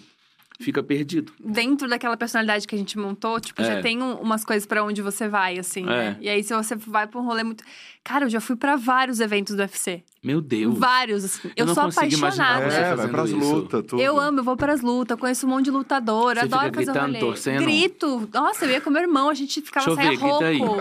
fica 0.61 0.83
perdido. 0.83 1.33
Dentro 1.43 1.89
daquela 1.89 2.17
personalidade 2.19 2.67
que 2.67 2.75
a 2.75 2.79
gente 2.79 2.99
montou, 2.99 3.41
tipo, 3.41 3.63
já 3.65 3.75
É. 3.75 3.81
tem 3.81 4.03
um- 4.03 4.17
umas 4.17 4.45
coisas 4.45 4.67
pra 4.67 4.85
onde 4.85 5.01
você 5.01 5.27
vai, 5.29 5.59
assim, 5.59 5.85
né? 5.85 6.19
É. 6.21 6.25
E 6.25 6.29
aí, 6.29 6.43
se 6.43 6.53
você 6.53 6.75
vai 6.77 7.07
pra 7.07 7.19
um 7.21 7.25
rolê 7.25 7.43
muito. 7.45 7.65
Cara, 8.05 8.27
eu 8.27 8.29
já 8.29 8.41
fui 8.43 8.57
pra 8.57 8.77
vários 8.77 9.21
eventos 9.21 9.55
do 9.57 9.61
UFC. 9.61 10.03
Meu 10.23 10.41
Deus. 10.41 10.77
Vários, 10.79 11.25
assim. 11.25 11.49
Eu, 11.49 11.53
Eu 11.59 11.67
não 11.67 11.75
sou 11.75 11.85
apaixonada. 11.85 12.71
você 12.71 12.77
É, 12.77 12.95
vai 12.97 13.09
pras 13.09 13.31
lutas, 13.31 13.85
tudo. 13.87 14.03
Eu 14.03 14.19
amo, 14.19 14.41
eu 14.41 14.45
vou 14.45 14.57
pras 14.57 14.81
lutas, 14.81 15.17
conheço 15.19 15.47
um 15.47 15.51
monte 15.51 15.67
de 15.67 15.71
lutador, 15.71 16.35
Você 16.35 16.41
adoro 16.41 16.65
fica 16.65 16.75
fazer 16.75 16.87
gritando, 16.93 17.07
rolê. 17.07 17.19
torcendo? 17.21 17.63
Grito. 17.63 18.29
Nossa, 18.35 18.65
eu 18.65 18.71
ia 18.73 18.81
com 18.81 18.91
meu 18.91 19.03
irmão, 19.03 19.29
a 19.31 19.35
gente 19.35 19.61
ficava 19.63 19.87
Deixa 19.87 20.03
saia 20.03 20.11
ver, 20.11 20.17
grita 20.25 20.45
aí. 20.47 20.59
rouco. 20.59 20.81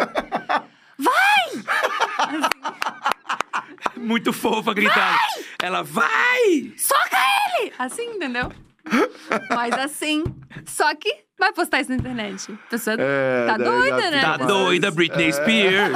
Muito 3.96 4.34
fofa 4.34 4.74
gritando. 4.74 5.18
Ela 5.62 5.84
vai! 5.84 6.74
Soca 6.78 7.18
ele! 7.60 7.72
Assim, 7.78 8.06
entendeu? 8.16 8.52
Mas 9.50 9.74
assim. 9.74 10.24
Só 10.66 10.94
que 10.96 11.14
vai 11.38 11.54
postar 11.54 11.82
isso 11.82 11.90
na 11.92 11.98
internet. 11.98 12.52
A 12.52 12.70
pessoa 12.70 12.96
É, 13.00 13.46
tá 13.46 13.58
doida, 13.58 14.12
né? 14.12 14.22
Tá 14.22 14.38
doida, 14.38 14.92
Britney 14.92 15.32
Spears. 15.32 15.96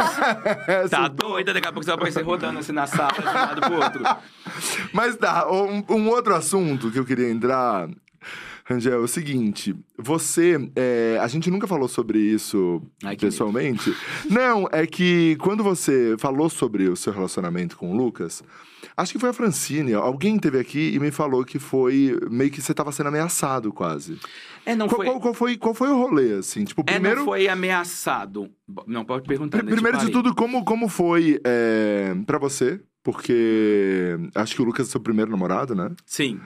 É, 0.68 0.88
Tá 0.90 1.08
doida, 1.08 1.54
daqui 1.54 1.68
a 1.68 1.72
pouco 1.72 1.84
você 1.84 1.92
vai 1.92 1.96
aparecer 1.96 2.24
rodando 2.24 2.60
assim 2.60 2.72
na 2.72 2.86
sala, 2.88 3.12
de 3.14 3.22
um 3.22 3.34
lado 3.34 3.62
pro 3.62 3.74
outro. 3.76 4.04
Mas 4.94 5.16
tá, 5.16 5.52
um, 5.52 5.84
um 5.90 6.10
outro 6.10 6.36
assunto 6.36 6.92
que 6.92 7.00
eu 7.00 7.06
queria 7.06 7.30
entrar, 7.30 7.90
Rangel, 8.66 8.94
é 8.94 8.98
o 8.98 9.08
seguinte. 9.08 9.76
Você, 9.98 10.58
é, 10.76 11.18
a 11.20 11.28
gente 11.28 11.50
nunca 11.50 11.68
falou 11.68 11.88
sobre 11.88 12.20
isso 12.20 12.82
Ai, 13.04 13.16
pessoalmente. 13.18 13.96
Não, 14.30 14.68
é 14.72 14.86
que 14.86 15.36
quando 15.38 15.64
você 15.64 16.16
falou 16.20 16.50
sobre 16.50 16.88
o 16.88 16.96
seu 16.96 17.12
relacionamento 17.12 17.78
com 17.78 17.92
o 17.92 17.96
Lucas, 17.96 18.44
acho 18.96 19.14
que 19.14 19.20
foi 19.20 19.30
a 19.30 19.34
Francine, 19.34 19.94
alguém 19.94 20.38
teve 20.38 20.60
aqui 20.60 20.94
e 20.94 21.00
me 21.00 21.12
falou 21.12 21.44
que 21.46 21.60
foi 21.60 22.18
meio 22.30 22.52
que 22.52 22.62
você 22.62 22.74
tava 22.74 22.92
sendo 22.92 23.08
ameaçado 23.08 23.72
quase. 23.72 24.18
É, 24.66 24.76
não 24.76 24.88
Qual, 24.88 24.98
foi. 24.98 25.06
qual- 25.08 25.20
qual 25.20 25.34
foi, 25.34 25.58
qual 25.58 25.74
foi 25.74 25.90
o 25.90 25.98
rolê, 25.98 26.34
assim? 26.34 26.64
Tipo, 26.64 26.82
É, 26.82 26.94
primeiro... 26.94 27.18
não 27.20 27.26
foi 27.26 27.48
ameaçado. 27.48 28.50
Não, 28.86 29.04
pode 29.04 29.28
perguntar. 29.28 29.58
Pri- 29.58 29.66
né? 29.68 29.74
Primeiro 29.74 29.98
de 29.98 30.10
tudo, 30.12 30.36
como, 30.36 30.64
como 30.64 30.88
foi 30.88 31.40
é, 31.44 32.16
para 32.26 32.38
você? 32.38 32.80
Porque 33.04 34.16
acho 34.36 34.56
que 34.56 34.62
o 34.62 34.66
Lucas 34.66 34.88
é 34.88 34.92
seu 34.92 35.02
primeiro 35.02 35.32
namorado, 35.32 35.74
né? 35.74 35.90
Sim. 36.06 36.40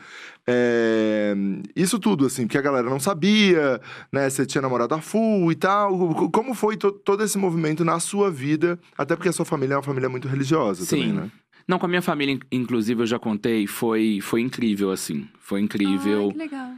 É, 0.47 1.33
isso 1.75 1.99
tudo, 1.99 2.25
assim, 2.25 2.43
porque 2.47 2.57
a 2.57 2.61
galera 2.61 2.89
não 2.89 2.99
sabia, 2.99 3.81
né? 4.11 4.29
Você 4.29 4.45
tinha 4.45 4.61
namorado 4.61 4.93
a 4.95 5.01
full 5.01 5.51
e 5.51 5.55
tal. 5.55 6.29
Como 6.31 6.53
foi 6.53 6.77
to- 6.77 6.91
todo 6.91 7.23
esse 7.23 7.37
movimento 7.37 7.83
na 7.83 7.99
sua 7.99 8.31
vida? 8.31 8.79
Até 8.97 9.15
porque 9.15 9.27
a 9.29 9.33
sua 9.33 9.43
família 9.45 9.73
é 9.73 9.77
uma 9.77 9.83
família 9.83 10.07
muito 10.07 10.27
religiosa 10.27 10.85
Sim. 10.85 10.95
também, 11.01 11.13
né? 11.13 11.31
Não, 11.67 11.79
com 11.79 11.85
a 11.85 11.89
minha 11.89 12.01
família, 12.01 12.33
in- 12.33 12.39
inclusive, 12.51 13.01
eu 13.01 13.07
já 13.07 13.17
contei, 13.19 13.65
foi, 13.67 14.19
foi 14.21 14.41
incrível, 14.41 14.91
assim. 14.91 15.27
Foi 15.39 15.59
incrível. 15.61 16.25
Ai, 16.27 16.31
que 16.31 16.37
legal. 16.37 16.71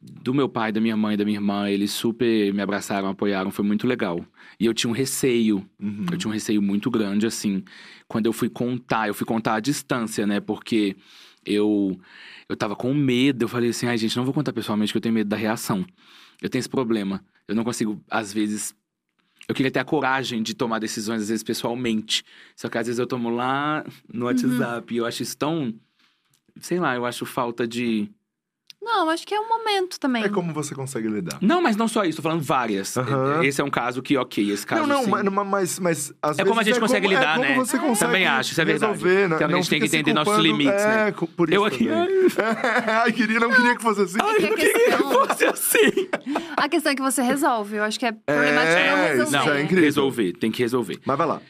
do 0.00 0.32
meu 0.34 0.48
pai, 0.48 0.70
da 0.72 0.80
minha 0.80 0.96
mãe, 0.96 1.16
da 1.16 1.24
minha 1.24 1.36
irmã, 1.38 1.68
eles 1.70 1.90
super 1.92 2.52
me 2.52 2.60
abraçaram, 2.62 3.08
apoiaram, 3.08 3.50
foi 3.50 3.64
muito 3.64 3.86
legal. 3.86 4.24
E 4.58 4.66
eu 4.66 4.74
tinha 4.74 4.90
um 4.90 4.94
receio, 4.94 5.64
Uhum. 5.80 6.06
eu 6.10 6.16
tinha 6.18 6.28
um 6.30 6.32
receio 6.34 6.60
muito 6.62 6.90
grande, 6.90 7.26
assim, 7.26 7.62
quando 8.08 8.26
eu 8.26 8.32
fui 8.32 8.48
contar, 8.48 9.08
eu 9.08 9.14
fui 9.14 9.26
contar 9.26 9.54
à 9.54 9.60
distância, 9.60 10.26
né? 10.26 10.38
Porque 10.40 10.96
eu, 11.46 11.98
eu 12.48 12.56
tava 12.56 12.74
com 12.76 12.92
medo, 12.94 13.42
eu 13.44 13.48
falei 13.48 13.70
assim, 13.70 13.86
ai 13.86 13.96
gente, 13.98 14.16
não 14.16 14.24
vou 14.24 14.34
contar 14.34 14.52
pessoalmente 14.52 14.92
que 14.92 14.96
eu 14.96 15.02
tenho 15.02 15.14
medo 15.14 15.28
da 15.28 15.36
reação. 15.36 15.84
Eu 16.40 16.48
tenho 16.48 16.60
esse 16.60 16.68
problema, 16.68 17.24
eu 17.48 17.54
não 17.54 17.64
consigo, 17.64 18.00
às 18.10 18.32
vezes... 18.32 18.74
Eu 19.48 19.54
queria 19.54 19.70
ter 19.70 19.80
a 19.80 19.84
coragem 19.84 20.42
de 20.42 20.54
tomar 20.54 20.78
decisões, 20.78 21.22
às 21.22 21.28
vezes, 21.28 21.42
pessoalmente. 21.42 22.24
Só 22.56 22.68
que 22.68 22.78
às 22.78 22.86
vezes 22.86 22.98
eu 22.98 23.06
tomo 23.06 23.28
lá 23.30 23.84
no 24.12 24.26
WhatsApp 24.26 24.94
e 24.94 24.98
eu 24.98 25.06
acho 25.06 25.22
isso 25.22 25.36
tão... 25.36 25.74
Sei 26.60 26.78
lá, 26.78 26.94
eu 26.94 27.04
acho 27.04 27.26
falta 27.26 27.66
de... 27.66 28.08
Não, 28.84 29.08
acho 29.10 29.24
que 29.26 29.32
é 29.32 29.38
um 29.40 29.48
momento 29.48 29.98
também. 30.00 30.24
É 30.24 30.28
como 30.28 30.52
você 30.52 30.74
consegue 30.74 31.06
lidar. 31.08 31.38
Não, 31.40 31.62
mas 31.62 31.76
não 31.76 31.86
só 31.86 32.04
isso, 32.04 32.16
tô 32.16 32.22
falando 32.22 32.42
várias. 32.42 32.96
Aham. 32.96 33.42
Esse 33.44 33.60
é 33.60 33.64
um 33.64 33.70
caso 33.70 34.02
que, 34.02 34.16
ok, 34.16 34.50
esse 34.50 34.66
caso 34.66 34.82
não, 34.82 34.88
não, 34.88 35.04
sim. 35.04 35.10
mas, 35.10 35.24
mas, 35.46 35.78
mas 35.78 36.14
às 36.20 36.38
É 36.38 36.44
como 36.44 36.58
a 36.58 36.62
gente 36.64 36.80
consegue 36.80 37.06
como- 37.06 37.16
lidar, 37.18 37.34
é 37.34 37.36
como 37.36 37.48
né? 37.48 37.54
Você 37.54 37.78
consegue 37.78 37.98
Também 38.10 38.26
acho, 38.26 38.50
isso 38.52 38.60
é 38.60 38.64
verdade. 38.64 38.92
resolver, 38.92 39.28
né? 39.28 39.36
Então 39.36 39.46
a 39.46 39.50
Não 39.50 39.58
gente 39.58 39.70
tem 39.70 39.80
que 39.80 39.86
entender 39.86 40.12
nossos 40.12 40.36
limites, 40.38 40.82
é, 40.82 41.04
né? 41.06 41.14
por 41.36 41.48
isso 41.48 41.56
Eu 41.56 41.64
aqui, 41.64 41.88
ai, 42.86 43.12
queria, 43.12 43.38
não 43.40 43.50
queria 43.50 43.76
que 43.76 43.82
fosse 43.82 44.02
assim. 44.02 44.18
É 44.20 44.34
que 44.34 44.46
a 44.46 44.54
questão, 44.56 45.10
Fosse 45.12 45.44
assim. 45.46 46.08
a 46.56 46.68
questão 46.68 46.92
é 46.92 46.94
que 46.96 47.02
você 47.02 47.22
resolve. 47.22 47.76
Eu 47.76 47.84
acho 47.84 47.98
que 47.98 48.06
é 48.06 48.12
problemático 48.12 48.72
É, 48.72 48.90
não 48.90 48.96
resolver. 49.04 49.22
isso 49.24 49.36
é 49.36 49.38
Não, 49.54 49.60
incrível. 49.60 49.84
resolver, 49.84 50.32
tem 50.34 50.50
que 50.50 50.62
resolver. 50.62 50.98
Mas 51.06 51.18
vai 51.18 51.26
lá. 51.26 51.40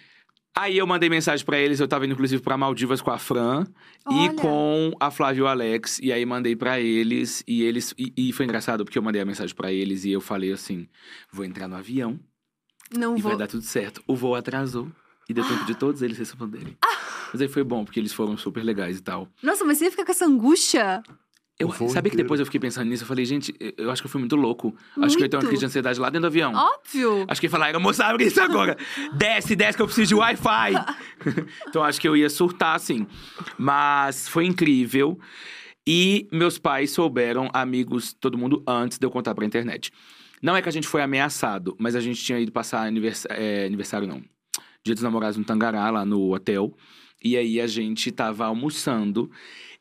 Aí 0.54 0.76
eu 0.76 0.86
mandei 0.86 1.08
mensagem 1.08 1.44
pra 1.46 1.58
eles, 1.58 1.80
eu 1.80 1.88
tava 1.88 2.04
indo 2.04 2.12
inclusive 2.12 2.42
pra 2.42 2.58
Maldivas 2.58 3.00
com 3.00 3.10
a 3.10 3.18
Fran 3.18 3.64
e 4.10 4.28
Olha. 4.28 4.34
com 4.34 4.92
a 5.00 5.10
Flávia 5.10 5.40
e 5.40 5.42
o 5.42 5.46
Alex. 5.46 5.98
E 6.02 6.12
aí 6.12 6.26
mandei 6.26 6.54
pra 6.54 6.78
eles 6.78 7.42
e 7.46 7.62
eles. 7.62 7.94
E, 7.98 8.12
e 8.16 8.32
foi 8.32 8.44
engraçado 8.44 8.84
porque 8.84 8.98
eu 8.98 9.02
mandei 9.02 9.22
a 9.22 9.24
mensagem 9.24 9.54
pra 9.56 9.72
eles 9.72 10.04
e 10.04 10.12
eu 10.12 10.20
falei 10.20 10.52
assim: 10.52 10.86
vou 11.32 11.44
entrar 11.44 11.66
no 11.68 11.76
avião 11.76 12.20
Não 12.94 13.16
e 13.16 13.22
vou. 13.22 13.30
vai 13.30 13.38
dar 13.38 13.46
tudo 13.48 13.62
certo. 13.64 14.02
O 14.06 14.14
voo 14.14 14.34
atrasou. 14.34 14.88
E 15.28 15.32
deu 15.32 15.46
tempo 15.46 15.64
de 15.64 15.74
todos 15.74 16.02
eles 16.02 16.18
responderem. 16.18 16.76
Mas 17.32 17.40
aí 17.40 17.48
foi 17.48 17.64
bom, 17.64 17.84
porque 17.84 17.98
eles 17.98 18.12
foram 18.12 18.36
super 18.36 18.62
legais 18.62 18.98
e 18.98 19.02
tal. 19.02 19.26
Nossa, 19.42 19.64
mas 19.64 19.78
você 19.78 19.84
ia 19.86 19.90
ficar 19.90 20.04
com 20.04 20.12
essa 20.12 20.26
angústia? 20.26 21.02
Eu, 21.58 21.68
O 21.68 21.70
voo 21.70 21.88
sabe 21.90 22.08
que 22.08 22.14
inteiro. 22.14 22.24
depois 22.24 22.40
eu 22.40 22.46
fiquei 22.46 22.58
pensando 22.58 22.88
nisso? 22.88 23.04
Eu 23.04 23.06
falei, 23.06 23.24
gente, 23.24 23.54
eu- 23.60 23.72
eu 23.76 23.90
acho 23.90 24.02
que 24.02 24.06
eu 24.06 24.10
fui 24.10 24.18
muito 24.18 24.34
louco. 24.34 24.74
Acho 25.00 25.16
que 25.16 25.22
eu 25.24 25.28
tenho 25.28 25.38
uma 25.38 25.44
Muito. 25.44 25.48
crise 25.48 25.60
de 25.60 25.66
ansiedade 25.66 26.00
lá 26.00 26.08
dentro 26.08 26.22
do 26.22 26.26
avião. 26.26 26.52
Óbvio. 26.54 27.24
Acho 27.28 27.40
que 27.40 27.48
falaram, 27.48 27.78
moça, 27.78 28.04
abre 28.06 28.24
isso 28.26 28.40
agora. 28.40 28.76
desce, 29.14 29.54
desce 29.54 29.76
que 29.76 29.82
eu 29.82 29.86
preciso 29.86 30.08
de 30.08 30.14
Wi-Fi. 30.14 30.72
então 31.68 31.84
acho 31.84 32.00
que 32.00 32.08
eu 32.08 32.16
ia 32.16 32.28
surtar, 32.30 32.74
assim. 32.74 33.06
Mas 33.58 34.26
foi 34.28 34.44
incrível. 34.46 35.18
E 35.86 36.28
meus 36.32 36.58
pais 36.58 36.90
souberam, 36.90 37.50
amigos, 37.52 38.12
todo 38.12 38.38
mundo, 38.38 38.62
antes 38.66 38.98
de 38.98 39.06
eu 39.06 39.10
contar 39.10 39.34
pra 39.34 39.44
internet. 39.44 39.92
Não 40.40 40.56
é 40.56 40.62
que 40.62 40.68
a 40.68 40.72
gente 40.72 40.88
foi 40.88 41.02
ameaçado, 41.02 41.76
mas 41.78 41.94
a 41.94 42.00
gente 42.00 42.22
tinha 42.24 42.38
ido 42.40 42.50
passar 42.50 42.86
anivers- 42.86 43.26
é, 43.30 43.66
aniversário, 43.66 44.06
não. 44.08 44.22
Dia 44.84 44.94
dos 44.94 45.02
namorados 45.02 45.36
no 45.36 45.44
Tangará, 45.44 45.90
lá 45.90 46.04
no 46.04 46.32
hotel. 46.34 46.74
E 47.22 47.36
aí 47.36 47.60
a 47.60 47.66
gente 47.68 48.10
tava 48.10 48.46
almoçando 48.46 49.30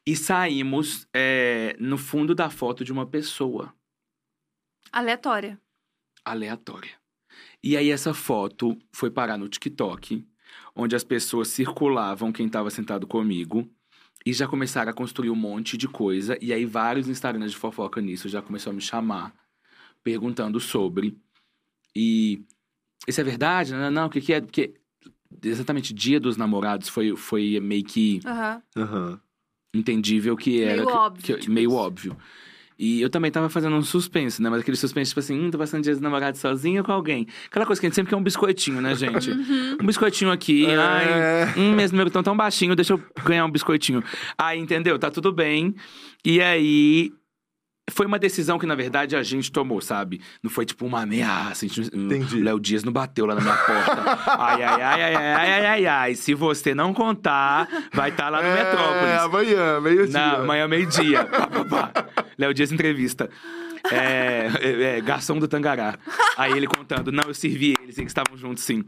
e 0.06 0.16
saímos 0.16 1.08
é, 1.14 1.76
no 1.80 1.98
fundo 1.98 2.34
da 2.34 2.50
foto 2.50 2.84
de 2.84 2.92
uma 2.92 3.06
pessoa 3.06 3.74
Aleatória. 4.92 5.60
aleatória. 6.26 6.92
E 7.64 7.78
aí 7.78 7.90
essa 7.90 8.14
foto 8.14 8.78
foi 8.92 9.10
parar 9.10 9.38
no 9.38 9.48
TikTok, 9.48 10.28
onde 10.76 10.96
as 10.96 11.04
pessoas 11.04 11.48
circulavam 11.48 12.32
quem 12.32 12.48
estava 12.48 12.70
sentado 12.70 13.08
comigo 13.08 13.70
e 14.26 14.34
já 14.34 14.48
começaram 14.48 14.92
a 14.92 14.94
construir 14.94 15.30
um 15.30 15.36
monte 15.36 15.78
de 15.78 15.88
coisa. 15.88 16.38
E 16.42 16.52
aí 16.52 16.66
vários 16.66 17.08
Instagrams 17.08 17.52
de 17.52 17.58
fofoca 17.58 18.02
nisso 18.02 18.28
já 18.28 18.42
começaram 18.42 18.74
a 18.74 18.76
me 18.76 18.82
chamar, 18.82 19.34
perguntando 20.04 20.60
sobre. 20.60 21.18
E 21.96 22.44
isso 23.08 23.22
é 23.22 23.24
verdade? 23.24 23.74
Não, 23.74 23.92
não, 23.92 24.08
o 24.08 24.10
que, 24.10 24.22
que 24.22 24.34
é? 24.34 24.42
Porque 24.42 24.74
exatamente 25.44 25.94
Dia 25.94 26.20
dos 26.20 26.38
Namorados 26.38 26.90
foi, 26.90 27.16
foi 27.16 27.60
meio 27.60 27.84
que 27.84 28.20
Aham. 28.26 28.62
Aham. 28.76 29.22
Entendível 29.74 30.36
que 30.36 30.62
era. 30.64 30.76
Meio 30.76 30.88
que- 30.88 30.94
óbvio, 30.94 31.24
que- 31.36 31.42
tipo 31.42 31.54
meio 31.54 31.70
isso. 31.70 31.78
óbvio. 31.78 32.18
E 32.84 33.00
eu 33.00 33.12
também 33.12 33.30
tava 33.30 33.48
fazendo 33.48 33.76
um 33.76 33.84
suspense, 33.84 34.42
né? 34.42 34.50
Mas 34.50 34.62
aquele 34.62 34.76
suspense, 34.76 35.12
tipo 35.12 35.20
assim, 35.20 35.40
hum, 35.40 35.52
tô 35.52 35.58
passando 35.60 35.84
dias 35.84 36.02
namorado 36.02 36.36
sozinho 36.36 36.84
com 36.84 36.92
alguém. 36.92 37.28
Aquela 37.46 37.64
coisa 37.64 37.80
que 37.80 37.86
a 37.86 37.90
gente 37.90 37.96
sempre 37.96 38.10
quer 38.10 38.16
um 38.16 38.24
biscoitinho, 38.24 38.82
né, 38.82 38.96
gente? 38.96 39.30
Uhum. 39.32 39.78
Um 39.82 39.86
biscoitinho 39.86 40.32
aqui, 40.32 40.66
É. 40.66 40.76
ai, 40.76 41.54
hum, 41.60 41.76
meus 41.76 41.92
números 41.92 42.10
estão 42.10 42.24
tão 42.24 42.36
baixinho, 42.36 42.76
deixa 42.76 42.94
eu 42.94 43.04
ganhar 43.24 43.46
um 43.46 43.52
biscoitinho. 43.52 44.04
Aí, 44.36 44.58
entendeu? 44.60 44.98
Tá 44.98 45.12
tudo 45.12 45.32
bem. 45.32 45.76
E 46.26 46.42
aí, 46.42 47.12
foi 47.90 48.06
uma 48.06 48.20
decisão 48.20 48.58
que, 48.60 48.66
na 48.66 48.76
verdade, 48.76 49.16
a 49.16 49.24
gente 49.24 49.52
tomou, 49.52 49.82
sabe? 49.82 50.22
Não 50.42 50.50
foi 50.50 50.66
tipo 50.66 50.86
uma 50.86 51.02
ameaça. 51.02 51.66
Entendi. 51.66 52.38
O 52.38 52.44
Léo 52.44 52.60
Dias 52.60 52.84
não 52.84 52.94
bateu 52.94 53.26
lá 53.26 53.36
na 53.36 53.42
minha 53.42 53.56
porta. 53.56 54.04
ai, 54.40 54.64
ai, 54.64 54.82
ai, 54.82 55.04
ai, 55.04 55.16
ai, 55.16 55.36
ai, 55.36 55.66
ai, 55.66 55.86
ai. 55.88 56.16
Se 56.16 56.34
você 56.34 56.74
não 56.76 56.94
contar, 56.94 57.68
vai 57.94 58.10
estar 58.10 58.30
lá 58.30 58.42
no 58.42 58.48
É, 58.48 58.64
Metrópolis. 58.64 59.20
amanhã, 59.22 59.82
meio-dia. 59.82 60.20
Não, 60.20 60.42
amanhã 60.42 60.68
meio-dia. 60.68 61.26
Pá, 61.26 61.92
pá. 61.92 62.06
Léo 62.38 62.54
Dias 62.54 62.72
entrevista. 62.72 63.30
É, 63.90 64.50
é, 64.60 64.98
é, 64.98 65.02
garçom 65.02 65.40
do 65.40 65.48
Tangará. 65.48 65.98
Aí 66.38 66.52
ele 66.52 66.68
contando, 66.68 67.12
não, 67.12 67.24
eu 67.28 67.34
servi 67.34 67.74
eles, 67.82 67.98
eles 67.98 68.12
estavam 68.12 68.38
juntos 68.38 68.64
sim. 68.64 68.84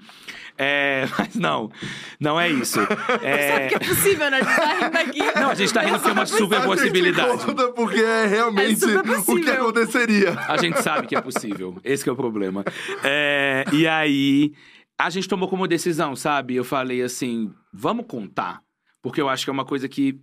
É, 0.57 1.05
mas 1.17 1.35
não, 1.35 1.71
não 2.19 2.39
é 2.39 2.49
isso. 2.49 2.79
É, 3.21 3.51
Sabe 3.51 3.67
que 3.69 3.75
é 3.75 3.79
possível, 3.79 4.29
né? 4.31 4.39
A 4.39 4.43
gente 4.43 4.55
tá 4.55 4.73
rindo 4.73 4.97
aqui. 4.97 5.39
não, 5.39 5.49
a 5.49 5.55
gente 5.55 5.73
tá 5.73 5.81
rindo 5.81 5.99
porque 5.99 6.09
é 6.09 6.13
uma 6.13 6.25
super 6.25 6.61
possibilidade. 6.63 7.45
conta 7.45 7.71
porque 7.71 7.99
é 7.99 8.25
realmente 8.25 8.83
É 8.83 8.97
o 8.97 9.41
que 9.41 9.49
aconteceria. 9.49 10.39
A 10.47 10.57
gente 10.57 10.81
sabe 10.81 11.07
que 11.07 11.15
é 11.15 11.21
possível. 11.21 11.77
Esse 11.83 12.03
que 12.03 12.09
é 12.09 12.13
o 12.13 12.15
problema. 12.15 12.63
É, 13.03 13.65
e 13.71 13.87
aí, 13.87 14.53
a 14.97 15.09
gente 15.09 15.27
tomou 15.27 15.49
como 15.49 15.67
decisão, 15.67 16.15
sabe? 16.15 16.55
Eu 16.55 16.63
falei 16.63 17.01
assim, 17.01 17.51
vamos 17.73 18.05
contar. 18.07 18.61
Porque 19.01 19.19
eu 19.19 19.27
acho 19.27 19.43
que 19.43 19.49
é 19.49 19.53
uma 19.53 19.65
coisa 19.65 19.89
que... 19.89 20.19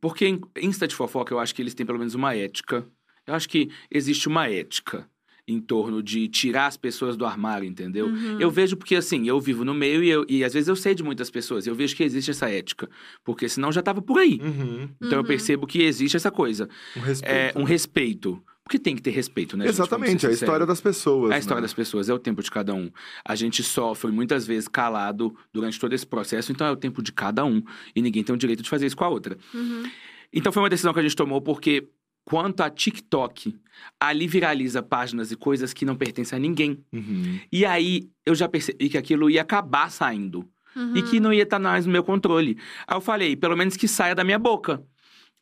Porque 0.00 0.26
em 0.26 0.40
Insta 0.60 0.86
de 0.86 0.94
fofoca, 0.94 1.32
eu 1.32 1.38
acho 1.38 1.54
que 1.54 1.62
eles 1.62 1.74
têm 1.74 1.86
pelo 1.86 1.98
menos 1.98 2.14
uma 2.14 2.34
ética. 2.34 2.86
Eu 3.26 3.34
acho 3.34 3.48
que 3.48 3.68
existe 3.90 4.28
uma 4.28 4.48
ética 4.48 5.08
em 5.48 5.60
torno 5.60 6.02
de 6.02 6.26
tirar 6.26 6.66
as 6.66 6.76
pessoas 6.76 7.16
do 7.16 7.24
armário, 7.24 7.68
entendeu? 7.68 8.06
Uhum. 8.06 8.40
Eu 8.40 8.50
vejo 8.50 8.76
porque, 8.76 8.96
assim, 8.96 9.28
eu 9.28 9.38
vivo 9.40 9.64
no 9.64 9.72
meio 9.72 10.02
e, 10.02 10.08
eu- 10.10 10.26
e 10.28 10.42
às 10.42 10.52
vezes 10.54 10.68
eu 10.68 10.74
sei 10.74 10.92
de 10.94 11.04
muitas 11.04 11.30
pessoas. 11.30 11.66
Eu 11.68 11.74
vejo 11.74 11.94
que 11.94 12.02
existe 12.02 12.32
essa 12.32 12.48
ética. 12.50 12.88
Porque 13.24 13.48
senão 13.48 13.70
já 13.70 13.80
tava 13.80 14.02
por 14.02 14.18
aí. 14.18 14.40
Uhum. 14.42 14.88
Então 14.96 15.12
eu 15.12 15.18
Uhum. 15.20 15.24
percebo 15.24 15.64
que 15.66 15.82
existe 15.82 16.16
essa 16.16 16.32
coisa. 16.32 16.68
Um 16.96 17.00
respeito. 17.00 17.32
É, 17.32 17.52
um 17.54 17.62
respeito. 17.62 18.42
Porque 18.64 18.76
tem 18.80 18.96
que 18.96 19.02
ter 19.02 19.12
respeito, 19.12 19.56
né? 19.56 19.66
gente? 19.66 19.74
Exatamente, 19.74 20.08
ser 20.10 20.16
a 20.16 20.18
sinceros. 20.30 20.42
história 20.42 20.66
das 20.66 20.80
pessoas. 20.80 21.30
É 21.30 21.36
a 21.36 21.38
história 21.38 21.60
né? 21.60 21.64
das 21.66 21.74
pessoas, 21.74 22.08
é 22.08 22.12
o 22.14 22.18
tempo 22.18 22.42
de 22.42 22.50
cada 22.50 22.74
um. 22.74 22.90
A 23.24 23.36
gente 23.36 23.62
foi 23.94 24.10
muitas 24.10 24.44
vezes 24.44 24.66
calado 24.66 25.32
durante 25.52 25.78
todo 25.78 25.92
esse 25.92 26.04
processo, 26.04 26.50
então 26.50 26.66
é 26.66 26.72
o 26.72 26.76
tempo 26.76 27.00
de 27.00 27.12
cada 27.12 27.44
um. 27.44 27.62
E 27.94 28.02
ninguém 28.02 28.24
tem 28.24 28.34
o 28.34 28.38
direito 28.38 28.64
de 28.64 28.68
fazer 28.68 28.86
isso 28.86 28.96
com 28.96 29.04
a 29.04 29.08
outra. 29.08 29.38
Uhum. 29.54 29.84
Então 30.32 30.50
foi 30.52 30.60
uma 30.64 30.68
decisão 30.68 30.92
que 30.92 30.98
a 30.98 31.02
gente 31.02 31.14
tomou 31.14 31.40
porque, 31.40 31.86
quanto 32.26 32.60
a 32.60 32.68
TikTok, 32.68 33.56
ali 34.00 34.26
viraliza 34.26 34.82
páginas 34.82 35.30
e 35.30 35.36
coisas 35.36 35.72
que 35.72 35.84
não 35.84 35.94
pertencem 35.96 36.36
a 36.36 36.40
ninguém. 36.40 36.84
Uhum. 36.92 37.38
E 37.52 37.64
aí 37.64 38.10
eu 38.26 38.34
já 38.34 38.48
percebi 38.48 38.88
que 38.88 38.98
aquilo 38.98 39.30
ia 39.30 39.40
acabar 39.40 39.90
saindo 39.90 40.46
Uhum. 40.74 40.94
e 40.94 41.02
que 41.04 41.18
não 41.18 41.32
ia 41.32 41.44
estar 41.44 41.58
mais 41.58 41.86
no 41.86 41.92
meu 41.92 42.04
controle. 42.04 42.58
Aí 42.86 42.94
eu 42.94 43.00
falei, 43.00 43.34
pelo 43.34 43.56
menos 43.56 43.78
que 43.78 43.88
saia 43.88 44.14
da 44.14 44.22
minha 44.22 44.38
boca. 44.38 44.84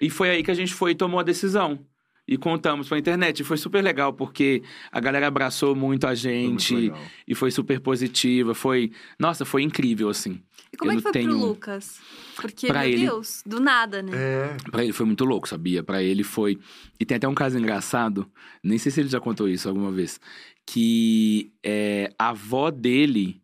E 0.00 0.08
foi 0.08 0.30
aí 0.30 0.44
que 0.44 0.50
a 0.50 0.54
gente 0.54 0.72
foi 0.72 0.92
e 0.92 0.94
tomou 0.94 1.18
a 1.18 1.24
decisão. 1.24 1.84
E 2.26 2.38
contamos 2.38 2.88
pra 2.88 2.98
internet. 2.98 3.40
E 3.40 3.44
foi 3.44 3.58
super 3.58 3.82
legal, 3.84 4.12
porque 4.12 4.62
a 4.90 4.98
galera 4.98 5.26
abraçou 5.26 5.74
muito 5.76 6.06
a 6.06 6.16
Foi 6.16 6.48
muito 6.48 6.60
gente. 6.62 6.92
e 7.28 7.34
foi 7.34 7.50
super 7.50 7.80
positiva. 7.80 8.54
Foi. 8.54 8.90
Nossa, 9.18 9.44
foi 9.44 9.62
incrível, 9.62 10.08
assim. 10.08 10.40
E 10.72 10.76
como 10.76 10.90
eu 10.90 10.94
é 10.94 10.96
que 10.96 11.02
foi 11.02 11.12
tenho- 11.12 11.30
pro 11.30 11.38
Lucas? 11.38 12.00
Porque, 12.36 12.66
Pra 12.66 12.80
meu 12.80 12.88
ele- 12.88 13.06
Deus, 13.06 13.42
do 13.46 13.60
nada, 13.60 14.02
né? 14.02 14.10
É. 14.14 14.56
Pra 14.70 14.82
ele 14.82 14.92
foi 14.92 15.04
muito 15.06 15.24
louco, 15.24 15.46
sabia? 15.48 15.82
Pra 15.82 16.02
ele 16.02 16.24
foi. 16.24 16.58
E 16.98 17.04
tem 17.04 17.16
até 17.16 17.28
um 17.28 17.34
caso 17.34 17.58
engraçado, 17.58 18.26
nem 18.62 18.78
sei 18.78 18.90
se 18.90 19.00
ele 19.00 19.08
já 19.08 19.20
contou 19.20 19.48
isso 19.48 19.68
alguma 19.68 19.92
vez, 19.92 20.18
que 20.66 21.52
é, 21.62 22.10
a 22.18 22.30
avó 22.30 22.70
dele 22.70 23.40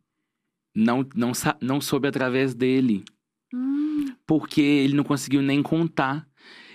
não, 0.75 1.07
não, 1.15 1.33
não 1.61 1.81
soube 1.81 2.09
através 2.09 2.55
dele. 2.55 3.05
Hum, 3.53 4.07
porque 4.27 4.61
ele 4.61 4.95
não 4.95 5.05
conseguiu 5.05 5.43
nem 5.43 5.63
contar. 5.63 6.27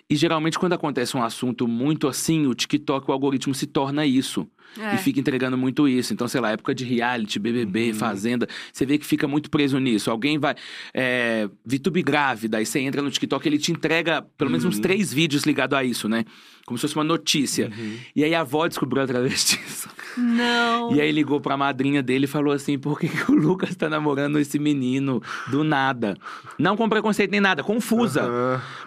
E 0.09 0.15
geralmente, 0.15 0.59
quando 0.59 0.73
acontece 0.73 1.17
um 1.17 1.23
assunto 1.23 1.67
muito 1.67 2.07
assim, 2.07 2.45
o 2.45 2.53
TikTok, 2.53 3.09
o 3.09 3.13
algoritmo 3.13 3.55
se 3.55 3.65
torna 3.65 4.05
isso. 4.05 4.47
É. 4.79 4.95
E 4.95 4.97
fica 4.97 5.19
entregando 5.19 5.57
muito 5.57 5.87
isso. 5.87 6.13
Então, 6.13 6.27
sei 6.27 6.41
lá, 6.41 6.51
época 6.51 6.73
de 6.75 6.83
reality, 6.83 7.39
BBB, 7.39 7.89
Uhum. 7.89 7.93
Fazenda, 7.95 8.47
você 8.73 8.85
vê 8.85 8.97
que 8.97 9.05
fica 9.05 9.27
muito 9.27 9.49
preso 9.49 9.79
nisso. 9.79 10.11
Alguém 10.11 10.37
vai. 10.37 10.55
É, 10.93 11.49
VTube 11.65 12.01
grávida, 12.03 12.57
aí 12.57 12.65
você 12.65 12.79
entra 12.79 13.01
no 13.01 13.09
TikTok, 13.09 13.47
ele 13.47 13.57
te 13.57 13.71
entrega 13.71 14.21
pelo 14.37 14.49
menos 14.49 14.65
uns 14.65 14.75
Uhum. 14.75 14.81
três 14.81 15.13
vídeos 15.13 15.43
ligados 15.43 15.77
a 15.77 15.83
isso, 15.83 16.09
né? 16.09 16.25
Como 16.65 16.77
se 16.77 16.81
fosse 16.81 16.95
uma 16.95 17.03
notícia. 17.03 17.71
Uhum. 17.77 17.97
E 18.15 18.23
aí 18.23 18.33
a 18.33 18.41
avó 18.41 18.67
descobriu 18.67 19.03
através 19.03 19.45
disso. 19.45 19.87
Não. 20.17 20.93
E 20.95 20.99
aí 21.01 21.11
ligou 21.11 21.39
pra 21.39 21.55
madrinha 21.55 22.01
dele 22.01 22.25
e 22.25 22.27
falou 22.27 22.53
assim: 22.53 22.77
por 22.79 22.99
que, 22.99 23.07
que 23.07 23.31
o 23.31 23.35
Lucas 23.35 23.75
tá 23.75 23.87
namorando 23.89 24.39
esse 24.39 24.57
menino 24.57 25.21
do 25.49 25.63
nada? 25.63 26.17
Não 26.57 26.75
com 26.75 26.87
preconceito 26.89 27.31
nem 27.31 27.39
nada, 27.41 27.63
confusa. 27.63 28.23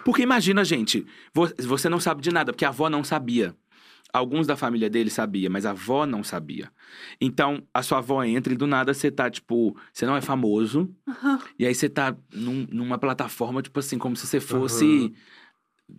Porque 0.03 0.21
imagina, 0.23 0.63
gente, 0.65 1.05
vo- 1.33 1.51
você 1.59 1.87
não 1.87 1.99
sabe 1.99 2.21
de 2.21 2.31
nada, 2.31 2.51
porque 2.51 2.65
a 2.65 2.69
avó 2.69 2.89
não 2.89 3.03
sabia. 3.03 3.55
Alguns 4.11 4.47
da 4.47 4.55
família 4.57 4.89
dele 4.89 5.09
sabia, 5.09 5.49
mas 5.49 5.65
a 5.65 5.71
avó 5.71 6.05
não 6.05 6.23
sabia. 6.23 6.71
Então, 7.21 7.61
a 7.73 7.83
sua 7.83 7.99
avó 7.99 8.23
entra 8.23 8.51
e 8.53 8.57
do 8.57 8.65
nada 8.65 8.93
você 8.93 9.11
tá, 9.11 9.29
tipo, 9.29 9.77
você 9.93 10.05
não 10.05 10.15
é 10.15 10.21
famoso. 10.21 10.89
E 11.57 11.65
aí 11.65 11.75
você 11.75 11.87
tá 11.87 12.15
num- 12.33 12.65
numa 12.71 12.97
plataforma, 12.97 13.61
tipo 13.61 13.79
assim, 13.79 13.97
como 13.97 14.15
se 14.15 14.25
você 14.25 14.39
fosse. 14.39 14.85
Aham. 14.85 15.11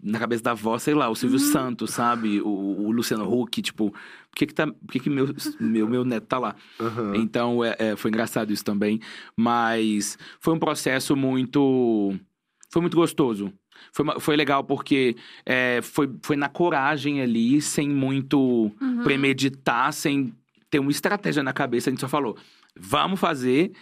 Na 0.05 0.21
cabeça 0.21 0.43
da 0.45 0.53
avó, 0.53 0.79
sei 0.79 0.95
lá, 0.95 1.09
o 1.09 1.17
Silvio 1.17 1.39
Uhum. 1.41 1.45
Santos, 1.53 1.91
sabe? 1.91 2.41
O, 2.41 2.49
o 2.49 2.93
Luciano 2.93 3.29
Huck, 3.29 3.61
tipo, 3.61 3.91
por 3.91 4.37
que 4.37 4.47
que, 4.47 4.55
tá, 4.55 4.65
por 4.67 4.87
que, 4.93 5.01
que 5.01 5.11
meu, 5.11 5.27
meu, 5.59 5.89
meu 5.89 6.05
neto 6.05 6.27
tá 6.29 6.39
lá? 6.39 6.55
Então, 7.17 7.65
é, 7.65 7.75
é, 7.77 7.97
foi 7.97 8.09
engraçado 8.09 8.53
isso 8.53 8.65
também. 8.65 9.01
Mas 9.37 10.17
foi 10.39 10.55
um 10.55 10.59
processo 10.61 11.17
muito. 11.17 12.15
Foi 12.71 12.81
muito 12.81 12.97
gostoso. 12.97 13.53
Foi, 13.93 14.07
foi 14.21 14.37
legal 14.37 14.65
porque 14.65 15.17
é, 15.45 15.81
foi, 15.83 16.11
foi 16.23 16.37
na 16.37 16.49
coragem 16.49 17.21
ali, 17.21 17.61
sem 17.61 17.89
muito 17.89 18.71
Uhum. 18.81 19.03
premeditar, 19.03 19.93
sem 19.93 20.33
ter 20.71 20.79
uma 20.79 20.91
estratégia 20.91 21.43
na 21.43 21.53
cabeça. 21.53 21.91
A 21.91 21.93
gente 21.93 22.01
só 22.01 22.09
falou, 22.09 22.37
vamos 22.79 23.19
fazer. 23.19 23.73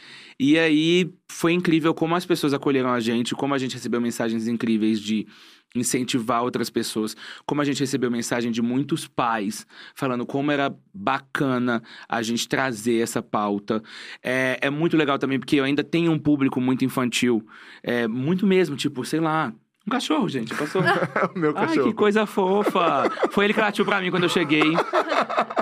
E 0.41 0.59
aí 0.59 1.11
foi 1.31 1.53
incrível 1.53 1.93
como 1.93 2.15
as 2.15 2.25
pessoas 2.25 2.55
acolheram 2.55 2.91
a 2.91 3.01
gente, 3.01 3.35
como 3.35 3.55
a 3.55 3.59
gente 3.59 3.75
recebeu 3.75 4.01
mensagens 4.01 4.47
incríveis 4.49 5.01
de 5.01 5.27
incentivar 5.75 6.43
outras 6.43 6.71
pessoas, 6.71 7.15
como 7.45 7.61
a 7.61 7.65
gente 7.65 7.81
recebeu 7.81 8.11
mensagem 8.11 8.51
de 8.51 8.63
muitos 8.63 9.07
pais 9.07 9.67
falando 9.95 10.25
como 10.25 10.51
era 10.51 10.75
bacana 10.95 11.83
a 12.09 12.23
gente 12.23 12.49
trazer 12.49 13.03
essa 13.03 13.23
pauta. 13.23 13.83
É, 14.23 14.59
é 14.63 14.71
muito 14.71 14.97
legal 14.97 15.19
também, 15.19 15.39
porque 15.39 15.57
eu 15.57 15.65
ainda 15.65 15.85
tenho 15.85 16.11
um 16.11 16.19
público 16.19 16.61
muito 16.61 16.85
infantil, 16.85 17.47
é, 17.83 18.09
muito 18.09 18.47
mesmo, 18.47 18.77
tipo, 18.77 19.05
sei 19.05 19.21
lá. 19.21 19.53
Um 19.89 19.91
cachorro, 19.91 20.29
gente, 20.29 20.55
passou. 20.55 20.83
o 21.35 21.39
meu 21.39 21.55
Ai, 21.57 21.67
cachorro. 21.67 21.89
que 21.89 21.95
coisa 21.95 22.27
fofa. 22.27 23.11
Foi 23.31 23.47
ele 23.47 23.55
que 23.55 23.61
latiu 23.61 23.87
pra 23.87 24.03
mim 24.03 24.11
quando 24.11 24.25
eu 24.25 24.29
cheguei. 24.29 24.75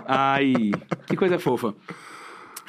Ai, 0.05 0.72
que 1.07 1.16
coisa 1.16 1.39
fofa. 1.39 1.72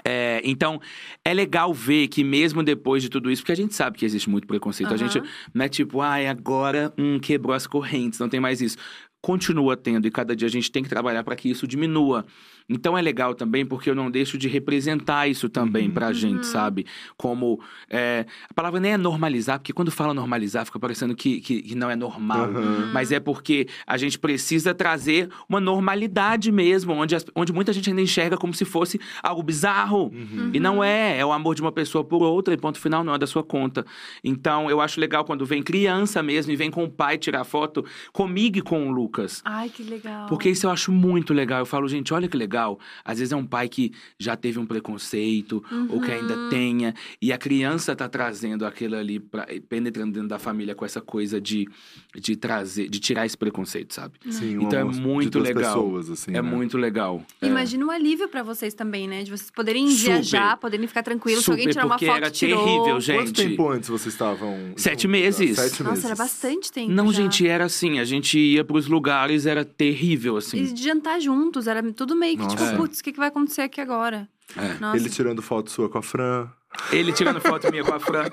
É, 0.06 0.40
então, 0.44 0.80
é 1.26 1.34
legal 1.34 1.74
ver 1.74 2.10
que 2.10 2.24
mesmo 2.24 2.62
depois 2.62 3.02
de 3.02 3.10
tudo 3.10 3.32
isso, 3.32 3.42
porque 3.42 3.54
a 3.54 3.56
gente 3.56 3.74
sabe 3.74 3.98
que 3.98 4.06
existe 4.06 4.30
muito 4.30 4.46
preconceito. 4.46 4.92
A 4.92 4.96
Aham. 4.96 5.10
gente 5.10 5.28
não 5.52 5.66
é 5.66 5.68
tipo, 5.68 6.00
ai, 6.00 6.28
agora 6.28 6.94
hum, 6.96 7.20
quebrou 7.20 7.56
as 7.56 7.66
correntes, 7.66 8.20
não 8.20 8.30
tem 8.30 8.40
mais 8.40 8.62
isso. 8.62 8.78
Continua 9.20 9.76
tendo 9.76 10.06
e 10.06 10.12
cada 10.12 10.36
dia 10.36 10.48
a 10.48 10.52
gente 10.52 10.72
tem 10.72 10.84
que 10.84 10.90
trabalhar 10.90 11.24
para 11.24 11.36
que 11.36 11.50
isso 11.50 11.68
diminua. 11.68 12.24
Então 12.70 12.98
é 12.98 13.02
legal 13.02 13.34
também 13.34 13.66
porque 13.66 13.90
eu 13.90 13.96
não 13.96 14.12
deixo 14.12 14.38
de 14.38 14.48
representar 14.48 15.28
isso 15.28 15.48
também 15.50 15.88
Uhum. 15.88 15.94
pra 15.94 16.08
Uhum. 16.08 16.14
gente, 16.14 16.46
sabe? 16.48 16.86
Como. 17.16 17.60
é, 17.90 18.26
a 18.50 18.54
palavra 18.54 18.80
nem 18.80 18.94
é 18.94 18.98
normalizar, 18.98 19.60
porque 19.60 19.72
quando 19.72 19.90
fala 19.92 20.14
normalizar 20.14 20.66
fica 20.66 20.80
parecendo 20.80 21.16
que, 21.16 21.40
que, 21.40 21.62
que 21.62 21.76
não 21.76 21.90
é 21.90 21.96
normal. 21.96 22.46
Aham. 22.46 22.92
Mas 22.94 23.12
é 23.12 23.20
porque 23.20 23.68
a 23.86 23.98
gente 23.98 24.20
precisa 24.20 24.74
trazer 24.74 25.30
uma 25.48 25.60
normalidade 25.60 26.52
mesmo, 26.52 26.94
onde, 26.94 27.16
as- 27.16 27.26
onde 27.36 27.54
muita 27.54 27.72
gente 27.72 27.90
ainda 27.90 28.02
enxerga 28.02 28.36
como 28.38 28.54
se 28.54 28.66
fosse 28.66 29.00
algo 29.24 29.42
bizarro. 29.42 30.12
Uhum. 30.14 30.52
E 30.54 30.60
não 30.60 30.84
é, 30.84 31.18
é 31.18 31.26
o 31.26 31.32
amor 31.32 31.56
de 31.56 31.62
uma 31.62 31.72
pessoa 31.72 32.04
por 32.04 32.22
outra, 32.22 32.54
e 32.54 32.58
ponto 32.58 32.80
final, 32.80 33.04
não 33.04 33.14
é 33.16 33.18
da 33.18 33.28
sua 33.28 33.44
conta. 33.44 33.86
Então, 34.24 34.70
eu 34.70 34.82
acho 34.82 35.00
legal 35.00 35.24
quando 35.24 35.46
vem 35.46 35.64
criança 35.64 36.22
mesmo 36.22 36.52
e 36.52 36.56
vem 36.56 36.70
com 36.70 36.84
o 36.84 36.90
pai 36.90 37.18
tirar 37.18 37.44
foto 37.44 37.86
comigo 38.12 38.58
e 38.58 38.62
com 38.62 38.88
o 38.88 38.92
Lucas. 38.92 39.42
Ai, 39.46 39.70
que 39.70 39.84
legal. 39.84 40.28
Porque 40.28 40.50
isso 40.50 40.66
eu 40.66 40.72
acho 40.72 40.92
muito 40.92 41.34
legal. 41.34 41.60
Eu 41.60 41.66
falo, 41.66 41.88
gente, 41.88 42.14
olha 42.14 42.28
que 42.28 42.36
legal. 42.36 42.57
Às 43.04 43.20
vezes 43.20 43.32
é 43.32 43.36
um 43.36 43.46
pai 43.46 43.68
que 43.70 43.92
já 44.20 44.36
teve 44.36 44.60
um 44.60 44.66
preconceito, 44.66 45.64
ou 45.90 46.02
que 46.02 46.12
ainda 46.12 46.36
Uhum. 46.36 46.50
tenha, 46.50 46.94
e 47.22 47.32
a 47.32 47.38
criança 47.38 47.96
tá 47.96 48.08
trazendo 48.10 48.66
aquilo 48.66 48.96
ali, 48.96 49.20
pra, 49.20 49.48
penetrando 49.70 50.14
dentro 50.14 50.28
da 50.28 50.40
família 50.40 50.74
com 50.76 50.86
essa 50.86 51.02
coisa 51.02 51.40
de, 51.40 51.68
de 52.16 52.36
trazer, 52.36 52.90
de 52.90 53.00
tirar 53.00 53.26
esse 53.26 53.38
preconceito, 53.38 53.94
sabe? 53.94 54.14
Sim, 54.30 54.58
um 54.58 54.62
Então 54.64 54.80
é 54.80 54.84
muito 54.84 55.40
legal. 55.40 55.74
pessoas, 55.76 56.10
assim, 56.10 56.32
é 56.32 56.42
né? 56.42 56.42
muito 56.42 56.78
legal. 56.78 57.24
É. 57.42 57.48
Imagina 57.48 57.86
um 57.86 57.92
alívio 57.92 58.28
pra 58.28 58.44
vocês 58.44 58.74
também, 58.74 59.08
né? 59.08 59.24
De 59.24 59.32
vocês 59.32 59.52
poderem 59.52 59.90
Super. 59.90 60.14
viajar, 60.14 60.58
poderem 60.58 60.88
ficar 60.88 61.04
tranquilos. 61.04 61.44
Se 61.44 61.50
alguém 61.52 61.64
Super, 61.66 61.74
tirar 61.74 61.86
uma 61.86 61.96
porque 61.96 62.06
foto, 62.08 62.18
era 62.18 62.32
tirou. 62.32 62.64
terrível, 62.66 63.00
gente. 63.00 63.18
Quanto 63.18 63.34
tempo 63.34 63.70
antes 63.70 63.90
vocês 63.90 64.14
estavam? 64.14 64.74
Sete 64.76 65.08
meses. 65.08 65.56
Sete 65.56 65.84
meses. 65.84 65.98
Nossa, 65.98 66.08
era 66.08 66.16
bastante 66.16 66.72
tempo 66.72 66.92
Não, 66.92 67.08
já. 67.12 67.22
gente, 67.22 67.48
era 67.48 67.66
assim. 67.66 68.00
A 68.00 68.04
gente 68.06 68.38
ia 68.40 68.64
pros 68.64 68.88
lugares, 68.88 69.46
era 69.46 69.64
terrível, 69.66 70.38
assim. 70.38 70.58
E 70.64 70.74
de 70.74 70.84
jantar 70.84 71.20
juntos, 71.20 71.68
era 71.68 71.82
tudo 71.94 72.16
meio 72.16 72.38
que 72.38 72.47
Nossa. 72.48 72.58
tipo, 72.58 72.70
É. 72.74 72.76
putz, 72.78 73.00
o 73.00 73.04
que, 73.04 73.12
que 73.12 73.20
vai 73.20 73.28
acontecer 73.30 73.62
aqui 73.62 73.80
agora? 73.82 74.28
É. 74.56 74.96
Ele 74.96 75.10
tirando 75.10 75.42
foto 75.42 75.70
sua 75.72 75.90
com 75.90 75.98
a 75.98 76.02
Fran. 76.02 76.50
Ele 76.92 77.12
tirando 77.12 77.40
foto 77.42 77.70
minha 77.72 77.84
com 77.84 77.94
a 77.94 78.00
Fran. 78.00 78.26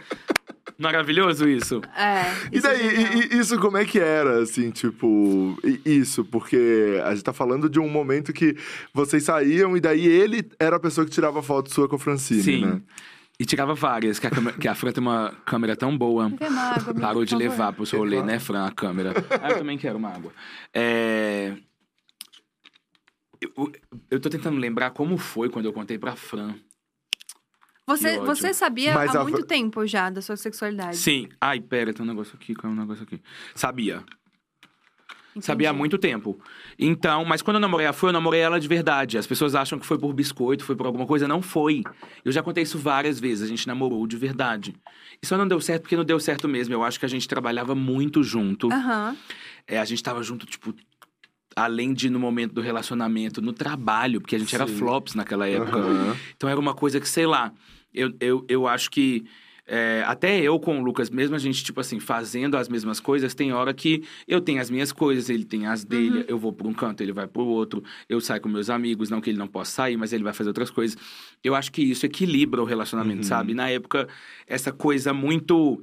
Maravilhoso 0.79 1.49
isso. 1.49 1.81
É. 1.97 2.23
E 2.53 2.59
isso 2.59 2.67
é 2.67 2.75
daí, 2.77 2.87
e- 2.87 3.35
e 3.35 3.39
isso 3.39 3.59
como 3.61 3.77
é 3.77 3.85
que 3.85 3.99
era, 3.99 4.43
assim, 4.43 4.71
tipo, 4.71 5.57
isso? 5.85 6.25
Porque 6.25 7.01
a 7.05 7.11
gente 7.15 7.23
tá 7.25 7.33
falando 7.33 7.69
de 7.69 7.79
um 7.79 7.89
momento 7.89 8.33
que 8.33 8.57
vocês 8.93 9.23
saíam 9.23 9.77
e 9.77 9.81
daí 9.81 10.05
ele 10.07 10.49
era 10.59 10.77
a 10.77 10.81
pessoa 10.81 11.05
que 11.05 11.12
tirava 11.12 11.43
foto 11.43 11.73
sua 11.73 11.89
com 11.89 11.97
a 11.97 11.99
Francine, 11.99 12.43
Sim. 12.43 12.65
né? 12.65 12.81
E 13.39 13.45
tirava 13.45 13.75
várias, 13.75 14.19
que 14.19 14.27
a, 14.27 14.31
câmera- 14.31 14.57
que 14.57 14.69
a 14.69 14.75
Fran 14.75 14.93
tem 14.93 15.03
uma 15.03 15.33
câmera 15.45 15.77
tão 15.77 15.97
boa. 15.97 16.27
Uma 16.27 16.62
água, 16.62 16.95
Parou 16.95 17.25
de 17.25 17.33
favor. 17.33 17.43
levar 17.43 17.73
pro 17.73 17.85
rolê, 17.97 18.17
Claro. 18.17 18.27
né, 18.27 18.39
Fran, 18.39 18.65
a 18.67 18.71
câmera. 18.73 19.12
Ah, 19.43 19.51
eu 19.51 19.59
também 19.59 19.77
quero 19.79 19.99
uma 19.99 20.09
água. 20.11 20.33
É... 20.73 21.55
Eu, 23.57 23.72
eu 24.11 24.20
tô 24.20 24.28
tentando 24.30 24.59
lembrar 24.59 24.90
como 24.90 25.16
foi 25.18 25.49
quando 25.49 25.66
eu 25.66 25.72
contei 25.72 25.99
pra 25.99 26.16
Fran. 26.16 26.55
Você, 27.86 28.18
você 28.20 28.55
sabia 28.55 28.95
Mas 28.95 29.14
há 29.14 29.20
a- 29.20 29.22
muito 29.22 29.45
tempo 29.45 29.86
já 29.86 30.09
da 30.09 30.22
sua 30.22 30.36
sexualidade. 30.36 30.97
Sim. 30.97 31.28
Ai, 31.40 31.61
pera, 31.61 31.92
tem 31.92 32.03
um 32.03 32.09
negócio 32.09 32.34
aqui, 32.34 32.55
caiu 32.55 32.72
um 32.72 32.76
negócio 32.76 33.03
aqui. 33.05 33.20
Sabia. 33.55 34.03
Entendi. 35.30 35.47
Sabia 35.47 35.70
há 35.70 35.72
muito 35.72 35.99
tempo. 35.99 36.40
Então, 36.78 37.24
mas 37.24 37.42
quando 37.42 37.57
eu 37.57 37.61
namorei 37.61 37.86
a 37.88 37.92
Fran, 37.92 38.11
eu 38.11 38.12
namorei 38.12 38.40
ela 38.40 38.59
de 38.61 38.68
verdade. 38.68 39.18
As 39.18 39.26
pessoas 39.26 39.55
acham 39.57 39.78
que 39.80 39.84
foi 39.84 39.99
por 39.99 40.12
biscoito, 40.14 40.64
foi 40.64 40.76
por 40.76 40.86
alguma 40.86 41.07
coisa. 41.07 41.26
Não 41.26 41.42
foi. 41.42 41.82
Eu 42.24 42.30
já 42.30 42.40
contei 42.42 42.62
isso 42.62 42.78
várias 42.78 43.18
vezes. 43.18 43.42
A 43.42 43.47
gente 43.49 43.66
namorou 43.66 44.07
de 44.07 44.16
verdade. 44.16 44.74
E 45.20 45.26
só 45.26 45.36
não 45.36 45.47
deu 45.47 45.61
certo 45.61 45.82
porque 45.82 45.97
não 45.97 46.05
deu 46.05 46.20
certo 46.20 46.49
mesmo. 46.49 46.72
Eu 46.72 46.84
acho 46.84 47.01
que 47.01 47.05
a 47.05 47.09
gente 47.09 47.26
trabalhava 47.28 47.74
muito 47.74 48.22
junto. 48.22 48.72
Aham. 48.72 49.16
É, 49.66 49.78
a 49.80 49.84
gente 49.84 50.03
tava 50.03 50.22
junto, 50.22 50.47
tipo, 50.47 50.72
além 51.57 51.93
de 51.95 52.09
no 52.11 52.19
momento 52.19 52.53
do 52.53 52.61
relacionamento, 52.61 53.41
no 53.43 53.53
trabalho, 53.53 54.21
porque 54.21 54.37
a 54.37 54.39
gente 54.39 54.55
era 54.55 54.67
Sim. 54.67 54.75
flops 54.77 55.15
naquela 55.15 55.47
época. 55.49 55.79
Aham. 55.79 56.17
Então 56.37 56.49
era 56.49 56.59
uma 56.59 56.75
coisa 56.75 57.01
que, 57.01 57.09
sei 57.09 57.27
lá, 57.27 57.53
eu, 57.93 58.13
eu, 58.21 58.45
eu 58.49 58.67
acho 58.67 58.91
que. 58.91 59.25
é, 59.67 60.03
até 60.07 60.41
eu 60.43 60.59
com 60.61 60.79
o 60.79 60.85
Lucas, 60.85 61.09
mesmo 61.09 61.35
a 61.37 61.39
gente, 61.39 61.65
tipo 61.65 61.81
assim, 61.81 61.99
fazendo 61.99 62.55
as 62.57 62.69
mesmas 62.69 63.01
coisas, 63.01 63.35
tem 63.35 63.53
hora 63.53 63.73
que 63.73 64.03
eu 64.29 64.41
tenho 64.41 64.61
as 64.61 64.69
minhas 64.69 64.93
coisas, 64.93 65.31
ele 65.31 65.45
tem 65.45 65.67
as 65.67 65.85
dele, 65.85 66.19
Uhum. 66.19 66.25
eu 66.29 66.39
vou 66.39 66.53
por 66.53 66.67
um 66.67 66.75
canto, 66.75 67.01
ele 67.03 67.13
vai 67.13 67.27
pro 67.27 67.45
outro, 67.45 67.83
eu 68.09 68.21
saio 68.21 68.41
com 68.43 68.49
meus 68.49 68.69
amigos, 68.69 69.09
não 69.09 69.21
que 69.23 69.31
ele 69.31 69.39
não 69.39 69.47
possa 69.49 69.71
sair, 69.71 69.97
mas 69.97 70.13
ele 70.13 70.23
vai 70.23 70.33
fazer 70.35 70.51
outras 70.51 70.71
coisas. 70.71 70.99
Eu 71.43 71.55
acho 71.55 71.73
que 71.73 71.81
isso 71.83 72.05
equilibra 72.05 72.61
o 72.61 72.67
relacionamento, 72.67 73.19
Uhum. 73.21 73.25
sabe? 73.25 73.55
Na 73.55 73.71
época, 73.71 74.07
essa 74.47 74.71
coisa 74.71 75.15
muito. 75.15 75.81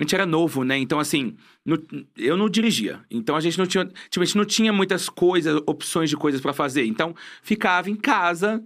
A 0.00 0.04
gente 0.04 0.14
era 0.14 0.24
novo, 0.24 0.62
né? 0.62 0.78
Então, 0.78 1.00
assim, 1.00 1.36
no- 1.64 1.82
eu 2.16 2.36
não 2.36 2.48
dirigia. 2.48 3.00
Então, 3.10 3.34
a 3.34 3.40
gente 3.40 3.58
não 3.58 3.66
tinha. 3.66 3.84
Tipo, 4.08 4.22
a 4.22 4.24
gente 4.24 4.36
não 4.36 4.44
tinha 4.44 4.72
muitas 4.72 5.08
coisas, 5.08 5.60
opções 5.66 6.08
de 6.08 6.16
coisas 6.16 6.40
pra 6.40 6.52
fazer. 6.52 6.84
Então, 6.86 7.14
ficava 7.42 7.90
em 7.90 7.96
casa 7.96 8.62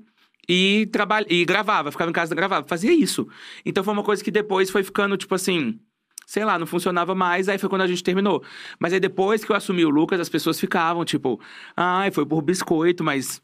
e, 0.48 0.86
trabalha, 0.92 1.26
e 1.30 1.44
gravava. 1.44 1.90
Ficava 1.90 2.10
em 2.10 2.12
casa 2.12 2.34
e 2.34 2.36
gravava. 2.36 2.66
Fazia 2.68 2.92
isso. 2.92 3.26
Então, 3.64 3.82
foi 3.82 3.94
uma 3.94 4.02
coisa 4.02 4.22
que 4.22 4.30
depois 4.30 4.68
foi 4.70 4.82
ficando, 4.82 5.16
tipo 5.16 5.34
assim. 5.34 5.80
Sei 6.26 6.44
lá, 6.44 6.58
não 6.58 6.66
funcionava 6.66 7.14
mais, 7.14 7.48
aí 7.48 7.58
foi 7.58 7.68
quando 7.68 7.82
a 7.82 7.86
gente 7.86 8.02
terminou. 8.02 8.42
Mas 8.78 8.92
aí 8.92 9.00
depois 9.00 9.44
que 9.44 9.50
eu 9.50 9.56
assumi 9.56 9.84
o 9.84 9.90
Lucas, 9.90 10.20
as 10.20 10.28
pessoas 10.28 10.58
ficavam, 10.58 11.04
tipo, 11.04 11.40
ai, 11.76 12.10
foi 12.10 12.24
por 12.26 12.40
biscoito, 12.42 13.02
mas. 13.02 13.42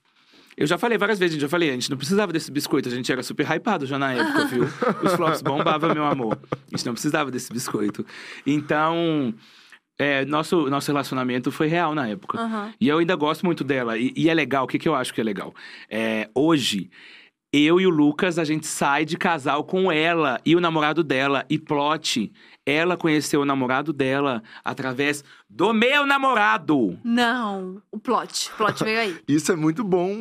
Eu 0.58 0.66
já 0.66 0.76
falei 0.76 0.98
várias 0.98 1.20
vezes, 1.20 1.36
eu 1.36 1.40
já 1.40 1.48
falei, 1.48 1.70
a 1.70 1.72
gente 1.74 1.88
não 1.88 1.96
precisava 1.96 2.32
desse 2.32 2.50
biscoito, 2.50 2.88
a 2.88 2.92
gente 2.92 3.10
era 3.10 3.22
super 3.22 3.46
hypado 3.48 3.86
já 3.86 3.96
na 3.96 4.12
época, 4.12 4.44
viu? 4.46 4.64
Os 5.04 5.14
flops 5.14 5.40
bombavam, 5.40 5.94
meu 5.94 6.04
amor. 6.04 6.36
A 6.52 6.76
gente 6.76 6.84
não 6.84 6.94
precisava 6.94 7.30
desse 7.30 7.52
biscoito. 7.52 8.04
Então, 8.44 9.32
é, 9.96 10.24
nosso, 10.24 10.68
nosso 10.68 10.90
relacionamento 10.90 11.52
foi 11.52 11.68
real 11.68 11.94
na 11.94 12.08
época. 12.08 12.40
Aham. 12.40 12.74
E 12.80 12.88
eu 12.88 12.98
ainda 12.98 13.14
gosto 13.14 13.46
muito 13.46 13.62
dela. 13.62 13.96
E, 13.96 14.12
e 14.16 14.28
é 14.28 14.34
legal, 14.34 14.64
o 14.64 14.66
que, 14.66 14.80
que 14.80 14.88
eu 14.88 14.96
acho 14.96 15.14
que 15.14 15.20
é 15.20 15.24
legal? 15.24 15.54
É, 15.88 16.28
hoje, 16.34 16.90
eu 17.52 17.80
e 17.80 17.86
o 17.86 17.90
Lucas, 17.90 18.36
a 18.36 18.44
gente 18.44 18.66
sai 18.66 19.04
de 19.04 19.16
casal 19.16 19.62
com 19.62 19.92
ela 19.92 20.40
e 20.44 20.56
o 20.56 20.60
namorado 20.60 21.04
dela. 21.04 21.46
E 21.48 21.56
plot, 21.56 22.32
ela 22.70 22.96
conheceu 22.96 23.40
o 23.40 23.44
namorado 23.44 23.92
dela 23.92 24.42
através 24.62 25.24
do 25.48 25.72
meu 25.72 26.04
namorado. 26.04 26.98
Não, 27.02 27.80
o 27.90 27.98
plot. 27.98 28.50
O 28.52 28.56
plot 28.58 28.82
veio 28.84 29.00
aí. 29.00 29.18
Isso 29.26 29.50
é 29.50 29.56
muito 29.56 29.82
bom. 29.82 30.14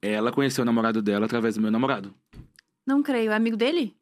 Ela 0.00 0.32
conheceu 0.32 0.62
o 0.62 0.64
namorado 0.64 1.00
dela 1.00 1.26
através 1.26 1.54
do 1.54 1.60
meu 1.60 1.70
namorado. 1.70 2.12
Não 2.84 3.02
creio. 3.02 3.30
É 3.30 3.36
amigo 3.36 3.56
dele? 3.56 3.94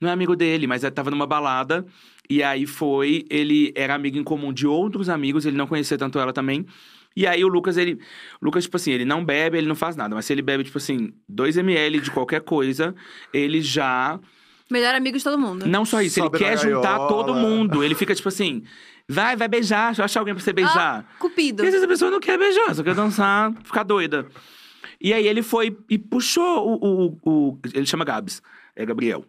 Não 0.00 0.08
é 0.08 0.12
amigo 0.12 0.34
dele, 0.34 0.66
mas 0.66 0.82
ele 0.82 0.92
tava 0.92 1.10
numa 1.10 1.26
balada. 1.26 1.84
E 2.28 2.42
aí 2.42 2.66
foi, 2.66 3.26
ele 3.28 3.70
era 3.76 3.94
amigo 3.94 4.16
em 4.16 4.24
comum 4.24 4.52
de 4.52 4.66
outros 4.66 5.10
amigos, 5.10 5.44
ele 5.44 5.58
não 5.58 5.66
conhecia 5.66 5.98
tanto 5.98 6.18
ela 6.18 6.32
também. 6.32 6.64
E 7.16 7.26
aí 7.26 7.44
o 7.44 7.48
Lucas, 7.48 7.76
ele. 7.76 8.00
O 8.40 8.46
Lucas, 8.46 8.64
tipo 8.64 8.76
assim, 8.76 8.92
ele 8.92 9.04
não 9.04 9.24
bebe, 9.24 9.58
ele 9.58 9.68
não 9.68 9.76
faz 9.76 9.94
nada. 9.94 10.14
Mas 10.14 10.24
se 10.24 10.32
ele 10.32 10.42
bebe, 10.42 10.64
tipo 10.64 10.78
assim, 10.78 11.12
2ml 11.30 12.00
de 12.00 12.10
qualquer 12.10 12.40
coisa, 12.40 12.94
ele 13.32 13.60
já. 13.60 14.18
Melhor 14.70 14.94
amigo 14.94 15.16
de 15.18 15.24
todo 15.24 15.38
mundo. 15.38 15.66
Não 15.66 15.84
só 15.84 16.00
isso, 16.00 16.20
Sobe 16.20 16.36
ele 16.38 16.44
quer 16.44 16.58
juntar 16.58 16.98
todo 17.06 17.34
mundo. 17.34 17.84
Ele 17.84 17.94
fica, 17.94 18.14
tipo 18.14 18.28
assim, 18.28 18.62
vai, 19.08 19.36
vai 19.36 19.46
beijar, 19.48 19.98
acha 20.00 20.18
alguém 20.18 20.34
pra 20.34 20.42
você 20.42 20.52
beijar. 20.52 21.06
Cupido. 21.18 21.62
E 21.62 21.66
às 21.66 21.72
vezes 21.72 21.84
a 21.84 21.88
pessoa 21.88 22.10
não 22.10 22.20
quer 22.20 22.38
beijar, 22.38 22.74
só 22.74 22.82
quer 22.82 22.94
dançar, 22.94 23.52
ficar 23.62 23.82
doida. 23.82 24.26
E 25.00 25.12
aí 25.12 25.26
ele 25.28 25.42
foi 25.42 25.76
e 25.90 25.98
puxou 25.98 26.66
o. 26.80 27.14
o, 27.22 27.50
o- 27.52 27.58
ele 27.74 27.84
chama 27.86 28.04
Gabs, 28.04 28.40
é 28.74 28.86
Gabriel. 28.86 29.24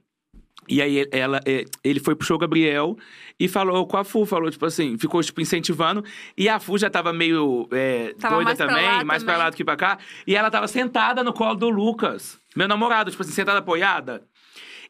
E 0.68 0.82
aí 0.82 0.98
ele- 1.00 1.10
ela, 1.12 1.40
é, 1.46 1.66
ele 1.84 2.00
foi, 2.00 2.16
puxou 2.16 2.38
o 2.38 2.40
Gabriel 2.40 2.98
e 3.40 3.48
falou 3.48 3.86
com 3.86 3.98
a 3.98 4.04
Fu, 4.04 4.26
falou, 4.26 4.50
tipo 4.50 4.66
assim, 4.66 4.98
ficou, 4.98 5.22
tipo, 5.22 5.40
incentivando. 5.42 6.04
E 6.38 6.48
a 6.50 6.60
Fu 6.60 6.78
já 6.78 6.90
tava 6.90 7.12
meio 7.14 7.68
é, 7.72 8.16
Tava 8.18 8.36
doida 8.36 8.46
mais 8.46 8.58
pra 8.58 8.68
também, 8.68 8.84
lá 8.86 9.04
mais 9.04 9.24
pra 9.24 9.34
também. 9.34 9.44
lá 9.46 9.50
do 9.52 9.56
que 9.58 9.66
pra 9.66 9.76
cá. 9.76 9.98
E 10.26 10.36
ela 10.36 10.50
tava 10.50 10.68
sentada 10.68 11.24
no 11.24 11.34
colo 11.34 11.56
do 11.56 11.70
Lucas, 11.70 12.40
meu 12.56 12.68
namorado, 12.68 13.12
tipo 13.12 13.22
assim, 13.22 13.32
sentada 13.34 13.60
apoiada. 13.60 14.24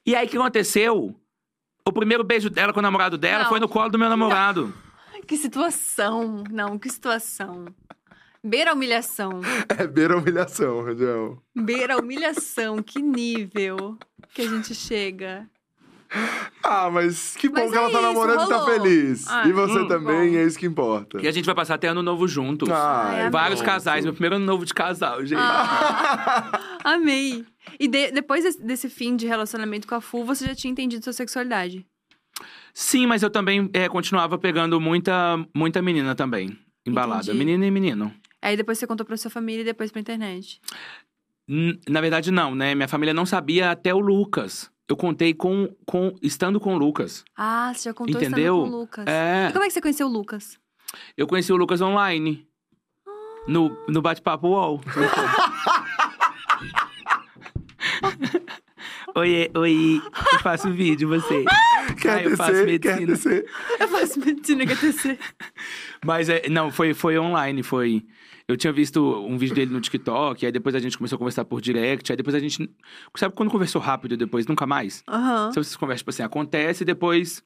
E 0.05 0.15
aí 0.15 0.27
o 0.27 0.29
que 0.29 0.37
aconteceu? 0.37 1.15
O 1.87 1.91
primeiro 1.91 2.23
beijo 2.23 2.49
dela 2.49 2.73
com 2.73 2.79
o 2.79 2.83
namorado 2.83 3.17
dela 3.17 3.43
Não. 3.43 3.49
foi 3.49 3.59
no 3.59 3.67
colo 3.69 3.89
do 3.89 3.97
meu 3.99 4.09
namorado. 4.09 4.73
Ai, 5.13 5.21
Que 5.21 5.37
situação. 5.37 6.43
Não, 6.51 6.77
que 6.77 6.89
situação. 6.89 7.65
Beira 8.43 8.71
a 8.71 8.73
humilhação. 8.73 9.41
É 9.77 9.87
beira 9.87 10.13
a 10.13 10.17
humilhação, 10.17 10.83
Rangel. 10.83 11.41
Beira 11.55 11.95
a 11.95 11.97
humilhação. 11.97 12.81
Que 12.83 13.01
nível 13.01 13.97
que 14.33 14.43
a 14.43 14.47
gente 14.47 14.75
chega. 14.75 15.49
Ah, 16.63 16.89
mas 16.91 17.35
que 17.35 17.47
bom 17.49 17.55
Mas 17.61 17.71
que 17.71 17.77
ela 17.77 17.87
é 17.89 17.91
tá 17.91 17.99
isso, 17.99 18.07
namorando 18.07 18.45
e 18.45 18.49
tá 18.49 18.57
rolou. 18.57 18.73
feliz. 18.81 19.27
Ah, 19.27 19.47
e 19.47 19.51
você 19.51 19.79
hum, 19.79 19.87
também, 19.87 20.31
bom. 20.31 20.37
é 20.37 20.43
isso 20.45 20.57
que 20.57 20.65
importa. 20.65 21.19
Que 21.19 21.27
a 21.27 21.31
gente 21.31 21.45
vai 21.45 21.53
passar 21.55 21.75
até 21.75 21.87
ano 21.87 22.01
novo 22.01 22.27
juntos. 22.27 22.69
Ai, 22.69 23.23
Ai, 23.23 23.29
Vários 23.29 23.61
casais, 23.61 24.03
meu 24.03 24.13
primeiro 24.13 24.35
ano 24.37 24.45
novo 24.45 24.65
de 24.65 24.73
casal, 24.73 25.25
gente. 25.25 25.39
Ah, 25.39 26.59
amei. 26.83 27.45
E 27.79 27.87
de- 27.87 28.11
depois 28.11 28.43
desse, 28.43 28.61
desse 28.63 28.89
fim 28.89 29.15
de 29.15 29.27
relacionamento 29.27 29.87
com 29.87 29.95
a 29.95 30.01
Fu, 30.01 30.23
você 30.23 30.45
já 30.47 30.55
tinha 30.55 30.71
entendido 30.71 31.03
sua 31.03 31.13
sexualidade? 31.13 31.85
Sim, 32.73 33.05
mas 33.07 33.23
eu 33.23 33.29
também 33.29 33.69
é, 33.73 33.87
continuava 33.87 34.37
pegando 34.37 34.79
muita, 34.81 35.37
muita 35.55 35.81
menina 35.81 36.15
também. 36.15 36.57
Embalada. 36.85 37.23
Entendi. 37.23 37.37
Menina 37.37 37.65
e 37.65 37.71
menino. 37.71 38.13
Aí 38.41 38.55
depois 38.57 38.77
você 38.77 38.85
contou 38.85 39.05
pra 39.05 39.17
sua 39.17 39.31
família 39.31 39.61
e 39.61 39.65
depois 39.65 39.91
pra 39.91 40.01
internet. 40.01 40.59
N- 41.47 41.79
Na 41.87 42.01
verdade, 42.01 42.31
não, 42.31 42.53
né? 42.53 42.75
Minha 42.75 42.87
família 42.87 43.13
não 43.13 43.25
sabia 43.25 43.71
até 43.71 43.93
o 43.93 43.99
Lucas. 43.99 44.69
Eu 44.87 44.95
contei 44.95 45.33
com, 45.33 45.67
com 45.85 46.13
estando 46.21 46.59
com 46.59 46.75
o 46.75 46.77
Lucas. 46.77 47.23
Ah, 47.35 47.73
você 47.73 47.89
já 47.89 47.93
contou 47.93 48.21
Entendeu? 48.21 48.57
estando 48.57 48.71
com 48.71 48.77
o 48.77 48.79
Lucas. 48.81 49.05
É. 49.07 49.47
E 49.49 49.53
como 49.53 49.65
é 49.65 49.67
que 49.67 49.73
você 49.73 49.81
conheceu 49.81 50.07
o 50.07 50.11
Lucas? 50.11 50.59
Eu 51.17 51.27
conheci 51.27 51.51
o 51.51 51.57
Lucas 51.57 51.81
online. 51.81 52.47
No, 53.47 53.75
no 53.87 54.01
bate-papo 54.01 54.47
UOL. 54.47 54.81
oi, 59.15 59.49
oi, 59.55 60.01
eu 60.33 60.39
faço 60.39 60.71
vídeo, 60.71 61.07
você. 61.09 61.43
Quer 62.01 62.09
Ah, 62.09 62.23
eu 62.23 62.35
faço 62.37 62.51
descer? 62.51 62.79
Quer 62.79 62.99
medicina. 62.99 63.13
descer? 63.13 63.45
Eu 63.79 63.87
faço 63.87 64.19
medicina 64.19 64.65
QTC. 64.65 65.17
Mas 66.03 66.29
é, 66.29 66.49
não, 66.49 66.71
foi, 66.71 66.93
foi 66.93 67.17
online, 67.17 67.63
foi. 67.63 68.05
Eu 68.47 68.55
tinha 68.55 68.71
visto 68.71 69.01
um 69.25 69.37
vídeo 69.37 69.55
dele 69.55 69.71
no 69.73 69.81
TikTok, 69.81 70.45
aí 70.45 70.51
depois 70.51 70.75
a 70.75 70.79
gente 70.79 70.97
começou 70.97 71.15
a 71.15 71.19
conversar 71.19 71.45
por 71.45 71.59
direct, 71.61 72.11
aí 72.11 72.15
depois 72.15 72.35
a 72.35 72.39
gente. 72.39 72.69
Sabe 73.17 73.33
quando 73.33 73.49
conversou 73.49 73.81
rápido 73.81 74.13
e 74.13 74.17
depois 74.17 74.45
nunca 74.45 74.67
mais? 74.67 75.03
Aham. 75.07 75.51
Sabe 75.51 75.65
vocês 75.65 75.75
conversam, 75.75 75.97
tipo 75.99 76.09
assim, 76.11 76.21
acontece 76.23 76.83
e 76.83 76.85
depois. 76.85 77.43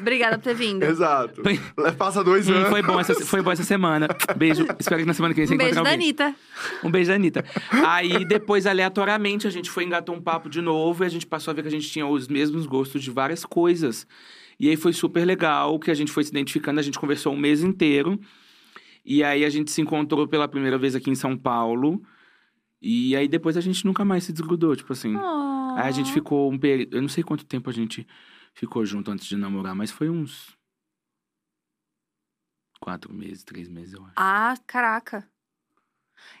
Obrigada 0.00 0.38
por 0.38 0.44
ter 0.44 0.54
vindo. 0.54 0.82
Exato. 0.84 1.42
Bem- 1.42 1.60
Passa 1.96 2.24
dois 2.24 2.48
Hum, 2.48 2.54
anos. 2.54 2.68
foi, 2.70 2.82
bom 2.82 2.98
essa, 2.98 3.14
foi 3.14 3.42
bom 3.42 3.52
essa 3.52 3.62
semana. 3.64 4.08
Beijo. 4.36 4.66
Espero 4.80 5.00
que 5.02 5.06
na 5.06 5.12
semana 5.14 5.34
que 5.34 5.40
vem 5.40 5.46
você 5.46 5.54
Um 5.54 5.58
beijo 5.58 5.72
encontre 5.72 5.84
da 5.84 5.90
alguém. 5.90 6.06
Anitta. 6.06 6.34
Um 6.82 6.90
beijo 6.90 7.08
da 7.10 7.14
Anitta. 7.14 7.44
Aí 7.86 8.24
depois, 8.24 8.66
aleatoriamente, 8.66 9.46
a 9.46 9.50
gente 9.50 9.70
foi 9.70 9.84
engatou 9.84 10.14
um 10.14 10.20
papo 10.22 10.48
de 10.48 10.60
novo 10.62 11.04
e 11.04 11.06
a 11.06 11.10
gente 11.10 11.26
passou 11.26 11.52
a 11.52 11.54
ver 11.54 11.62
que 11.62 11.68
a 11.68 11.70
gente 11.70 11.88
tinha 11.90 12.06
os 12.06 12.26
mesmos 12.28 12.66
gostos 12.66 13.02
de 13.02 13.10
várias 13.10 13.44
coisas. 13.44 14.06
E 14.58 14.68
aí 14.70 14.76
foi 14.76 14.92
super 14.92 15.24
legal 15.24 15.78
que 15.78 15.90
a 15.90 15.94
gente 15.94 16.10
foi 16.10 16.24
se 16.24 16.30
identificando, 16.30 16.80
a 16.80 16.82
gente 16.82 16.98
conversou 16.98 17.32
um 17.32 17.38
mês 17.38 17.62
inteiro. 17.62 18.18
E 19.10 19.24
aí 19.24 19.44
a 19.44 19.50
gente 19.50 19.72
se 19.72 19.80
encontrou 19.80 20.28
pela 20.28 20.46
primeira 20.46 20.78
vez 20.78 20.94
aqui 20.94 21.10
em 21.10 21.16
São 21.16 21.36
Paulo. 21.36 22.00
E 22.80 23.16
aí 23.16 23.26
depois 23.26 23.56
a 23.56 23.60
gente 23.60 23.84
nunca 23.84 24.04
mais 24.04 24.22
se 24.22 24.32
desgrudou, 24.32 24.76
tipo 24.76 24.92
assim. 24.92 25.16
Oh. 25.16 25.74
Aí 25.76 25.88
a 25.88 25.90
gente 25.90 26.12
ficou 26.12 26.48
um 26.48 26.56
período. 26.56 26.96
Eu 26.96 27.02
não 27.02 27.08
sei 27.08 27.24
quanto 27.24 27.44
tempo 27.44 27.68
a 27.68 27.72
gente 27.72 28.06
ficou 28.54 28.86
junto 28.86 29.10
antes 29.10 29.26
de 29.26 29.36
namorar, 29.36 29.74
mas 29.74 29.90
foi 29.90 30.08
uns. 30.08 30.56
Quatro 32.78 33.12
meses, 33.12 33.42
três 33.42 33.68
meses, 33.68 33.94
eu 33.94 34.04
acho. 34.04 34.14
Ah, 34.16 34.54
caraca. 34.64 35.28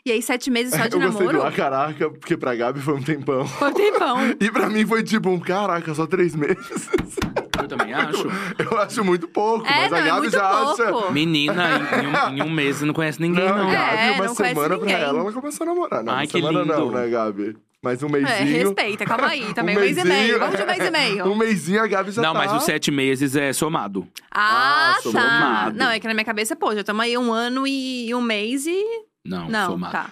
E 0.06 0.12
aí, 0.12 0.22
sete 0.22 0.48
meses 0.48 0.72
só 0.72 0.86
de 0.86 0.94
eu 0.94 1.00
gostei 1.00 1.26
do 1.26 1.32
namoro? 1.32 1.48
ah, 1.48 1.52
caraca, 1.52 2.08
porque 2.08 2.36
pra 2.36 2.54
Gabi 2.54 2.78
foi 2.80 2.94
um 2.94 3.02
tempão. 3.02 3.48
Foi 3.48 3.68
um 3.68 3.74
tempão. 3.74 4.16
E 4.40 4.48
pra 4.48 4.70
mim 4.70 4.86
foi 4.86 5.02
tipo 5.02 5.28
um 5.28 5.40
caraca, 5.40 5.92
só 5.92 6.06
três 6.06 6.36
meses. 6.36 6.88
Eu 7.62 7.68
também 7.68 7.92
acho. 7.94 8.26
Eu 8.58 8.78
acho 8.78 9.04
muito 9.04 9.28
pouco, 9.28 9.66
É, 9.66 9.88
mas 9.88 9.90
não, 9.90 9.98
a 9.98 10.00
é 10.00 10.04
Gabi 10.04 10.20
muito 10.20 10.32
já 10.32 10.48
pouco. 10.48 10.82
acha. 10.82 11.10
Menina, 11.12 11.64
em, 11.78 12.04
em 12.04 12.40
um, 12.42 12.44
em 12.46 12.48
um 12.48 12.50
mês 12.52 12.80
não 12.82 12.94
conhece 12.94 13.20
ninguém, 13.20 13.48
Não, 13.48 13.56
não. 13.58 13.68
a 13.68 13.72
Gabi, 13.72 13.96
É, 13.96 14.12
uma 14.12 14.24
não 14.26 14.34
semana 14.34 14.68
pra 14.68 14.76
ninguém. 14.78 14.94
ela, 14.94 15.18
ela 15.20 15.32
começou 15.32 15.64
a 15.64 15.66
namorar. 15.66 16.04
Não, 16.04 16.12
Ai, 16.12 16.18
uma 16.20 16.26
que 16.26 16.32
semana 16.32 16.64
não, 16.64 16.84
lindo. 16.86 16.98
né, 16.98 17.08
Gabi? 17.08 17.56
Mas 17.82 18.02
um 18.02 18.08
É, 18.08 18.10
mêsinho. 18.20 18.58
respeita, 18.66 19.06
calma 19.06 19.28
aí. 19.28 19.52
Também 19.54 19.74
um 19.76 19.78
um 19.78 19.82
mês 19.82 19.96
e 19.96 20.04
meio. 20.04 20.38
Vamos 20.38 20.56
de 20.56 20.62
um 20.62 20.66
mês 20.66 20.84
e 20.84 20.90
meio. 20.90 21.24
Um 21.32 21.34
mêsinho 21.34 21.82
a 21.82 21.86
Gabi 21.86 22.10
já 22.10 22.20
não, 22.20 22.32
tá... 22.34 22.38
mas 22.38 22.52
os 22.52 22.62
sete 22.64 22.90
meses 22.90 23.34
é 23.36 23.52
somado. 23.54 24.06
Ah, 24.30 24.96
Ah, 24.96 25.00
sou 25.02 25.12
tá. 25.12 25.72
Não, 25.74 25.90
é 25.90 25.98
que 25.98 26.06
na 26.06 26.12
minha 26.12 26.24
cabeça, 26.24 26.54
pô, 26.54 26.74
já 26.74 26.80
estamos 26.80 27.02
aí 27.02 27.16
um 27.16 27.32
ano 27.32 27.66
e 27.66 28.14
um 28.14 28.20
mês 28.20 28.66
e. 28.66 28.84
Não, 29.24 29.48
Não, 29.48 29.70
somado. 29.72 29.92
tá. 29.92 30.10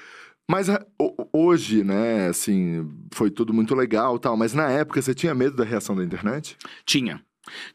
Mas 0.51 0.67
hoje, 1.31 1.85
né, 1.85 2.29
assim, 2.29 2.89
foi 3.13 3.31
tudo 3.31 3.53
muito 3.53 3.75
legal 3.75 4.17
e 4.17 4.19
tal, 4.19 4.35
mas 4.35 4.55
na 4.55 4.71
época 4.71 5.03
você 5.03 5.13
tinha 5.15 5.35
medo 5.35 5.55
da 5.57 5.65
reação 5.65 5.95
da 5.95 6.03
internet? 6.03 6.57
Tinha. 6.87 7.21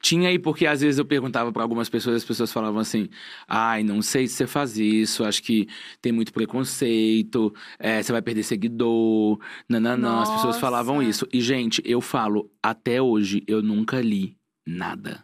Tinha 0.01 0.29
aí 0.29 0.39
porque 0.39 0.65
às 0.65 0.81
vezes 0.81 0.99
eu 0.99 1.05
perguntava 1.05 1.51
pra 1.51 1.63
algumas 1.63 1.89
pessoas, 1.89 2.17
as 2.17 2.25
pessoas 2.25 2.51
falavam 2.51 2.79
assim: 2.79 3.09
"Ai, 3.47 3.83
não 3.83 4.01
sei 4.01 4.27
se 4.27 4.35
você 4.35 4.47
faz 4.47 4.77
isso, 4.77 5.23
acho 5.23 5.41
que 5.43 5.67
tem 6.01 6.11
muito 6.11 6.33
preconceito, 6.33 7.53
é, 7.79 8.01
você 8.01 8.11
vai 8.11 8.21
perder 8.21 8.43
seguidor". 8.43 9.39
Não, 9.67 9.79
não, 9.79 9.97
não, 9.97 10.21
as 10.21 10.31
pessoas 10.31 10.57
falavam 10.59 11.01
isso. 11.01 11.27
E 11.31 11.41
gente, 11.41 11.81
eu 11.85 12.01
falo, 12.01 12.51
até 12.61 13.01
hoje 13.01 13.43
eu 13.47 13.61
nunca 13.61 14.01
li 14.01 14.37
nada. 14.65 15.23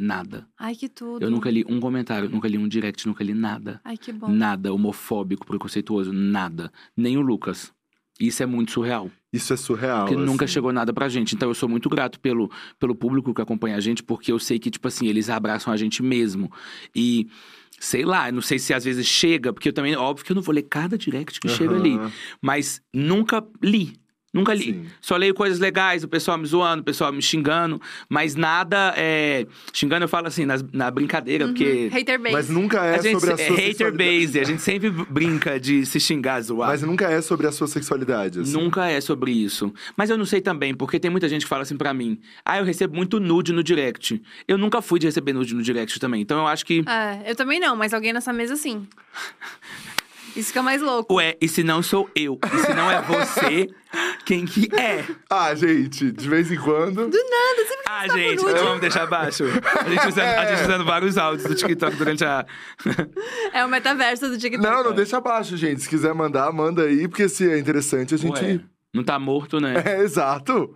Nada. 0.00 0.46
Ai, 0.56 0.76
que 0.76 0.88
tudo. 0.88 1.24
Eu 1.24 1.30
nunca 1.30 1.50
li 1.50 1.64
um 1.68 1.80
comentário, 1.80 2.28
nunca 2.28 2.46
li 2.46 2.56
um 2.56 2.68
direct, 2.68 3.04
nunca 3.06 3.24
li 3.24 3.34
nada. 3.34 3.80
Ai, 3.84 3.96
que 3.96 4.12
bom. 4.12 4.28
Nada 4.28 4.72
homofóbico, 4.72 5.44
preconceituoso, 5.44 6.12
nada. 6.12 6.72
Nem 6.96 7.16
o 7.16 7.20
Lucas. 7.20 7.72
Isso 8.20 8.40
é 8.42 8.46
muito 8.46 8.70
surreal. 8.70 9.10
Isso 9.32 9.52
é 9.52 9.56
surreal. 9.56 10.06
Porque 10.06 10.16
nunca 10.16 10.44
assim. 10.44 10.54
chegou 10.54 10.72
nada 10.72 10.92
pra 10.92 11.08
gente. 11.08 11.34
Então 11.34 11.48
eu 11.48 11.54
sou 11.54 11.68
muito 11.68 11.88
grato 11.88 12.18
pelo, 12.20 12.50
pelo 12.78 12.94
público 12.94 13.34
que 13.34 13.42
acompanha 13.42 13.76
a 13.76 13.80
gente, 13.80 14.02
porque 14.02 14.32
eu 14.32 14.38
sei 14.38 14.58
que, 14.58 14.70
tipo 14.70 14.88
assim, 14.88 15.06
eles 15.06 15.28
abraçam 15.28 15.72
a 15.72 15.76
gente 15.76 16.02
mesmo. 16.02 16.50
E. 16.94 17.28
Sei 17.80 18.04
lá, 18.04 18.32
não 18.32 18.42
sei 18.42 18.58
se 18.58 18.74
às 18.74 18.82
vezes 18.82 19.06
chega, 19.06 19.52
porque 19.52 19.68
eu 19.68 19.72
também, 19.72 19.94
óbvio 19.94 20.24
que 20.24 20.32
eu 20.32 20.34
não 20.34 20.42
vou 20.42 20.52
ler 20.52 20.62
cada 20.62 20.98
direct 20.98 21.38
que 21.38 21.48
chega 21.48 21.76
ali. 21.76 21.96
Mas 22.42 22.82
nunca 22.92 23.46
li. 23.62 23.92
Nunca 24.32 24.52
li. 24.52 24.62
sim. 24.64 24.86
Só 25.00 25.16
leio 25.16 25.32
coisas 25.34 25.58
legais, 25.58 26.04
o 26.04 26.08
pessoal 26.08 26.36
me 26.36 26.46
zoando, 26.46 26.82
o 26.82 26.84
pessoal 26.84 27.10
me 27.12 27.22
xingando, 27.22 27.80
mas 28.10 28.34
nada 28.34 28.92
é. 28.96 29.46
Xingando 29.72 30.04
eu 30.04 30.08
falo 30.08 30.26
assim, 30.26 30.44
nas- 30.44 30.62
na 30.72 30.90
brincadeira, 30.90 31.46
Uhum. 31.46 31.54
porque. 31.54 31.88
Hater 31.90 32.18
base. 32.20 32.32
Mas 32.34 32.48
nunca 32.50 32.84
é 32.84 32.94
a 32.98 33.02
gente 33.02 33.12
sobre 33.18 33.30
a 33.30 33.34
é 33.34 33.36
sua 33.36 33.56
hater 33.56 33.66
sexualidade. 33.68 34.20
base, 34.26 34.40
a 34.40 34.44
gente 34.44 34.62
sempre 34.62 34.90
brinca 34.90 35.58
de 35.58 35.86
se 35.86 35.98
xingar, 35.98 36.40
zoar. 36.42 36.68
Mas 36.68 36.82
nunca 36.82 37.06
é 37.10 37.20
sobre 37.22 37.46
a 37.46 37.52
sua 37.52 37.66
sexualidade, 37.66 38.40
assim. 38.40 38.52
Nunca 38.52 38.86
é 38.86 39.00
sobre 39.00 39.30
isso. 39.32 39.72
Mas 39.96 40.10
eu 40.10 40.18
não 40.18 40.26
sei 40.26 40.40
também, 40.42 40.74
porque 40.74 41.00
tem 41.00 41.10
muita 41.10 41.28
gente 41.28 41.42
que 41.42 41.48
fala 41.48 41.62
assim 41.62 41.76
pra 41.76 41.94
mim: 41.94 42.18
ah, 42.44 42.58
eu 42.58 42.64
recebo 42.64 42.94
muito 42.94 43.18
nude 43.18 43.52
no 43.52 43.62
direct. 43.64 44.20
Eu 44.46 44.58
nunca 44.58 44.82
fui 44.82 44.98
de 44.98 45.06
receber 45.06 45.32
nude 45.32 45.54
no 45.54 45.62
direct 45.62 45.98
também. 45.98 46.20
Então 46.20 46.38
eu 46.38 46.46
acho 46.46 46.66
que. 46.66 46.84
É, 46.86 47.30
eu 47.30 47.34
também 47.34 47.58
não, 47.58 47.74
mas 47.74 47.94
alguém 47.94 48.12
nessa 48.12 48.32
mesa 48.32 48.56
sim. 48.56 48.86
Isso 50.38 50.52
que 50.52 50.58
é 50.60 50.62
mais 50.62 50.80
louco. 50.80 51.14
Ué, 51.14 51.36
e 51.40 51.48
se 51.48 51.64
não 51.64 51.82
sou 51.82 52.08
eu? 52.14 52.38
E 52.54 52.58
se 52.58 52.72
não 52.72 52.88
é 52.88 53.02
você, 53.02 53.68
quem 54.24 54.46
que 54.46 54.72
é? 54.72 55.04
Ah, 55.28 55.52
gente, 55.52 56.12
de 56.12 56.28
vez 56.28 56.52
em 56.52 56.56
quando. 56.56 57.10
Ah, 57.84 58.06
tá 58.06 58.16
gente, 58.16 58.38
por 58.38 58.52
nude. 58.52 58.60
vamos 58.62 58.80
deixar 58.80 59.02
abaixo. 59.02 59.42
A 59.44 59.88
gente, 59.88 60.06
usando, 60.06 60.20
a 60.20 60.46
gente 60.46 60.62
usando 60.62 60.84
vários 60.84 61.18
áudios 61.18 61.48
do 61.48 61.56
TikTok 61.56 61.96
durante 61.96 62.24
a. 62.24 62.46
É 63.52 63.64
o 63.64 63.68
metaverso 63.68 64.28
do 64.28 64.38
TikTok. 64.38 64.62
Não, 64.62 64.84
não 64.84 64.92
deixa 64.92 65.16
abaixo, 65.16 65.56
gente. 65.56 65.82
Se 65.82 65.88
quiser 65.88 66.14
mandar, 66.14 66.52
manda 66.52 66.82
aí, 66.82 67.08
porque 67.08 67.28
se 67.28 67.50
é 67.50 67.58
interessante, 67.58 68.14
a 68.14 68.18
gente. 68.18 68.40
Ué, 68.40 68.60
não 68.94 69.02
tá 69.02 69.18
morto, 69.18 69.58
né? 69.58 69.74
É, 69.84 70.02
exato. 70.02 70.72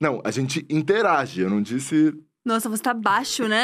Não, 0.00 0.22
a 0.24 0.30
gente 0.30 0.64
interage. 0.70 1.40
Eu 1.40 1.50
não 1.50 1.60
disse. 1.60 2.14
Nossa, 2.48 2.66
você 2.66 2.82
tá 2.82 2.94
baixo, 2.94 3.46
né? 3.46 3.62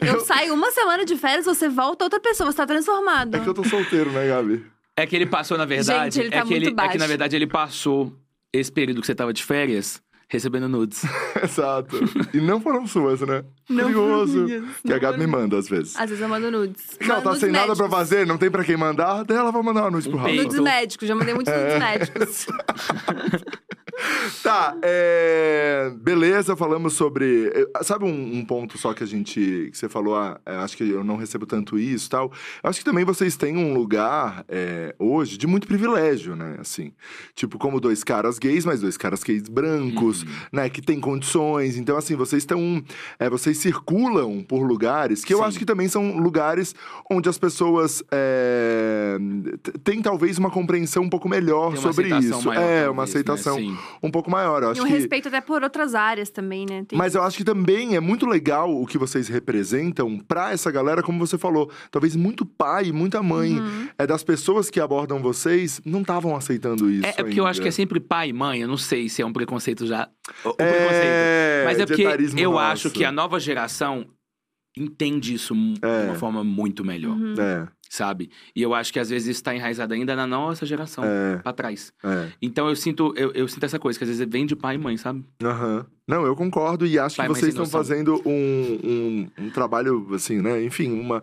Eu 0.00 0.20
saio 0.20 0.54
uma 0.54 0.70
semana 0.70 1.04
de 1.04 1.16
férias, 1.16 1.44
você 1.44 1.68
volta 1.68 2.04
outra 2.04 2.20
pessoa, 2.20 2.52
você 2.52 2.56
tá 2.56 2.64
transformado. 2.64 3.34
É 3.36 3.40
que 3.40 3.48
eu 3.48 3.52
tô 3.52 3.64
solteiro, 3.64 4.12
né, 4.12 4.28
Gabi? 4.28 4.64
É 4.96 5.04
que 5.04 5.16
ele 5.16 5.26
passou, 5.26 5.58
na 5.58 5.64
verdade. 5.64 6.14
Gente, 6.14 6.20
ele 6.26 6.30
tá 6.30 6.36
é, 6.36 6.42
que 6.42 6.46
muito 6.46 6.56
ele, 6.62 6.66
é 6.66 6.70
que, 6.70 6.74
baixo. 6.76 6.98
na 6.98 7.06
verdade, 7.08 7.34
ele 7.34 7.48
passou 7.48 8.16
esse 8.52 8.70
período 8.70 9.00
que 9.00 9.06
você 9.08 9.14
tava 9.14 9.32
de 9.32 9.42
férias 9.42 10.00
recebendo 10.28 10.68
nudes. 10.68 11.02
Exato. 11.42 11.96
E 12.32 12.40
não 12.40 12.60
foram 12.60 12.86
suas, 12.86 13.20
né? 13.22 13.44
Não 13.68 13.84
Curioso. 13.92 14.44
minhas, 14.44 14.64
Que 14.86 14.92
a 14.92 14.94
não 14.94 15.00
Gabi 15.00 15.18
me 15.18 15.26
manda 15.26 15.58
às 15.58 15.68
vezes. 15.68 15.96
Às 15.96 16.08
vezes 16.08 16.22
eu 16.22 16.28
mando 16.28 16.48
nudes. 16.48 16.80
Não, 17.00 17.16
tá 17.20 17.24
nudes 17.30 17.40
sem 17.40 17.50
nada 17.50 17.74
pra 17.74 17.74
médicos. 17.74 17.90
fazer, 17.98 18.24
não 18.26 18.38
tem 18.38 18.50
pra 18.52 18.62
quem 18.62 18.76
mandar, 18.76 19.24
daí 19.24 19.36
ela 19.36 19.50
vai 19.50 19.62
mandar 19.62 19.80
uma 19.82 19.90
nude 19.90 20.08
pro 20.08 20.16
Um 20.16 20.20
Rafa. 20.20 20.30
beijo. 20.30 20.44
Nudes 20.44 20.60
médicos, 20.60 21.08
já 21.08 21.14
mandei 21.16 21.34
muitos 21.34 21.52
nudes 21.52 21.78
médicos. 21.78 22.46
Tá, 24.42 24.76
é... 24.82 25.92
beleza, 25.96 26.56
falamos 26.56 26.94
sobre. 26.94 27.50
Sabe 27.82 28.04
um, 28.04 28.36
um 28.38 28.44
ponto 28.44 28.76
só 28.78 28.92
que 28.94 29.02
a 29.04 29.06
gente. 29.06 29.68
que 29.70 29.76
você 29.76 29.88
falou, 29.88 30.16
ah, 30.16 30.40
eh, 30.46 30.56
acho 30.56 30.76
que 30.76 30.88
eu 30.88 31.04
não 31.04 31.16
recebo 31.16 31.44
tanto 31.46 31.78
isso 31.78 32.06
e 32.06 32.10
tal. 32.10 32.32
Eu 32.62 32.70
acho 32.70 32.78
que 32.80 32.84
também 32.84 33.04
vocês 33.04 33.36
têm 33.36 33.56
um 33.56 33.74
lugar 33.74 34.44
eh, 34.48 34.94
hoje 34.98 35.36
de 35.36 35.46
muito 35.46 35.66
privilégio, 35.66 36.34
né? 36.34 36.56
Assim. 36.60 36.92
Tipo, 37.34 37.58
como 37.58 37.80
dois 37.80 38.02
caras 38.02 38.38
gays, 38.38 38.64
mas 38.64 38.80
dois 38.80 38.96
caras 38.96 39.22
gays 39.22 39.42
brancos, 39.48 40.24
né? 40.50 40.68
Que 40.68 40.80
têm 40.80 40.98
condições. 41.00 41.76
Então, 41.76 41.96
assim, 41.96 42.16
vocês 42.16 42.42
estão. 42.42 42.82
eh, 43.18 43.28
vocês 43.30 43.58
circulam 43.58 44.42
por 44.42 44.62
lugares 44.64 45.24
que 45.24 45.34
eu 45.34 45.38
Sim. 45.38 45.44
acho 45.44 45.58
que 45.58 45.64
também 45.64 45.88
são 45.88 46.16
lugares 46.16 46.74
onde 47.10 47.28
as 47.28 47.38
pessoas 47.38 48.02
t- 49.62 49.72
têm 49.84 50.00
talvez 50.02 50.38
uma 50.38 50.50
compreensão 50.50 51.04
um 51.04 51.08
pouco 51.10 51.28
melhor 51.28 51.72
Tem 51.74 51.82
sobre 51.82 52.08
isso. 52.18 52.52
é, 52.52 52.88
uma 52.88 53.02
né? 53.02 53.08
aceitação 53.08 53.56
Sim. 53.56 53.76
Um 54.02 54.10
pouco 54.10 54.30
maior. 54.30 54.62
Eu 54.62 54.68
E 54.68 54.72
acho 54.72 54.82
um 54.82 54.86
que... 54.86 54.92
respeito 54.92 55.28
até 55.28 55.40
por 55.40 55.62
outras 55.62 55.94
áreas 55.94 56.30
também, 56.30 56.66
né? 56.68 56.84
Tem- 56.86 56.98
Mas 56.98 57.14
eu 57.14 57.22
acho 57.22 57.36
que 57.36 57.44
também 57.44 57.96
é 57.96 58.00
muito 58.00 58.26
legal 58.26 58.70
o 58.74 58.86
que 58.86 58.98
vocês 58.98 59.28
representam 59.28 60.18
pra 60.18 60.52
essa 60.52 60.70
galera, 60.70 61.02
como 61.02 61.18
você 61.18 61.36
falou. 61.38 61.70
Talvez 61.90 62.14
muito 62.16 62.44
pai, 62.44 62.92
muita 62.92 63.22
mãe 63.22 63.58
Uhum. 63.58 63.88
é 63.98 64.06
das 64.06 64.22
pessoas 64.24 64.70
que 64.70 64.80
abordam 64.80 65.20
vocês 65.20 65.80
não 65.84 66.00
estavam 66.02 66.34
aceitando 66.36 66.90
isso. 66.90 67.06
É, 67.06 67.14
é 67.18 67.22
porque 67.24 67.38
eu 67.40 67.46
acho 67.46 67.60
que 67.60 67.66
é 67.66 67.68
ainda. 67.68 67.76
sempre 67.76 68.00
pai 68.00 68.28
e 68.30 68.32
mãe, 68.32 68.60
eu 68.60 68.68
não 68.68 68.76
sei 68.76 69.08
se 69.08 69.22
é 69.22 69.26
um 69.26 69.32
preconceito 69.32 69.86
já. 69.86 70.08
O 70.44 70.50
É, 70.50 70.52
preconceito. 70.54 71.64
Mas 71.66 71.78
é 71.80 71.86
porque 71.86 72.40
eu 72.42 72.52
nosso. 72.52 72.58
acho 72.86 72.90
que 72.90 73.04
a 73.04 73.12
nova 73.12 73.38
geração 73.40 74.06
entende 74.76 75.34
isso 75.34 75.54
É. 75.82 76.00
de 76.02 76.08
uma 76.08 76.14
forma 76.14 76.42
muito 76.42 76.84
melhor, 76.84 77.12
Uhum. 77.16 77.34
É, 77.38 77.68
sabe? 77.92 78.30
E 78.56 78.62
eu 78.62 78.72
acho 78.72 78.90
que 78.90 78.98
às 78.98 79.10
vezes 79.10 79.28
isso 79.28 79.44
tá 79.44 79.54
enraizado 79.54 79.92
ainda 79.92 80.16
na 80.16 80.26
nossa 80.26 80.64
geração, 80.64 81.04
é, 81.04 81.36
pra 81.42 81.52
trás. 81.52 81.92
é. 82.02 82.28
Então 82.40 82.66
eu 82.68 82.74
sinto, 82.74 83.12
eu, 83.16 83.30
eu 83.32 83.46
sinto 83.46 83.64
essa 83.64 83.78
coisa, 83.78 83.98
que 83.98 84.04
às 84.04 84.08
vezes 84.08 84.26
vem 84.30 84.46
de 84.46 84.56
pai 84.56 84.76
e 84.76 84.78
mãe, 84.78 84.96
sabe? 84.96 85.22
Aham. 85.42 85.84
Não, 86.08 86.24
eu 86.26 86.34
concordo 86.34 86.86
e 86.86 86.98
acho 86.98 87.16
Pai, 87.16 87.28
que 87.28 87.34
vocês 87.34 87.48
estão 87.48 87.64
noção. 87.64 87.80
fazendo 87.80 88.20
um, 88.26 88.30
um, 88.82 89.30
um 89.44 89.50
trabalho, 89.50 90.08
assim, 90.14 90.40
né? 90.40 90.62
Enfim, 90.64 90.98
uma. 90.98 91.22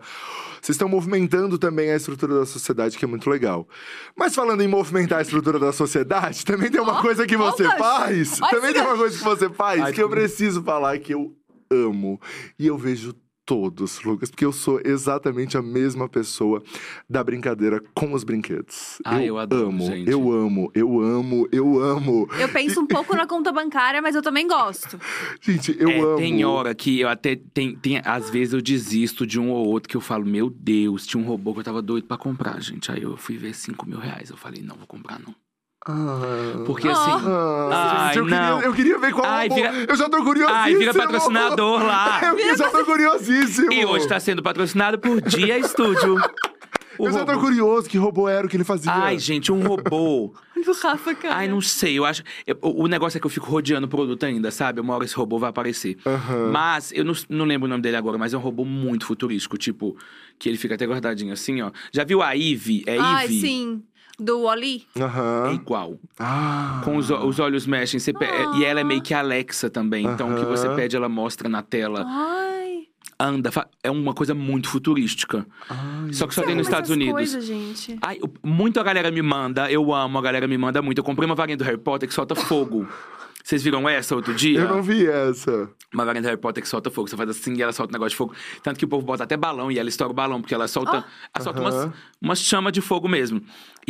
Vocês 0.62 0.74
estão 0.74 0.88
movimentando 0.88 1.58
também 1.58 1.90
a 1.90 1.96
estrutura 1.96 2.38
da 2.38 2.46
sociedade, 2.46 2.96
que 2.96 3.04
é 3.04 3.08
muito 3.08 3.28
legal. 3.28 3.68
Mas 4.16 4.34
falando 4.34 4.62
em 4.62 4.68
movimentar 4.68 5.18
a 5.18 5.22
estrutura 5.22 5.58
da 5.58 5.72
sociedade, 5.72 6.44
também 6.46 6.70
tem 6.70 6.80
uma 6.80 6.98
Ó, 6.98 7.02
coisa 7.02 7.26
que 7.26 7.36
você 7.36 7.64
gancho. 7.64 7.78
faz. 7.78 8.32
Esse 8.32 8.40
também 8.48 8.72
tem 8.72 8.80
uma 8.82 8.96
coisa 8.96 9.18
que 9.18 9.24
você 9.24 9.50
faz 9.50 9.82
Ai, 9.82 9.92
que 9.92 10.02
eu 10.02 10.08
preciso 10.08 10.62
falar 10.62 10.98
que 10.98 11.12
eu 11.12 11.36
amo. 11.70 12.18
E 12.58 12.66
eu 12.66 12.78
vejo 12.78 13.14
todos, 13.50 14.00
Lucas, 14.04 14.30
porque 14.30 14.44
eu 14.44 14.52
sou 14.52 14.80
exatamente 14.84 15.58
a 15.58 15.62
mesma 15.62 16.08
pessoa 16.08 16.62
da 17.08 17.24
brincadeira 17.24 17.82
com 17.92 18.12
os 18.12 18.22
brinquedos. 18.22 19.02
Ah, 19.04 19.20
eu 19.24 19.36
adoro, 19.38 19.70
amo, 19.70 19.86
gente. 19.86 20.08
eu 20.08 20.30
amo, 20.30 20.70
eu 20.72 21.00
amo, 21.00 21.48
eu 21.50 21.82
amo. 21.82 22.28
Eu 22.38 22.48
penso 22.50 22.80
um 22.80 22.86
pouco 22.86 23.12
na 23.16 23.26
conta 23.26 23.50
bancária, 23.50 24.00
mas 24.00 24.14
eu 24.14 24.22
também 24.22 24.46
gosto. 24.46 25.00
Gente, 25.42 25.76
eu 25.80 25.90
é, 25.90 25.98
amo. 25.98 26.16
tem 26.16 26.44
hora 26.44 26.72
que 26.76 27.00
eu 27.00 27.08
até. 27.08 27.34
Tem, 27.34 27.74
tem, 27.74 28.00
às 28.04 28.30
vezes 28.30 28.54
eu 28.54 28.62
desisto 28.62 29.26
de 29.26 29.40
um 29.40 29.50
ou 29.50 29.66
outro 29.66 29.88
que 29.88 29.96
eu 29.96 30.00
falo, 30.00 30.24
meu 30.24 30.48
Deus, 30.48 31.04
tinha 31.04 31.20
um 31.20 31.26
robô 31.26 31.52
que 31.52 31.58
eu 31.58 31.64
tava 31.64 31.82
doido 31.82 32.06
pra 32.06 32.16
comprar, 32.16 32.62
gente. 32.62 32.92
Aí 32.92 33.02
eu 33.02 33.16
fui 33.16 33.36
ver 33.36 33.52
5 33.52 33.84
mil 33.84 33.98
reais. 33.98 34.30
Eu 34.30 34.36
falei, 34.36 34.62
não 34.62 34.76
vou 34.76 34.86
comprar, 34.86 35.18
não. 35.18 35.34
Ah. 35.86 36.62
Porque 36.66 36.88
Oh. 36.88 36.90
assim. 36.90 37.10
Ah, 37.26 38.08
Ai, 38.10 38.18
eu, 38.18 38.24
não. 38.26 38.28
queria, 38.56 38.66
eu 38.68 38.74
queria 38.74 38.98
ver 38.98 39.12
qual 39.12 39.26
Ai, 39.26 39.48
robô. 39.48 39.54
vira- 39.62 39.86
Eu 39.88 39.96
já 39.96 40.08
tô 40.08 40.22
curiosíssimo. 40.22 40.58
Ai, 40.62 40.74
vira 40.74 40.94
patrocinador 40.94 41.82
lá. 41.82 42.20
Eu 42.38 42.56
já 42.56 42.68
tô 42.70 42.84
curiosíssimo. 42.84 43.72
E 43.72 43.84
hoje 43.86 44.06
tá 44.06 44.20
sendo 44.20 44.42
patrocinado 44.42 44.98
por 44.98 45.20
Dia 45.22 45.58
Estúdio. 45.58 46.16
O 46.98 47.06
Eu 47.06 47.12
já 47.12 47.24
tô 47.24 47.32
robô- 47.32 47.46
curioso 47.46 47.88
que 47.88 47.96
robô 47.96 48.28
era 48.28 48.46
o 48.46 48.50
que 48.50 48.56
ele 48.58 48.64
fazia. 48.64 48.92
Ai, 48.92 49.18
gente, 49.18 49.50
um 49.50 49.62
robô. 49.66 50.34
Do 50.62 50.72
Rafa, 50.74 51.14
cara. 51.14 51.36
Ai, 51.36 51.48
não 51.48 51.62
sei, 51.62 51.98
eu 51.98 52.04
acho. 52.04 52.22
eu- 52.46 52.58
O 52.60 52.84
o 52.84 52.86
negócio 52.86 53.16
é 53.16 53.20
que 53.20 53.24
eu 53.26 53.30
fico 53.30 53.46
rodeando 53.46 53.86
o 53.86 53.88
produto 53.90 54.22
ainda, 54.26 54.50
sabe? 54.50 54.78
Uma 54.82 54.94
hora 54.94 55.06
esse 55.06 55.14
robô 55.14 55.38
vai 55.38 55.48
aparecer. 55.48 55.96
Aham. 56.04 56.50
Mas, 56.52 56.92
eu 56.92 57.02
não, 57.02 57.14
não 57.30 57.46
lembro 57.46 57.64
o 57.64 57.68
nome 57.70 57.80
dele 57.82 57.96
agora, 57.96 58.18
mas 58.18 58.34
é 58.34 58.36
um 58.36 58.40
robô 58.42 58.66
muito 58.66 59.06
futurístico, 59.06 59.56
tipo, 59.56 59.96
que 60.38 60.46
ele 60.50 60.58
fica 60.58 60.74
até 60.74 60.84
guardadinho 60.84 61.32
assim, 61.32 61.62
ó. 61.62 61.70
Já 61.90 62.04
viu 62.04 62.20
a 62.20 62.36
Eve? 62.36 62.84
É 62.86 62.98
Ai, 62.98 63.24
Eve? 63.24 63.40
sim. 63.40 63.82
Do 64.20 64.42
Wally. 64.42 64.86
É 64.94 65.02
Aham. 65.02 65.52
igual. 65.54 65.98
Ah. 66.18 66.80
Com 66.84 66.96
os, 66.96 67.10
os 67.10 67.38
olhos 67.38 67.66
mexem. 67.66 67.98
você 67.98 68.12
pe- 68.12 68.26
E 68.58 68.64
ela 68.64 68.80
é 68.80 68.84
meio 68.84 69.00
que 69.02 69.14
Alexa 69.14 69.70
também. 69.70 70.04
Então, 70.06 70.32
o 70.32 70.36
que 70.38 70.44
você 70.44 70.66
Aham. 70.66 70.76
pede, 70.76 70.94
ela 70.96 71.08
mostra 71.08 71.48
na 71.48 71.62
tela. 71.62 72.04
Ai. 72.06 72.80
Anda. 73.18 73.50
fa- 73.52 73.66
É 73.82 73.90
uma 73.90 74.12
coisa 74.14 74.34
muito 74.34 74.68
futurística. 74.68 75.46
Ai. 75.68 76.12
Só 76.12 76.26
que 76.26 76.34
só 76.34 76.42
tem 76.42 76.54
nos 76.54 76.66
Estados 76.66 76.90
Unidos. 76.90 77.12
Coisas, 77.14 77.44
gente. 77.44 77.98
Ai, 78.02 78.18
o- 78.22 78.28
muito 78.46 78.78
a 78.78 78.82
galera 78.82 79.10
me 79.10 79.22
manda, 79.22 79.70
eu 79.70 79.92
amo, 79.92 80.18
a 80.18 80.22
galera 80.22 80.46
me 80.46 80.56
manda 80.58 80.80
muito. 80.82 80.98
Eu 80.98 81.04
comprei 81.04 81.26
uma 81.26 81.34
varinha 81.34 81.56
do 81.56 81.64
Harry 81.64 81.78
Potter 81.78 82.08
que 82.08 82.14
solta 82.14 82.34
fogo. 82.34 82.86
Vocês 83.42 83.62
viram 83.62 83.88
essa 83.88 84.14
outro 84.14 84.34
dia? 84.34 84.60
Eu 84.60 84.68
não 84.68 84.82
vi 84.82 85.06
essa. 85.06 85.68
Uma 85.92 86.04
varinha 86.04 86.22
do 86.22 86.26
Harry 86.26 86.36
Potter 86.40 86.62
que 86.62 86.68
solta 86.68 86.90
fogo. 86.90 87.08
Você 87.08 87.16
faz 87.16 87.30
assim 87.30 87.54
e 87.54 87.62
ela 87.62 87.72
solta 87.72 87.90
um 87.90 87.94
negócio 87.94 88.10
de 88.10 88.16
fogo. 88.16 88.34
Tanto 88.62 88.78
que 88.78 88.84
o 88.84 88.88
povo 88.88 89.04
bota 89.04 89.24
até 89.24 89.34
balão 89.36 89.72
e 89.72 89.78
ela 89.78 89.88
estoura 89.88 90.12
o 90.12 90.14
balão, 90.14 90.40
porque 90.42 90.54
ela 90.54 90.68
solta, 90.68 90.98
ela 91.34 91.42
solta 91.44 91.58
umas, 91.60 91.74
Aham. 91.74 91.92
umas 92.20 92.40
chamas 92.40 92.70
de 92.72 92.80
fogo 92.82 93.08
mesmo. 93.08 93.40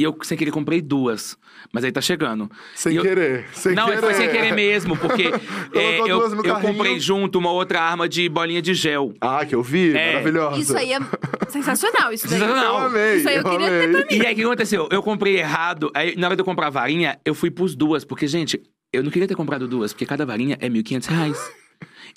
E 0.00 0.02
eu, 0.02 0.16
sem 0.22 0.38
querer, 0.38 0.50
comprei 0.50 0.80
duas. 0.80 1.36
Mas 1.70 1.84
aí 1.84 1.92
tá 1.92 2.00
chegando. 2.00 2.50
Sem 2.74 2.96
eu- 2.96 3.02
querer. 3.02 3.44
Sem 3.52 3.74
não, 3.74 3.84
querer. 3.84 4.00
foi 4.00 4.14
sem 4.14 4.30
querer 4.30 4.54
mesmo, 4.54 4.96
porque 4.96 5.24
é, 5.78 6.00
eu, 6.00 6.18
duas 6.20 6.32
no 6.32 6.42
eu 6.42 6.54
comprei 6.58 6.98
junto 6.98 7.38
uma 7.38 7.50
outra 7.52 7.82
arma 7.82 8.08
de 8.08 8.26
bolinha 8.30 8.62
de 8.62 8.72
gel. 8.72 9.12
Ah, 9.20 9.44
que 9.44 9.54
eu 9.54 9.62
vi. 9.62 9.94
É. 9.94 10.14
Maravilhosa. 10.14 10.58
Isso 10.58 10.74
aí 10.74 10.94
é 10.94 10.98
sensacional, 11.50 12.14
isso 12.14 12.26
daí. 12.26 12.38
Sensacional. 12.38 12.80
Eu 12.80 12.86
amei. 12.86 13.16
Isso 13.16 13.28
aí 13.28 13.36
eu 13.36 13.42
eu 13.42 13.50
queria 13.50 13.68
ter 13.68 13.84
amei. 13.84 14.02
pra 14.06 14.16
E 14.16 14.26
aí, 14.26 14.32
o 14.32 14.36
que 14.36 14.42
aconteceu? 14.42 14.88
Eu 14.90 15.02
comprei 15.02 15.36
errado. 15.38 15.90
Aí, 15.94 16.16
na 16.16 16.28
hora 16.28 16.34
de 16.36 16.40
eu 16.40 16.46
comprar 16.46 16.68
a 16.68 16.70
varinha, 16.70 17.18
eu 17.22 17.34
fui 17.34 17.50
pros 17.50 17.76
duas. 17.76 18.02
Porque, 18.02 18.26
gente, 18.26 18.58
eu 18.90 19.02
não 19.04 19.10
queria 19.10 19.28
ter 19.28 19.34
comprado 19.34 19.68
duas, 19.68 19.92
porque 19.92 20.06
cada 20.06 20.24
varinha 20.24 20.56
é 20.60 20.68
1.500 20.68 21.06
reais. 21.08 21.52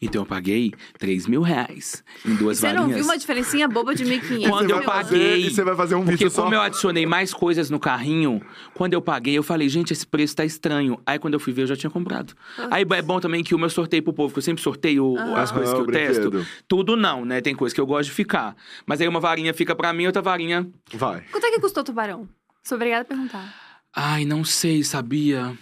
Então 0.06 0.22
eu 0.22 0.26
paguei 0.26 0.74
3 1.00 1.28
mil 1.28 1.42
reais 1.42 2.04
em 2.26 2.36
duas 2.36 2.58
Você 2.58 2.68
varinhas. 2.68 2.88
não 2.88 2.96
viu 2.96 3.04
uma 3.06 3.18
diferencinha 3.18 3.68
boba 3.68 3.96
de 3.96 4.04
1.500? 4.04 4.50
Quando 4.50 4.68
Você 4.68 4.74
eu 4.74 4.84
paguei. 4.84 5.46
e 5.46 5.50
você 5.50 5.64
vai 5.64 5.76
fazer 5.76 5.96
um 5.96 6.00
Porque 6.04 6.18
vídeo 6.18 6.30
só. 6.30 6.44
como 6.44 6.56
eu 6.56 6.62
adicionei 6.62 7.06
mais 7.06 7.34
coisas 7.34 7.70
no 7.70 7.80
carrinho, 7.80 8.42
quando 8.74 8.94
eu 8.94 9.02
paguei, 9.02 9.38
eu 9.38 9.44
falei, 9.44 9.70
gente, 9.70 9.92
esse 9.94 10.06
preço 10.06 10.36
tá 10.36 10.44
estranho. 10.46 11.00
Aí 11.06 11.18
quando 11.20 11.36
eu 11.36 11.40
fui 11.40 11.54
ver, 11.54 11.64
eu 11.64 11.68
já 11.68 11.76
tinha 11.76 11.90
comprado. 11.90 12.34
Aí 12.70 12.86
é 12.90 13.02
bom 13.02 13.20
também 13.20 13.44
que 13.44 13.56
o 13.56 13.60
meu 13.60 13.70
sorteio 13.70 14.04
pro 14.04 14.14
povo, 14.14 14.34
que 14.34 14.40
eu 14.40 14.44
sempre 14.44 14.62
sorteio 14.62 15.18
as 15.36 15.50
Aham, 15.52 15.58
coisas 15.60 15.74
que 15.74 15.80
o 15.80 15.84
eu 15.84 15.88
testo. 15.92 16.30
brinquedo. 16.30 16.48
Tudo 16.68 16.96
não, 16.98 17.24
né? 17.26 17.40
Tem 17.42 17.56
coisa 17.56 17.74
que 17.74 17.80
eu 17.82 17.86
gosto 17.86 18.10
de 18.10 18.16
ficar. 18.16 18.56
Mas 18.86 19.00
aí 19.02 19.08
uma 19.08 19.20
varinha 19.20 19.54
fica 19.54 19.76
pra 19.76 19.94
mim, 19.94 20.06
outra 20.06 20.22
varinha. 20.22 20.68
Vai. 20.94 21.22
Quanto 21.32 21.46
é 21.46 21.52
que 21.52 21.60
custou 21.60 21.82
o 21.82 21.86
tubarão? 21.86 22.28
Sou 22.64 22.76
obrigada 22.76 23.02
a 23.04 23.06
perguntar. 23.06 23.54
Ai, 23.96 24.26
não 24.26 24.44
sei, 24.44 24.84
sabia? 24.84 25.54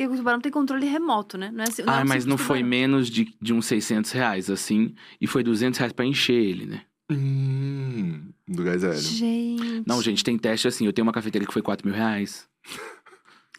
Porque 0.00 0.14
o 0.14 0.16
tubarão 0.16 0.40
tem 0.40 0.50
controle 0.50 0.86
remoto, 0.86 1.36
né? 1.36 1.50
Não 1.52 1.62
é, 1.62 1.68
assim- 1.68 1.82
não 1.82 1.92
é 1.92 1.96
Ai, 1.98 2.04
um 2.04 2.08
mas 2.08 2.24
não 2.24 2.38
foi 2.38 2.62
menos 2.62 3.10
de, 3.10 3.36
de 3.38 3.52
uns 3.52 3.66
600 3.66 4.10
reais, 4.12 4.48
assim. 4.48 4.94
E 5.20 5.26
foi 5.26 5.42
200 5.42 5.78
reais 5.78 5.92
pra 5.92 6.06
encher 6.06 6.42
ele, 6.42 6.64
né? 6.64 6.86
Hum, 7.10 8.32
do 8.48 8.62
gás 8.64 8.82
hélio. 8.82 8.98
Gente. 8.98 9.82
Não, 9.86 10.00
gente, 10.00 10.24
tem 10.24 10.38
teste 10.38 10.66
assim. 10.66 10.86
Eu 10.86 10.92
tenho 10.94 11.04
uma 11.04 11.12
cafeteria 11.12 11.46
que 11.46 11.52
foi 11.52 11.60
4 11.60 11.86
mil 11.86 11.94
reais. 11.94 12.48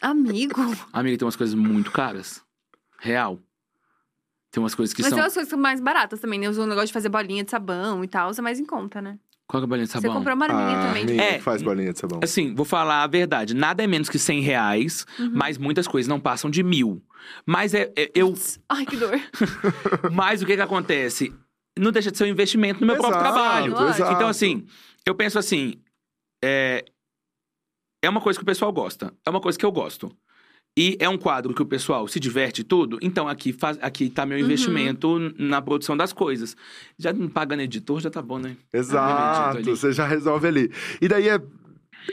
Amigo. 0.00 0.60
Amiga, 0.92 1.16
tem 1.16 1.24
umas 1.24 1.36
coisas 1.36 1.54
muito 1.54 1.92
caras. 1.92 2.42
Real. 2.98 3.38
Tem 4.50 4.60
umas 4.60 4.74
coisas 4.74 4.92
que 4.92 5.02
mas 5.02 5.10
são. 5.10 5.18
tem 5.18 5.22
umas 5.24 5.34
coisas 5.34 5.48
que 5.48 5.54
são 5.54 5.62
mais 5.62 5.80
baratas 5.80 6.18
também, 6.18 6.40
né? 6.40 6.48
O 6.48 6.66
negócio 6.66 6.88
de 6.88 6.92
fazer 6.92 7.08
bolinha 7.08 7.44
de 7.44 7.52
sabão 7.52 8.02
e 8.02 8.08
tal, 8.08 8.32
é 8.36 8.42
mais 8.42 8.58
em 8.58 8.64
conta, 8.64 9.00
né? 9.00 9.16
Qual 9.52 9.60
que 9.60 9.64
é 9.64 9.66
a 9.66 9.68
bolinha 9.68 9.84
de 9.86 9.92
Você 9.92 10.00
sabão? 10.00 10.14
comprou 10.16 10.34
uma 10.34 10.46
arminha 10.46 10.78
Ah, 10.78 10.86
também. 10.86 11.02
Arminha 11.02 11.22
É. 11.22 11.34
que 11.34 11.42
faz 11.42 11.60
bolinha 11.60 11.92
de 11.92 11.98
sabão. 11.98 12.20
Assim, 12.24 12.54
vou 12.54 12.64
falar 12.64 13.02
a 13.02 13.06
verdade. 13.06 13.52
Nada 13.54 13.84
é 13.84 13.86
menos 13.86 14.08
que 14.08 14.18
100 14.18 14.40
reais, 14.40 15.04
Uhum. 15.18 15.30
mas 15.34 15.58
muitas 15.58 15.86
coisas 15.86 16.08
não 16.08 16.18
passam 16.18 16.48
de 16.50 16.62
mil. 16.62 17.02
Mas 17.44 17.74
é, 17.74 17.92
é- 17.94 18.10
eu. 18.14 18.32
Ai, 18.66 18.86
que 18.86 18.96
dor. 18.96 19.12
Mas 20.10 20.40
o 20.40 20.46
que 20.46 20.56
que 20.56 20.62
acontece? 20.62 21.34
Não 21.78 21.92
deixa 21.92 22.10
de 22.10 22.16
ser 22.16 22.24
um 22.24 22.28
investimento 22.28 22.80
no 22.80 22.86
meu 22.86 22.96
próprio 22.96 23.20
Exato, 23.20 23.34
trabalho. 23.34 23.72
Lógico. 23.74 24.10
Então, 24.12 24.26
assim, 24.28 24.66
eu 25.06 25.14
penso 25.14 25.38
assim. 25.38 25.74
É, 26.42 26.82
é 28.02 28.08
uma 28.08 28.20
coisa 28.22 28.38
que 28.38 28.42
o 28.42 28.46
pessoal 28.46 28.72
gosta. 28.72 29.12
É 29.24 29.28
uma 29.30 29.40
coisa 29.40 29.58
que 29.58 29.64
eu 29.66 29.70
gosto. 29.70 30.10
E 30.76 30.96
é 30.98 31.06
um 31.08 31.18
quadro 31.18 31.52
que 31.52 31.60
o 31.60 31.66
pessoal 31.66 32.08
se 32.08 32.18
diverte 32.18 32.64
tudo. 32.64 32.98
Então, 33.02 33.28
aqui, 33.28 33.52
faz, 33.52 33.78
aqui 33.82 34.08
tá 34.08 34.24
meu 34.24 34.38
Uhum. 34.38 34.44
investimento 34.44 35.18
na 35.38 35.60
produção 35.60 35.94
das 35.96 36.12
coisas. 36.14 36.56
Já 36.98 37.12
não 37.12 37.28
pagando 37.28 37.60
editor, 37.60 38.00
já 38.00 38.08
tá 38.10 38.22
bom, 38.22 38.38
né? 38.38 38.56
Exato, 38.72 39.58
ali. 39.58 39.64
você 39.70 39.92
já 39.92 40.06
resolve 40.06 40.46
ali. 40.48 40.70
E 41.00 41.08
daí 41.08 41.28
é. 41.28 41.38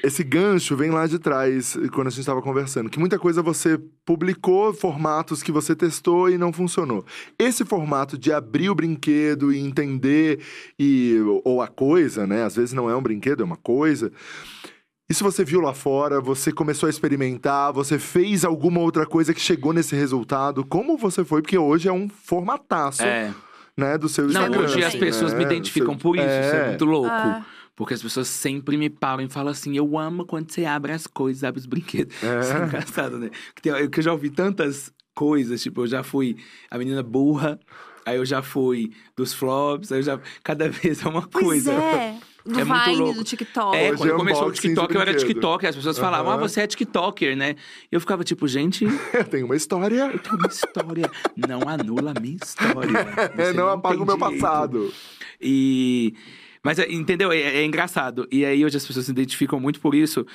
Esse 0.04 0.24
gancho 0.24 0.76
vem 0.78 0.92
lá 0.92 1.08
de 1.08 1.18
trás, 1.18 1.76
quando 1.92 2.06
a 2.06 2.10
gente 2.12 2.20
estava 2.20 2.44
conversando, 2.44 2.92
que 2.92 3.00
muita 3.00 3.18
coisa 3.18 3.42
você 3.42 3.76
publicou, 4.06 4.72
formatos 4.72 5.42
que 5.42 5.52
você 5.52 5.76
testou 5.76 6.30
e 6.30 6.38
não 6.38 6.54
funcionou. 6.54 7.04
Esse 7.40 7.66
formato 7.66 8.16
de 8.16 8.32
abrir 8.32 8.70
o 8.70 8.76
brinquedo 8.76 9.52
e 9.52 9.58
entender, 9.58 10.42
e, 10.78 11.16
ou 11.44 11.60
a 11.60 11.68
coisa, 11.68 12.28
né? 12.28 12.44
Às 12.44 12.56
vezes 12.56 12.72
não 12.72 12.88
é 12.88 12.96
um 12.96 13.02
brinquedo, 13.02 13.42
é 13.42 13.44
uma 13.44 13.58
coisa. 13.58 14.12
Isso 15.10 15.24
você 15.24 15.44
viu 15.44 15.60
lá 15.60 15.74
fora, 15.74 16.22
você 16.22 16.52
começou 16.52 16.88
a 16.88 16.90
experimentar, 16.90 17.74
você 17.74 17.98
fez 17.98 18.46
alguma 18.46 18.80
outra 18.80 19.06
coisa 19.06 19.34
que 19.34 19.42
chegou 19.42 19.74
nesse 19.74 19.96
resultado? 19.96 20.64
Como 20.64 20.98
você 20.98 21.26
foi? 21.26 21.42
Porque 21.42 21.58
hoje 21.58 21.88
é 21.90 21.92
um 21.92 22.08
formataço, 22.08 23.02
É. 23.04 23.34
né, 23.76 23.98
do 23.98 24.08
seu 24.08 24.26
Não, 24.26 24.30
Instagram. 24.32 24.60
hoje 24.62 24.84
as 24.84 24.96
pessoas 24.96 25.34
me 25.34 25.40
né? 25.40 25.46
identificam 25.46 25.94
Seu- 25.94 26.00
por 26.00 26.16
isso. 26.16 26.26
Isso 26.26 26.56
é 26.56 26.66
É. 26.66 26.68
muito 26.70 26.86
louco. 26.86 27.10
Ah. 27.10 27.44
Porque 27.76 27.94
as 27.94 28.02
pessoas 28.02 28.28
sempre 28.28 28.76
me 28.78 28.90
param 28.90 29.24
e 29.24 29.30
falam 29.30 29.52
assim: 29.52 29.76
eu 29.76 29.98
amo 29.98 30.26
quando 30.26 30.52
você 30.52 30.66
abre 30.66 30.92
as 30.92 31.08
coisas, 31.08 31.44
abre 31.46 31.60
os 31.62 31.66
brinquedos. 31.66 32.14
É. 32.22 32.40
Isso 32.42 32.52
é 32.54 32.66
engraçado, 32.66 33.18
né? 33.18 33.30
Que, 33.56 33.62
tem- 33.62 33.90
que 33.90 34.00
eu 34.00 34.04
já 34.04 34.12
ouvi 34.12 34.30
tantas 34.30 34.92
coisas, 35.16 35.64
tipo, 35.64 35.82
eu 35.82 35.88
já 35.88 36.04
fui 36.04 36.36
a 36.70 36.78
menina 36.78 37.02
burra, 37.02 37.58
aí 38.06 38.18
eu 38.18 38.26
já 38.26 38.42
fui 38.42 38.92
dos 39.18 39.34
flops, 39.34 39.92
aí 39.94 40.00
eu 40.00 40.04
já. 40.04 40.20
Cada 40.44 40.68
vez 40.70 41.04
é 41.04 41.08
uma 41.10 41.26
Pois 41.28 41.44
coisa. 41.46 41.72
é. 41.72 42.18
Do 42.46 42.60
É 42.60 42.64
muito 42.64 42.84
Vine, 42.86 42.96
louco. 42.98 43.14
do 43.16 43.24
TikTok. 43.24 43.76
É, 43.78 43.90
Hoje 43.92 43.98
quando 43.98 44.12
é 44.12 44.16
começou 44.16 44.48
o 44.48 44.52
TikTok, 44.52 44.96
eu 44.96 45.02
era. 45.02 45.14
TikToker. 45.14 45.70
As 45.70 45.76
pessoas 45.76 45.98
falavam, 46.00 46.32
ah, 46.32 46.36
Aham. 46.36 46.48
você 46.48 46.62
é 46.62 46.68
TikToker, 46.68 47.36
né? 47.36 47.56
E 47.92 47.96
eu 47.96 48.00
ficava 48.00 48.24
tipo, 48.24 48.48
gente, 48.48 48.86
Tem 49.30 49.44
uma 49.44 49.56
história. 49.56 50.10
tem 50.18 50.32
uma 50.34 50.48
história. 50.48 51.12
não 51.48 51.62
anula 51.68 52.14
a 52.16 52.20
minha 52.20 52.38
história. 52.42 52.90
É, 53.38 53.46
Você 53.46 53.54
não 53.54 53.68
apaga 53.70 54.02
o 54.02 54.06
meu 54.06 54.16
direito. 54.18 54.40
passado. 54.42 54.94
E. 55.42 56.14
Mas, 56.64 56.80
é, 56.80 56.92
entendeu? 56.92 57.32
É, 57.32 57.40
é 57.40 57.66
engraçado. 57.66 58.28
E 58.32 58.44
aí 58.46 58.64
hoje 58.66 58.78
as 58.78 58.86
pessoas 58.86 59.06
se 59.06 59.12
identificam 59.12 59.60
muito 59.60 59.80
por 59.80 59.96
isso. 59.96 60.26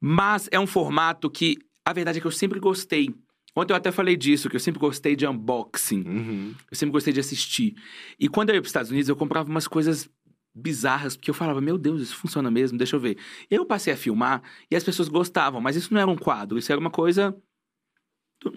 Mas 0.00 0.48
é 0.50 0.58
um 0.60 0.66
formato 0.66 1.30
que, 1.30 1.56
a 1.84 1.92
verdade 1.92 2.18
é 2.18 2.20
que 2.20 2.26
eu 2.26 2.30
sempre 2.30 2.60
gostei. 2.60 3.14
Ontem 3.56 3.72
eu 3.72 3.76
até 3.76 3.92
falei 3.92 4.16
disso, 4.16 4.50
que 4.50 4.56
eu 4.56 4.60
sempre 4.60 4.80
gostei 4.80 5.14
de 5.14 5.26
unboxing. 5.26 6.02
Uhum. 6.06 6.54
Eu 6.70 6.76
sempre 6.76 6.92
gostei 6.92 7.12
de 7.12 7.20
assistir. 7.20 7.74
E 8.18 8.28
quando 8.28 8.50
eu 8.50 8.56
ia 8.56 8.60
para 8.60 8.66
os 8.66 8.70
Estados 8.70 8.90
Unidos, 8.90 9.08
eu 9.08 9.14
comprava 9.16 9.48
umas 9.48 9.68
coisas 9.68 10.08
bizarras, 10.54 11.16
porque 11.16 11.30
eu 11.30 11.34
falava, 11.34 11.60
meu 11.60 11.76
Deus, 11.76 12.00
isso 12.00 12.16
funciona 12.16 12.50
mesmo, 12.50 12.78
deixa 12.78 12.94
eu 12.96 13.00
ver. 13.00 13.18
Eu 13.50 13.66
passei 13.66 13.92
a 13.92 13.96
filmar 13.96 14.42
e 14.70 14.76
as 14.76 14.84
pessoas 14.84 15.08
gostavam, 15.08 15.60
mas 15.60 15.74
isso 15.74 15.92
não 15.92 16.00
era 16.00 16.10
um 16.10 16.16
quadro, 16.16 16.56
isso 16.56 16.70
era 16.70 16.80
uma 16.80 16.90
coisa 16.90 17.36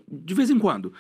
de 0.07 0.34
vez 0.34 0.49
em 0.49 0.60
quando. 0.60 0.94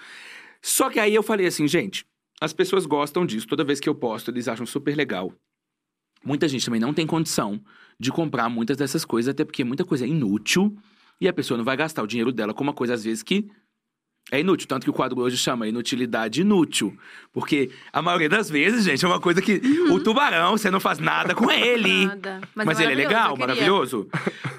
Só 0.61 0.89
que 0.89 0.99
aí 0.99 1.13
eu 1.13 1.21
falei 1.21 1.45
assim, 1.45 1.67
gente, 1.67 2.05
as 2.41 2.53
pessoas 2.53 2.85
gostam 2.85 3.25
disso, 3.25 3.47
toda 3.47 3.63
vez 3.63 3.79
que 3.79 3.87
eu 3.87 3.95
posto, 3.95 4.31
eles 4.31 4.47
acham 4.47 4.65
super 4.65 4.95
legal. 4.95 5.31
Muita 6.23 6.47
gente 6.47 6.65
também 6.65 6.79
não 6.79 6.93
tem 6.93 7.05
condição 7.05 7.61
de 7.99 8.11
comprar 8.11 8.49
muitas 8.49 8.77
dessas 8.77 9.05
coisas, 9.05 9.29
até 9.29 9.45
porque 9.45 9.63
muita 9.63 9.85
coisa 9.85 10.05
é 10.05 10.07
inútil 10.07 10.75
e 11.21 11.27
a 11.27 11.33
pessoa 11.33 11.57
não 11.57 11.65
vai 11.65 11.77
gastar 11.77 12.03
o 12.03 12.07
dinheiro 12.07 12.31
dela 12.31 12.53
com 12.53 12.63
uma 12.63 12.73
coisa, 12.73 12.93
às 12.93 13.03
vezes, 13.03 13.23
que 13.23 13.47
é 14.31 14.39
inútil. 14.39 14.67
Tanto 14.67 14.83
que 14.83 14.89
o 14.89 14.93
quadro 14.93 15.19
hoje 15.21 15.37
chama 15.37 15.67
inutilidade 15.67 16.41
inútil. 16.41 16.97
Porque 17.31 17.69
a 17.91 18.01
maioria 18.01 18.29
das 18.29 18.49
vezes, 18.49 18.83
gente, 18.85 19.03
é 19.03 19.07
uma 19.07 19.19
coisa 19.19 19.41
que 19.41 19.61
o 19.89 19.99
tubarão, 19.99 20.57
você 20.57 20.69
não 20.71 20.79
faz 20.79 20.99
nada 20.99 21.33
com 21.35 21.51
ele. 21.51 22.05
Nada. 22.07 22.41
Mas, 22.55 22.79
ele 22.79 22.93
é 22.93 22.95
maravilhoso, 22.95 23.07
legal, 23.07 23.29
eu 23.29 23.35
queria. 23.35 23.47
maravilhoso. 23.47 24.09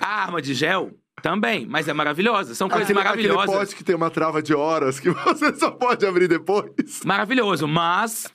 A 0.00 0.22
arma 0.22 0.40
de 0.40 0.54
gel 0.54 0.92
também, 1.22 1.66
mas 1.66 1.88
é 1.88 1.92
maravilhosa. 1.92 2.54
São 2.54 2.68
coisas 2.68 2.88
Aquele, 2.88 3.00
aquele 3.00 3.28
maravilhosas. 3.28 3.68
pote 3.68 3.76
que 3.76 3.84
tem 3.84 3.94
uma 3.94 4.10
trava 4.10 4.40
de 4.42 4.54
horas 4.54 5.00
que 5.00 5.10
você 5.10 5.54
só 5.56 5.70
pode 5.70 6.06
abrir 6.06 6.28
depois. 6.28 6.70
Maravilhoso, 7.04 7.66
mas 7.66 8.28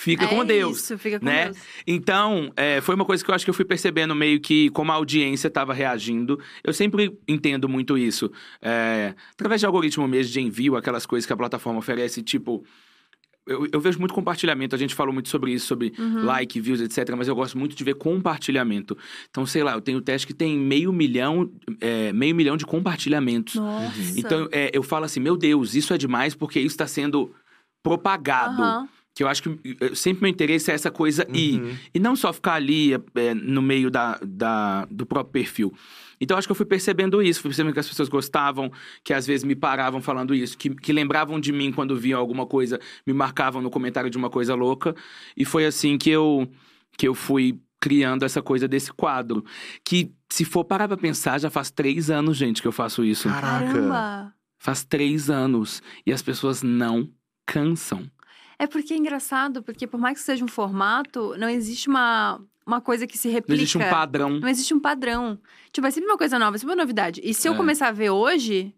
fica 0.00 0.24
É 0.24 0.28
com 0.28 0.44
Deus. 0.44 0.78
Isso, 0.78 0.98
fica 0.98 1.18
com 1.18 1.24
né? 1.26 1.46
Deus. 1.46 1.58
Então, 1.86 2.50
é, 2.56 2.80
foi 2.80 2.94
uma 2.94 3.04
coisa 3.04 3.22
que 3.24 3.30
eu 3.30 3.34
acho 3.34 3.44
que 3.44 3.50
eu 3.50 3.54
fui 3.54 3.64
percebendo 3.64 4.14
meio 4.14 4.40
que 4.40 4.70
como 4.70 4.90
a 4.90 4.94
audiência 4.94 5.48
estava 5.48 5.74
reagindo. 5.74 6.40
Eu 6.64 6.72
sempre 6.72 7.16
entendo 7.28 7.68
muito 7.68 7.98
isso. 7.98 8.30
É, 8.62 9.14
através 9.32 9.60
de 9.60 9.66
algoritmo 9.66 10.08
mesmo 10.08 10.32
de 10.32 10.40
envio, 10.40 10.76
aquelas 10.76 11.04
coisas 11.06 11.26
que 11.26 11.32
a 11.32 11.36
plataforma 11.36 11.78
oferece, 11.78 12.22
tipo. 12.22 12.64
Eu, 13.46 13.66
eu 13.72 13.80
vejo 13.80 13.98
muito 13.98 14.14
compartilhamento, 14.14 14.76
a 14.76 14.78
gente 14.78 14.94
falou 14.94 15.12
muito 15.12 15.28
sobre 15.28 15.52
isso, 15.52 15.66
sobre 15.66 15.92
Uhum. 15.98 16.24
like, 16.24 16.60
views, 16.60 16.80
etc. 16.80 17.14
Mas 17.16 17.26
eu 17.26 17.34
gosto 17.34 17.58
muito 17.58 17.74
de 17.74 17.82
ver 17.82 17.94
compartilhamento. 17.94 18.96
Então, 19.28 19.44
sei 19.44 19.64
lá, 19.64 19.72
eu 19.72 19.80
tenho 19.80 20.00
teste 20.00 20.26
que 20.26 20.34
tem 20.34 20.56
meio 20.56 20.92
milhão, 20.92 21.50
é, 21.80 22.12
meio 22.12 22.34
milhão 22.34 22.56
de 22.56 22.64
compartilhamentos. 22.64 23.54
Nossa. 23.56 23.92
Então, 24.16 24.48
é, 24.52 24.70
eu 24.72 24.82
falo 24.82 25.04
assim, 25.04 25.20
meu 25.20 25.36
Deus, 25.36 25.74
isso 25.74 25.92
é 25.92 25.98
demais 25.98 26.34
porque 26.34 26.60
isso 26.60 26.74
está 26.74 26.86
sendo 26.86 27.34
propagado. 27.82 28.62
Aham. 28.62 28.88
Que 29.14 29.22
eu 29.24 29.28
acho 29.28 29.42
que 29.42 29.76
eh, 29.80 29.94
sempre 29.94 30.22
meu 30.22 30.30
interesse 30.30 30.70
é 30.70 30.74
essa 30.74 30.90
coisa 30.90 31.26
ir. 31.34 31.60
Uhum. 31.60 31.76
E 31.94 31.98
não 31.98 32.14
só 32.14 32.32
ficar 32.32 32.54
ali 32.54 32.94
eh, 32.94 33.34
no 33.34 33.60
meio 33.60 33.90
da, 33.90 34.18
da- 34.22 34.84
do 34.90 35.04
próprio 35.04 35.32
perfil. 35.32 35.74
Então, 36.20 36.36
acho 36.36 36.46
que 36.46 36.52
eu 36.52 36.56
fui 36.56 36.66
percebendo 36.66 37.20
isso. 37.22 37.40
Fui 37.40 37.48
percebendo 37.50 37.72
que 37.72 37.80
as 37.80 37.88
pessoas 37.88 38.08
gostavam, 38.08 38.70
que 39.02 39.12
às 39.14 39.26
vezes 39.26 39.42
me 39.42 39.54
paravam 39.56 40.00
falando 40.02 40.34
isso, 40.34 40.56
que, 40.56 40.70
que 40.70 40.92
lembravam 40.92 41.40
de 41.40 41.50
mim 41.50 41.72
quando 41.72 41.96
viam 41.96 42.20
alguma 42.20 42.46
coisa, 42.46 42.78
me 43.06 43.12
marcavam 43.12 43.60
no 43.62 43.70
comentário 43.70 44.10
de 44.10 44.16
uma 44.18 44.28
coisa 44.30 44.54
louca. 44.54 44.94
E 45.36 45.44
foi 45.44 45.64
assim 45.66 45.96
que 45.98 46.10
eu, 46.10 46.46
que 46.96 47.08
eu 47.08 47.14
fui 47.14 47.58
criando 47.80 48.24
essa 48.24 48.42
coisa 48.42 48.68
desse 48.68 48.92
quadro. 48.92 49.42
Que, 49.84 50.12
se 50.28 50.44
for 50.44 50.62
parar 50.64 50.86
pra 50.86 50.96
pensar, 50.98 51.40
já 51.40 51.48
faz 51.50 51.70
três 51.70 52.10
anos, 52.10 52.36
gente, 52.36 52.60
que 52.62 52.68
eu 52.68 52.72
faço 52.72 53.02
isso. 53.04 53.28
Caraca. 53.28 53.66
Caramba. 53.66 54.34
Faz 54.58 54.84
três 54.84 55.30
anos. 55.30 55.82
E 56.06 56.12
as 56.12 56.20
pessoas 56.22 56.62
não 56.62 57.08
cansam. 57.46 58.04
É 58.62 58.66
porque 58.66 58.92
é 58.92 58.96
engraçado, 58.98 59.62
porque 59.62 59.86
por 59.86 59.98
mais 59.98 60.18
que 60.18 60.24
seja 60.24 60.44
um 60.44 60.48
formato, 60.48 61.34
não 61.38 61.48
existe 61.48 61.88
uma, 61.88 62.38
uma 62.66 62.78
coisa 62.80 63.06
que 63.06 63.16
se 63.16 63.28
replica. 63.28 63.54
Não 63.56 63.62
existe 63.62 63.78
um 63.78 63.88
padrão. 63.88 64.30
Não 64.38 64.48
existe 64.48 64.74
um 64.74 64.80
padrão. 64.80 65.38
Tipo, 65.72 65.86
é 65.86 65.90
sempre 65.90 66.10
uma 66.10 66.18
coisa 66.18 66.38
nova, 66.38 66.56
é 66.56 66.58
sempre 66.58 66.74
uma 66.74 66.82
novidade. 66.82 67.22
E 67.24 67.32
se 67.32 67.48
eu 67.48 67.54
É. 67.54 67.56
começar 67.56 67.88
a 67.88 67.92
ver 67.92 68.10
hoje, 68.10 68.74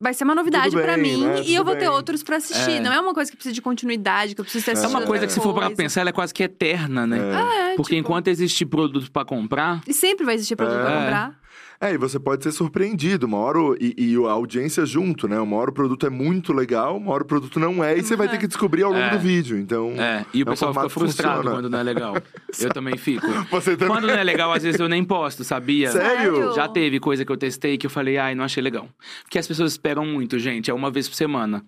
vai 0.00 0.14
ser 0.14 0.24
uma 0.24 0.34
novidade 0.34 0.74
pra 0.74 0.94
bem, 0.96 1.02
mim 1.18 1.24
né? 1.26 1.42
e 1.44 1.54
eu 1.54 1.60
Tudo 1.62 1.64
vou 1.66 1.74
ter 1.74 1.80
bem. 1.80 1.88
outros 1.90 2.22
pra 2.22 2.36
assistir. 2.38 2.72
É. 2.72 2.80
Não 2.80 2.90
é 2.92 2.98
uma 2.98 3.12
coisa 3.12 3.30
que 3.30 3.36
precisa 3.36 3.54
de 3.54 3.60
continuidade, 3.60 4.34
que 4.34 4.40
eu 4.40 4.44
preciso 4.44 4.64
ter 4.64 4.72
É 4.76 4.82
É 4.82 4.86
uma 4.88 5.02
coisa 5.02 5.26
que, 5.26 5.32
se 5.34 5.40
for 5.40 5.52
pra 5.52 5.66
coisa. 5.66 5.76
pensar, 5.76 6.00
ela 6.00 6.10
é 6.10 6.12
quase 6.14 6.32
que 6.32 6.42
eterna, 6.42 7.06
né? 7.06 7.18
É, 7.18 7.76
Porque 7.76 7.94
tipo, 7.96 8.06
enquanto 8.06 8.28
existe 8.28 8.64
produto 8.64 9.12
pra 9.12 9.24
comprar, 9.24 9.82
E 9.86 9.92
sempre 9.92 10.24
vai 10.24 10.34
existir 10.34 10.56
produto 10.56 10.80
pra 10.80 10.90
É. 10.92 10.98
comprar. 11.02 11.41
É, 11.84 11.94
e 11.94 11.98
você 11.98 12.16
pode 12.20 12.44
ser 12.44 12.52
surpreendido. 12.52 13.26
Uma 13.26 13.38
hora, 13.38 13.58
o- 13.60 13.74
e, 13.74 13.92
e 13.98 14.14
a 14.24 14.30
audiência 14.30 14.86
junto, 14.86 15.26
né? 15.26 15.40
Uma 15.40 15.56
hora 15.56 15.70
o 15.70 15.74
produto 15.74 16.06
é 16.06 16.10
muito 16.10 16.52
legal, 16.52 16.96
uma 16.96 17.10
hora 17.12 17.24
o 17.24 17.26
produto 17.26 17.58
não 17.58 17.82
é, 17.82 17.98
e 17.98 18.02
você 18.04 18.14
vai 18.14 18.28
ter 18.28 18.38
que 18.38 18.46
descobrir 18.46 18.84
ao 18.84 18.92
longo 18.92 19.02
É. 19.02 19.10
do 19.10 19.18
vídeo. 19.18 19.58
Então. 19.58 19.90
é, 20.00 20.24
e 20.32 20.42
o 20.42 20.46
É 20.46 20.48
um 20.48 20.52
pessoal 20.52 20.72
fica 20.72 20.88
formato 20.88 20.88
que 20.88 20.94
frustrado 21.00 21.36
funciona. 21.38 21.56
quando 21.56 21.68
não 21.70 21.78
é 21.78 21.82
legal. 21.82 22.14
Eu 22.60 22.68
também 22.72 22.96
fico. 22.96 23.26
Você 23.50 23.76
também. 23.76 23.94
Quando 23.96 24.06
não 24.06 24.14
é 24.14 24.22
legal, 24.22 24.52
às 24.52 24.62
vezes 24.62 24.78
eu 24.80 24.88
nem 24.88 25.02
posto, 25.04 25.42
sabia? 25.42 25.90
Sério? 25.90 26.54
Já 26.54 26.68
teve 26.68 27.00
coisa 27.00 27.24
que 27.24 27.32
eu 27.32 27.36
testei 27.36 27.76
que 27.76 27.84
eu 27.86 27.90
falei, 27.90 28.16
ai, 28.16 28.34
não 28.36 28.44
achei 28.44 28.62
legal. 28.62 28.88
Porque 29.24 29.38
as 29.38 29.48
pessoas 29.48 29.72
esperam 29.72 30.06
muito, 30.06 30.38
gente. 30.38 30.70
É 30.70 30.74
uma 30.74 30.90
vez 30.90 31.08
por 31.08 31.16
semana. 31.16 31.64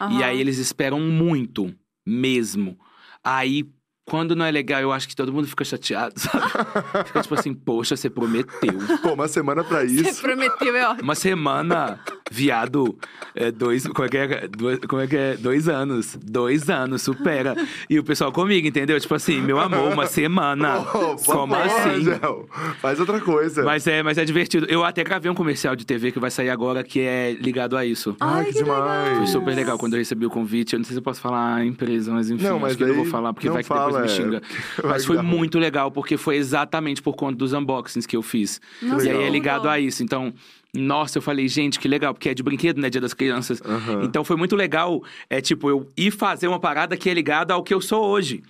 E 0.00 0.02
Aham. 0.02 0.24
aí 0.24 0.40
eles 0.40 0.58
esperam 0.58 0.98
muito, 0.98 1.72
mesmo. 2.04 2.76
Aí, 3.22 3.64
quando 4.12 4.36
não 4.36 4.44
é 4.44 4.50
legal, 4.50 4.78
eu 4.82 4.92
acho 4.92 5.08
que 5.08 5.16
todo 5.16 5.32
mundo 5.32 5.48
fica 5.48 5.64
chateado, 5.64 6.20
sabe? 6.20 6.44
Fica 7.06 7.22
tipo 7.22 7.34
assim, 7.34 7.54
poxa, 7.54 7.96
você 7.96 8.10
prometeu. 8.10 8.74
Pô, 9.00 9.14
uma 9.14 9.26
semana 9.26 9.64
pra 9.64 9.86
Você 9.86 10.02
isso. 10.02 10.20
prometeu, 10.20 10.76
é 10.76 10.86
ótimo. 10.86 11.04
Uma 11.04 11.14
semana, 11.14 11.98
viado, 12.30 12.94
é 13.34 13.50
dois, 13.50 13.86
como 13.86 14.04
é 14.04 14.08
que 14.10 14.16
é, 14.18 14.48
dois, 14.48 14.78
como 14.80 15.00
é 15.00 15.06
que 15.06 15.16
é? 15.16 15.36
Dois 15.38 15.66
anos, 15.66 16.18
dois 16.22 16.68
anos, 16.68 17.00
supera. 17.00 17.56
E 17.88 17.98
o 17.98 18.04
pessoal 18.04 18.30
comigo, 18.30 18.68
entendeu? 18.68 19.00
Tipo 19.00 19.14
assim, 19.14 19.40
meu 19.40 19.58
amor, 19.58 19.90
uma 19.90 20.04
semana. 20.04 20.82
Pô, 20.92 21.16
por 21.16 21.24
Como 21.24 21.54
favor, 21.54 21.70
assim? 21.70 21.88
Angel, 21.88 22.48
Faz 22.82 23.00
outra 23.00 23.18
coisa. 23.18 23.62
Mas 23.62 23.86
é, 23.86 24.02
mas 24.02 24.18
é 24.18 24.26
divertido. 24.26 24.66
Eu 24.68 24.84
até 24.84 25.02
gravei 25.02 25.30
um 25.30 25.34
comercial 25.34 25.74
de 25.74 25.86
TV 25.86 26.12
que 26.12 26.18
vai 26.18 26.30
sair 26.30 26.50
agora 26.50 26.84
que 26.84 27.00
é 27.00 27.32
ligado 27.32 27.78
a 27.78 27.86
isso. 27.86 28.14
Ai, 28.20 28.44
que 28.44 28.62
demais. 28.62 29.16
Foi 29.16 29.26
super 29.26 29.54
legal 29.54 29.78
quando 29.78 29.94
eu 29.94 29.98
recebi 29.98 30.26
o 30.26 30.30
convite. 30.30 30.74
Eu 30.74 30.80
não 30.80 30.84
sei 30.84 30.92
se 30.92 30.98
eu 30.98 31.02
posso 31.02 31.20
falar 31.22 31.54
a 31.54 31.64
empresa, 31.64 32.12
mas 32.12 32.30
enfim, 32.30 32.44
Não, 32.44 32.58
mas 32.58 32.72
acho 32.72 32.76
que 32.76 32.84
eu 32.84 32.88
não 32.88 32.96
vou 32.96 33.06
falar, 33.06 33.32
porque 33.32 33.48
vai 33.48 33.62
que 33.62 33.68
fala, 33.68 34.01
depois 34.01 34.01
me 34.02 34.06
é, 34.06 34.10
xinga. 34.10 34.42
Mas 34.84 35.04
foi 35.04 35.20
muito 35.22 35.58
legal, 35.58 35.90
porque 35.90 36.16
foi 36.16 36.36
exatamente 36.36 37.00
por 37.02 37.14
conta 37.14 37.36
dos 37.36 37.52
unboxings 37.52 38.06
que 38.06 38.16
eu 38.16 38.22
fiz. 38.22 38.60
Nossa, 38.80 39.06
E 39.06 39.10
aí 39.10 39.22
é 39.22 39.30
ligado 39.30 39.68
a 39.68 39.78
isso. 39.80 40.02
Então, 40.02 40.32
nossa, 40.74 41.18
eu 41.18 41.22
falei, 41.22 41.48
gente, 41.48 41.78
que 41.78 41.86
legal, 41.86 42.14
porque 42.14 42.30
é 42.30 42.34
de 42.34 42.42
brinquedo, 42.42 42.80
né? 42.80 42.88
Dia 42.88 43.00
das 43.00 43.12
crianças. 43.14 43.60
Então 44.02 44.24
foi 44.24 44.36
muito 44.36 44.56
legal, 44.56 45.02
é 45.28 45.40
tipo, 45.40 45.68
eu 45.68 45.86
ir 45.96 46.10
fazer 46.10 46.48
uma 46.48 46.58
parada 46.58 46.96
que 46.96 47.10
é 47.10 47.14
ligada 47.14 47.52
ao 47.54 47.62
que 47.62 47.74
eu 47.74 47.80
sou 47.80 48.04
hoje. 48.04 48.42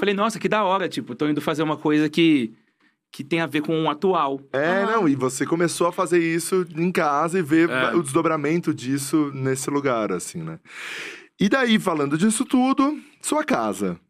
Falei, 0.00 0.14
nossa, 0.14 0.38
que 0.38 0.48
da 0.48 0.64
hora, 0.64 0.88
tipo, 0.88 1.14
tô 1.14 1.28
indo 1.28 1.40
fazer 1.42 1.62
uma 1.62 1.76
coisa 1.76 2.08
que, 2.08 2.52
que 3.12 3.22
tem 3.22 3.40
a 3.42 3.46
ver 3.46 3.60
com 3.60 3.84
o 3.84 3.90
atual. 3.90 4.40
É, 4.50 4.86
não, 4.86 5.06
e 5.06 5.14
você 5.14 5.44
começou 5.44 5.88
a 5.88 5.92
fazer 5.92 6.18
isso 6.20 6.66
em 6.74 6.90
casa 6.90 7.38
e 7.38 7.42
ver 7.42 7.68
É. 7.68 7.94
o 7.94 8.02
desdobramento 8.02 8.72
disso 8.72 9.30
nesse 9.34 9.68
lugar, 9.68 10.10
assim, 10.10 10.42
né? 10.42 10.58
E 11.38 11.50
daí, 11.50 11.78
falando 11.78 12.16
disso 12.16 12.46
tudo, 12.46 12.98
sua 13.20 13.44
casa. 13.44 14.00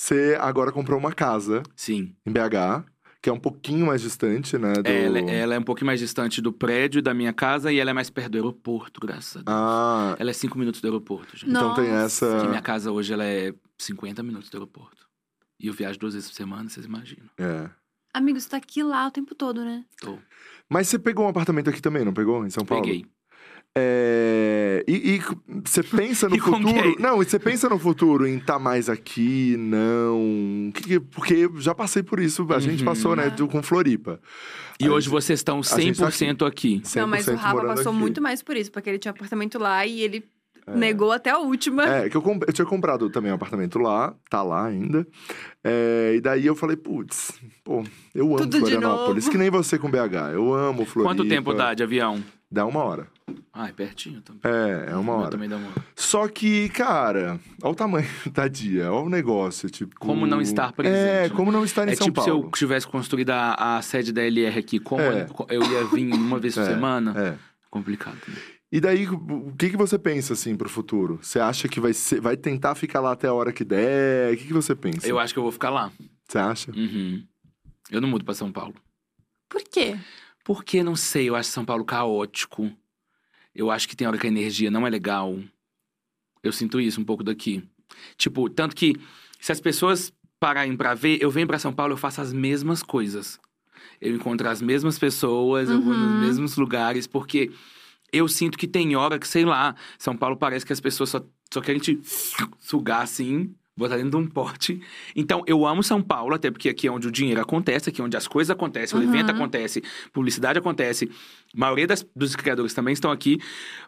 Você 0.00 0.34
agora 0.40 0.72
comprou 0.72 0.98
uma 0.98 1.12
casa 1.12 1.62
Sim. 1.76 2.16
em 2.24 2.32
BH, 2.32 2.88
que 3.20 3.28
é 3.28 3.32
um 3.32 3.38
pouquinho 3.38 3.84
mais 3.84 4.00
distante, 4.00 4.56
né? 4.56 4.72
Do... 4.72 4.88
Ela, 4.88 5.18
ela 5.30 5.54
é 5.54 5.58
um 5.58 5.62
pouquinho 5.62 5.88
mais 5.88 6.00
distante 6.00 6.40
do 6.40 6.50
prédio 6.54 7.02
da 7.02 7.12
minha 7.12 7.34
casa 7.34 7.70
e 7.70 7.78
ela 7.78 7.90
é 7.90 7.92
mais 7.92 8.08
perto 8.08 8.30
do 8.30 8.38
aeroporto, 8.38 8.98
graças 8.98 9.36
a 9.36 9.38
Deus. 9.40 9.46
Ah, 9.46 10.16
Ela 10.18 10.30
é 10.30 10.32
cinco 10.32 10.58
minutos 10.58 10.80
do 10.80 10.86
aeroporto, 10.86 11.36
gente. 11.36 11.50
então 11.50 11.74
tem 11.74 11.90
essa. 11.90 12.30
Porque 12.30 12.48
minha 12.48 12.62
casa 12.62 12.90
hoje 12.90 13.12
ela 13.12 13.24
é 13.24 13.52
50 13.76 14.22
minutos 14.22 14.48
do 14.48 14.56
aeroporto. 14.56 15.06
E 15.60 15.66
eu 15.66 15.74
viajo 15.74 15.98
duas 15.98 16.14
vezes 16.14 16.30
por 16.30 16.34
semana, 16.34 16.70
vocês 16.70 16.86
imaginam. 16.86 17.28
É. 17.36 17.68
Amigo, 18.14 18.40
você 18.40 18.48
tá 18.48 18.56
aqui 18.56 18.82
lá 18.82 19.06
o 19.06 19.10
tempo 19.10 19.34
todo, 19.34 19.62
né? 19.62 19.84
Tô. 20.00 20.16
Mas 20.66 20.88
você 20.88 20.98
pegou 20.98 21.26
um 21.26 21.28
apartamento 21.28 21.68
aqui 21.68 21.82
também, 21.82 22.06
não 22.06 22.14
pegou? 22.14 22.46
Em 22.46 22.48
São 22.50 22.64
Paulo? 22.64 22.82
Peguei. 22.82 23.04
É, 23.78 24.84
E, 24.88 25.20
você 25.64 25.82
pensa 25.82 26.28
no 26.28 26.34
E 26.36 26.40
futuro. 26.40 26.94
é? 26.98 27.00
Não, 27.00 27.22
e 27.22 27.24
você 27.24 27.38
pensa 27.38 27.68
no 27.68 27.78
futuro 27.78 28.26
em 28.26 28.38
estar 28.38 28.58
mais 28.58 28.88
aqui, 28.88 29.56
não. 29.58 30.70
Que 30.74 30.82
que- 30.82 31.00
Porque 31.00 31.34
eu 31.34 31.60
já 31.60 31.74
passei 31.74 32.02
por 32.02 32.18
isso, 32.18 32.46
a 32.52 32.58
gente 32.58 32.80
Uhum. 32.80 32.84
passou, 32.86 33.14
né, 33.14 33.30
do- 33.30 33.46
com 33.46 33.62
Floripa. 33.62 34.20
E 34.80 34.86
A 34.86 34.90
hoje 34.92 35.04
gente- 35.04 35.12
vocês 35.12 35.38
estão 35.40 35.62
gente 35.62 35.68
tá 35.98 36.10
100% 36.10 36.44
aqui. 36.46 36.82
Não, 36.96 37.06
mas 37.06 37.28
o 37.28 37.32
100% 37.32 37.36
Rafa 37.36 37.64
passou 37.66 37.92
aqui. 37.92 38.00
muito 38.00 38.20
mais 38.22 38.42
por 38.42 38.56
isso, 38.56 38.72
porque 38.72 38.88
ele 38.90 38.98
tinha 38.98 39.10
apartamento 39.12 39.58
lá 39.58 39.84
e 39.86 40.00
ele 40.00 40.24
negou 40.74 41.12
até 41.12 41.30
a 41.30 41.38
última. 41.38 41.84
É, 41.84 42.08
que 42.08 42.16
eu, 42.16 42.22
comp- 42.22 42.44
eu 42.46 42.52
tinha 42.52 42.64
comprado 42.66 43.10
também 43.10 43.30
um 43.30 43.34
apartamento 43.34 43.78
lá, 43.78 44.14
tá 44.28 44.42
lá 44.42 44.66
ainda. 44.66 45.06
É, 45.62 46.14
e 46.16 46.20
daí 46.20 46.46
eu 46.46 46.56
falei, 46.56 46.76
putz, 46.76 47.32
pô, 47.62 47.84
eu 48.14 48.26
amo 48.28 48.36
Tudo 48.38 48.58
Florianópolis, 48.58 49.28
que 49.28 49.36
nem 49.38 49.50
você 49.50 49.78
com 49.78 49.90
BH. 49.90 50.32
Eu 50.32 50.54
amo 50.54 50.84
Floripa. 50.86 51.14
Quanto 51.14 51.28
tempo 51.28 51.52
dá 51.52 51.74
de 51.74 51.82
avião? 51.82 52.22
Dá 52.52 52.66
uma 52.66 52.82
hora. 52.82 53.06
Ah, 53.52 53.68
é 53.68 53.72
pertinho 53.72 54.20
também. 54.22 54.40
É, 54.44 54.90
é 54.90 54.96
uma 54.96 55.14
hora. 55.14 55.30
também 55.30 55.48
dá 55.48 55.56
uma 55.56 55.68
hora. 55.68 55.84
Só 55.94 56.26
que, 56.26 56.68
cara, 56.70 57.38
olha 57.62 57.72
o 57.72 57.74
tamanho 57.76 58.08
da 58.32 58.48
dia, 58.48 58.90
olha 58.92 59.06
o 59.06 59.08
negócio, 59.08 59.70
tipo... 59.70 59.94
Como 60.00 60.26
não 60.26 60.40
estar 60.40 60.72
presente, 60.72 60.96
É, 60.98 61.28
né? 61.28 61.28
como 61.30 61.52
não 61.52 61.64
estar 61.64 61.86
em 61.86 61.92
É 61.92 61.94
São 61.94 62.06
tipo 62.06 62.20
se 62.22 62.28
eu 62.28 62.38
Paulo. 62.40 62.50
tivesse 62.56 62.86
construído 62.88 63.30
a, 63.30 63.76
a 63.76 63.82
sede 63.82 64.12
da 64.12 64.22
LR 64.22 64.58
aqui, 64.58 64.80
como 64.80 65.00
É. 65.00 65.26
eu 65.48 65.62
ia 65.62 65.84
vir 65.84 66.12
uma 66.12 66.40
vez 66.40 66.54
por 66.54 66.62
É, 66.66 66.66
semana, 66.66 67.14
É. 67.16 67.38
complicado. 67.70 68.18
né? 68.26 68.34
E 68.72 68.80
daí, 68.80 69.06
o 69.08 69.52
que, 69.56 69.70
que 69.70 69.76
você 69.76 69.98
pensa, 69.98 70.32
assim, 70.32 70.56
pro 70.56 70.68
futuro? 70.68 71.18
Você 71.22 71.38
acha 71.40 71.68
que 71.68 71.80
vai, 71.80 71.92
ser, 71.92 72.20
vai 72.20 72.36
tentar 72.36 72.74
ficar 72.76 73.00
lá 73.00 73.12
até 73.12 73.26
a 73.28 73.32
hora 73.34 73.52
que 73.52 73.64
der? 73.64 74.32
O 74.32 74.36
que, 74.36 74.46
que 74.46 74.52
você 74.52 74.74
pensa? 74.76 75.06
Eu 75.08 75.18
acho 75.18 75.32
que 75.32 75.38
eu 75.38 75.42
vou 75.44 75.50
ficar 75.52 75.70
lá. 75.70 75.90
Você 76.28 76.38
acha? 76.38 76.70
Uhum. 76.72 77.22
Eu 77.90 78.00
não 78.00 78.08
mudo 78.08 78.24
pra 78.24 78.32
São 78.34 78.52
Paulo. 78.52 78.74
Por 79.48 79.60
quê? 79.64 79.96
Porque, 80.44 80.82
não 80.82 80.96
sei, 80.96 81.28
eu 81.28 81.36
acho 81.36 81.50
São 81.50 81.64
Paulo 81.64 81.84
caótico. 81.84 82.70
Eu 83.54 83.70
acho 83.70 83.88
que 83.88 83.96
tem 83.96 84.06
hora 84.06 84.18
que 84.18 84.26
a 84.26 84.30
energia 84.30 84.70
não 84.70 84.86
é 84.86 84.90
legal. 84.90 85.38
Eu 86.42 86.52
sinto 86.52 86.80
isso 86.80 87.00
um 87.00 87.04
pouco 87.04 87.22
daqui. 87.22 87.62
Tipo, 88.16 88.48
tanto 88.48 88.74
que 88.74 88.94
se 89.40 89.52
as 89.52 89.60
pessoas 89.60 90.12
pararem 90.38 90.76
pra 90.76 90.94
ver, 90.94 91.18
eu 91.20 91.30
venho 91.30 91.46
pra 91.46 91.58
São 91.58 91.72
Paulo, 91.72 91.92
eu 91.92 91.96
faço 91.98 92.20
as 92.20 92.32
mesmas 92.32 92.82
coisas. 92.82 93.38
Eu 94.00 94.14
encontro 94.14 94.48
as 94.48 94.62
mesmas 94.62 94.98
pessoas, 94.98 95.68
eu 95.68 95.80
vou 95.80 95.92
Uhum. 95.92 95.98
nos 96.14 96.20
mesmos 96.20 96.56
lugares, 96.56 97.06
porque 97.06 97.50
eu 98.12 98.26
sinto 98.28 98.56
que 98.56 98.66
tem 98.66 98.96
hora 98.96 99.18
que, 99.18 99.28
sei 99.28 99.44
lá, 99.44 99.74
São 99.98 100.16
Paulo 100.16 100.36
parece 100.36 100.64
que 100.64 100.72
as 100.72 100.80
pessoas 100.80 101.10
só, 101.10 101.22
só 101.52 101.60
querem 101.60 101.80
te 101.80 102.00
sugar 102.58 103.02
assim, 103.02 103.54
botar 103.80 103.96
dentro 103.96 104.10
de 104.10 104.16
um 104.16 104.26
pote. 104.26 104.80
Então, 105.16 105.42
eu 105.46 105.66
amo 105.66 105.82
São 105.82 106.00
Paulo, 106.00 106.34
até 106.34 106.50
porque 106.50 106.68
aqui 106.68 106.86
é 106.86 106.90
onde 106.92 107.08
o 107.08 107.10
dinheiro 107.10 107.40
acontece, 107.40 107.88
aqui 107.90 108.00
é 108.00 108.04
onde 108.04 108.16
as 108.16 108.28
coisas 108.28 108.50
acontecem, 108.50 108.98
o 108.98 109.02
Uhum. 109.02 109.08
evento 109.08 109.30
acontece, 109.30 109.82
publicidade 110.12 110.58
acontece. 110.58 111.10
A 111.54 111.58
maioria 111.58 111.86
das- 111.86 112.06
dos 112.14 112.36
criadores 112.36 112.72
também 112.74 112.92
estão 112.92 113.10
aqui. 113.10 113.38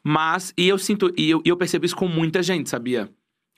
Mas, 0.03 0.53
e 0.59 0.67
eu 0.69 0.79
sinto, 0.79 1.13
e 1.17 1.31
eu, 1.31 1.41
e 1.45 1.49
eu 1.49 1.57
percebo 1.57 1.85
isso 1.87 1.95
com 1.97 2.09
muita 2.09 2.43
gente, 2.43 2.69
sabia? 2.69 3.09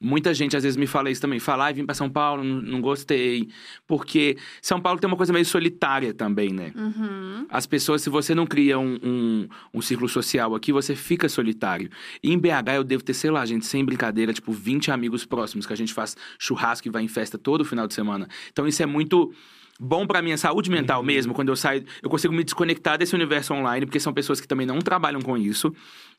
Muita 0.05 0.35
gente 0.35 0.56
às 0.56 0.62
vezes 0.62 0.76
me 0.76 0.86
fala 0.86 1.10
isso 1.10 1.20
também. 1.20 1.40
Fala, 1.40 1.68
ah, 1.68 1.72
vim 1.72 1.86
pra 1.86 1.94
São 1.94 2.10
Paulo, 2.10 2.44
não, 2.44 2.60
não 2.60 2.81
gostei. 2.81 3.48
Porque 3.86 4.36
São 4.60 4.81
Paulo 4.81 5.01
tem 5.01 5.09
uma 5.09 5.16
coisa 5.16 5.32
meio 5.32 5.47
solitária 5.47 6.12
também, 6.12 6.52
né? 6.52 6.72
Uhum. 6.76 7.47
As 7.48 7.66
pessoas, 7.66 8.02
se 8.02 8.10
você 8.10 8.35
não 8.35 8.47
cria 8.47 8.78
um, 8.78 8.98
um, 9.02 9.48
um 9.72 9.81
círculo 9.81 10.09
social 10.09 10.55
aqui, 10.55 10.72
você 10.72 10.94
fica 10.94 11.28
solitário. 11.28 11.89
E 12.22 12.32
em 12.32 12.39
BH 12.39 12.74
eu 12.76 12.85
devo 12.85 13.02
ter, 13.02 13.14
sei 13.14 13.31
lá, 13.31 13.47
gente, 13.47 13.64
sem 13.64 13.85
brincadeira, 13.85 14.32
tipo, 14.32 14.52
20 14.52 14.90
amigos 14.90 15.24
próximos, 15.24 15.66
que 15.66 15.72
a 15.72 15.76
gente 15.76 15.94
faz 15.94 16.16
churrasco 16.39 16.86
e 16.86 16.90
vai 16.90 17.02
em 17.02 17.09
festa 17.09 17.39
todo 17.39 17.64
final 17.64 17.86
de 17.86 17.94
semana. 17.94 18.28
Então 18.52 18.68
isso 18.68 18.82
é 18.82 18.86
muito 18.86 19.32
bom 19.78 20.06
pra 20.06 20.22
minha 20.22 20.36
saúde 20.36 20.70
mental 20.70 21.02
mesmo. 21.02 21.35
Quando 21.35 21.48
eu 21.48 21.56
saio, 21.56 21.85
eu 22.02 22.09
consigo 22.09 22.32
me 22.35 22.44
desconectar 22.44 22.98
desse 22.98 23.14
universo 23.14 23.55
online, 23.55 23.86
porque 23.86 24.01
são 24.01 24.12
pessoas 24.12 24.40
que 24.40 24.48
também 24.48 24.66
não 24.66 24.78
trabalham 24.78 25.20
com 25.20 25.36
isso. 25.36 25.72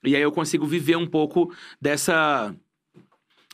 E 0.04 0.16
aí 0.16 0.22
eu 0.22 0.32
consigo 0.32 0.66
viver 0.66 0.96
um 0.96 1.08
pouco 1.08 1.54
dessa. 1.82 2.56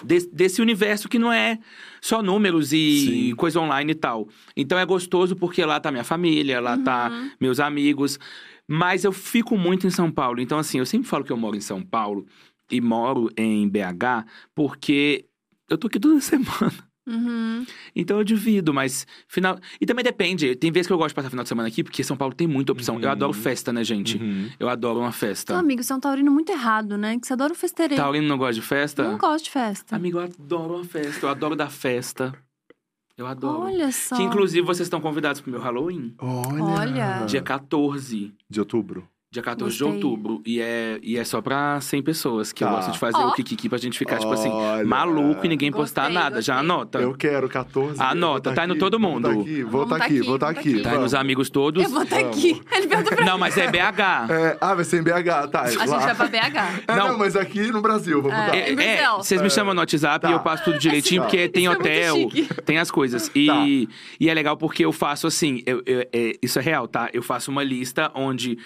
Desse, 0.04 0.30
desse 0.34 0.62
universo 0.62 1.08
que 1.10 1.20
não 1.20 1.32
é 1.32 1.60
só 2.02 2.22
números 2.22 2.74
e 2.74 3.06
Sim. 3.30 3.36
coisa 3.36 3.60
online 3.60 3.92
e 3.92 3.96
tal. 3.96 4.28
Então 4.56 4.78
é 4.78 4.86
gostoso 4.86 5.36
porque 5.36 5.64
lá 5.64 5.80
tá 5.80 5.92
minha 5.92 6.04
família, 6.04 6.60
lá 6.60 6.78
tá 6.78 7.10
Uhum. 7.12 7.32
meus 7.40 7.60
amigos. 7.60 8.20
Mas 8.68 9.04
eu 9.04 9.12
fico 9.12 9.58
muito 9.58 9.86
em 9.86 9.90
São 9.90 10.10
Paulo. 10.12 10.40
Então, 10.40 10.58
assim, 10.58 10.80
eu 10.80 10.86
sempre 10.86 11.08
falo 11.08 11.24
que 11.24 11.32
eu 11.32 11.38
moro 11.38 11.56
em 11.58 11.62
São 11.62 11.82
Paulo 11.84 12.26
e 12.72 12.80
moro 12.80 13.30
em 13.36 13.68
BH 13.68 14.26
porque 14.56 15.26
eu 15.70 15.78
tô 15.78 15.88
aqui 15.88 16.00
toda 16.00 16.20
semana. 16.22 16.91
Uhum. 17.12 17.66
Então 17.96 18.18
eu 18.18 18.24
divido, 18.24 18.74
mas 18.74 19.06
final. 19.28 19.60
E 19.80 19.86
também 19.86 20.04
depende. 20.04 20.56
Tem 20.56 20.72
vezes 20.72 20.88
que 20.88 20.94
eu 20.94 20.98
gosto 20.98 21.10
de 21.10 21.16
passar 21.16 21.30
final 21.30 21.44
de 21.44 21.50
semana 21.50 21.68
aqui, 21.68 21.84
porque 21.84 22.04
São 22.04 22.16
Paulo 22.16 22.34
tem 22.34 22.48
muita 22.48 22.72
opção. 22.72 22.96
Eu 23.00 23.06
Uhum. 23.06 23.12
adoro 23.12 23.34
festa, 23.34 23.74
né, 23.74 23.84
gente? 23.84 24.18
Uhum. 24.18 24.50
Eu 24.60 24.70
adoro 24.70 25.00
uma 25.00 25.12
festa. 25.12 25.54
Então, 25.54 25.60
amigo, 25.60 25.84
você 25.84 25.92
é 25.92 25.96
um 25.96 26.00
taurino 26.00 26.32
muito 26.32 26.52
errado, 26.52 26.98
né? 26.98 27.20
Que 27.20 27.28
você 27.28 27.34
adora 27.34 27.52
o 27.54 27.56
festeirê. 27.56 27.96
Taurino 27.96 28.28
não 28.28 28.38
gosta 28.38 28.54
de 28.54 28.62
festa? 28.62 29.04
Não 29.04 29.18
gosto 29.18 29.46
de 29.46 29.52
festa. 29.52 29.96
Amigo, 29.96 30.20
eu 30.20 30.24
adoro 30.24 30.76
uma 30.76 30.86
festa. 30.86 31.26
Eu 31.26 31.30
adoro 31.30 31.56
dar 31.56 31.70
festa. 31.70 32.34
Eu 33.18 33.28
adoro. 33.28 33.64
Olha 33.64 33.92
só. 33.92 34.16
Que 34.16 34.24
inclusive 34.24 34.66
vocês 34.66 34.86
estão 34.88 35.00
convidados 35.02 35.42
pro 35.42 35.52
meu 35.52 35.60
Halloween. 35.62 36.16
Olha. 36.18 36.64
Olha. 36.64 37.26
Dia 37.26 37.42
14 37.42 38.34
De 38.50 38.60
outubro. 38.60 39.08
Dia 39.34 39.42
14 39.42 39.78
de 39.78 39.82
Gostei. 39.82 39.96
outubro. 40.04 40.42
E 40.46 40.60
é, 40.60 41.00
e 41.02 41.18
é 41.18 41.24
só 41.24 41.42
pra 41.42 41.80
100 41.80 42.04
pessoas. 42.04 42.52
Que 42.52 42.66
eu 42.66 42.68
Tá. 42.68 42.76
gosto 42.76 42.92
de 42.92 43.00
fazer 43.00 43.16
Ó. 43.18 43.30
o 43.30 43.32
Kikiki 43.32 43.70
pra 43.70 43.78
gente 43.78 43.98
ficar, 43.98 44.18
tipo 44.18 44.34
assim, 44.34 44.50
Olha. 44.50 44.84
maluco 44.84 45.46
e 45.46 45.48
ninguém 45.48 45.72
postar 45.72 46.02
Gostei, 46.10 46.16
nada. 46.22 46.42
Já 46.42 46.56
gostei. 46.56 46.70
anota. 46.74 47.00
Eu 47.00 47.14
quero 47.16 47.48
14. 47.48 47.96
Anota, 48.04 48.50
eu 48.50 48.54
tá 48.54 48.66
indo 48.66 48.76
todo 48.76 49.00
vou 49.00 49.10
mundo. 49.10 49.30
tá 49.34 49.42
aqui, 49.42 49.64
vou 49.64 49.88
tá 49.88 49.98
tá 50.00 50.04
aqui, 50.04 50.20
vou 50.22 50.38
tá 50.38 50.54
tá 50.54 50.60
aqui. 50.60 50.82
Tá 50.82 50.96
indo 50.96 51.06
os 51.06 51.14
amigos 51.14 51.50
todos. 51.50 51.82
Eu 51.82 51.90
vou 51.90 52.04
estar 52.04 52.18
Vamos. 52.20 52.38
aqui. 52.38 52.62
Ele 52.74 52.88
perguntou 52.88 53.16
pra 53.16 53.26
Não, 53.26 53.38
mas 53.38 53.58
é 53.58 53.72
BH. 53.72 54.28
É, 54.30 54.58
ah, 54.60 54.76
vai 54.76 54.84
ser 54.84 55.00
em 55.00 55.04
BH, 55.04 55.48
tá. 55.50 55.62
A 55.62 55.70
gente 55.72 55.88
lá. 55.88 55.98
vai 56.14 56.16
pra 56.16 56.28
BH. 56.28 56.84
É, 56.90 56.96
não. 56.98 57.08
Não. 57.14 57.18
mas 57.18 57.38
aqui 57.38 57.72
no 57.72 57.82
Brasil, 57.82 58.22
vamos 58.22 58.38
É. 58.38 58.58
É, 58.58 58.72
é, 58.72 58.76
Brazil. 58.76 59.18
vocês 59.20 59.42
me 59.42 59.50
chamam 59.50 59.74
no 59.74 59.80
WhatsApp 59.80 60.24
Tá. 60.24 60.30
e 60.30 60.34
eu 60.34 60.42
passo 60.42 60.66
tudo 60.66 60.78
direitinho, 60.78 61.22
Tá. 61.22 61.28
porque 61.30 61.48
tem 61.48 61.68
é 61.68 61.72
hotel, 61.72 62.16
tem 62.66 62.80
as 62.80 62.92
coisas. 62.92 63.30
Tá. 63.30 63.34
E, 63.34 63.88
e 64.20 64.28
é 64.30 64.34
legal 64.34 64.58
porque 64.58 64.84
eu 64.84 64.92
faço 64.92 65.26
assim, 65.26 65.64
eu- 65.66 65.82
eu- 65.86 66.06
é, 66.12 66.34
isso 66.42 66.60
é 66.60 66.62
real, 66.62 66.86
tá? 66.86 67.10
Eu 67.14 67.24
faço 67.24 67.50
uma 67.50 67.64
lista 67.64 68.12
onde 68.14 68.58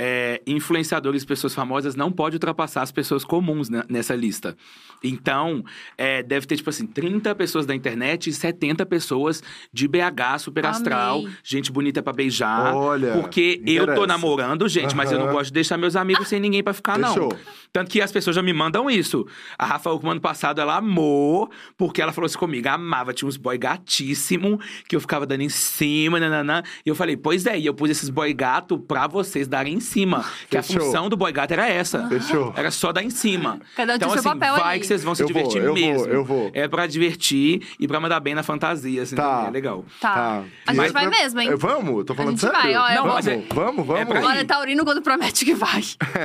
é, 0.00 0.40
influenciadores, 0.46 1.24
pessoas 1.24 1.54
famosas, 1.54 1.96
não 1.96 2.12
pode 2.12 2.36
ultrapassar 2.36 2.82
as 2.82 2.92
pessoas 2.92 3.24
comuns 3.24 3.68
né, 3.68 3.82
nessa 3.88 4.14
lista. 4.14 4.56
Então, 5.02 5.64
é, 5.96 6.22
deve 6.22 6.46
ter, 6.46 6.56
tipo 6.56 6.70
assim, 6.70 6.86
30 6.86 7.34
pessoas 7.34 7.66
da 7.66 7.74
internet 7.74 8.30
e 8.30 8.32
70 8.32 8.84
pessoas 8.86 9.42
de 9.72 9.86
BH, 9.88 10.38
super 10.40 10.64
Amei. 10.66 10.76
astral, 10.76 11.24
gente 11.42 11.72
bonita 11.72 12.02
pra 12.02 12.12
beijar. 12.12 12.74
Olha, 12.74 13.12
Porque 13.12 13.60
eu 13.66 13.94
tô 13.94 14.06
namorando, 14.06 14.68
gente, 14.68 14.94
mas 14.94 15.10
eu 15.10 15.18
não 15.18 15.32
gosto 15.32 15.46
de 15.46 15.54
deixar 15.54 15.76
meus 15.76 15.96
amigos 15.96 16.28
sem 16.28 16.40
ninguém 16.40 16.62
pra 16.62 16.72
ficar, 16.72 16.98
não. 16.98 17.14
Fechou. 17.14 17.36
Tanto 17.72 17.90
que 17.90 18.00
as 18.00 18.10
pessoas 18.10 18.34
já 18.34 18.42
me 18.42 18.52
mandam 18.52 18.90
isso. 18.90 19.26
A 19.58 19.66
Rafa, 19.66 19.92
o 19.92 20.10
ano 20.10 20.20
passado, 20.20 20.60
ela 20.60 20.76
amou, 20.76 21.50
porque 21.76 22.00
ela 22.00 22.12
falou 22.12 22.26
assim 22.26 22.38
comigo, 22.38 22.68
amava, 22.68 23.12
tinha 23.12 23.28
uns 23.28 23.36
boy 23.36 23.58
gatíssimo, 23.58 24.58
que 24.88 24.96
eu 24.96 25.00
ficava 25.00 25.26
dando 25.26 25.42
em 25.42 25.48
cima, 25.48 26.18
nananã. 26.18 26.62
E 26.84 26.88
eu 26.88 26.94
falei, 26.94 27.16
pois 27.16 27.46
é, 27.46 27.58
e 27.58 27.66
eu 27.66 27.74
pus 27.74 27.90
esses 27.90 28.08
boy 28.08 28.32
gato 28.32 28.78
pra 28.78 29.06
vocês 29.06 29.46
darem 29.46 29.74
em 29.74 29.80
cima. 29.88 30.24
Que 30.50 30.56
a 30.56 30.62
Fechou. 30.62 30.82
função 30.84 31.08
do 31.08 31.16
boy 31.16 31.32
gato 31.32 31.52
era 31.52 31.66
essa. 31.68 32.06
Fechou. 32.08 32.52
Era 32.56 32.70
só 32.70 32.92
dar 32.92 33.02
em 33.02 33.10
cima. 33.10 33.58
Cada 33.76 33.92
um 33.92 33.96
então, 33.96 34.08
tinha 34.10 34.20
seu 34.22 34.30
assim, 34.30 34.38
papel 34.40 34.54
vai 34.56 34.70
ali. 34.72 34.80
que 34.80 34.86
vocês 34.86 35.02
vão 35.02 35.14
se 35.14 35.22
Eu 35.22 35.28
vou, 35.28 35.34
divertir 35.36 35.62
eu 35.62 35.74
vou, 35.74 35.74
mesmo. 35.74 36.06
eu 36.12 36.24
vou. 36.24 36.50
É 36.54 36.68
pra 36.68 36.86
divertir 36.86 37.66
e 37.80 37.88
pra 37.88 37.98
mandar 38.00 38.20
bem 38.20 38.34
na 38.34 38.42
fantasia, 38.42 39.02
assim, 39.02 39.16
Tá. 39.16 39.44
é 39.48 39.50
legal. 39.50 39.84
Tá. 40.00 40.14
Tá. 40.14 40.42
A 40.66 40.74
gente 40.74 40.84
é 40.88 40.92
vai 40.92 41.08
pra- 41.08 41.18
mesmo, 41.18 41.40
hein? 41.40 41.48
É, 41.50 41.56
vamos, 41.56 42.04
tô 42.04 42.14
falando 42.14 42.32
gente 42.32 42.40
sério. 42.40 42.56
vai, 42.56 42.74
ó, 42.76 42.88
é 42.88 42.94
Não, 42.96 43.06
mas 43.06 43.26
é- 43.26 43.42
vamos, 43.52 43.86
vamos. 43.86 44.02
é 44.02 44.04
pra 44.04 44.20
Olha, 44.24 44.40
ir. 44.40 44.44
Taurino 44.46 44.84
quando 44.84 45.00
promete 45.02 45.44
que 45.44 45.54
vai. 45.54 45.82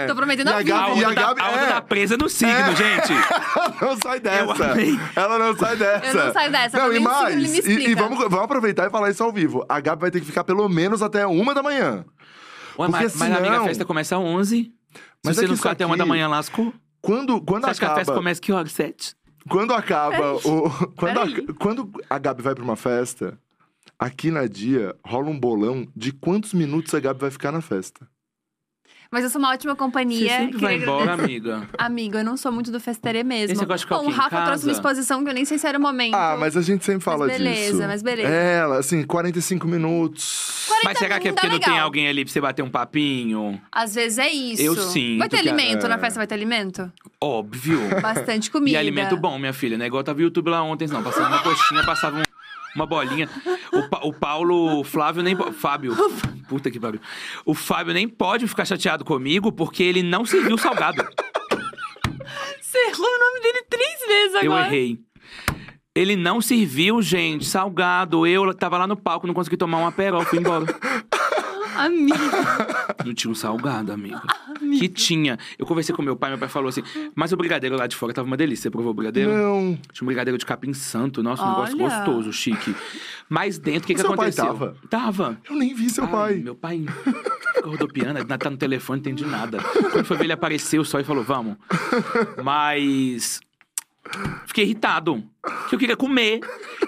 Tô 0.08 0.16
prometendo 0.16 0.50
E 0.50 0.54
a 0.54 0.56
a 0.56 0.60
vida. 0.60 0.74
Gabi- 0.74 1.04
A 1.06 1.14
Gabi- 1.14 1.40
tá, 1.40 1.46
a 1.48 1.52
onda 1.52 1.62
é. 1.62 1.68
tá 1.72 1.82
presa 1.82 2.18
no 2.18 2.28
signo, 2.30 2.54
É. 2.54 2.76
gente. 2.76 3.14
Ela 3.64 3.76
não 3.82 3.98
sai 3.98 4.20
dessa. 4.20 4.66
Ela 5.16 5.40
não 5.40 5.56
sai 5.58 5.76
dessa. 5.78 6.06
Eu 6.08 6.26
não 6.26 6.34
saio 6.34 6.52
dessa, 6.52 6.78
Não, 6.78 6.94
e 6.94 7.00
mais, 7.00 7.66
e, 7.66 7.90
e 7.90 7.96
vamos, 7.96 8.18
vamos 8.20 8.42
aproveitar 8.44 8.88
e 8.88 8.90
falar 8.90 9.10
isso 9.10 9.24
ao 9.24 9.32
vivo. 9.32 9.66
A 9.70 9.80
Gabi 9.80 10.02
vai 10.02 10.12
ter 10.12 10.20
que 10.20 10.26
ficar 10.26 10.44
pelo 10.44 10.68
menos 10.68 11.02
até 11.02 11.26
uma 11.26 11.54
da 11.54 11.64
manhã. 11.64 12.04
Ué, 12.78 12.88
Porque 12.88 13.04
mas, 13.04 13.16
mas 13.16 13.32
amiga, 13.32 13.46
senão- 13.46 13.64
a 13.64 13.68
festa 13.68 13.86
começa 13.86 14.16
às 14.16 14.22
11. 14.22 14.74
Mas 15.26 15.36
Se 15.36 15.42
é 15.42 15.42
você 15.42 15.42
que 15.42 15.48
não 15.50 15.58
ficar 15.58 15.72
até 15.72 15.86
uma 15.86 15.98
da 15.98 16.06
manhã, 16.06 16.28
lascou. 16.28 16.74
Quando, 17.02 17.42
quando 17.42 17.64
Você 17.66 17.72
acha 17.72 17.80
que 17.80 17.86
a 17.86 17.90
festa 17.96 18.02
acaba, 18.12 18.18
começa 18.18 18.42
que 18.42 18.52
horas? 18.52 18.72
Sete? 18.72 19.16
quando 19.50 19.74
acaba 19.74 20.36
o, 20.36 20.70
quando, 20.96 21.20
a, 21.20 21.54
quando 21.60 21.92
a 22.10 22.18
Gabi 22.18 22.42
vai 22.42 22.56
pra 22.56 22.64
uma 22.64 22.76
festa, 22.78 23.38
aqui 24.00 24.32
na 24.32 24.48
dia 24.48 24.96
rola 25.06 25.30
um 25.30 25.38
bolão 25.38 25.86
de 25.96 26.14
quantos 26.14 26.54
minutos 26.54 26.94
a 26.94 27.00
Gabi 27.02 27.20
vai 27.20 27.30
ficar 27.32 27.52
na 27.52 27.60
festa. 27.62 28.08
Mas 29.14 29.24
eu 29.24 29.30
sou 29.30 29.38
uma 29.40 29.52
ótima 29.52 29.74
Você 29.74 29.78
companhia. 29.78 30.28
sempre 30.40 30.58
vai 30.58 30.76
embora, 30.78 31.14
amiga. 31.14 31.68
Amigo, 31.78 32.18
eu 32.18 32.24
não 32.24 32.36
sou 32.36 32.52
muito 32.52 32.72
do 32.72 32.80
festeirê 32.80 33.24
mesmo. 33.24 33.54
Esse 33.54 33.62
negócio 33.62 33.88
de 33.88 33.94
Bom, 33.94 34.08
o 34.08 34.10
Rafa 34.10 34.42
trouxe 34.44 34.66
uma 34.66 34.72
exposição 34.72 35.24
que 35.24 35.30
eu 35.30 35.34
nem 35.36 35.46
sei 35.46 35.60
se 35.60 35.68
era 35.68 35.78
o 35.78 35.82
momento. 35.82 36.16
Ah, 36.16 36.36
mas 36.40 36.58
a 36.58 36.62
gente 36.64 36.84
sempre 36.84 37.04
fala 37.04 37.28
beleza, 37.28 37.74
disso. 37.74 37.88
mas 37.88 38.02
beleza. 38.02 38.28
É, 38.28 38.56
ela, 38.58 38.80
assim, 38.80 39.04
45 39.04 39.68
minutos. 39.68 40.66
40 40.68 40.90
Mas 40.90 40.98
será 40.98 41.20
que 41.20 41.28
é 41.28 41.32
minutos 41.32 41.42
porque 41.42 41.54
não 41.54 41.60
tem 41.60 41.70
legal. 41.74 41.86
alguém 41.86 42.08
ali 42.08 42.26
pra 42.26 42.34
você 42.34 42.42
bater 42.42 42.64
um 42.64 42.70
papinho? 42.70 43.62
Às 43.72 43.94
vezes 43.94 44.18
é 44.18 44.30
isso. 44.30 44.62
Eu 44.64 44.76
sinto 44.76 45.20
Vai 45.20 45.30
ter 45.30 45.38
a- 45.38 45.40
alimento? 45.42 45.86
é. 45.86 45.90
Na 45.90 46.00
festa 46.00 46.20
vai 46.20 46.26
ter 46.26 46.34
alimento? 46.34 46.92
Óbvio. 47.22 47.80
Bastante 48.02 48.50
comida. 48.50 48.72
E 48.72 48.78
alimento 48.78 49.16
bom, 49.16 49.38
minha 49.38 49.54
filha. 49.54 49.78
Não 49.78 49.84
é 49.86 49.88
igual 49.88 50.04
tava 50.04 50.18
o 50.18 50.22
YouTube 50.24 50.50
lá 50.50 50.64
ontem, 50.64 50.88
não. 50.88 51.04
Passava 51.04 51.28
uma 51.28 51.40
coxinha, 51.44 51.84
passava 51.86 52.18
um- 52.20 52.24
uma 52.76 52.86
bolinha. 52.86 53.30
O, 53.72 53.90
Pa- 53.90 54.02
o 54.04 54.14
Paulo, 54.14 54.80
o 54.80 54.84
Flávio 54.84 55.22
nem. 55.24 55.36
Fábio. 55.54 55.96
Puta 56.48 56.70
que 56.72 56.80
pariu. 56.80 57.00
O 57.46 57.54
Fábio 57.54 57.94
nem 57.94 58.08
pode 58.08 58.48
ficar 58.48 58.66
chateado 58.66 59.04
comigo 59.06 59.52
porque 59.52 59.84
ele 59.84 60.04
não 60.04 60.26
serviu 60.26 60.58
salgado. 60.58 61.04
Você 62.62 62.78
errou 62.90 63.08
o 63.08 63.20
nome 63.20 63.40
dele 63.42 63.64
três 63.70 64.00
vezes 64.08 64.44
Eu 64.44 64.52
agora. 64.54 64.68
errei. 64.68 65.00
Ele 65.96 66.16
não 66.16 66.42
serviu, 66.42 67.02
gente, 67.04 67.46
salgado. 67.46 68.26
Eu 68.26 68.52
tava 68.54 68.80
lá 68.80 68.88
no 68.88 68.98
palco, 68.98 69.28
não 69.28 69.34
consegui 69.34 69.56
tomar 69.58 69.78
uma 69.78 69.92
perol, 69.92 70.24
fui 70.26 70.40
embora. 70.40 70.66
Amigo. 71.76 72.18
Não 73.06 73.14
tinha 73.14 73.32
um 73.32 73.36
salgado, 73.36 73.92
amigo. 73.92 74.22
Que 74.80 74.88
tinha. 74.88 75.38
Eu 75.58 75.66
conversei 75.66 75.96
com 75.96 76.02
meu 76.02 76.16
pai, 76.16 76.30
meu 76.30 76.40
pai 76.40 76.48
falou 76.50 76.70
assim: 76.70 76.84
Mas 77.16 77.32
o 77.32 77.38
brigadeiro 77.38 77.76
lá 77.76 77.88
de 77.88 77.96
fora 77.96 78.14
tava 78.14 78.26
uma 78.28 78.38
delícia. 78.38 78.64
Você 78.64 78.70
provou 78.70 78.92
o 78.92 78.94
brigadeiro? 78.94 79.32
Não. 79.32 79.78
Tinha 79.92 80.04
um 80.04 80.08
brigadeiro 80.08 80.38
de 80.38 80.46
capim 80.46 80.74
santo. 80.74 81.22
Nossa, 81.24 81.44
um 81.44 81.50
negócio 81.50 81.76
Olha. 81.78 81.90
gostoso, 81.98 82.34
chique. 82.34 82.76
Mas 83.30 83.58
dentro, 83.58 83.84
o 83.84 83.88
que, 83.88 83.96
que 83.96 84.02
Seu 84.02 84.10
pai 84.16 84.30
aconteceu? 84.30 84.46
tava? 84.46 84.78
Tava. 84.90 85.38
Eu 85.50 85.56
nem 85.56 85.74
vi 85.74 85.90
seu 85.90 86.06
Ai, 86.06 86.12
pai. 86.12 86.36
Meu 86.36 86.56
pai 86.56 86.86
rodopiando, 87.64 88.24
tá 88.26 88.50
no 88.50 88.58
telefone, 88.58 88.98
não 88.98 89.12
entendi 89.12 89.26
nada. 89.26 89.60
Quando 89.92 90.06
foi 90.06 90.18
ver, 90.18 90.26
ele 90.26 90.34
apareceu 90.34 90.84
só 90.84 91.00
e 91.00 91.04
falou: 91.04 91.24
Vamos. 91.24 91.58
Mas. 92.44 93.40
Fiquei 94.46 94.66
irritado. 94.66 95.24
Que 95.70 95.76
eu 95.76 95.80
queria 95.80 95.96
comer. 95.98 96.42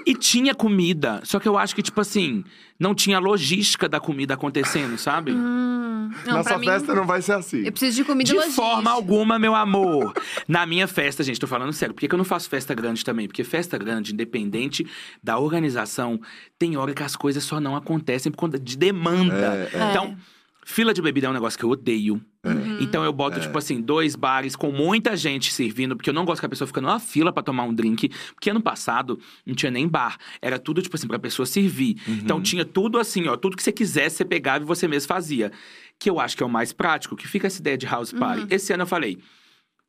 E 0.06 0.14
tinha 0.14 0.54
comida. 0.54 1.22
Só 1.24 1.40
que 1.40 1.48
eu 1.48 1.58
acho 1.58 1.74
que, 1.76 1.82
tipo 1.82 2.00
assim, 2.02 2.44
não 2.80 2.94
tinha 2.94 3.20
logística 3.20 3.88
da 3.88 4.00
comida 4.00 4.34
acontecendo, 4.34 4.98
sabe? 4.98 5.32
Hum, 5.32 6.12
não, 6.26 6.44
sua 6.44 6.58
mim, 6.58 6.66
festa 6.66 6.94
não 6.94 7.06
vai 7.06 7.22
ser 7.22 7.34
assim. 7.34 7.64
eu 7.66 7.72
preciso 7.72 7.98
de 7.98 8.04
comida 8.04 8.30
De 8.30 8.36
logística. 8.36 8.62
forma 8.62 8.92
alguma, 8.92 9.40
meu 9.40 9.56
amor. 9.56 10.14
Na 10.48 10.66
minha 10.66 10.88
festa, 10.88 11.24
gente, 11.24 11.40
tô 11.40 11.48
falando 11.48 11.72
sério. 11.74 11.94
Por 11.94 12.02
que, 12.02 12.08
que 12.08 12.14
eu 12.14 12.18
não 12.18 12.26
faço 12.26 12.50
festa 12.50 12.74
grande 12.74 13.04
também? 13.04 13.28
Porque 13.28 13.44
festa 13.44 13.78
grande, 13.78 14.14
independente 14.14 14.86
da 15.24 15.38
organização, 15.38 16.20
tem 16.60 16.76
hora 16.78 16.94
que 16.94 17.04
as 17.04 17.16
coisas 17.16 17.44
só 17.44 17.60
não 17.60 17.76
acontecem 17.76 18.32
por 18.32 18.38
conta 18.38 18.60
de 18.60 18.78
demanda. 18.78 19.70
É, 19.74 19.78
é. 19.78 19.90
Então, 19.92 20.16
fila 20.66 20.94
de 20.94 21.02
bebida 21.02 21.28
é 21.28 21.30
um 21.30 21.34
negócio 21.34 21.58
que 21.58 21.66
eu 21.66 21.70
odeio. 21.70 22.22
Uhum. 22.46 22.78
Então 22.80 23.04
eu 23.04 23.12
boto, 23.12 23.40
tipo 23.40 23.58
assim, 23.58 23.82
dois 23.82 24.16
bares 24.16 24.56
com 24.56 24.72
muita 24.72 25.16
gente 25.18 25.52
servindo, 25.52 25.96
porque 25.96 26.10
eu 26.10 26.14
não 26.14 26.26
gosto 26.26 26.40
que 26.42 26.46
a 26.46 26.50
pessoa 26.50 26.68
fique 26.68 26.82
numa 26.82 27.00
fila 27.00 27.32
pra 27.34 27.42
tomar 27.42 27.64
um 27.64 27.74
drink. 27.74 28.10
Porque 28.34 28.50
ano 28.50 28.62
passado 28.62 29.20
não 29.46 29.56
tinha 29.56 29.72
nem 29.72 29.88
bar. 29.88 30.18
Era 30.42 30.60
tudo, 30.60 30.82
tipo 30.82 30.96
assim, 30.96 31.08
pra 31.08 31.20
pessoa 31.20 31.46
servir. 31.46 31.98
Então 32.08 32.42
tinha 32.42 32.66
tudo 32.66 33.00
assim, 33.00 33.28
ó, 33.28 33.36
tudo 33.36 33.58
que 33.58 33.64
você 33.64 33.72
quisesse, 33.72 34.18
você 34.18 34.26
pegava 34.26 34.64
e 34.64 34.68
você 34.68 34.88
mesmo 34.88 35.08
fazia. 35.08 35.52
Que 35.98 36.10
eu 36.10 36.20
acho 36.20 36.36
que 36.36 36.44
é 36.44 36.46
o 36.46 36.50
mais 36.50 36.74
prático, 36.74 37.16
que 37.16 37.28
fica 37.28 37.48
essa 37.48 37.60
ideia 37.60 37.78
de 37.78 37.86
house 37.86 38.12
party. 38.12 38.42
Uhum. 38.42 38.48
Esse 38.50 38.74
ano 38.74 38.84
eu 38.84 38.88
falei. 38.88 39.18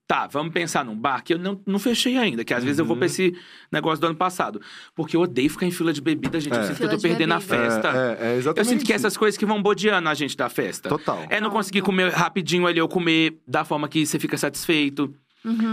Tá, 0.09 0.29
vamos 0.29 0.53
pensar 0.53 0.85
num 0.85 0.95
bar 0.97 1.21
que 1.25 1.35
eu 1.35 1.39
não, 1.39 1.61
não 1.67 1.81
fechei 1.81 2.17
ainda, 2.17 2.45
que 2.45 2.55
às 2.55 2.63
vezes 2.63 2.79
eu 2.79 2.85
vou 2.85 2.97
pra 2.97 3.07
esse 3.07 3.37
negócio 3.73 4.01
do 4.01 4.07
ano 4.07 4.15
passado. 4.15 4.61
Porque 4.95 5.17
eu 5.17 5.21
odeio 5.23 5.51
ficar 5.51 5.67
em 5.67 5.71
fila 5.73 5.93
de 5.93 6.01
bebida, 6.01 6.39
gente. 6.39 6.55
Eu 6.55 6.61
É. 6.61 6.67
sinto 6.69 6.77
que 6.77 6.85
eu 6.85 6.91
tô 6.91 6.97
de 6.97 7.03
perdendo 7.03 7.33
a 7.35 7.39
bebida. 7.41 7.57
festa. 7.57 7.89
É, 7.89 7.93
é, 7.93 8.29
é 8.31 8.35
Eu 8.35 8.39
exatamente 8.39 8.69
sinto 8.69 8.79
que 8.87 8.93
isso. 8.93 9.05
essas 9.07 9.17
coisas 9.17 9.37
que 9.37 9.45
vão 9.45 9.61
bodeando 9.61 10.09
a 10.09 10.15
gente 10.15 10.37
da 10.37 10.49
festa. 10.49 10.89
Total. 10.89 11.25
É 11.29 11.41
não 11.41 11.51
conseguir 11.51 11.81
comer 11.83 12.13
rapidinho 12.13 12.69
ali, 12.69 12.81
ou 12.81 12.89
comer 12.89 13.37
da 13.49 13.65
forma 13.65 13.89
que 13.89 14.07
você 14.07 14.17
fica 14.19 14.39
satisfeito. 14.39 15.13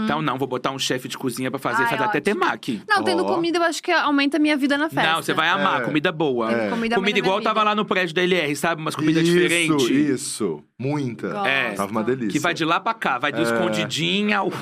Então, 0.04 0.22
não, 0.22 0.38
vou 0.38 0.46
botar 0.46 0.70
um 0.70 0.78
chefe 0.78 1.08
de 1.08 1.18
cozinha 1.18 1.50
pra 1.50 1.58
fazer, 1.58 1.82
Ai, 1.82 1.88
fazer 1.90 2.04
até 2.04 2.18
ótimo. 2.18 2.40
temaki. 2.40 2.82
Não, 2.88 3.02
tendo 3.02 3.24
Ó. 3.24 3.34
comida, 3.34 3.58
eu 3.58 3.62
acho 3.64 3.82
que 3.82 3.90
aumenta 3.90 4.36
a 4.36 4.40
minha 4.40 4.56
vida 4.56 4.78
na 4.78 4.88
festa. 4.88 5.12
Não, 5.12 5.22
você 5.22 5.34
vai 5.34 5.48
amar, 5.48 5.82
É. 5.82 5.84
comida 5.84 6.12
boa. 6.12 6.50
É. 6.52 6.70
Comida, 6.70 6.96
aumenta 6.96 7.16
a 7.16 7.18
igual 7.18 7.36
minha 7.38 7.44
tava 7.44 7.60
vida. 7.60 7.70
lá 7.70 7.74
no 7.74 7.84
prédio 7.84 8.14
da 8.14 8.22
LR, 8.22 8.54
sabe? 8.54 8.80
Umas 8.80 8.94
comidas 8.94 9.22
isso, 9.24 9.32
diferentes. 9.32 9.90
Isso, 9.90 10.62
muita. 10.78 11.28
Gosto. 11.30 11.46
É. 11.46 11.72
Tava 11.72 11.90
uma 11.90 12.04
delícia. 12.04 12.30
Que 12.30 12.38
vai 12.38 12.54
de 12.54 12.64
lá 12.64 12.78
pra 12.78 12.94
cá, 12.94 13.18
vai 13.18 13.32
do 13.32 13.40
É. 13.40 13.42
escondidinho 13.42 14.38
ao. 14.38 14.52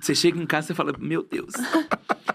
Você 0.00 0.14
chega 0.14 0.40
em 0.40 0.46
casa 0.46 0.72
e 0.72 0.74
fala, 0.74 0.92
meu 0.98 1.22
Deus. 1.22 1.52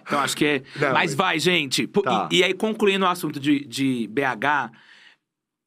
Então 0.05 0.19
acho 0.19 0.35
que 0.35 0.45
é. 0.45 0.63
Não, 0.75 0.87
mas 0.89 0.93
mas- 0.93 1.13
vai, 1.15 1.39
gente. 1.39 1.87
Pô, 1.87 2.01
Tá. 2.01 2.27
E, 2.31 2.37
e 2.39 2.43
aí, 2.43 2.53
concluindo 2.53 3.05
o 3.05 3.07
assunto 3.07 3.39
de, 3.39 3.65
de 3.65 4.07
BH, 4.11 4.71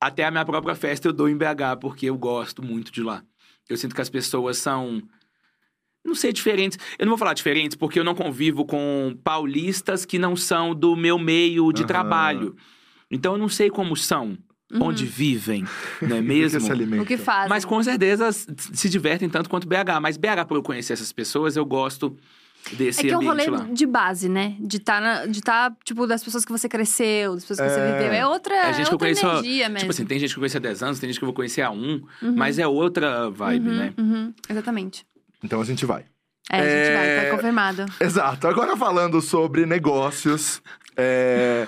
até 0.00 0.24
a 0.24 0.30
minha 0.30 0.44
própria 0.44 0.74
festa 0.74 1.08
eu 1.08 1.12
dou 1.12 1.28
em 1.28 1.36
BH, 1.36 1.76
porque 1.80 2.06
eu 2.06 2.16
gosto 2.18 2.62
muito 2.62 2.92
de 2.92 3.02
lá. 3.02 3.22
Eu 3.68 3.76
sinto 3.76 3.94
que 3.94 4.00
as 4.00 4.10
pessoas 4.10 4.58
são. 4.58 5.02
Não 6.06 6.14
sei, 6.14 6.32
diferentes. 6.32 6.78
Eu 6.98 7.04
não 7.06 7.10
vou 7.10 7.18
falar 7.18 7.34
diferentes, 7.34 7.76
porque 7.76 7.98
eu 7.98 8.04
não 8.04 8.14
convivo 8.14 8.64
com 8.64 9.16
paulistas 9.24 10.04
que 10.04 10.18
não 10.18 10.36
são 10.36 10.74
do 10.74 10.94
meu 10.96 11.18
meio 11.18 11.72
de 11.72 11.82
Aham. 11.82 11.86
trabalho. 11.88 12.56
Então 13.10 13.32
eu 13.32 13.38
não 13.38 13.48
sei 13.48 13.68
como 13.70 13.96
são, 13.96 14.38
onde 14.80 15.04
vivem, 15.04 15.64
não 16.02 16.16
é 16.16 16.20
Do 16.22 16.26
que 16.26 16.28
mesmo? 16.28 16.68
Uhum. 16.72 17.02
O 17.02 17.04
que 17.06 17.16
fazem. 17.16 17.48
Mas 17.48 17.64
com 17.64 17.82
certeza 17.82 18.30
se 18.32 18.88
divertem 18.88 19.28
tanto 19.28 19.48
quanto 19.50 19.66
BH. 19.66 20.00
Mas 20.00 20.16
BH, 20.16 20.44
por 20.48 20.56
eu 20.56 20.62
conhecer 20.62 20.92
essas 20.92 21.12
pessoas, 21.12 21.56
eu 21.56 21.64
gosto 21.64 22.16
desse 22.72 22.98
É 23.00 23.02
que 23.04 23.10
é 23.10 23.18
um 23.18 23.24
rolê 23.24 23.46
lá. 23.48 23.68
de 23.72 23.86
base, 23.86 24.28
né? 24.28 24.56
De 24.58 24.78
estar, 24.78 25.28
de 25.28 25.40
tá, 25.40 25.72
tipo, 25.84 26.04
das 26.04 26.24
pessoas 26.24 26.44
que 26.44 26.50
você 26.50 26.68
cresceu, 26.68 27.34
das 27.34 27.44
pessoas 27.44 27.60
que 27.60 27.74
você 27.74 27.80
É. 27.80 27.92
viveu. 27.92 28.12
É 28.12 28.26
outra, 28.26 28.54
É 28.54 28.58
é 28.70 28.72
gente 28.72 28.86
que 28.86 28.88
eu 28.88 28.94
outra 28.94 29.06
conheço. 29.08 29.24
energia 29.26 29.68
mesmo. 29.68 29.78
Tipo 29.78 29.90
assim, 29.92 30.04
tem 30.04 30.18
gente 30.18 30.30
que 30.30 30.36
eu 30.36 30.40
conheço 30.40 30.56
há 30.56 30.60
10 30.60 30.82
anos, 30.82 30.98
tem 30.98 31.08
gente 31.08 31.18
que 31.20 31.24
eu 31.24 31.28
vou 31.28 31.34
conhecer 31.34 31.62
há 31.62 31.70
um, 31.70 32.02
mas 32.34 32.58
é 32.58 32.66
outra 32.66 33.30
vibe, 33.30 33.68
Uhum, 33.68 33.76
né? 33.76 33.94
uhum, 33.96 34.34
exatamente. 34.50 35.06
Então 35.46 35.60
a 35.60 35.64
gente 35.64 35.86
vai. 35.86 36.04
É, 36.50 36.58
a 36.58 36.62
gente 36.62 36.94
vai, 36.96 37.08
É. 37.08 37.24
tá 37.24 37.30
confirmado. 37.36 37.86
Exato. 38.00 38.46
Agora 38.48 38.76
falando 38.76 39.20
sobre 39.22 39.64
negócios. 39.64 40.60
é, 40.96 41.66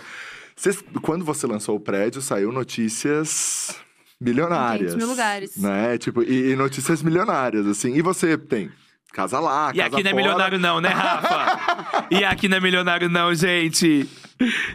cês- 0.57 0.83
quando 1.03 1.25
você 1.25 1.47
lançou 1.47 1.77
o 1.77 1.81
prédio, 1.81 2.21
saiu 2.21 2.51
notícias 2.53 3.77
milionárias. 4.21 4.93
500 4.93 4.97
mil 4.97 5.07
lugares. 5.09 5.57
Né? 5.57 5.97
Tipo, 5.99 6.23
e, 6.23 6.51
e 6.53 6.57
notícias 6.57 7.03
milionárias, 7.03 7.67
assim. 7.67 7.95
E 7.95 8.03
você 8.03 8.37
tem 8.39 8.71
casa 9.13 9.39
lá, 9.41 9.71
E 9.75 9.79
casa 9.79 9.87
aqui 9.95 10.03
não 10.03 10.11
é 10.11 10.13
fora. 10.13 10.17
milionário 10.17 10.59
não, 10.59 10.81
né, 10.81 10.89
Rafa? 10.89 12.07
e 12.11 12.25
aqui 12.25 12.49
não 12.49 12.57
é 12.57 12.61
milionário 12.61 13.09
não, 13.09 13.35
gente. 13.35 14.09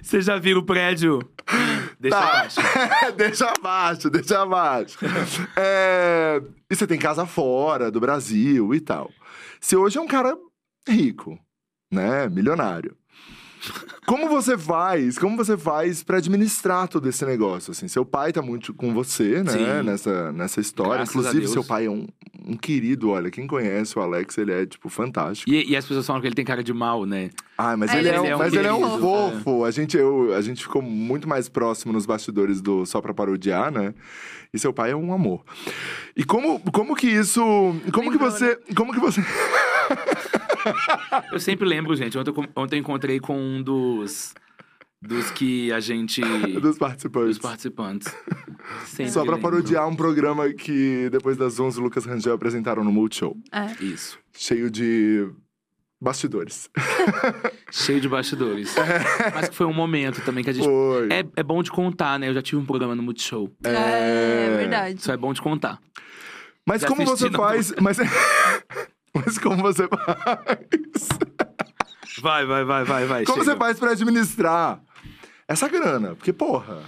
Vocês 0.01 0.25
já 0.25 0.37
viram 0.37 0.59
o 0.61 0.65
prédio? 0.65 1.19
Deixa 2.03 2.19
Tá. 2.19 2.27
abaixo. 2.27 2.59
deixa 3.15 3.49
abaixo, 3.49 4.09
deixa 4.09 4.41
abaixo. 4.41 4.97
É, 5.55 6.41
E 6.69 6.75
você 6.75 6.85
tem 6.85 6.99
casa 6.99 7.25
fora 7.25 7.89
do 7.89 7.99
Brasil 8.01 8.75
e 8.75 8.81
tal. 8.81 9.09
Você 9.61 9.75
hoje 9.77 9.97
é 9.97 10.01
um 10.01 10.07
cara 10.07 10.35
rico, 10.87 11.39
né? 11.91 12.27
Milionário. 12.27 12.97
Como 14.05 14.27
você 14.27 14.57
faz? 14.57 15.17
Como 15.17 15.37
você 15.37 15.57
faz 15.57 16.03
pra 16.03 16.17
administrar 16.17 16.87
todo 16.87 17.07
esse 17.07 17.25
negócio? 17.25 17.71
Assim, 17.71 17.87
seu 17.87 18.05
pai 18.05 18.33
tá 18.33 18.41
muito 18.41 18.73
com 18.73 18.93
você, 18.93 19.41
né? 19.43 19.51
Sim. 19.51 19.83
Nessa, 19.83 20.31
nessa 20.31 20.59
história. 20.59 20.97
Graças 20.97 21.15
Inclusive, 21.15 21.47
seu 21.47 21.63
pai 21.63 21.85
é 21.85 21.89
um, 21.89 22.07
um 22.45 22.57
querido. 22.57 23.09
Olha, 23.09 23.31
quem 23.31 23.47
conhece 23.47 23.97
o 23.97 24.01
Alex, 24.01 24.37
ele 24.37 24.51
é 24.51 24.65
tipo 24.65 24.89
fantástico. 24.89 25.49
E, 25.49 25.71
e 25.71 25.75
as 25.75 25.85
pessoas 25.85 26.05
falam 26.05 26.21
que 26.21 26.27
ele 26.27 26.35
tem 26.35 26.45
cara 26.45 26.63
de 26.63 26.73
mal, 26.73 27.05
né? 27.05 27.29
Ah, 27.57 27.77
mas 27.77 27.91
É, 27.91 27.99
ele, 27.99 28.09
é, 28.09 28.11
ele 28.11 28.19
um, 28.19 28.25
é 28.25 28.35
um 28.35 28.39
mas 28.39 28.53
ele 28.53 28.67
é 28.67 28.73
um 28.73 28.81
querido, 28.81 28.99
fofo. 28.99 29.65
A 29.65 29.71
gente, 29.71 29.97
eu, 29.97 30.33
a 30.35 30.41
gente 30.41 30.63
ficou 30.63 30.81
muito 30.81 31.27
mais 31.27 31.47
próximo 31.47 31.93
nos 31.93 32.05
bastidores 32.05 32.61
do 32.61 32.85
Só 32.85 32.99
Pra 33.01 33.13
Parodiar, 33.13 33.71
né? 33.71 33.93
E 34.53 34.59
seu 34.59 34.73
pai 34.73 34.91
é 34.91 34.95
um 34.95 35.13
amor. 35.13 35.43
E 36.15 36.23
como, 36.23 36.59
como 36.71 36.95
que 36.95 37.07
isso... 37.07 37.41
Como 37.91 38.11
que 38.11 38.17
Lembrou, 38.17 38.31
você... 38.31 38.55
Como 38.75 38.93
que 38.93 38.99
você... 38.99 39.21
Eu 41.31 41.39
sempre 41.39 41.67
lembro, 41.67 41.95
gente. 41.95 42.17
Ontem, 42.17 42.33
ontem 42.55 42.75
eu 42.75 42.79
encontrei 42.79 43.19
com 43.19 43.37
um 43.37 43.61
dos. 43.61 44.33
Dos 45.01 45.31
que 45.31 45.71
a 45.73 45.79
gente. 45.79 46.21
dos 46.61 46.77
participantes. 46.77 47.29
dos 47.29 47.39
participantes. 47.39 48.15
Sempre 48.85 49.11
Só 49.11 49.25
pra 49.25 49.35
lembro. 49.35 49.51
parodiar 49.51 49.87
um 49.87 49.95
programa 49.95 50.51
que 50.53 51.09
depois 51.09 51.35
das 51.35 51.59
11 51.59 51.79
o 51.79 51.83
Lucas 51.83 52.05
Rangel 52.05 52.33
apresentaram 52.33 52.83
no 52.83 52.91
Multishow. 52.91 53.35
É. 53.51 53.83
Isso. 53.83 54.17
Cheio 54.31 54.71
de 54.71 55.29
bastidores. 55.99 56.69
Cheio 57.69 57.99
de 57.99 58.07
bastidores. 58.07 58.73
Mas 59.33 59.49
que 59.49 59.55
foi 59.55 59.65
um 59.65 59.73
momento 59.73 60.21
também 60.21 60.43
que 60.43 60.51
a 60.51 60.53
gente. 60.53 60.65
Foi. 60.65 61.09
É, 61.11 61.25
é 61.35 61.43
bom 61.43 61.61
de 61.61 61.69
contar, 61.69 62.17
né? 62.17 62.29
Eu 62.29 62.33
já 62.33 62.41
tive 62.41 62.61
um 62.61 62.65
programa 62.65 62.95
no 62.95 63.03
Multishow. 63.03 63.51
É, 63.65 64.55
verdade. 64.57 64.99
Isso 64.99 65.11
é 65.11 65.17
bom 65.17 65.33
de 65.33 65.41
contar. 65.41 65.79
Mas 66.65 66.81
Já 66.81 66.87
como 66.87 67.05
você 67.05 67.29
não 67.29 67.39
faz... 67.39 67.73
Mas... 67.81 67.97
mas 69.13 69.37
como 69.37 69.61
você 69.61 69.87
faz... 69.87 71.09
Vai, 72.21 72.45
vai, 72.45 72.63
vai, 72.63 72.83
vai, 72.85 73.05
vai. 73.05 73.25
Como 73.25 73.39
chega. 73.39 73.51
você 73.51 73.57
faz 73.57 73.79
pra 73.79 73.91
administrar 73.91 74.81
essa 75.47 75.67
grana? 75.67 76.15
Porque, 76.15 76.31
porra... 76.31 76.81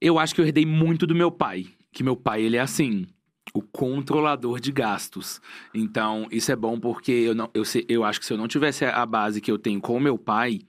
Eu 0.00 0.18
acho 0.18 0.34
que 0.34 0.40
eu 0.40 0.44
herdei 0.44 0.66
muito 0.66 1.06
do 1.06 1.14
meu 1.14 1.30
pai. 1.30 1.66
Que 1.92 2.02
meu 2.02 2.16
pai, 2.16 2.42
ele 2.42 2.56
é 2.56 2.60
assim, 2.60 3.06
o 3.54 3.62
controlador 3.62 4.58
de 4.58 4.72
gastos. 4.72 5.40
Então, 5.74 6.26
isso 6.30 6.50
é 6.50 6.56
bom 6.56 6.80
porque 6.80 7.12
eu, 7.12 7.34
não, 7.34 7.50
eu, 7.54 7.62
eu 7.88 8.04
acho 8.04 8.18
que 8.18 8.26
se 8.26 8.32
eu 8.32 8.36
não 8.36 8.48
tivesse 8.48 8.84
a 8.84 9.06
base 9.06 9.40
que 9.40 9.50
eu 9.50 9.58
tenho 9.58 9.80
com 9.80 9.96
o 9.96 10.00
meu 10.00 10.18
pai, 10.18 10.60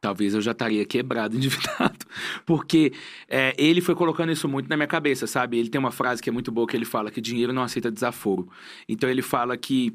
talvez 0.00 0.34
eu 0.34 0.40
já 0.40 0.52
estaria 0.52 0.84
quebrado, 0.84 1.34
endividado. 1.36 2.06
Porque 2.44 2.92
é, 3.28 3.54
ele 3.58 3.80
foi 3.80 3.94
colocando 3.94 4.32
isso 4.32 4.48
muito 4.48 4.68
na 4.68 4.76
minha 4.76 4.86
cabeça, 4.86 5.26
sabe? 5.26 5.58
Ele 5.58 5.68
tem 5.68 5.78
uma 5.78 5.90
frase 5.90 6.22
que 6.22 6.28
é 6.28 6.32
muito 6.32 6.52
boa 6.52 6.66
que 6.66 6.76
ele 6.76 6.84
fala 6.84 7.10
que 7.10 7.20
dinheiro 7.20 7.52
não 7.52 7.62
aceita 7.62 7.90
desaforo. 7.90 8.48
Então, 8.88 9.08
ele 9.08 9.22
fala 9.22 9.56
que. 9.56 9.94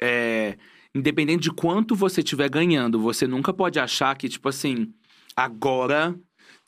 é, 0.00 0.56
independente 0.94 1.42
de 1.42 1.50
quanto 1.52 1.94
você 1.94 2.20
estiver 2.20 2.48
ganhando, 2.48 3.00
você 3.00 3.26
nunca 3.26 3.52
pode 3.52 3.78
achar 3.78 4.16
que, 4.16 4.28
tipo 4.28 4.48
assim, 4.48 4.92
agora. 5.36 6.14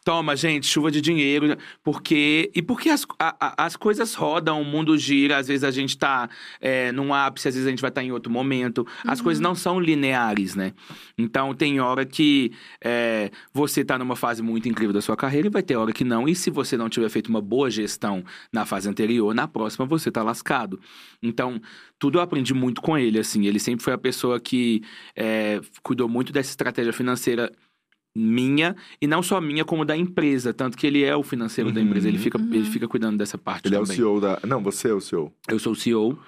Toma, 0.03 0.35
gente, 0.35 0.67
chuva 0.67 0.91
de 0.91 0.99
dinheiro, 1.01 1.57
porque. 1.85 2.51
E 2.55 2.63
porque 2.63 2.89
as, 2.89 3.05
a- 3.19 3.55
as 3.67 3.77
coisas 3.77 4.15
rodam, 4.15 4.61
o 4.63 4.65
mundo 4.65 4.97
gira, 4.97 5.37
às 5.37 5.47
vezes 5.49 5.63
a 5.63 5.71
gente 5.71 5.99
tá 5.99 6.29
é, 6.59 6.91
num 6.93 7.13
ápice, 7.13 7.49
às 7.49 7.55
vezes 7.55 7.67
a 7.67 7.71
gente 7.71 7.83
vai 7.83 7.91
estar 7.91 8.03
em 8.03 8.11
outro 8.11 8.33
momento. 8.33 8.87
As 9.07 9.21
coisas 9.21 9.41
não 9.43 9.55
são 9.55 9.79
lineares, 9.79 10.55
né? 10.55 10.73
Então 11.19 11.55
tem 11.55 11.81
hora 11.81 12.07
que 12.07 12.51
é, 12.83 13.31
você 13.53 13.85
tá 13.85 13.99
numa 13.99 14.17
fase 14.17 14.43
muito 14.43 14.67
incrível 14.71 14.95
da 14.95 15.03
sua 15.03 15.17
carreira 15.17 15.49
e 15.49 15.51
vai 15.51 15.63
ter 15.63 15.77
hora 15.77 15.93
que 15.93 16.03
não. 16.03 16.27
E 16.27 16.35
se 16.35 16.49
você 16.51 16.79
não 16.79 16.89
tiver 16.89 17.11
feito 17.11 17.29
uma 17.29 17.43
boa 17.43 17.71
gestão 17.71 18.25
na 18.51 18.65
fase 18.65 18.89
anterior, 18.89 19.35
na 19.35 19.47
próxima 19.47 19.85
você 19.85 20.11
tá 20.11 20.23
lascado. 20.23 20.81
Então, 21.23 21.61
tudo 21.99 22.17
eu 22.19 22.23
aprendi 22.23 22.55
muito 22.55 22.81
com 22.81 22.97
ele, 22.97 23.19
assim. 23.19 23.47
Ele 23.47 23.59
sempre 23.59 23.85
foi 23.85 23.93
a 23.93 23.99
pessoa 23.99 24.41
que 24.41 24.83
é, 25.15 25.61
cuidou 25.83 26.09
muito 26.09 26.33
dessa 26.33 26.49
estratégia 26.51 26.93
financeira 26.95 27.53
minha, 28.17 28.75
e 29.01 29.07
não 29.07 29.23
só 29.23 29.41
minha, 29.41 29.65
como 29.65 29.85
da 29.85 29.97
empresa. 29.97 30.53
Tanto 30.53 30.77
que 30.77 30.87
ele 30.87 31.03
é 31.05 31.15
o 31.17 31.23
financeiro 31.23 31.71
da 31.71 31.81
Uhum. 31.81 31.87
empresa, 31.87 32.09
ele 32.09 32.19
fica, 32.19 32.39
ele 32.39 32.65
fica 32.65 32.89
cuidando 32.89 33.17
dessa 33.19 33.39
parte 33.39 33.67
Ele 33.69 33.77
é 33.77 33.79
o 33.79 33.83
também. 33.83 33.97
CEO 33.97 34.21
da... 34.21 34.41
Não, 34.47 34.63
você 34.63 34.89
é 34.89 34.93
o 34.93 35.01
CEO. 35.01 35.33
Eu 35.49 35.59
sou 35.59 35.73
o 35.73 35.77
CEO. 35.77 36.19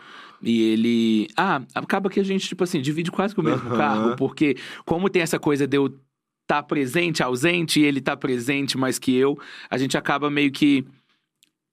E 0.42 0.60
ele. 0.62 1.28
Ah, 1.36 1.62
acaba 1.74 2.10
que 2.10 2.18
a 2.18 2.24
gente, 2.24 2.48
tipo 2.48 2.64
assim, 2.64 2.80
divide 2.80 3.10
quase 3.12 3.32
que 3.34 3.40
o 3.40 3.44
mesmo 3.44 3.68
Aham. 3.68 3.76
cargo, 3.76 4.16
porque 4.16 4.56
como 4.84 5.08
tem 5.08 5.22
essa 5.22 5.38
coisa 5.38 5.66
de 5.68 5.76
eu 5.76 5.86
estar 5.86 6.00
tá 6.46 6.62
presente, 6.62 7.22
ausente, 7.22 7.80
e 7.80 7.84
ele 7.84 8.00
tá 8.00 8.16
presente 8.16 8.76
mais 8.76 8.98
que 8.98 9.14
eu, 9.14 9.38
a 9.70 9.78
gente 9.78 9.96
acaba 9.96 10.28
meio 10.28 10.50
que 10.50 10.84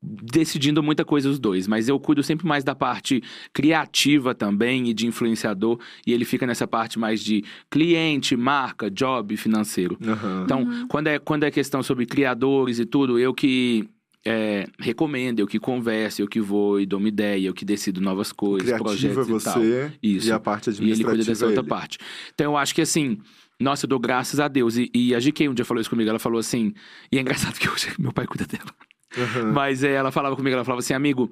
decidindo 0.01 0.81
muita 0.81 1.03
coisa 1.03 1.29
os 1.29 1.37
dois, 1.39 1.67
mas 1.67 1.89
eu 1.89 1.99
cuido 1.99 2.23
sempre 2.23 2.47
mais 2.47 2.63
da 2.63 2.73
parte 2.73 3.21
criativa 3.53 4.33
também 4.33 4.89
e 4.89 4.93
de 4.93 5.05
influenciador, 5.05 5.79
e 6.07 6.13
ele 6.13 6.23
fica 6.25 6.47
nessa 6.47 6.67
parte 6.67 6.97
mais 6.97 7.21
de 7.21 7.43
cliente, 7.69 8.35
marca, 8.37 8.89
job, 8.89 9.35
financeiro. 9.35 9.97
Aham. 10.05 10.43
Então, 10.45 10.87
quando, 10.87 11.07
é, 11.07 11.19
quando 11.19 11.43
é 11.43 11.51
questão 11.51 11.83
sobre 11.83 12.05
criadores 12.05 12.79
e 12.79 12.85
tudo, 12.85 13.19
eu 13.19 13.33
que 13.33 13.89
é, 14.25 14.67
recomendo, 14.79 15.39
eu 15.39 15.47
que 15.47 15.59
converso, 15.59 16.21
eu 16.21 16.27
que 16.27 16.39
vou 16.39 16.79
e 16.79 16.85
dou 16.85 16.99
uma 16.99 17.07
ideia, 17.07 17.47
eu 17.47 17.53
que 17.53 17.65
decido 17.65 17.99
novas 17.99 18.31
coisas, 18.31 18.67
Criativo 18.69 18.89
é 18.89 19.13
projetos 19.13 19.27
e 19.41 19.43
tal. 19.43 19.53
você 19.61 19.91
Isso. 20.01 20.27
e 20.27 20.31
a 20.31 20.39
parte 20.39 20.69
E 20.69 20.71
ele 20.71 20.77
administrativa 20.77 21.11
cuida 21.11 21.25
dessa 21.25 21.45
é 21.45 21.47
outra 21.47 21.61
ele. 21.61 21.69
parte. 21.69 21.97
Então, 22.33 22.51
eu 22.53 22.57
acho 22.57 22.73
que 22.75 22.81
assim, 22.81 23.17
nossa, 23.59 23.85
eu 23.85 23.89
dou 23.89 23.99
graças 23.99 24.39
a 24.39 24.47
Deus. 24.47 24.77
E, 24.77 24.89
e 24.93 25.13
a 25.15 25.19
GK 25.19 25.49
um 25.49 25.53
dia 25.53 25.65
falou 25.65 25.81
isso 25.81 25.89
comigo, 25.89 26.09
ela 26.09 26.19
falou 26.19 26.39
assim, 26.39 26.73
e 27.11 27.17
é 27.17 27.21
engraçado 27.21 27.59
que 27.59 27.69
hoje 27.69 27.87
meu 27.99 28.13
pai 28.13 28.25
cuida 28.25 28.45
dela. 28.45 28.73
Aham. 29.17 29.51
Mas 29.51 29.83
é, 29.83 29.93
ela 29.93 30.11
falava 30.11 30.35
comigo, 30.35 30.53
ela 30.55 30.65
falava 30.65 30.79
assim, 30.79 30.93
amigo, 30.93 31.31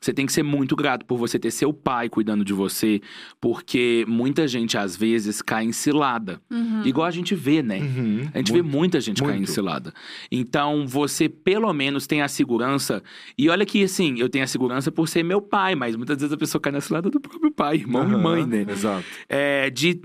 você 0.00 0.12
tem 0.12 0.26
que 0.26 0.32
ser 0.32 0.44
muito 0.44 0.76
grato 0.76 1.04
por 1.04 1.18
você 1.18 1.38
ter 1.38 1.50
seu 1.50 1.72
pai 1.72 2.08
cuidando 2.08 2.44
de 2.44 2.52
você, 2.52 3.00
porque 3.40 4.04
muita 4.06 4.46
gente, 4.46 4.78
às 4.78 4.96
vezes, 4.96 5.42
cai 5.42 5.64
em 5.64 5.72
cilada. 5.72 6.40
Uhum. 6.50 6.82
Igual 6.84 7.06
a 7.06 7.10
gente 7.10 7.34
vê, 7.34 7.62
né? 7.62 7.80
Uhum. 7.80 8.28
A 8.32 8.38
gente 8.38 8.52
vê 8.52 8.62
Muito. 8.62 8.76
muita 8.76 9.00
gente 9.00 9.22
cair 9.22 9.40
em 9.40 9.46
cilada. 9.46 9.92
Então, 10.30 10.86
você 10.86 11.28
pelo 11.28 11.72
menos 11.72 12.06
tem 12.06 12.22
a 12.22 12.28
segurança. 12.28 13.02
E 13.36 13.48
olha 13.48 13.66
que, 13.66 13.82
assim, 13.82 14.20
eu 14.20 14.28
tenho 14.28 14.44
a 14.44 14.48
segurança 14.48 14.92
por 14.92 15.08
ser 15.08 15.24
meu 15.24 15.42
pai, 15.42 15.74
mas 15.74 15.96
muitas 15.96 16.18
vezes 16.18 16.32
a 16.32 16.38
pessoa 16.38 16.62
cai 16.62 16.72
na 16.72 16.80
cilada 16.80 17.10
do 17.10 17.20
próprio 17.20 17.50
pai, 17.50 17.76
irmão 17.76 18.08
e 18.08 18.14
Aham, 18.14 18.22
mãe, 18.22 18.46
né? 18.46 18.66
Exato. 18.68 19.04
É, 19.28 19.68
de 19.68 20.00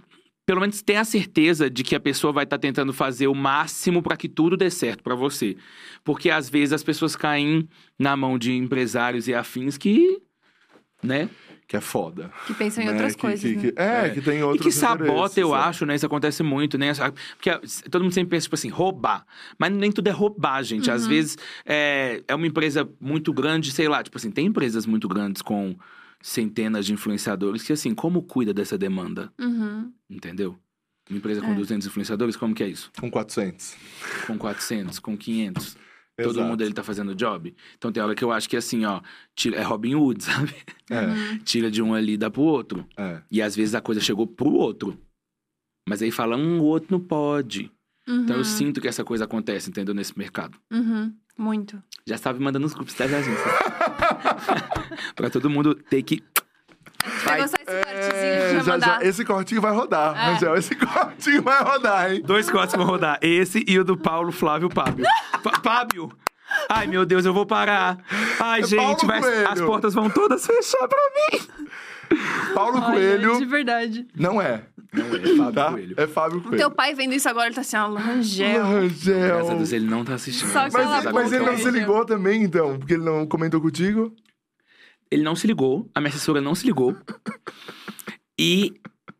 pelo 0.45 0.59
menos 0.59 0.81
ter 0.81 0.95
a 0.95 1.05
certeza 1.05 1.69
de 1.69 1.83
que 1.83 1.95
a 1.95 1.99
pessoa 1.99 2.33
vai 2.33 2.43
estar 2.43 2.57
tentando 2.57 2.91
fazer 2.91 3.27
o 3.27 3.35
máximo 3.35 4.01
para 4.01 4.17
que 4.17 4.27
tudo 4.27 4.57
dê 4.57 4.69
certo 4.69 5.01
para 5.01 5.15
você. 5.15 5.55
Porque 6.03 6.30
às 6.30 6.49
vezes 6.49 6.73
as 6.73 6.84
pessoas 6.84 7.15
caem 7.15 7.67
na 7.97 8.15
mão 8.17 8.38
de 8.38 8.51
empresários 8.53 9.27
e 9.27 9.34
afins 9.34 9.77
que, 9.77 10.21
né? 11.01 11.30
Que 11.65 11.77
é 11.77 11.81
foda. 11.81 12.30
Que 12.45 12.53
pensam 12.53 12.84
em 12.84 12.88
né? 12.88 12.91
outras 12.91 13.15
Que- 13.15 13.21
coisas, 13.21 13.39
que- 13.41 13.55
né? 13.55 13.61
que- 13.71 13.80
é, 13.81 14.05
É. 14.05 14.09
que 14.09 14.21
tem 14.21 14.39
E 14.39 14.43
outros 14.43 14.65
que 14.65 14.71
sabota, 14.80 15.39
eu 15.39 15.55
é. 15.55 15.59
acho, 15.59 15.85
né? 15.85 15.95
Isso 15.95 16.05
acontece 16.05 16.43
muito, 16.43 16.77
né? 16.77 16.91
Porque 17.38 17.49
todo 17.89 18.03
mundo 18.03 18.13
sempre 18.13 18.31
pensa, 18.31 18.43
tipo 18.43 18.55
assim, 18.55 18.67
roubar. 18.69 19.25
Mas 19.57 19.71
nem 19.71 19.91
tudo 19.91 20.07
é 20.09 20.11
roubar, 20.11 20.61
gente. 20.63 20.91
Às 20.91 21.03
Uhum. 21.03 21.09
vezes 21.09 21.38
é, 21.65 22.21
é 22.27 22.35
uma 22.35 22.45
empresa 22.45 22.88
muito 22.99 23.31
grande, 23.31 23.71
sei 23.71 23.88
lá, 23.88 24.03
tipo 24.03 24.17
assim, 24.17 24.30
tem 24.30 24.47
empresas 24.47 24.85
muito 24.85 25.07
grandes 25.07 25.41
com 25.41 25.75
centenas 26.21 26.85
de 26.85 26.93
influenciadores 26.93 27.63
que, 27.63 27.73
assim, 27.73 27.93
como 27.95 28.21
cuida 28.21 28.53
dessa 28.53 28.77
demanda? 28.77 29.31
Uhum. 29.39 29.91
Entendeu? 30.09 30.57
Uma 31.09 31.17
empresa 31.17 31.41
com 31.41 31.51
É. 31.51 31.55
200 31.55 31.88
influenciadores, 31.88 32.35
como 32.35 32.53
que 32.53 32.63
é 32.63 32.67
isso? 32.67 32.91
Com 32.99 33.09
400. 33.09 33.75
Com 34.27 34.38
400, 34.38 34.99
com 34.99 35.17
500. 35.17 35.75
Todo 36.18 36.35
Exato. 36.35 36.48
mundo 36.48 36.61
ele 36.61 36.73
tá 36.73 36.84
fazendo 36.84 37.15
job. 37.15 37.56
Então 37.77 37.91
tem 37.91 38.03
hora 38.03 38.14
que 38.14 38.23
eu 38.23 38.31
acho 38.31 38.48
que 38.48 38.56
assim, 38.56 38.85
ó, 38.85 39.02
tira, 39.35 39.57
é 39.57 39.64
Robin 39.64 39.95
Hood, 39.95 40.22
sabe? 40.23 40.53
É, 40.90 41.02
Uhum. 41.07 41.40
Tira 41.40 41.72
de 41.72 41.81
um 41.81 41.94
ali 41.94 42.14
e 42.14 42.18
dá 42.18 42.30
pro 42.30 42.41
outro. 42.44 42.88
é. 42.98 43.22
E 43.31 43.41
às 43.41 43.56
vezes 43.56 43.73
a 43.73 43.81
coisa 43.81 43.99
chegou 43.99 44.27
pro 44.27 44.52
outro. 44.52 44.98
Mas 45.90 46.02
aí 46.02 46.11
fala, 46.11 46.38
um, 46.38 46.60
o 46.60 46.64
outro 46.65 46.90
não 46.91 46.99
pode. 46.99 47.72
Então 48.07 48.35
eu 48.35 48.38
Uhum. 48.40 48.44
sinto 48.44 48.80
que 48.81 48.88
essa 48.88 49.03
coisa 49.03 49.23
acontece, 49.26 49.69
entendeu? 49.69 49.94
Nesse 49.95 50.18
mercado. 50.18 50.57
Uhum. 50.72 51.14
Muito. 51.38 51.81
Já 52.06 52.15
estava 52.15 52.38
me 52.38 52.44
mandando 52.44 52.65
os 52.68 52.73
grupos 52.73 52.94
da 52.94 53.06
agência. 53.06 53.34
pra 55.15 55.30
todo 55.30 55.49
mundo 55.49 55.73
ter 55.76 56.03
que. 56.03 56.23
Vai 57.26 57.41
gostar 57.41 57.61
esse 57.61 57.82
É, 58.57 58.80
já, 58.80 58.99
esse 59.03 59.23
cortinho 59.25 59.61
vai 59.61 59.71
rodar, 59.73 60.15
É. 60.17 60.31
Angel. 60.34 60.55
Esse 60.55 60.75
cortinho 60.77 61.41
vai 61.41 61.63
rodar, 61.63 62.11
hein? 62.11 62.21
Dois 62.23 62.49
cortes 62.49 62.75
vão 62.75 62.85
rodar. 62.85 63.17
Esse 63.21 63.63
e 63.67 63.80
o 63.80 63.84
do 63.84 63.97
Paulo 63.97 64.31
Flávio 64.31 64.69
Pábio. 64.69 65.05
Fábio! 65.63 66.11
Ai, 66.69 66.85
meu 66.88 67.05
Deus, 67.05 67.25
eu 67.25 67.34
vou 67.34 67.45
parar. 67.45 67.97
Ai, 68.39 68.61
É 68.61 68.63
gente, 68.67 69.05
vai- 69.05 69.19
as 69.45 69.59
portas 69.61 69.93
vão 69.93 70.09
todas 70.09 70.45
fechar 70.45 70.88
pra 70.88 70.99
mim. 71.15 71.39
Paulo 72.53 72.77
Ai, 72.77 72.91
Coelho 72.91 73.38
de 73.39 73.45
verdade. 73.45 74.07
não 74.15 74.39
é. 74.41 74.65
Não 74.93 75.05
é, 75.07 75.17
é 75.17 75.35
Fábio 75.35 75.53
Tá? 75.53 75.71
Coelho. 75.71 75.95
É 75.97 76.07
Fábio 76.07 76.38
O 76.38 76.41
Coelho. 76.43 76.57
teu 76.57 76.69
pai 76.69 76.93
vendo 76.93 77.13
isso 77.15 77.27
agora, 77.27 77.47
ele 77.47 77.55
tá 77.55 77.61
assim, 77.61 77.75
ó, 77.77 77.88
Rangel. 77.95 78.63
Rangel. 78.63 79.27
Graças 79.27 79.49
a 79.49 79.53
Deus, 79.55 79.71
ele 79.71 79.85
não 79.88 80.05
tá 80.05 80.13
assistindo. 80.13 80.51
Só 80.51 80.59
a 80.59 80.69
Mas, 80.71 80.73
Deus, 80.73 81.13
mas 81.13 81.34
ele 81.34 81.45
não 81.45 81.57
se 81.57 81.71
ligou 81.71 82.05
também, 82.05 82.43
então? 82.43 82.77
Porque 82.77 82.93
ele 82.93 83.03
não 83.03 83.25
comentou 83.25 83.59
contigo? 83.59 84.13
Ele 85.09 85.23
não 85.23 85.35
se 85.35 85.47
ligou, 85.47 85.89
a 85.95 85.99
minha 85.99 86.09
assessora 86.09 86.39
não 86.41 86.53
se 86.53 86.65
ligou. 86.67 86.95
E 88.39 88.73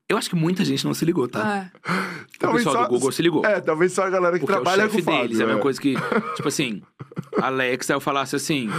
eu 0.10 0.18
acho 0.18 0.30
que 0.30 0.35
muita 0.35 0.64
gente 0.65 0.85
não 0.85 0.94
se 0.94 1.06
ligou, 1.06 1.27
tá? 1.27 1.69
É. 1.88 1.94
O 2.44 2.52
pessoal 2.56 2.84
do 2.84 2.90
Google 2.90 3.11
se 3.11 3.22
ligou. 3.22 3.45
É, 3.45 3.61
talvez 3.61 3.94
só 3.94 4.03
a 4.03 4.10
galera 4.10 4.38
que 4.38 4.41
Porque 4.45 4.53
é 4.53 4.60
o 4.60 4.64
trabalha 4.64 4.84
com 4.84 4.90
chefe 4.90 5.02
o 5.02 5.06
Fábio. 5.06 5.22
deles. 5.22 5.40
É 5.40 5.44
a 5.44 5.45
mesma 5.45 5.60
é. 5.60 5.64
coisa 5.64 5.80
que, 5.80 5.95
tipo 6.35 6.48
assim, 6.49 6.81
Alexa, 7.41 7.94
eu 7.94 8.02
falasse 8.02 8.35
assim, 8.35 8.69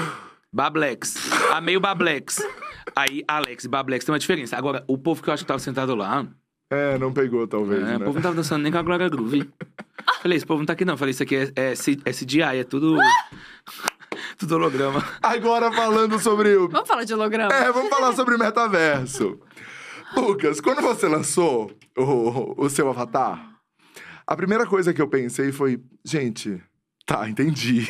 Bablex. 0.52 1.15
Amei 1.51 1.77
o 1.77 1.81
Bablex. 1.81 2.47
Aí, 2.94 3.24
Alex 3.27 3.65
e 3.65 3.69
Bablex 3.69 4.05
tem 4.05 4.12
uma 4.12 4.19
diferença. 4.19 4.55
Agora, 4.56 4.85
o 4.86 4.98
povo 4.98 5.23
que 5.23 5.31
eu 5.31 5.35
acho 5.35 5.44
que 5.44 5.48
tava 5.48 5.59
sentado 5.61 5.94
lá, 5.94 6.27
É, 6.70 6.98
não 6.98 7.11
pegou, 7.11 7.47
talvez, 7.48 7.82
é, 7.82 7.85
né? 7.86 7.97
o 7.97 8.01
povo 8.01 8.15
não 8.15 8.23
tava 8.23 8.35
dançando 8.35 8.62
nem 8.62 8.70
com 8.70 8.77
a 8.78 8.82
Glória 8.82 9.09
Groove. 9.09 9.48
Falei, 10.20 10.36
esse 10.36 10.44
povo 10.47 10.59
não 10.59 10.66
tá 10.66 10.74
aqui 10.74 10.85
não. 10.85 10.97
Falei, 10.98 11.12
isso 11.12 11.23
aqui 11.23 11.36
é, 11.36 11.52
é, 11.56 11.73
é 11.73 12.12
CGI, 12.12 12.43
é 12.43 12.65
tudo. 12.65 12.98
tudo 14.36 14.56
holograma. 14.56 15.02
Agora 15.23 15.73
falando 15.73 16.19
sobre 16.19 16.55
o... 16.55 16.69
Vamos 16.69 16.86
falar 16.86 17.05
de 17.05 17.15
holograma? 17.15 17.55
É, 17.55 17.73
vamos 17.73 17.89
falar 17.89 18.12
sobre 18.12 18.36
metaverso. 18.36 19.40
Lucas, 20.16 20.61
quando 20.61 20.81
você 20.82 21.07
lançou 21.09 21.70
o, 21.97 22.65
o 22.65 22.69
seu 22.70 22.89
avatar, 22.89 23.59
a 24.27 24.36
primeira 24.36 24.66
coisa 24.66 24.93
que 24.95 25.03
eu 25.03 25.09
pensei 25.09 25.53
foi, 25.53 25.81
gente, 26.05 26.61
tá, 27.05 27.28
entendi. 27.28 27.86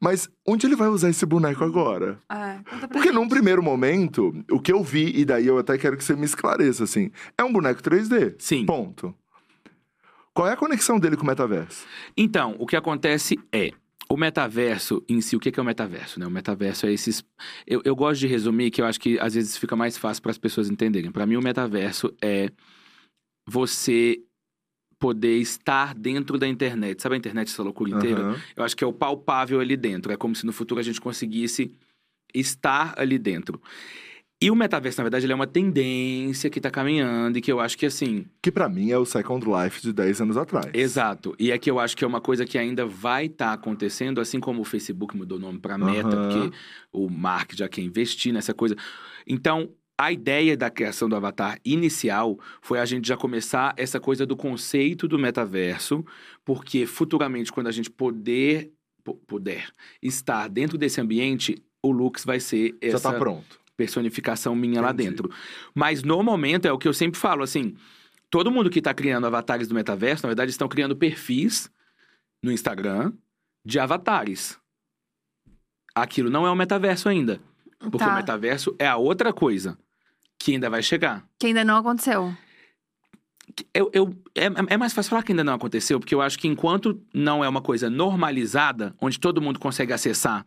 Mas 0.00 0.28
onde 0.46 0.66
ele 0.66 0.76
vai 0.76 0.88
usar 0.88 1.10
esse 1.10 1.26
boneco 1.26 1.64
agora? 1.64 2.18
É, 2.30 2.58
conta 2.68 2.78
pra 2.78 2.88
Porque 2.88 3.08
gente. 3.08 3.14
num 3.14 3.28
primeiro 3.28 3.62
momento, 3.62 4.32
o 4.50 4.60
que 4.60 4.72
eu 4.72 4.82
vi, 4.82 5.12
e 5.18 5.24
daí 5.24 5.46
eu 5.46 5.58
até 5.58 5.76
quero 5.76 5.96
que 5.96 6.04
você 6.04 6.14
me 6.14 6.24
esclareça, 6.24 6.84
assim, 6.84 7.10
é 7.36 7.44
um 7.44 7.52
boneco 7.52 7.82
3D. 7.82 8.36
Sim. 8.38 8.64
Ponto. 8.64 9.14
Qual 10.32 10.46
é 10.46 10.52
a 10.52 10.56
conexão 10.56 10.98
dele 11.00 11.16
com 11.16 11.24
o 11.24 11.26
metaverso? 11.26 11.84
Então, 12.16 12.54
o 12.58 12.66
que 12.66 12.76
acontece 12.76 13.36
é. 13.52 13.72
O 14.10 14.16
metaverso 14.16 15.04
em 15.08 15.20
si, 15.20 15.36
o 15.36 15.40
que 15.40 15.58
é 15.58 15.62
o 15.62 15.64
metaverso? 15.64 16.18
Né? 16.18 16.26
O 16.26 16.30
metaverso 16.30 16.86
é 16.86 16.92
esses. 16.92 17.22
Eu, 17.66 17.82
eu 17.84 17.94
gosto 17.94 18.20
de 18.20 18.26
resumir 18.26 18.70
que 18.70 18.80
eu 18.80 18.86
acho 18.86 18.98
que 18.98 19.18
às 19.20 19.34
vezes 19.34 19.58
fica 19.58 19.76
mais 19.76 19.98
fácil 19.98 20.22
para 20.22 20.30
as 20.30 20.38
pessoas 20.38 20.70
entenderem. 20.70 21.12
Para 21.12 21.26
mim, 21.26 21.36
o 21.36 21.42
metaverso 21.42 22.14
é 22.22 22.50
você 23.46 24.22
poder 24.98 25.36
estar 25.38 25.94
dentro 25.94 26.38
da 26.38 26.48
internet. 26.48 27.00
Sabe 27.02 27.14
a 27.14 27.18
internet, 27.18 27.48
essa 27.48 27.62
loucura 27.62 27.90
inteira? 27.90 28.20
Aham. 28.20 28.42
Eu 28.56 28.64
acho 28.64 28.76
que 28.76 28.82
é 28.82 28.86
o 28.86 28.92
palpável 28.92 29.60
ali 29.60 29.76
dentro. 29.76 30.12
É 30.12 30.16
como 30.16 30.34
se 30.34 30.44
no 30.44 30.52
futuro 30.52 30.80
a 30.80 30.82
gente 30.82 31.00
conseguisse 31.00 31.70
estar 32.34 32.94
ali 32.96 33.18
dentro. 33.18 33.60
E 34.40 34.52
o 34.52 34.54
metaverso, 34.54 34.98
na 35.00 35.02
verdade, 35.04 35.26
ele 35.26 35.32
é 35.32 35.34
uma 35.34 35.48
tendência 35.48 36.48
que 36.48 36.60
tá 36.60 36.70
caminhando 36.70 37.36
e 37.36 37.40
que 37.40 37.50
eu 37.50 37.58
acho 37.58 37.76
que, 37.76 37.84
assim, 37.86 38.24
Que 38.40 38.52
pra 38.52 38.68
mim 38.68 38.92
é 38.92 38.96
o 38.96 39.04
Second 39.04 39.44
Life 39.44 39.82
de 39.82 39.92
10 39.92 40.20
anos 40.20 40.36
atrás. 40.36 40.66
Exato. 40.72 41.34
E 41.40 41.50
é 41.50 41.58
que 41.58 41.68
eu 41.68 41.80
acho 41.80 41.96
que 41.96 42.04
é 42.04 42.06
uma 42.06 42.20
coisa 42.20 42.44
que 42.44 42.56
ainda 42.56 42.86
vai 42.86 43.26
estar 43.26 43.52
acontecendo, 43.52 44.20
assim 44.20 44.38
como 44.38 44.60
o 44.60 44.64
Facebook 44.64 45.16
mudou 45.16 45.38
o 45.38 45.40
nome 45.40 45.58
para 45.58 45.76
Meta, 45.76 46.08
Aham. 46.16 46.28
porque 46.50 46.56
o 46.92 47.08
Mark 47.10 47.52
já 47.54 47.68
quer 47.68 47.80
investir 47.82 48.32
nessa 48.32 48.54
coisa. 48.54 48.76
Então, 49.26 49.70
a 50.00 50.12
ideia 50.12 50.56
da 50.56 50.70
criação 50.70 51.08
do 51.08 51.16
avatar 51.16 51.58
inicial 51.64 52.38
foi 52.62 52.78
a 52.78 52.84
gente 52.84 53.08
já 53.08 53.16
começar 53.16 53.74
essa 53.76 53.98
coisa 53.98 54.24
do 54.24 54.36
conceito 54.36 55.08
do 55.08 55.18
metaverso, 55.18 56.04
porque 56.44 56.86
futuramente, 56.86 57.50
quando 57.50 57.66
a 57.66 57.72
gente 57.72 57.90
poder, 57.90 58.70
po- 59.02 59.16
puder 59.26 59.66
estar 60.00 60.48
dentro 60.48 60.78
desse 60.78 61.00
ambiente, 61.00 61.60
o 61.82 61.90
Lux 61.90 62.24
vai 62.24 62.38
ser 62.38 62.76
Já 62.80 62.90
essa 62.90 63.10
tá 63.12 63.18
pronto. 63.18 63.58
Personificação 63.82 64.54
minha 64.56 64.82
lá 64.82 64.90
Entendi. 64.90 65.08
dentro. 65.10 65.30
Mas 65.72 66.02
no 66.02 66.20
momento 66.22 66.66
é 66.66 66.72
o 66.72 66.76
que 66.76 66.88
eu 66.88 66.92
sempre 66.92 67.18
falo, 67.18 67.42
assim, 67.44 67.76
todo 68.28 68.50
mundo 68.50 68.68
que 68.68 68.82
tá 68.82 68.92
criando 68.92 69.26
avatares 69.26 69.68
do 69.68 69.74
metaverso, 69.74 70.24
na 70.24 70.28
verdade, 70.28 70.50
estão 70.50 70.68
criando 70.68 70.96
perfis 70.96 71.70
no 72.42 72.50
Instagram 72.52 73.12
de 73.64 73.78
avatares. 73.78 74.58
Aquilo 75.94 76.28
não 76.28 76.44
é 76.46 76.50
o 76.50 76.56
metaverso 76.56 77.08
ainda. 77.08 77.40
Porque 77.78 77.98
Tá. 77.98 78.12
o 78.12 78.16
metaverso 78.16 78.74
é 78.78 78.86
a 78.88 78.96
outra 78.96 79.32
coisa 79.32 79.78
que 80.38 80.52
ainda 80.52 80.68
vai 80.68 80.82
chegar. 80.82 81.24
Que 81.38 81.46
ainda 81.46 81.64
não 81.64 81.76
aconteceu. 81.76 82.34
Eu, 83.72 83.90
eu- 83.94 84.14
é, 84.34 84.44
é 84.74 84.76
mais 84.76 84.92
fácil 84.92 85.10
falar 85.10 85.22
que 85.22 85.32
ainda 85.32 85.44
não 85.44 85.54
aconteceu, 85.54 85.98
porque 86.00 86.14
eu 86.14 86.20
acho 86.20 86.38
que 86.38 86.46
enquanto 86.48 87.00
não 87.14 87.42
é 87.44 87.48
uma 87.48 87.62
coisa 87.62 87.88
normalizada, 87.88 88.94
onde 89.00 89.18
todo 89.18 89.40
mundo 89.40 89.58
consegue 89.60 89.92
acessar 89.92 90.44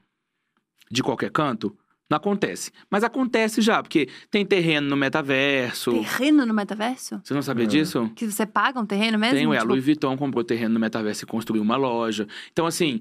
de 0.90 1.02
qualquer 1.02 1.32
canto, 1.32 1.76
não 2.12 2.18
acontece. 2.18 2.72
Mas 2.90 3.04
acontece 3.06 3.62
já, 3.62 3.82
porque 3.82 4.10
tem 4.30 4.46
terreno 4.46 4.90
no 4.90 4.98
metaverso. 4.98 5.94
Terreno 5.94 6.46
no 6.46 6.54
metaverso? 6.54 7.22
Você 7.24 7.34
não 7.34 7.42
sabia 7.42 7.64
É. 7.64 7.68
disso? 7.68 8.12
Que 8.16 8.30
você 8.30 8.46
paga 8.46 8.80
um 8.82 8.86
terreno 8.86 9.18
mesmo? 9.18 9.36
Tem, 9.38 9.48
ué, 9.48 9.56
a 9.56 9.62
Tipo, 9.62 9.70
Louis 9.70 9.86
Vuitton 9.86 10.18
comprou 10.18 10.44
terreno 10.44 10.74
no 10.74 10.80
metaverso 10.80 11.24
e 11.24 11.28
construiu 11.28 11.64
uma 11.64 11.78
loja. 11.78 12.28
Então, 12.52 12.66
assim, 12.66 13.00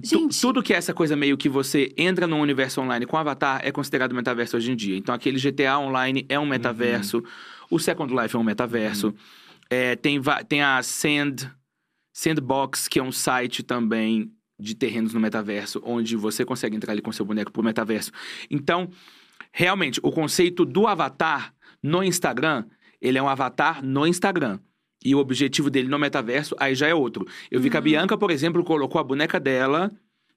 Gente. 0.00 0.40
tudo 0.40 0.62
que 0.62 0.72
é 0.72 0.76
essa 0.76 0.94
coisa 0.94 1.16
meio 1.16 1.36
que 1.36 1.48
você 1.48 1.92
entra 1.98 2.26
num 2.28 2.40
universo 2.40 2.80
online 2.80 3.04
com 3.04 3.16
avatar 3.16 3.60
é 3.64 3.72
considerado 3.72 4.14
metaverso 4.14 4.56
hoje 4.56 4.70
em 4.70 4.76
dia. 4.76 4.96
Então, 4.96 5.12
aquele 5.12 5.38
GTA 5.40 5.78
online 5.80 6.24
é 6.28 6.38
um 6.38 6.46
metaverso, 6.46 7.20
o 7.68 7.80
Second 7.80 8.14
Life 8.14 8.36
é 8.36 8.38
um 8.38 8.44
metaverso. 8.44 9.12
É, 9.68 9.96
tem, 9.96 10.20
tem 10.48 10.62
a 10.62 10.80
Sand, 10.84 11.50
Sandbox, 12.12 12.86
que 12.86 13.00
é 13.00 13.02
um 13.02 13.10
site 13.12 13.62
também 13.64 14.30
de 14.62 14.74
terrenos 14.74 15.12
no 15.12 15.20
metaverso, 15.20 15.82
onde 15.84 16.16
você 16.16 16.44
consegue 16.44 16.76
entrar 16.76 16.92
ali 16.92 17.02
com 17.02 17.12
seu 17.12 17.24
boneco 17.24 17.52
pro 17.52 17.62
metaverso. 17.62 18.12
Então, 18.50 18.88
realmente, 19.52 20.00
o 20.02 20.10
conceito 20.10 20.64
do 20.64 20.86
avatar 20.86 21.54
no 21.82 22.02
Instagram, 22.02 22.64
ele 23.00 23.18
é 23.18 23.22
um 23.22 23.28
avatar 23.28 23.84
no 23.84 24.06
Instagram. 24.06 24.58
E 25.04 25.14
o 25.14 25.18
objetivo 25.18 25.68
dele 25.68 25.88
no 25.88 25.98
metaverso, 25.98 26.54
aí 26.58 26.74
já 26.74 26.86
é 26.86 26.94
outro. 26.94 27.26
Eu 27.50 27.60
vi 27.60 27.68
que 27.68 27.76
a 27.76 27.80
Bianca, 27.80 28.16
por 28.16 28.30
exemplo, 28.30 28.62
colocou 28.62 29.00
a 29.00 29.04
boneca 29.04 29.40
dela 29.40 29.90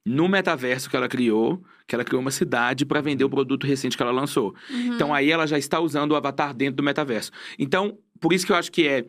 no 0.04 0.28
metaverso 0.28 0.90
que 0.90 0.96
ela 0.96 1.08
criou, 1.08 1.64
que 1.88 1.96
ela 1.96 2.04
criou 2.04 2.22
uma 2.22 2.32
cidade 2.32 2.86
para 2.86 3.02
vender 3.02 3.24
o 3.24 3.30
produto 3.30 3.66
recente 3.66 3.98
que 3.98 4.04
ela 4.04 4.12
lançou. 4.12 4.56
uhum. 4.70 4.94
Então 4.94 5.14
aí 5.14 5.32
ela 5.32 5.48
já 5.48 5.58
está 5.58 5.80
usando 5.80 6.12
o 6.12 6.16
avatar 6.16 6.54
dentro 6.54 6.78
do 6.78 6.84
metaverso. 6.84 7.32
Então, 7.58 7.98
por 8.20 8.34
isso 8.34 8.46
que 8.46 8.52
eu 8.52 8.56
acho 8.56 8.72
que 8.72 8.88
é 8.88 9.06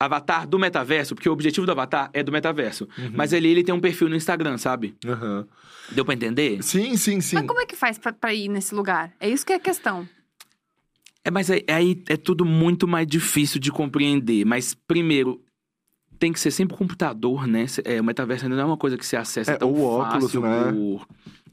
avatar 0.00 0.48
do 0.48 0.58
metaverso, 0.58 1.14
porque 1.14 1.28
o 1.28 1.32
objetivo 1.32 1.66
do 1.66 1.72
avatar 1.72 2.08
é 2.14 2.22
do 2.22 2.32
metaverso. 2.32 2.88
Mas 3.14 3.34
ali 3.34 3.48
ele 3.50 3.62
tem 3.62 3.74
um 3.74 3.80
perfil 3.80 4.08
no 4.08 4.16
Instagram, 4.16 4.56
sabe? 4.56 4.96
Aham. 5.06 5.46
Deu 5.92 6.04
pra 6.04 6.14
entender? 6.14 6.62
Sim, 6.62 6.96
sim, 6.96 7.20
sim. 7.20 7.36
Mas 7.36 7.46
como 7.46 7.60
é 7.60 7.66
que 7.66 7.76
faz 7.76 7.98
pra, 7.98 8.10
pra 8.12 8.32
ir 8.32 8.48
nesse 8.48 8.74
lugar? 8.74 9.12
É 9.20 9.28
isso 9.28 9.44
que 9.44 9.52
é 9.52 9.56
a 9.56 9.60
questão. 9.60 10.08
É, 11.22 11.30
mas 11.30 11.50
aí, 11.50 11.62
aí 11.68 12.02
é 12.08 12.16
tudo 12.16 12.46
muito 12.46 12.88
mais 12.88 13.06
difícil 13.06 13.60
de 13.60 13.70
compreender. 13.70 14.46
Mas, 14.46 14.72
primeiro, 14.72 15.42
tem 16.18 16.32
que 16.32 16.40
ser 16.40 16.50
sempre 16.50 16.76
computador, 16.76 17.46
né? 17.46 17.66
É, 17.84 18.00
o 18.00 18.04
metaverso 18.04 18.46
ainda 18.46 18.56
não 18.56 18.62
é 18.62 18.66
uma 18.66 18.76
coisa 18.78 18.96
que 18.96 19.04
você 19.04 19.16
acessa 19.16 19.52
É, 19.52 19.56
tão 19.56 19.70
ou 19.70 19.82
óculos, 19.82 20.24
fácil 20.32 20.40
né? 20.40 20.72
por... 20.72 21.06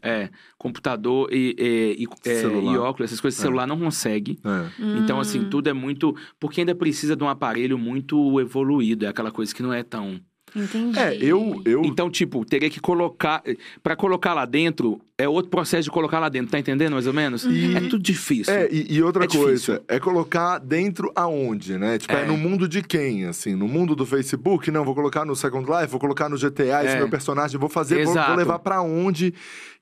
É, 0.08 0.30
computador 0.58 1.28
e, 1.34 1.56
e, 1.60 2.04
e, 2.04 2.30
é, 2.30 2.42
e 2.44 2.78
óculos, 2.78 3.10
essas 3.10 3.20
coisas, 3.20 3.38
É. 3.40 3.44
celular 3.44 3.68
não 3.68 3.78
consegue. 3.78 4.40
É. 4.44 4.98
Então, 5.00 5.20
assim, 5.20 5.40
Hum, 5.40 5.50
tudo 5.50 5.68
é 5.68 5.74
muito... 5.74 6.16
Porque 6.40 6.62
ainda 6.62 6.74
precisa 6.74 7.16
de 7.16 7.24
um 7.24 7.28
aparelho 7.30 7.78
muito 7.78 8.40
evoluído. 8.40 9.06
É 9.06 9.10
aquela 9.10 9.32
coisa 9.32 9.54
que 9.54 9.62
não 9.62 9.74
é 9.74 9.84
tão... 9.84 10.20
Entendi. 10.58 11.00
É, 11.00 11.16
eu, 11.18 11.62
eu 11.66 11.84
Então, 11.86 12.10
tipo, 12.10 12.44
teria 12.46 12.70
que 12.70 12.80
colocar... 12.80 13.44
Pra 13.84 13.96
colocar 13.96 14.34
lá 14.34 14.46
dentro, 14.46 15.00
é 15.18 15.28
outro 15.30 15.50
processo 15.52 15.84
de 15.84 15.92
colocar 15.92 16.20
lá 16.20 16.30
dentro. 16.30 16.52
Tá 16.52 16.60
entendendo, 16.60 16.94
mais 16.94 17.08
ou 17.08 17.14
menos? 17.14 17.44
E- 17.46 17.76
É 17.76 17.82
tudo 17.82 18.00
difícil. 18.00 18.54
É, 18.54 18.68
e, 18.72 18.96
e 18.96 19.02
outra 19.04 19.26
É 19.26 19.28
coisa, 19.28 19.46
difícil. 19.54 19.80
é 19.88 20.00
colocar 20.00 20.58
dentro 20.60 21.12
aonde, 21.16 21.78
né? 21.78 21.98
Tipo, 21.98 22.14
é. 22.14 22.24
É. 22.24 22.26
no 22.26 22.38
mundo 22.38 22.68
de 22.68 22.82
quem, 22.82 23.26
assim? 23.26 23.56
No 23.56 23.68
mundo 23.68 23.96
do 23.96 24.06
Facebook? 24.06 24.70
Não, 24.72 24.84
vou 24.84 24.96
colocar 24.96 25.24
no 25.26 25.36
Second 25.36 25.66
Life, 25.70 25.88
vou 25.92 26.00
colocar 26.00 26.28
no 26.30 26.38
GTA, 26.38 26.84
esse 26.86 26.96
É. 26.96 26.98
meu 26.98 27.10
personagem, 27.10 27.60
vou 27.60 27.70
fazer, 27.70 28.04
vou, 28.06 28.14
vou 28.14 28.36
levar 28.36 28.60
pra 28.60 28.82
onde 28.82 29.34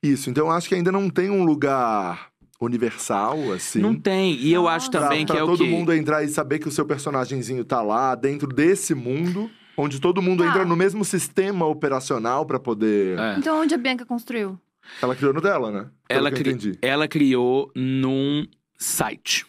isso. 0.03 0.29
Então, 0.29 0.47
eu 0.47 0.51
acho 0.51 0.67
que 0.69 0.75
ainda 0.75 0.91
não 0.91 1.09
tem 1.09 1.29
um 1.29 1.43
lugar 1.43 2.27
universal, 2.59 3.51
assim. 3.53 3.79
Não 3.79 3.93
tem. 3.95 4.33
E 4.35 4.51
eu 4.53 4.67
acho 4.67 4.89
também 4.89 5.25
pra, 5.25 5.27
que 5.27 5.31
pra 5.33 5.39
é 5.41 5.43
o 5.43 5.47
todo 5.47 5.65
quê? 5.65 5.69
mundo 5.69 5.93
entrar 5.93 6.23
e 6.23 6.27
saber 6.29 6.59
que 6.59 6.67
o 6.67 6.71
seu 6.71 6.85
personagemzinho 6.85 7.63
tá 7.65 7.81
lá, 7.81 8.15
dentro 8.15 8.47
desse 8.47 8.93
mundo, 8.95 9.49
onde 9.77 9.99
todo 9.99 10.21
mundo 10.21 10.43
Tá. 10.43 10.49
entra 10.49 10.65
no 10.65 10.75
mesmo 10.75 11.03
sistema 11.05 11.65
operacional 11.65 12.45
pra 12.45 12.59
poder... 12.59 13.17
É. 13.19 13.35
Então 13.37 13.61
onde 13.61 13.73
a 13.73 13.77
Bianca 13.77 14.05
construiu? 14.05 14.59
Ela 15.01 15.15
criou 15.15 15.33
no 15.33 15.41
dela, 15.41 15.71
né? 15.71 15.87
Pelo 16.07 16.19
Ela, 16.19 16.31
cri- 16.31 16.49
entendi. 16.49 16.77
ela 16.81 17.07
criou 17.07 17.71
num 17.75 18.45
site. 18.77 19.45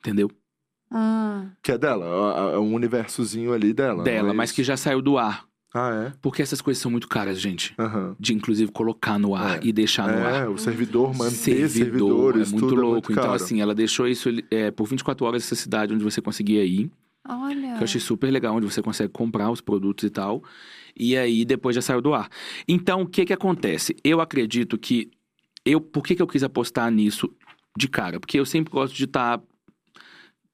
Entendeu? 0.00 0.30
Hum. 0.92 1.48
Que 1.62 1.72
é 1.72 1.78
dela, 1.78 2.04
é 2.52 2.54
é 2.54 2.58
um 2.58 2.74
universozinho 2.74 3.52
ali 3.52 3.72
dela. 3.72 4.04
Dela, 4.04 4.30
é 4.30 4.32
mas 4.32 4.50
isso? 4.50 4.56
que 4.56 4.62
já 4.62 4.76
saiu 4.76 5.00
do 5.00 5.16
ar. 5.18 5.44
Ah, 5.76 6.06
é? 6.08 6.12
Porque 6.22 6.40
essas 6.40 6.60
coisas 6.60 6.80
são 6.80 6.88
muito 6.88 7.08
caras, 7.08 7.40
gente. 7.40 7.74
Aham. 7.78 8.14
De 8.20 8.32
inclusive 8.32 8.70
colocar 8.70 9.18
no 9.18 9.34
ar 9.34 9.56
É. 9.56 9.60
e 9.64 9.72
deixar 9.72 10.06
no 10.06 10.18
É, 10.18 10.38
ar. 10.42 10.48
o 10.50 10.56
servidor 10.58 11.12
manter 11.16 11.32
Servidor, 11.34 11.68
servidores, 11.70 12.48
é 12.48 12.50
muito 12.52 12.68
tudo 12.68 12.80
louco. 12.80 13.10
é 13.10 13.14
muito 13.14 13.20
então, 13.24 13.32
assim, 13.32 13.60
ela 13.60 13.74
deixou 13.74 14.06
isso 14.06 14.28
é, 14.52 14.70
por 14.70 14.86
24 14.86 15.26
horas 15.26 15.42
essa 15.42 15.56
cidade 15.56 15.92
onde 15.92 16.04
você 16.04 16.20
conseguia 16.20 16.64
ir. 16.64 16.92
Olha. 17.28 17.74
Que 17.74 17.80
eu 17.80 17.84
achei 17.84 18.00
super 18.00 18.30
legal, 18.30 18.54
onde 18.54 18.70
você 18.70 18.82
consegue 18.82 19.12
comprar 19.12 19.50
os 19.50 19.60
produtos 19.60 20.04
e 20.04 20.10
tal. 20.10 20.42
E 20.96 21.16
aí 21.16 21.44
depois 21.44 21.74
já 21.74 21.82
saiu 21.82 22.00
do 22.00 22.14
ar. 22.14 22.28
Então, 22.68 23.02
o 23.02 23.06
que 23.06 23.24
que 23.24 23.32
acontece? 23.32 23.96
Eu 24.04 24.20
acredito 24.20 24.78
que. 24.78 25.10
Eu, 25.64 25.80
por 25.80 26.04
que, 26.04 26.14
que 26.14 26.20
eu 26.20 26.26
quis 26.26 26.42
apostar 26.42 26.90
nisso 26.90 27.34
de 27.76 27.88
cara? 27.88 28.20
Porque 28.20 28.38
eu 28.38 28.44
sempre 28.44 28.70
gosto 28.70 28.94
de 28.94 29.04
estar 29.04 29.40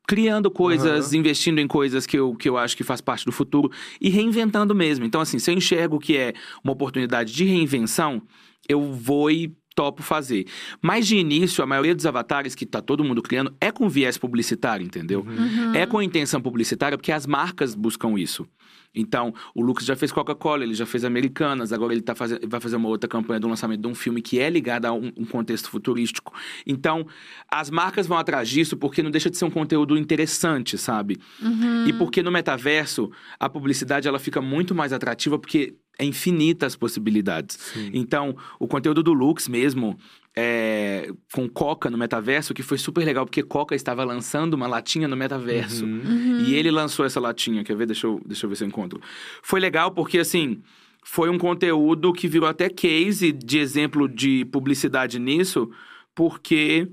criando 0.06 0.50
coisas, 0.50 1.12
investindo 1.12 1.60
em 1.60 1.68
coisas 1.68 2.04
que 2.04 2.18
eu, 2.18 2.34
que 2.34 2.48
eu 2.48 2.56
acho 2.56 2.76
que 2.76 2.82
faz 2.82 3.00
parte 3.00 3.24
do 3.24 3.30
futuro 3.30 3.70
e 4.00 4.08
reinventando 4.08 4.74
mesmo. 4.74 5.04
Então, 5.04 5.20
assim, 5.20 5.38
se 5.38 5.50
eu 5.50 5.54
enxergo 5.54 5.98
que 5.98 6.16
é 6.16 6.32
uma 6.64 6.72
oportunidade 6.72 7.32
de 7.32 7.44
reinvenção, 7.44 8.22
eu 8.68 8.92
vou 8.92 9.30
e 9.30 9.56
topo 9.80 10.02
fazer. 10.02 10.46
Mas 10.82 11.06
de 11.06 11.16
início, 11.16 11.64
a 11.64 11.66
maioria 11.66 11.94
dos 11.94 12.04
avatares 12.04 12.54
que 12.54 12.66
tá 12.66 12.82
todo 12.82 13.02
mundo 13.02 13.22
criando 13.22 13.56
é 13.58 13.72
com 13.72 13.88
viés 13.88 14.18
publicitário, 14.18 14.84
entendeu? 14.84 15.24
Uhum. 15.26 15.74
É 15.74 15.86
com 15.86 16.02
intenção 16.02 16.38
publicitária, 16.38 16.98
porque 16.98 17.10
as 17.10 17.26
marcas 17.26 17.74
buscam 17.74 18.18
isso. 18.18 18.46
Então, 18.94 19.32
o 19.54 19.62
Lucas 19.62 19.86
já 19.86 19.96
fez 19.96 20.12
Coca-Cola, 20.12 20.64
ele 20.64 20.74
já 20.74 20.84
fez 20.84 21.02
Americanas, 21.02 21.72
agora 21.72 21.94
ele 21.94 22.02
tá 22.02 22.14
fazendo, 22.14 22.46
vai 22.46 22.60
fazer 22.60 22.76
uma 22.76 22.88
outra 22.88 23.08
campanha 23.08 23.40
do 23.40 23.48
lançamento 23.48 23.80
de 23.80 23.86
um 23.86 23.94
filme 23.94 24.20
que 24.20 24.38
é 24.38 24.50
ligado 24.50 24.84
a 24.84 24.92
um, 24.92 25.10
um 25.16 25.24
contexto 25.24 25.70
futurístico. 25.70 26.34
Então, 26.66 27.06
as 27.50 27.70
marcas 27.70 28.06
vão 28.06 28.18
atrás 28.18 28.48
disso 28.48 28.76
porque 28.76 29.02
não 29.02 29.10
deixa 29.10 29.30
de 29.30 29.38
ser 29.38 29.46
um 29.46 29.50
conteúdo 29.50 29.96
interessante, 29.96 30.76
sabe? 30.76 31.18
Uhum. 31.40 31.86
E 31.86 31.92
porque 31.94 32.22
no 32.22 32.30
metaverso, 32.30 33.10
a 33.38 33.48
publicidade 33.48 34.06
ela 34.06 34.18
fica 34.18 34.42
muito 34.42 34.74
mais 34.74 34.92
atrativa 34.92 35.38
porque 35.38 35.76
é 36.00 36.04
infinita 36.04 36.64
as 36.66 36.74
possibilidades. 36.74 37.58
Então, 37.92 38.34
o 38.58 38.66
conteúdo 38.66 39.02
do 39.02 39.12
Lux 39.12 39.46
mesmo, 39.48 39.98
é, 40.34 41.10
com 41.30 41.46
Coca 41.46 41.90
no 41.90 41.98
metaverso, 41.98 42.54
que 42.54 42.62
foi 42.62 42.78
super 42.78 43.04
legal, 43.04 43.26
porque 43.26 43.42
Coca 43.42 43.74
estava 43.74 44.02
lançando 44.02 44.54
uma 44.54 44.66
latinha 44.66 45.06
no 45.06 45.14
metaverso. 45.14 45.84
Uhum. 45.84 46.44
E 46.46 46.54
ele 46.54 46.70
lançou 46.70 47.04
essa 47.04 47.20
latinha, 47.20 47.62
quer 47.62 47.76
ver? 47.76 47.84
Deixa 47.86 48.06
eu, 48.06 48.18
deixa 48.24 48.46
eu 48.46 48.48
ver 48.48 48.56
se 48.56 48.64
eu 48.64 48.68
encontro. 48.68 48.98
Foi 49.42 49.60
legal 49.60 49.90
porque, 49.90 50.18
assim, 50.18 50.62
foi 51.04 51.28
um 51.28 51.36
conteúdo 51.36 52.14
que 52.14 52.26
virou 52.26 52.48
até 52.48 52.70
case 52.70 53.30
de 53.30 53.58
exemplo 53.58 54.08
de 54.08 54.46
publicidade 54.46 55.18
nisso, 55.18 55.70
porque 56.14 56.88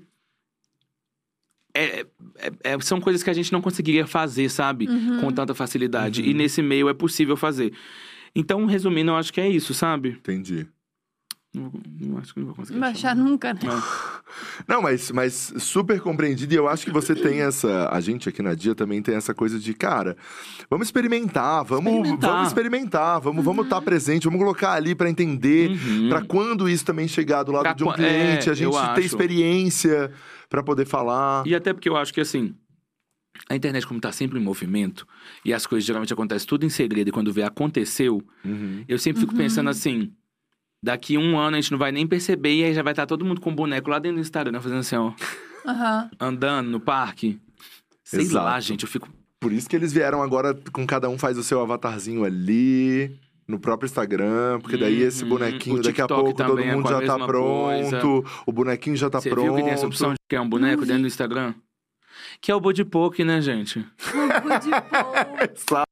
é- 1.74 2.06
é- 2.40 2.52
é- 2.74 2.80
são 2.82 3.00
coisas 3.00 3.24
que 3.24 3.30
a 3.30 3.34
gente 3.34 3.54
não 3.54 3.62
conseguiria 3.62 4.06
fazer, 4.06 4.50
sabe? 4.50 4.88
Uhum. 4.90 5.22
Com 5.22 5.32
tanta 5.32 5.54
facilidade. 5.54 6.22
Uhum. 6.22 6.28
E 6.28 6.34
nesse 6.34 6.62
meio 6.62 6.90
é 6.90 6.94
possível 6.94 7.38
fazer. 7.38 7.72
Então, 8.38 8.66
resumindo, 8.66 9.12
eu 9.12 9.16
acho 9.16 9.34
que 9.34 9.42
é 9.42 9.50
isso, 9.50 9.74
sabe? 9.74 10.10
Entendi. 10.10 10.68
Não, 11.56 11.72
não 12.00 12.18
acho 12.20 12.34
que 12.34 12.40
não 12.40 12.48
vou 12.48 12.56
conseguir. 12.56 12.74
Não 12.76 12.82
vai 12.82 12.92
achar 12.92 13.16
nunca, 13.16 13.52
né? 13.54 13.62
Não. 13.64 13.82
Não, 14.68 14.82
mas, 14.82 15.10
mas 15.12 15.54
super 15.58 16.00
compreendido. 16.02 16.54
E 16.54 16.58
eu 16.58 16.68
acho 16.68 16.86
que 16.86 16.92
você 16.92 17.16
tem 17.16 17.40
essa. 17.42 17.88
A 17.92 18.00
gente 18.02 18.28
aqui 18.28 18.42
na 18.44 18.54
Dia 18.54 18.76
também 18.76 19.02
tem 19.02 19.16
essa 19.16 19.34
coisa 19.34 19.58
de, 19.58 19.74
cara, 19.74 20.16
vamos 20.70 20.88
experimentar, 20.88 21.64
vamos 21.64 21.92
Experimentar. 21.94 22.30
vamos 22.32 22.48
experimentar, 22.50 23.22
vamos 23.22 23.44
vamos 23.46 23.64
estar 23.66 23.82
presente, 23.82 24.26
vamos 24.26 24.40
colocar 24.40 24.74
ali 24.74 24.94
pra 24.94 25.10
entender. 25.10 25.72
Uhum. 25.72 26.10
Pra 26.10 26.22
quando 26.22 26.68
isso 26.70 26.86
também 26.86 27.08
chegar 27.08 27.44
do 27.44 27.52
lado 27.54 27.64
Pra 27.64 27.74
de 27.74 27.84
um 27.84 27.88
qua- 27.88 27.96
cliente, 27.96 28.50
é, 28.50 28.52
a 28.52 28.56
gente 28.56 28.72
ter 28.74 28.78
acho. 28.78 29.00
experiência 29.00 30.12
pra 30.50 30.62
poder 30.62 30.86
falar. 30.86 31.48
E 31.48 31.56
até 31.56 31.74
porque 31.74 31.88
eu 31.90 31.96
acho 31.96 32.14
que 32.14 32.20
assim. 32.22 32.54
A 33.50 33.56
internet, 33.56 33.86
como 33.88 34.00
tá 34.00 34.12
sempre 34.12 34.40
em 34.40 34.42
movimento, 34.44 35.08
e 35.46 35.54
as 35.54 35.66
coisas 35.66 35.86
geralmente 35.86 36.12
acontecem 36.14 36.48
tudo 36.48 36.66
em 36.66 36.70
segredo, 36.70 37.08
e 37.10 37.12
quando 37.12 37.32
vê 37.34 37.44
aconteceu, 37.44 38.22
Uhum. 38.44 38.84
eu 38.88 38.98
sempre 39.00 39.22
fico 39.22 39.36
pensando 39.36 39.70
assim. 39.70 40.12
Daqui 40.84 41.18
um 41.18 41.38
ano 41.40 41.58
a 41.58 41.62
gente 41.62 41.72
não 41.72 41.78
vai 41.80 41.92
nem 41.92 42.06
perceber, 42.06 42.54
e 42.56 42.64
aí 42.64 42.74
já 42.74 42.84
vai 42.84 42.94
estar 42.94 43.06
todo 43.06 43.26
mundo 43.26 43.42
com 43.42 43.54
boneco 43.54 43.90
lá 43.90 44.00
dentro 44.00 44.18
do 44.18 44.22
Instagram, 44.22 44.62
fazendo 44.62 44.80
assim, 44.80 44.96
ó, 44.96 45.12
Aham. 45.66 46.10
andando 46.20 46.70
no 46.70 46.80
parque. 46.80 47.40
Sei 48.04 48.22
Exato. 48.22 48.46
lá, 48.46 48.60
gente, 48.60 48.84
eu 48.84 48.90
fico. 48.90 49.10
Por 49.40 49.52
isso 49.52 49.70
que 49.70 49.76
eles 49.76 49.92
vieram 49.94 50.22
agora 50.22 50.54
com 50.72 50.86
cada 50.86 51.10
um 51.10 51.18
faz 51.18 51.38
o 51.38 51.44
seu 51.44 51.62
avatarzinho 51.62 52.24
ali. 52.24 53.18
No 53.50 53.58
próprio 53.58 53.88
Instagram, 53.88 54.60
porque 54.60 54.76
daí 54.76 55.02
esse 55.02 55.24
Uhum. 55.24 55.30
bonequinho, 55.30 55.82
daqui 55.82 56.02
a 56.02 56.08
pouco 56.08 56.34
todo 56.34 56.60
é 56.60 56.76
mundo 56.76 56.86
a 56.90 56.92
já 56.92 57.02
tá 57.08 57.26
pronto, 57.26 58.26
o 58.46 58.52
bonequinho 58.52 58.98
já 58.98 59.10
tá 59.10 59.22
Você 59.22 59.30
pronto. 59.30 59.46
viu 59.46 59.56
que 59.56 59.64
tem 59.64 59.72
essa 59.72 59.88
opção 59.88 60.12
de 60.12 60.18
criar 60.28 60.42
um 60.42 60.50
boneco 60.50 60.86
dentro 60.86 61.04
do 61.04 61.08
Instagram? 61.08 61.54
Que 62.41 62.52
é 62.52 62.56
o 62.56 62.60
Body 62.60 62.84
Poke, 62.86 63.24
né, 63.24 63.41
gente? 63.41 63.86
Fogo 63.98 64.60
de 64.60 64.70
pão. 64.70 65.84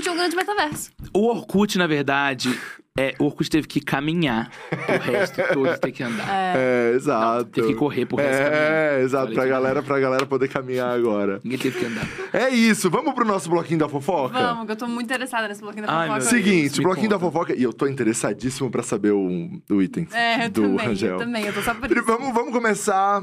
Tinha 0.00 0.12
um 0.12 0.16
grande 0.16 0.36
metaverso. 0.36 0.92
O 1.12 1.26
Orkut, 1.26 1.76
na 1.76 1.88
verdade, 1.88 2.56
é, 2.96 3.16
o 3.18 3.24
Orkut 3.24 3.50
teve 3.50 3.66
que 3.66 3.80
caminhar. 3.80 4.48
O 4.70 4.98
resto 5.10 5.42
todos 5.52 5.76
tem 5.80 5.90
que 5.92 6.04
andar. 6.04 6.28
É. 6.30 6.54
É, 6.56 6.94
exato. 6.94 7.46
Teve 7.46 7.68
que 7.68 7.74
correr 7.74 8.06
pro 8.06 8.16
resto 8.16 8.42
caminhar. 8.44 8.62
É, 8.62 9.02
exato, 9.02 9.32
pra 9.32 9.44
galera, 9.46 9.82
pra 9.82 9.98
galera 9.98 10.24
poder 10.24 10.46
caminhar 10.48 10.94
agora. 10.96 11.40
Ninguém 11.42 11.58
teve 11.58 11.80
que 11.80 11.84
andar. 11.86 12.06
É 12.32 12.48
isso, 12.48 12.88
vamos 12.88 13.12
pro 13.12 13.26
nosso 13.26 13.50
bloquinho 13.50 13.80
da 13.80 13.88
fofoca? 13.88 14.34
Vamos, 14.38 14.66
que 14.66 14.72
eu 14.72 14.76
tô 14.76 14.86
muito 14.86 15.06
interessada 15.06 15.48
nesse 15.48 15.60
bloquinho 15.62 15.84
da 15.86 15.92
Ai, 15.92 16.06
fofoca. 16.08 16.24
Seguinte, 16.26 16.80
bloquinho 16.80 17.08
da 17.08 17.18
conta. 17.18 17.32
fofoca, 17.32 17.56
e 17.56 17.62
eu 17.64 17.72
tô 17.72 17.88
interessadíssimo 17.88 18.70
pra 18.70 18.84
saber 18.84 19.10
o, 19.10 19.50
o 19.68 19.82
item 19.82 20.06
É, 20.12 20.48
do 20.48 20.62
também, 20.62 20.86
Rangel. 20.86 21.10
eu 21.14 21.18
também. 21.18 21.44
Eu 21.44 21.52
tô 21.52 21.60
só 21.60 21.74
por 21.74 21.90
isso. 21.90 22.04
Vamos, 22.04 22.32
vamos 22.32 22.52
começar. 22.52 23.20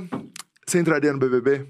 Você 0.67 0.77
entraria 0.77 1.13
no 1.13 1.19
BBB? 1.19 1.67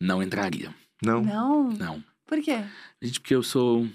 Não 0.00 0.22
entraria. 0.22 0.74
Não? 1.02 1.22
Não. 1.22 1.68
Não. 1.70 2.04
Por 2.26 2.40
quê? 2.42 2.62
Gente, 3.02 3.20
porque 3.20 3.34
eu 3.34 3.42
sou 3.42 3.88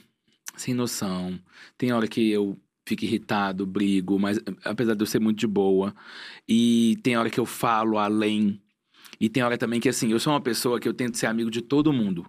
sem 0.56 0.74
noção. 0.74 1.40
Tem 1.78 1.92
hora 1.92 2.08
que 2.08 2.32
eu 2.32 2.58
fico 2.86 3.06
irritado, 3.06 3.66
brigo, 3.66 4.20
mas 4.20 4.40
apesar 4.64 4.94
de 4.96 5.02
eu 5.02 5.08
ser 5.08 5.20
muito 5.20 5.40
de 5.40 5.48
boa. 5.48 5.94
E 6.48 6.98
tem 7.04 7.18
hora 7.18 7.30
que 7.30 7.40
eu 7.40 7.46
falo 7.46 7.98
além. 7.98 8.62
E 9.20 9.30
tem 9.30 9.44
hora 9.44 9.58
também 9.58 9.80
que, 9.80 9.88
assim, 9.88 10.12
eu 10.12 10.20
sou 10.20 10.34
uma 10.34 10.42
pessoa 10.42 10.80
que 10.80 10.88
eu 10.88 10.94
tento 10.94 11.18
ser 11.18 11.28
amigo 11.28 11.50
de 11.50 11.62
todo 11.62 11.94
mundo. 11.94 12.26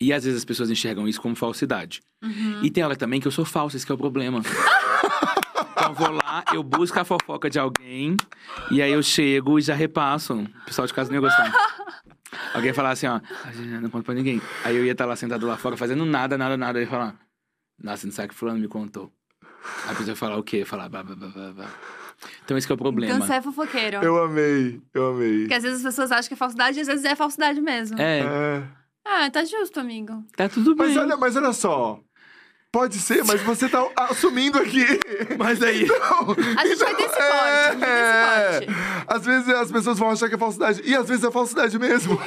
E 0.00 0.12
às 0.12 0.24
vezes 0.24 0.38
as 0.38 0.44
pessoas 0.44 0.70
enxergam 0.70 1.08
isso 1.08 1.20
como 1.20 1.34
falsidade. 1.34 2.00
Uhum. 2.22 2.62
E 2.62 2.70
tem 2.70 2.84
hora 2.84 2.96
também 2.96 3.20
que 3.20 3.26
eu 3.26 3.32
sou 3.32 3.44
falso, 3.44 3.76
esse 3.76 3.84
que 3.84 3.90
é 3.90 3.94
o 3.94 3.98
problema. 3.98 4.40
então 5.72 5.88
eu 5.88 5.94
vou 5.94 6.10
lá, 6.10 6.44
eu 6.52 6.62
busco 6.62 6.98
a 7.00 7.04
fofoca 7.04 7.50
de 7.50 7.58
alguém, 7.58 8.16
e 8.70 8.80
aí 8.80 8.92
eu 8.92 9.02
chego 9.02 9.58
e 9.58 9.62
já 9.62 9.74
repasso. 9.74 10.34
O 10.34 10.64
pessoal 10.66 10.86
de 10.86 10.94
casa 10.94 11.10
não 11.10 11.16
ia 11.16 11.20
gostar. 11.20 11.52
Alguém 12.54 12.72
falar 12.72 12.90
assim, 12.90 13.06
ó, 13.06 13.20
não 13.80 13.90
conta 13.90 14.04
pra 14.04 14.14
ninguém. 14.14 14.40
Aí 14.64 14.76
eu 14.76 14.84
ia 14.84 14.92
estar 14.92 15.04
lá 15.06 15.16
sentado 15.16 15.46
lá 15.46 15.56
fora 15.56 15.76
fazendo 15.76 16.04
nada, 16.04 16.36
nada, 16.38 16.56
nada. 16.56 16.80
Ia 16.80 16.86
falar, 16.86 17.14
nossa, 17.82 18.06
não 18.06 18.12
sabe 18.12 18.28
que 18.28 18.34
fulano 18.34 18.58
me 18.58 18.68
contou. 18.68 19.12
Aí 19.84 19.92
a 19.92 19.94
pessoa 19.94 20.10
ia 20.10 20.16
falar 20.16 20.36
o 20.36 20.42
quê? 20.42 20.64
Falar, 20.64 20.88
bah, 20.88 21.02
bah, 21.02 21.14
bah, 21.16 21.52
bah. 21.56 21.70
Então 22.44 22.56
esse 22.56 22.66
que 22.66 22.72
é 22.72 22.74
o 22.74 22.78
problema. 22.78 23.14
Então 23.14 23.26
você 23.26 23.34
é 23.34 23.42
fofoqueiro. 23.42 23.98
Eu 24.02 24.22
amei, 24.24 24.80
eu 24.92 25.14
amei. 25.14 25.40
Porque 25.40 25.54
às 25.54 25.62
vezes 25.62 25.78
as 25.78 25.92
pessoas 25.94 26.10
acham 26.12 26.28
que 26.28 26.34
é 26.34 26.36
falsidade 26.36 26.78
e 26.78 26.80
às 26.80 26.86
vezes 26.86 27.04
é 27.04 27.14
falsidade 27.14 27.60
mesmo. 27.60 28.00
É, 28.00 28.20
É. 28.20 28.62
Ah, 29.10 29.30
tá 29.30 29.42
justo, 29.44 29.80
amigo. 29.80 30.22
tá 30.36 30.48
tudo 30.50 30.74
bem. 30.74 30.88
Mas 30.88 30.96
olha, 30.96 31.16
mas 31.16 31.34
olha 31.36 31.52
só. 31.54 31.98
Pode 32.70 32.98
ser, 32.98 33.24
mas 33.24 33.40
você 33.42 33.66
tá 33.66 33.82
assumindo 33.96 34.58
aqui. 34.58 34.84
Mas 35.38 35.62
aí... 35.62 35.86
Não, 35.86 36.36
A 36.58 36.66
gente 36.66 36.78
vai 36.78 36.94
ter 36.94 37.02
esse 37.04 37.16
corte, 37.16 37.24
a 37.26 37.70
gente 37.72 37.80
vai 37.80 38.58
ter 38.60 38.64
esse 38.66 38.66
corte. 38.66 39.04
Às 39.06 39.24
vezes 39.24 39.48
as 39.48 39.72
pessoas 39.72 39.98
vão 39.98 40.10
achar 40.10 40.28
que 40.28 40.34
é 40.34 40.38
falsidade. 40.38 40.82
E 40.84 40.94
às 40.94 41.08
vezes 41.08 41.24
é 41.24 41.30
falsidade 41.30 41.78
mesmo. 41.78 42.20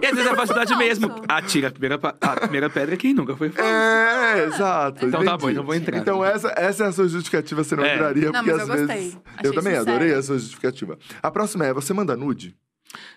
E 0.00 0.06
às 0.06 0.12
vezes 0.14 0.30
é 0.30 0.36
falsidade 0.36 0.76
mesmo. 0.76 1.12
Atira 1.26 1.66
a 1.68 1.70
primeira, 1.72 1.98
a 2.20 2.36
primeira 2.36 2.70
pedra 2.70 2.94
é 2.94 2.96
quem 2.96 3.12
nunca 3.12 3.36
foi 3.36 3.50
falso. 3.50 3.68
É, 3.68 4.44
exato. 4.44 5.04
Então 5.04 5.24
tá 5.24 5.32
entendi. 5.34 5.42
bom, 5.42 5.50
então 5.50 5.64
vou 5.64 5.74
entrar. 5.74 5.98
Então 5.98 6.24
essa, 6.24 6.54
essa 6.56 6.84
é 6.84 6.86
a 6.86 6.92
sua 6.92 7.08
justificativa, 7.08 7.64
você 7.64 7.74
não 7.74 7.84
É. 7.84 7.94
entraria, 7.96 8.30
Não, 8.30 8.32
porque 8.44 8.50
mas 8.52 8.62
às 8.62 8.68
eu 8.68 8.86
vezes. 8.86 9.14
gostei. 9.14 9.22
Eu 9.42 9.52
também 9.54 9.74
sincero. 9.74 9.90
adorei 9.96 10.14
a 10.14 10.22
sua 10.22 10.38
justificativa. 10.38 10.98
A 11.20 11.30
próxima 11.30 11.66
é: 11.66 11.72
você 11.74 11.92
manda 11.92 12.14
nude? 12.16 12.54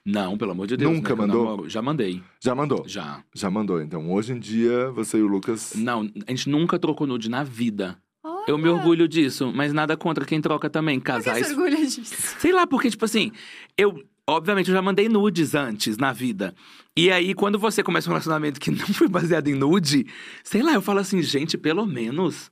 Não, 0.05 0.37
pelo 0.37 0.51
amor 0.51 0.67
de 0.67 0.75
Deus. 0.77 0.91
Nunca 0.91 1.15
né, 1.15 1.21
mandou? 1.21 1.43
namoro. 1.45 1.69
Já 1.69 1.81
mandei. 1.81 2.23
Já 2.41 2.55
mandou? 2.55 2.83
Já. 2.87 3.23
Já 3.33 3.49
mandou. 3.49 3.81
Então, 3.81 4.11
hoje 4.11 4.33
em 4.33 4.39
dia, 4.39 4.89
você 4.91 5.17
e 5.17 5.21
o 5.21 5.27
Lucas. 5.27 5.73
Não, 5.75 6.09
a 6.27 6.31
gente 6.31 6.49
nunca 6.49 6.77
trocou 6.79 7.05
nude 7.07 7.29
na 7.29 7.43
vida. 7.43 7.97
Olha, 8.23 8.45
Eu 8.47 8.57
me 8.57 8.67
orgulho 8.67 9.07
disso, 9.07 9.51
mas 9.53 9.71
nada 9.71 9.95
contra 9.95 10.25
quem 10.25 10.41
troca 10.41 10.69
também. 10.69 10.99
Por 10.99 11.05
que 11.05 11.11
você 11.23 11.29
Casais. 11.29 11.49
orgulha 11.51 11.77
disso? 11.77 12.03
Sei 12.39 12.51
lá, 12.51 12.67
porque, 12.67 12.89
tipo 12.89 13.05
assim, 13.05 13.31
eu. 13.77 14.03
Obviamente, 14.27 14.69
eu 14.69 14.75
já 14.75 14.81
mandei 14.81 15.09
nudes 15.09 15.55
antes 15.55 15.97
na 15.97 16.13
vida. 16.13 16.53
E 16.95 17.09
aí, 17.11 17.33
quando 17.33 17.57
você 17.57 17.81
começa 17.81 18.07
um 18.07 18.11
relacionamento 18.11 18.59
que 18.59 18.69
não 18.69 18.85
foi 18.93 19.07
baseado 19.07 19.47
em 19.47 19.55
nude, 19.55 20.05
sei 20.43 20.61
lá, 20.61 20.73
eu 20.73 20.81
falo 20.81 20.99
assim, 20.99 21.21
gente, 21.21 21.57
pelo 21.57 21.85
menos. 21.85 22.51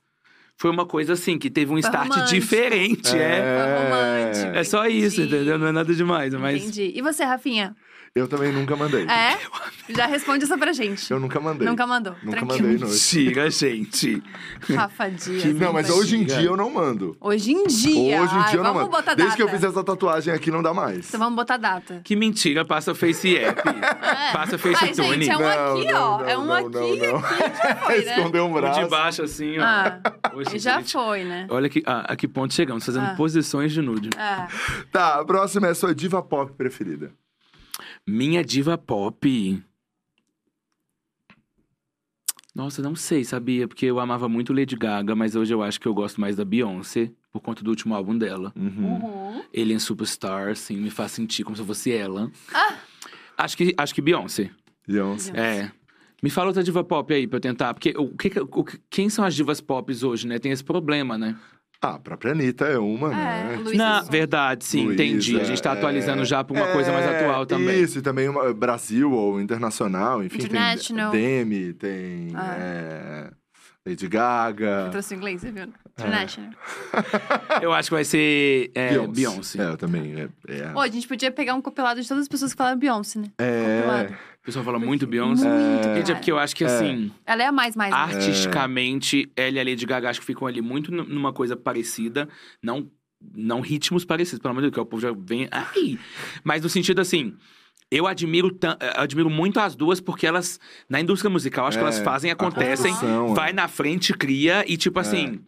Foi 0.60 0.70
uma 0.72 0.84
coisa 0.84 1.12
assim, 1.12 1.38
que 1.38 1.48
teve 1.48 1.70
um 1.70 1.74
Foi 1.74 1.80
start 1.80 2.08
romântico. 2.08 2.28
diferente, 2.40 3.16
é. 3.16 3.78
Romântico. 3.84 4.56
É 4.58 4.64
só 4.64 4.86
isso, 4.88 5.20
Entendi. 5.20 5.36
entendeu? 5.36 5.56
Não 5.58 5.68
é 5.68 5.72
nada 5.72 5.94
demais, 5.94 6.34
mas. 6.34 6.60
Entendi. 6.60 6.92
E 6.96 7.00
você, 7.00 7.22
Rafinha? 7.24 7.76
Eu 8.14 8.26
também 8.26 8.50
nunca 8.50 8.74
mandei. 8.74 9.04
É? 9.06 9.38
Já 9.90 10.06
responde 10.06 10.42
essa 10.42 10.58
pra 10.58 10.72
gente. 10.72 11.08
Eu 11.08 11.20
nunca 11.20 11.38
mandei. 11.38 11.68
Nunca 11.68 11.86
mandou. 11.86 12.14
Nunca 12.22 12.38
Tranquilo. 12.38 12.62
mandei 12.68 12.78
nude. 12.78 12.90
Mentira, 12.92 13.50
gente. 13.50 14.22
Rafa 14.74 15.08
Dias. 15.10 15.42
Que 15.42 15.52
Não, 15.52 15.72
mas 15.72 15.88
hoje 15.88 16.16
em 16.16 16.24
dia 16.24 16.40
eu 16.40 16.56
não 16.56 16.68
mando. 16.70 17.16
Hoje 17.20 17.52
em 17.52 17.66
dia. 17.66 18.20
Hoje 18.22 18.34
em 18.34 18.38
Ai, 18.38 18.50
dia 18.50 18.58
eu 18.58 18.64
não 18.64 18.72
vamos 18.74 18.80
mando. 18.88 18.90
botar 18.90 19.14
Desde 19.14 19.24
data. 19.24 19.36
que 19.36 19.42
eu 19.42 19.48
fiz 19.48 19.62
essa 19.62 19.84
tatuagem 19.84 20.34
aqui, 20.34 20.50
não 20.50 20.62
dá 20.62 20.74
mais. 20.74 21.06
Então 21.08 21.20
vamos 21.20 21.36
botar 21.36 21.58
data. 21.58 22.00
Que 22.02 22.16
mentira, 22.16 22.64
passa 22.64 22.92
Face 22.94 23.36
App. 23.36 23.62
É. 24.08 24.32
Passa 24.32 24.56
Ai, 24.56 24.58
FaceTune. 24.58 25.24
gente, 25.24 25.30
é 25.30 25.36
um 25.36 25.40
Não, 25.40 25.76
aqui, 25.76 25.92
não, 25.92 26.10
ó. 26.12 26.18
não, 26.18 26.28
é 26.28 26.38
um 26.38 26.44
não, 26.46 26.54
aqui, 26.54 26.68
não, 26.70 27.12
não. 27.12 27.18
aqui, 27.18 27.38
já 27.56 27.76
foi, 27.76 28.02
né? 28.04 28.16
Escondeu 28.16 28.46
um 28.46 28.52
braço. 28.52 28.80
de 28.80 28.86
baixo, 28.88 29.22
assim, 29.22 29.58
ó. 29.58 29.62
Ah, 29.62 30.00
Já 30.56 30.78
gente. 30.78 30.92
foi, 30.92 31.24
né? 31.24 31.46
Olha 31.50 31.68
que, 31.68 31.82
ah, 31.84 32.12
a 32.12 32.16
que 32.16 32.28
ponto 32.28 32.54
chegamos, 32.54 32.84
fazendo 32.86 33.06
Ah. 33.06 33.14
posições 33.16 33.72
de 33.72 33.82
nude. 33.82 34.10
É. 34.16 34.46
Tá, 34.92 35.20
a 35.20 35.24
próxima 35.24 35.66
é 35.66 35.70
a 35.70 35.74
sua 35.74 35.94
diva 35.94 36.22
pop 36.22 36.52
preferida. 36.52 37.12
Minha 38.06 38.42
diva 38.44 38.78
pop. 38.78 39.62
Nossa, 42.54 42.82
não 42.82 42.96
sei, 42.96 43.24
sabia? 43.24 43.68
Porque 43.68 43.86
eu 43.86 44.00
amava 44.00 44.28
muito 44.28 44.52
Lady 44.52 44.74
Gaga, 44.74 45.14
mas 45.14 45.36
hoje 45.36 45.54
eu 45.54 45.62
acho 45.62 45.80
que 45.80 45.86
eu 45.86 45.94
gosto 45.94 46.20
mais 46.20 46.34
da 46.36 46.44
Beyoncé, 46.44 47.12
por 47.30 47.40
conta 47.40 47.62
do 47.62 47.70
último 47.70 47.94
álbum 47.94 48.16
dela. 48.18 48.52
Uhum. 48.56 48.94
Uhum. 48.96 49.42
Alien 49.56 49.78
Superstar, 49.78 50.48
assim, 50.48 50.76
me 50.76 50.90
faz 50.90 51.12
sentir 51.12 51.44
como 51.44 51.54
se 51.54 51.62
eu 51.62 51.66
fosse 51.66 51.92
ela. 51.92 52.30
Ah. 52.52 52.74
Acho 53.36 53.56
que, 53.56 53.72
acho 53.78 53.94
que 53.94 54.02
Beyoncé. 54.02 54.50
Beyoncé. 54.88 55.32
É. 55.38 55.72
Me 56.22 56.30
fala 56.30 56.48
outra 56.48 56.62
diva 56.64 56.82
pop 56.82 57.12
aí 57.14 57.26
pra 57.26 57.36
eu 57.36 57.40
tentar. 57.40 57.72
Porque 57.74 57.94
o 57.96 58.08
que, 58.16 58.32
o 58.40 58.64
que- 58.64 58.80
quem 58.90 59.08
são 59.08 59.24
as 59.24 59.34
divas 59.34 59.60
pop 59.60 59.92
hoje, 60.04 60.26
né? 60.26 60.38
Tem 60.38 60.50
esse 60.52 60.64
problema, 60.64 61.16
né? 61.16 61.36
Ah, 61.80 61.94
a 61.94 61.98
própria 62.00 62.32
Anitta 62.32 62.64
é 62.64 62.76
uma, 62.76 63.12
É, 63.12 63.14
né? 63.50 63.56
Luísa 63.62 63.76
Na 63.76 64.00
verdade, 64.02 64.64
sim, 64.64 64.86
Luísa, 64.86 64.94
entendi. 65.04 65.40
A 65.40 65.44
gente 65.44 65.62
tá 65.62 65.70
atualizando 65.72 66.22
é. 66.22 66.24
já 66.24 66.42
pra 66.42 66.56
uma 66.56 66.72
coisa 66.72 66.90
mais 66.90 67.04
É, 67.06 67.20
atual 67.20 67.46
também. 67.46 67.80
Isso, 67.80 68.00
e 68.00 68.02
também 68.02 68.28
uma, 68.28 68.52
Brasil 68.52 69.12
ou 69.12 69.40
internacional, 69.40 70.24
enfim. 70.24 70.38
International. 70.42 71.12
Tem 71.12 71.20
Demi, 71.44 71.72
tem 71.74 72.32
Ah. 72.34 72.56
é, 72.58 73.30
Lady 73.86 74.08
Gaga. 74.08 74.86
Eu 74.86 74.90
trouxe 74.90 75.14
o 75.14 75.16
inglês, 75.16 75.40
você 75.40 75.52
viu? 75.52 75.62
É. 75.62 76.02
International. 76.02 76.50
Eu 77.62 77.72
acho 77.72 77.88
que 77.90 77.94
vai 77.94 78.04
ser 78.04 78.70
é, 78.74 78.98
Beyoncé. 79.06 79.62
É, 79.62 79.66
eu 79.70 79.76
também. 79.76 80.14
É, 80.20 80.28
é. 80.48 80.72
Ô, 80.74 80.80
a 80.80 80.88
gente 80.88 81.06
podia 81.08 81.30
pegar 81.30 81.54
um 81.54 81.62
compilado 81.62 82.00
de 82.00 82.06
todas 82.08 82.22
as 82.22 82.28
pessoas 82.28 82.52
que 82.52 82.56
falaram 82.58 82.78
Beyoncé, 82.78 83.18
né? 83.20 83.28
É, 83.38 83.80
compilado. 83.82 84.16
O 84.48 84.50
pessoal 84.50 84.64
fala 84.64 84.78
muito 84.78 85.06
Beyoncé. 85.06 85.46
Muito, 85.46 85.94
Gente, 85.94 86.10
é 86.10 86.14
porque 86.14 86.32
eu 86.32 86.38
acho 86.38 86.56
que 86.56 86.64
assim, 86.64 87.10
Ela 87.26 87.42
é 87.42 87.46
a 87.48 87.52
mais, 87.52 87.76
mais. 87.76 87.92
artisticamente, 87.92 89.30
ela 89.36 89.56
e 89.56 89.60
a 89.60 89.62
Lady 89.62 89.84
Gaga 89.84 90.08
acho 90.08 90.20
que 90.20 90.24
ficam 90.24 90.48
ali 90.48 90.62
muito 90.62 90.90
numa 90.90 91.34
coisa 91.34 91.54
parecida. 91.54 92.26
Não, 92.62 92.90
não 93.34 93.60
ritmos 93.60 94.06
parecidos, 94.06 94.40
pelo 94.40 94.52
amor 94.52 94.62
de 94.62 94.68
Deus, 94.70 94.74
que 94.74 94.80
o 94.80 94.86
povo 94.86 95.02
já 95.02 95.12
vem. 95.12 95.48
Ai! 95.50 95.98
Mas 96.42 96.62
no 96.62 96.68
sentido 96.70 97.00
assim. 97.00 97.34
Eu 97.90 98.06
admiro, 98.06 98.48
eu 98.48 99.02
admiro 99.02 99.30
muito 99.30 99.60
as 99.60 99.74
duas 99.74 99.98
porque 99.98 100.26
elas, 100.26 100.58
na 100.90 101.00
indústria 101.00 101.30
musical, 101.30 101.66
acho 101.66 101.78
que 101.78 101.84
É, 101.84 101.86
elas 101.86 101.98
fazem, 101.98 102.30
a 102.30 102.34
acontecem, 102.34 102.90
construção, 102.90 103.34
vai 103.34 103.50
é. 103.50 103.52
na 103.54 103.66
frente, 103.66 104.12
cria 104.12 104.62
e 104.70 104.76
tipo 104.76 104.98
assim, 104.98 105.40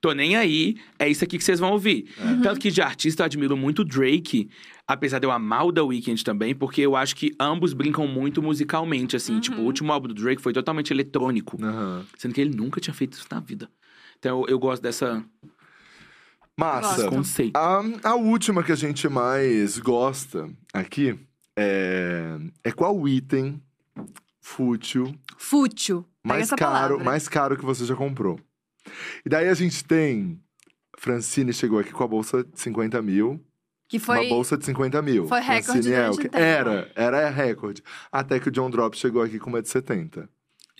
tô 0.00 0.12
nem 0.12 0.36
aí, 0.36 0.76
é 0.96 1.08
isso 1.08 1.24
aqui 1.24 1.36
que 1.38 1.42
vocês 1.42 1.58
vão 1.58 1.72
ouvir. 1.72 2.04
Tanto 2.40 2.60
que 2.60 2.70
de 2.70 2.80
artista 2.80 3.22
eu 3.22 3.26
admiro 3.26 3.56
muito 3.56 3.82
o 3.82 3.84
Drake, 3.84 4.48
apesar 4.88 5.18
de 5.18 5.26
eu 5.26 5.30
amar 5.30 5.66
o 5.66 5.72
The 5.72 5.82
Weeknd 5.82 6.24
também, 6.24 6.54
porque 6.54 6.80
eu 6.80 6.96
acho 6.96 7.14
que 7.14 7.34
ambos 7.38 7.74
brincam 7.74 8.08
muito 8.08 8.42
musicalmente, 8.42 9.14
assim. 9.14 9.38
Tipo, 9.38 9.60
o 9.60 9.64
último 9.64 9.92
álbum 9.92 10.08
do 10.08 10.14
Drake 10.14 10.40
foi 10.40 10.54
totalmente 10.54 10.90
eletrônico, 10.90 11.62
Aham. 11.62 12.06
sendo 12.16 12.34
que 12.34 12.40
ele 12.40 12.56
nunca 12.56 12.80
tinha 12.80 12.94
feito 12.94 13.12
isso 13.12 13.26
na 13.30 13.38
vida. 13.38 13.68
Então 14.18 14.40
eu, 14.40 14.48
eu 14.48 14.58
gosto 14.58 14.82
dessa 14.82 15.22
Massa. 16.56 17.08
Conceito. 17.08 17.56
A, 17.56 17.82
a 18.02 18.14
última 18.16 18.64
que 18.64 18.72
a 18.72 18.76
gente 18.76 19.08
mais 19.08 19.78
gosta 19.78 20.50
aqui 20.72 21.16
é, 21.56 22.36
é 22.64 22.72
qual 22.72 23.06
item 23.06 23.62
fútil 24.40 25.14
Fútil. 25.36 26.04
Mais 26.24 26.50
caro, 26.50 26.58
palavra. 26.60 27.04
mais 27.04 27.28
caro 27.28 27.56
que 27.56 27.64
você 27.64 27.84
já 27.84 27.94
comprou. 27.94 28.40
E 29.24 29.28
daí 29.28 29.48
a 29.48 29.54
gente 29.54 29.84
tem. 29.84 30.40
Francine 30.98 31.52
chegou 31.52 31.78
aqui 31.78 31.92
com 31.92 32.02
a 32.02 32.08
bolsa 32.08 32.42
de 32.42 32.58
50 32.60 33.00
mil. 33.02 33.40
Que 33.88 33.98
foi. 33.98 34.20
Uma 34.20 34.28
bolsa 34.28 34.56
de 34.58 34.64
50 34.66 35.00
mil. 35.02 35.26
foi 35.26 35.40
recorde. 35.40 35.92
Era, 36.32 36.90
era 36.94 37.30
recorde. 37.30 37.82
Até 38.12 38.38
que 38.38 38.48
o 38.48 38.50
John 38.50 38.70
Drop 38.70 38.96
chegou 38.96 39.22
aqui 39.22 39.38
com 39.38 39.48
uma 39.48 39.62
de 39.62 39.68
70. 39.68 40.28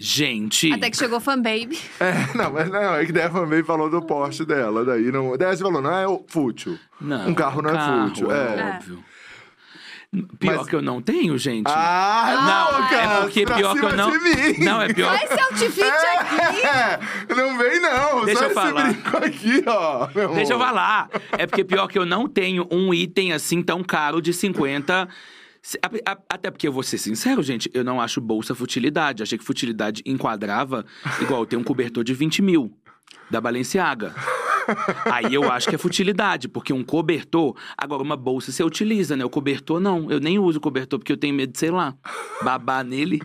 Gente, 0.01 0.73
Até 0.73 0.91
que 0.91 0.97
chegou 0.97 1.19
Fan 1.19 1.43
Baby. 1.43 1.77
É, 1.99 2.37
não, 2.37 2.53
mas 2.53 2.71
não, 2.71 2.95
é 2.95 3.05
que 3.05 3.11
daí 3.11 3.25
a 3.25 3.31
também 3.31 3.65
falou 3.65 3.91
do 3.91 4.01
Porsche 4.01 4.45
dela. 4.45 4.85
Daí, 4.85 5.11
não, 5.11 5.37
daí 5.37 5.57
você 5.57 5.63
falou, 5.63 5.83
não 5.83 5.91
é 5.93 6.21
fútil. 6.29 6.79
não, 7.01 7.29
um 7.29 7.35
carro 7.35 7.61
não 7.61 7.71
é 7.71 8.09
fútil, 8.09 8.31
é. 8.31 8.77
óbvio. 8.77 9.05
Pior 10.39 10.57
Mas- 10.57 10.67
que 10.69 10.75
eu 10.75 10.81
não 10.81 11.03
tenho, 11.03 11.37
gente. 11.37 11.67
Ah, 11.69 12.33
Não, 12.73 12.81
não, 12.81 12.89
cara, 12.89 13.13
é 13.19 13.21
porque 13.21 13.45
pra 13.45 13.57
pior 13.57 13.75
que 13.79 13.85
eu 13.85 13.93
não. 13.95 14.11
Não, 14.59 14.81
é 14.83 14.93
pior. 14.95 15.15
Esse 15.15 15.39
outfit 15.39 15.83
aqui. 15.83 16.67
É, 16.67 17.35
não 17.35 17.59
vem 17.59 17.79
não, 17.81 18.25
Deixa 18.25 18.41
só 18.41 18.47
eu 18.47 18.55
falar. 18.55 18.89
aqui, 18.89 19.63
ó. 19.67 20.07
Deixa 20.35 20.55
eu 20.55 20.59
falar. 20.59 21.11
É 21.33 21.47
porque 21.47 21.63
pior 21.63 21.87
que 21.89 21.99
eu 21.99 22.07
não 22.07 22.27
tenho 22.27 22.67
um 22.71 22.95
item 22.95 23.35
assim 23.35 23.63
tão 23.63 23.85
caro 23.85 24.23
de 24.23 24.33
50. 24.33 25.07
Se- 25.61 25.79
a- 25.83 26.13
a- 26.13 26.19
Até 26.31 26.51
porque 26.51 26.67
eu 26.67 26.73
vou 26.73 26.83
ser 26.83 26.97
sincero, 26.97 27.43
gente, 27.43 27.71
eu 27.75 27.85
não 27.85 28.01
acho 28.01 28.19
bolsa 28.19 28.55
futilidade. 28.55 29.23
Achei 29.23 29.37
que 29.37 29.45
futilidade 29.45 30.03
enquadrava 30.07 30.87
igual 31.21 31.45
ter 31.45 31.57
um 31.57 31.63
cobertor 31.65 32.03
de 32.03 32.15
20 32.15 32.41
mil 32.41 32.73
da 33.31 33.43
Balenciaga. 33.43 34.15
Aí 35.11 35.35
eu 35.35 35.51
acho 35.51 35.69
que 35.69 35.75
é 35.75 35.79
futilidade, 35.79 36.49
porque 36.49 36.73
um 36.73 36.85
cobertor. 36.85 37.57
Agora, 37.77 38.03
uma 38.03 38.17
bolsa 38.17 38.53
você 38.53 38.63
utiliza, 38.63 39.17
né? 39.17 39.25
O 39.25 39.31
cobertor 39.31 39.81
não. 39.81 40.11
Eu 40.11 40.21
nem 40.21 40.39
uso 40.39 40.61
cobertor 40.61 40.99
porque 40.99 41.13
eu 41.13 41.17
tenho 41.17 41.35
medo 41.35 41.53
de, 41.53 41.59
sei 41.59 41.71
lá, 41.71 41.95
babar 42.43 42.85
nele. 42.85 43.21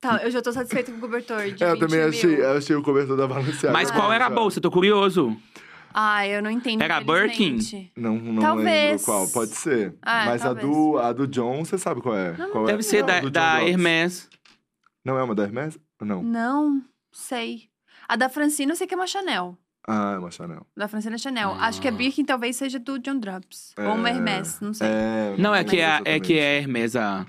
Tá, 0.00 0.20
eu 0.22 0.30
já 0.30 0.42
tô 0.42 0.52
satisfeita 0.52 0.92
com 0.92 0.98
o 0.98 1.00
cobertor 1.00 1.42
de 1.50 1.64
É, 1.64 1.68
eu 1.68 1.72
20 1.72 1.80
também 1.80 1.98
mil. 2.00 2.08
achei, 2.08 2.40
eu 2.40 2.56
achei 2.58 2.76
o 2.76 2.82
cobertor 2.82 3.16
da 3.16 3.26
Balenciaga. 3.26 3.72
Mas 3.72 3.90
qual 3.90 4.12
era 4.12 4.26
a 4.26 4.30
bolsa? 4.30 4.60
Tô 4.60 4.70
curioso. 4.70 5.34
Ah, 5.94 6.26
eu 6.26 6.42
não 6.42 6.50
entendo. 6.50 6.82
Era 6.82 7.00
Birkin? 7.00 7.56
Não, 7.96 8.16
não 8.18 8.42
Talvez. 8.42 8.66
lembro 8.66 9.04
qual, 9.04 9.28
pode 9.28 9.52
ser. 9.52 9.94
Ah, 10.02 10.24
Mas 10.26 10.42
talvez. 10.42 10.66
a 10.66 10.68
do, 10.68 10.98
a 10.98 11.12
do 11.12 11.26
John, 11.28 11.64
você 11.64 11.78
sabe 11.78 12.00
qual 12.02 12.16
é? 12.16 12.32
Qual 12.50 12.64
é? 12.64 12.66
Deve 12.66 12.82
ser 12.82 13.00
Não, 13.00 13.06
da, 13.06 13.20
da. 13.30 13.62
Hermès. 13.64 14.28
Não 15.04 15.16
é 15.16 15.22
uma 15.22 15.34
da 15.36 15.44
Hermès? 15.44 15.78
Não. 16.02 16.20
Não, 16.22 16.82
sei. 17.12 17.68
A 18.08 18.16
da 18.16 18.28
Francine 18.28 18.72
eu 18.72 18.76
sei 18.76 18.86
que 18.88 18.92
é 18.94 18.96
uma 18.96 19.06
Chanel. 19.06 19.56
Ah, 19.86 20.12
é 20.14 20.18
uma 20.18 20.30
Chanel. 20.30 20.66
Da 20.76 20.88
Francine 20.88 21.14
é 21.14 21.18
Chanel. 21.18 21.50
Acho 21.60 21.80
que 21.80 21.86
a 21.88 21.92
Birkin 21.92 22.24
talvez 22.24 22.56
seja 22.56 22.78
do 22.78 22.98
John 22.98 23.18
Drops. 23.18 23.74
Ou 23.78 23.94
uma 23.94 24.08
É, 24.08 24.12
Hermès, 24.14 24.58
não 24.60 24.72
sei. 24.72 24.86
É, 24.88 25.34
Não, 25.38 25.54
é 25.54 25.62
que 25.62 25.78
é, 25.78 25.84
a- 25.86 26.00
é 26.04 26.18
que 26.20 26.38
é 26.38 26.56
a 26.56 26.60
Hermès 26.60 26.96
a. 26.96 27.26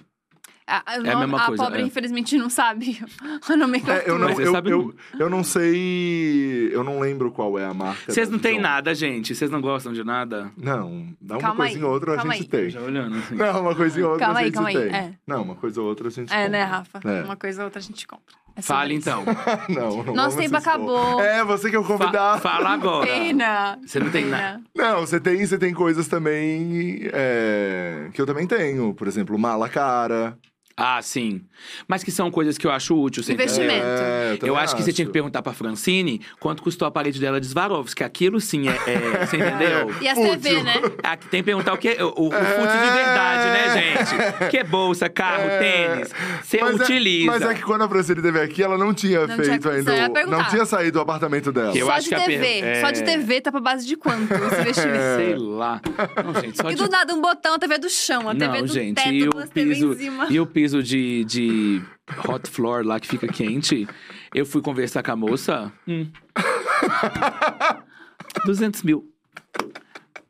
A, 0.67 0.77
a, 0.77 0.95
a 0.95 0.99
mesma 1.19 1.37
a 1.43 1.45
coisa, 1.45 1.63
pobre, 1.63 1.79
é. 1.81 1.85
infelizmente, 1.85 2.35
não 2.39 2.49
sabe 2.49 2.99
a 3.47 3.55
nomenclatura. 3.55 4.03
É, 4.03 4.09
eu 4.09 4.17
não, 4.17 4.29
eu, 4.31 4.51
sabe 4.51 4.71
eu, 4.71 4.95
eu 5.19 5.29
não 5.29 5.43
sei. 5.43 6.69
Eu 6.73 6.83
não 6.83 6.99
lembro 6.99 7.31
qual 7.31 7.59
é 7.59 7.65
a 7.65 7.73
marca. 7.73 8.11
Vocês 8.11 8.29
não 8.31 8.39
têm 8.39 8.59
nada, 8.59 8.95
gente. 8.95 9.35
Vocês 9.35 9.51
não 9.51 9.61
gostam 9.61 9.93
de 9.93 10.03
nada? 10.03 10.51
Não, 10.57 11.09
dá 11.21 11.35
uma 11.35 11.41
Calma 11.41 11.55
coisinha 11.57 11.81
aí, 11.81 11.85
ou 11.85 11.93
outra 11.93 12.13
a 12.13 12.15
calma 12.15 12.33
gente 12.33 12.41
aí. 12.43 12.47
tem. 12.49 12.69
Já 12.71 12.81
olhando 12.81 13.15
assim. 13.17 13.35
Não, 13.35 13.61
uma 13.61 13.75
coisinha 13.75 14.05
ou 14.05 14.11
outra 14.13 14.25
Calma 14.25 14.39
a 14.39 14.41
aí, 14.41 14.45
gente 14.47 14.53
calma 14.55 14.69
aí, 14.69 14.75
tem. 14.75 14.95
é. 14.95 15.13
Não, 15.27 15.43
uma 15.43 15.55
coisa 15.55 15.81
ou 15.81 15.87
outra 15.87 16.07
a 16.07 16.11
gente 16.11 16.33
É, 16.33 16.35
compra. 16.35 16.49
né, 16.49 16.63
Rafa? 16.63 16.99
É. 17.03 17.23
Uma 17.23 17.35
coisa 17.35 17.61
ou 17.61 17.65
outra 17.65 17.79
a 17.79 17.83
gente 17.83 18.07
compra. 18.07 18.35
É 18.55 18.61
Fale 18.61 18.93
então. 18.95 19.23
não, 19.67 20.03
não 20.03 20.13
Nosso 20.13 20.37
tempo 20.37 20.55
acabou. 20.55 21.19
É, 21.21 21.43
você 21.43 21.69
que 21.69 21.75
é 21.75 21.79
o 21.79 21.83
Fa- 21.83 21.97
convidado. 21.97 22.41
fala 22.41 22.69
agora. 22.69 23.05
Pena. 23.05 23.77
Você 23.85 23.99
não 23.99 24.09
tem 24.09 24.25
nada. 24.25 24.61
Não, 24.75 25.01
você 25.01 25.19
tem, 25.19 25.45
você 25.45 25.57
tem 25.57 25.73
coisas 25.73 26.07
também 26.07 27.01
é, 27.13 28.09
que 28.13 28.21
eu 28.21 28.25
também 28.25 28.47
tenho. 28.47 28.93
Por 28.93 29.07
exemplo, 29.07 29.37
mala 29.37 29.67
cara. 29.67 30.37
Ah, 30.77 30.99
sim. 31.01 31.41
Mas 31.87 32.03
que 32.03 32.11
são 32.11 32.29
coisas 32.29 32.57
que 32.57 32.67
eu 32.67 32.71
acho 32.71 32.99
útil. 33.01 33.23
você 33.23 33.31
Investimento. 33.31 33.85
É, 33.85 34.37
eu, 34.41 34.47
Eu 34.47 34.57
acho 34.57 34.75
que 34.75 34.83
você 34.83 34.91
tinha 34.91 35.05
que 35.05 35.11
perguntar 35.13 35.41
pra 35.41 35.53
Francine 35.53 36.19
quanto 36.37 36.61
custou 36.61 36.85
a 36.85 36.91
parede 36.91 37.17
dela 37.17 37.39
de 37.39 37.47
Swarovski. 37.47 38.03
Aquilo 38.03 38.41
sim 38.41 38.67
é. 38.67 38.73
é- 38.85 39.25
você 39.25 39.37
entendeu? 39.37 39.95
E 40.01 40.07
as 40.09 40.15
Fútil. 40.17 40.39
TV, 40.41 40.63
né? 40.63 40.73
Aqui 41.01 41.27
tem 41.29 41.39
que 41.41 41.45
perguntar 41.45 41.71
o 41.73 41.77
que 41.77 41.87
o, 42.03 42.25
o, 42.25 42.29
de 42.29 42.35
verdade, 42.35 43.49
né, 43.51 43.73
gente? 43.73 44.49
Que 44.51 44.57
é 44.57 44.63
bolsa, 44.65 45.07
carro, 45.07 45.43
É. 45.43 45.59
tênis. 45.59 46.09
Você 46.43 46.57
Mas 46.59 46.79
é- 46.79 46.83
utiliza. 46.83 47.31
mas 47.31 47.41
é 47.43 47.53
que 47.53 47.61
quando 47.61 47.83
a 47.83 47.87
Francine 47.89 48.17
esteve 48.19 48.41
aqui, 48.41 48.61
ela 48.61 48.77
não 48.77 48.93
tinha 48.93 49.25
Não 49.25 49.35
feito 49.37 49.59
tinha- 49.69 49.73
ainda. 49.75 50.25
Não 50.25 50.43
tinha 50.49 50.65
saído 50.65 50.91
do 50.93 50.99
apartamento 50.99 51.53
dela. 51.53 51.73
Eu 51.75 51.85
só 51.85 51.93
acho 51.93 52.03
de 52.03 52.09
que 52.09 52.15
a 52.15 52.25
TV. 52.25 52.37
per- 52.61 52.81
Só 52.81 52.91
de 52.91 52.99
é. 52.99 53.03
TV 53.03 53.39
tá 53.41 53.49
pra 53.49 53.61
base 53.61 53.87
de 53.87 53.95
quanto 53.95 54.33
esse 54.33 54.59
investimento? 54.61 55.15
Sei 55.15 55.35
lá. 55.37 55.81
Não, 56.21 56.41
gente, 56.41 56.57
só 56.57 56.69
E 56.69 56.75
de 56.75 56.83
do 56.83 56.89
nada 56.89 57.13
um 57.15 57.21
botão, 57.21 57.53
a 57.53 57.59
TV 57.59 57.77
do 57.77 57.89
chão, 57.89 58.27
a 58.29 58.33
TV 58.35 58.45
Não, 58.59 58.65
do 58.65 58.73
gente, 58.73 58.95
teto, 58.95 59.09
e 59.13 59.27
o 59.27 59.31
duas 59.31 59.49
TV 59.49 59.73
piso, 59.73 59.93
em 59.93 59.97
cima. 59.97 60.27
e 60.29 60.39
o 60.39 60.45
piso 60.45 60.64
de, 60.71 61.23
de 61.25 61.81
hot 62.27 62.49
floor 62.49 62.83
lá 62.85 62.99
que 62.99 63.07
fica 63.07 63.27
quente. 63.27 63.87
Eu 64.33 64.45
fui 64.45 64.61
conversar 64.61 65.03
com 65.03 65.11
a 65.11 65.15
moça. 65.15 65.71
Hum. 65.87 66.07
200 68.45 68.83
mil. 68.83 69.11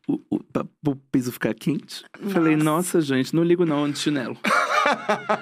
O, 0.08 0.20
o, 0.30 0.96
piso 1.12 1.32
ficar 1.32 1.54
quente. 1.56 2.04
Falei, 2.30 2.56
nossa, 2.56 3.02
gente, 3.02 3.36
não 3.36 3.44
ligo 3.44 3.66
não 3.66 3.90
de 3.90 3.98
chinelo. 3.98 4.38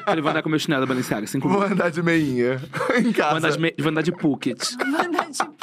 Falei, 0.06 0.22
vou 0.22 0.32
andar 0.32 0.42
com 0.42 0.48
meu 0.50 0.58
chinelo 0.58 0.82
da 0.82 0.88
Balenciaga, 0.88 1.28
5 1.28 1.46
mil. 1.48 1.58
Vou 1.58 1.68
andar 1.68 1.90
de 1.92 2.02
meinha 2.02 2.62
em 2.98 3.12
casa. 3.12 3.30
Vou 3.32 3.38
andar 3.40 3.50
de, 3.52 3.60
me- 3.60 3.76
vou 3.78 3.90
andar 3.90 4.02
de 4.02 4.12
Phuket. 4.14 4.78
Manda, 4.86 5.26
tipo, 5.26 5.54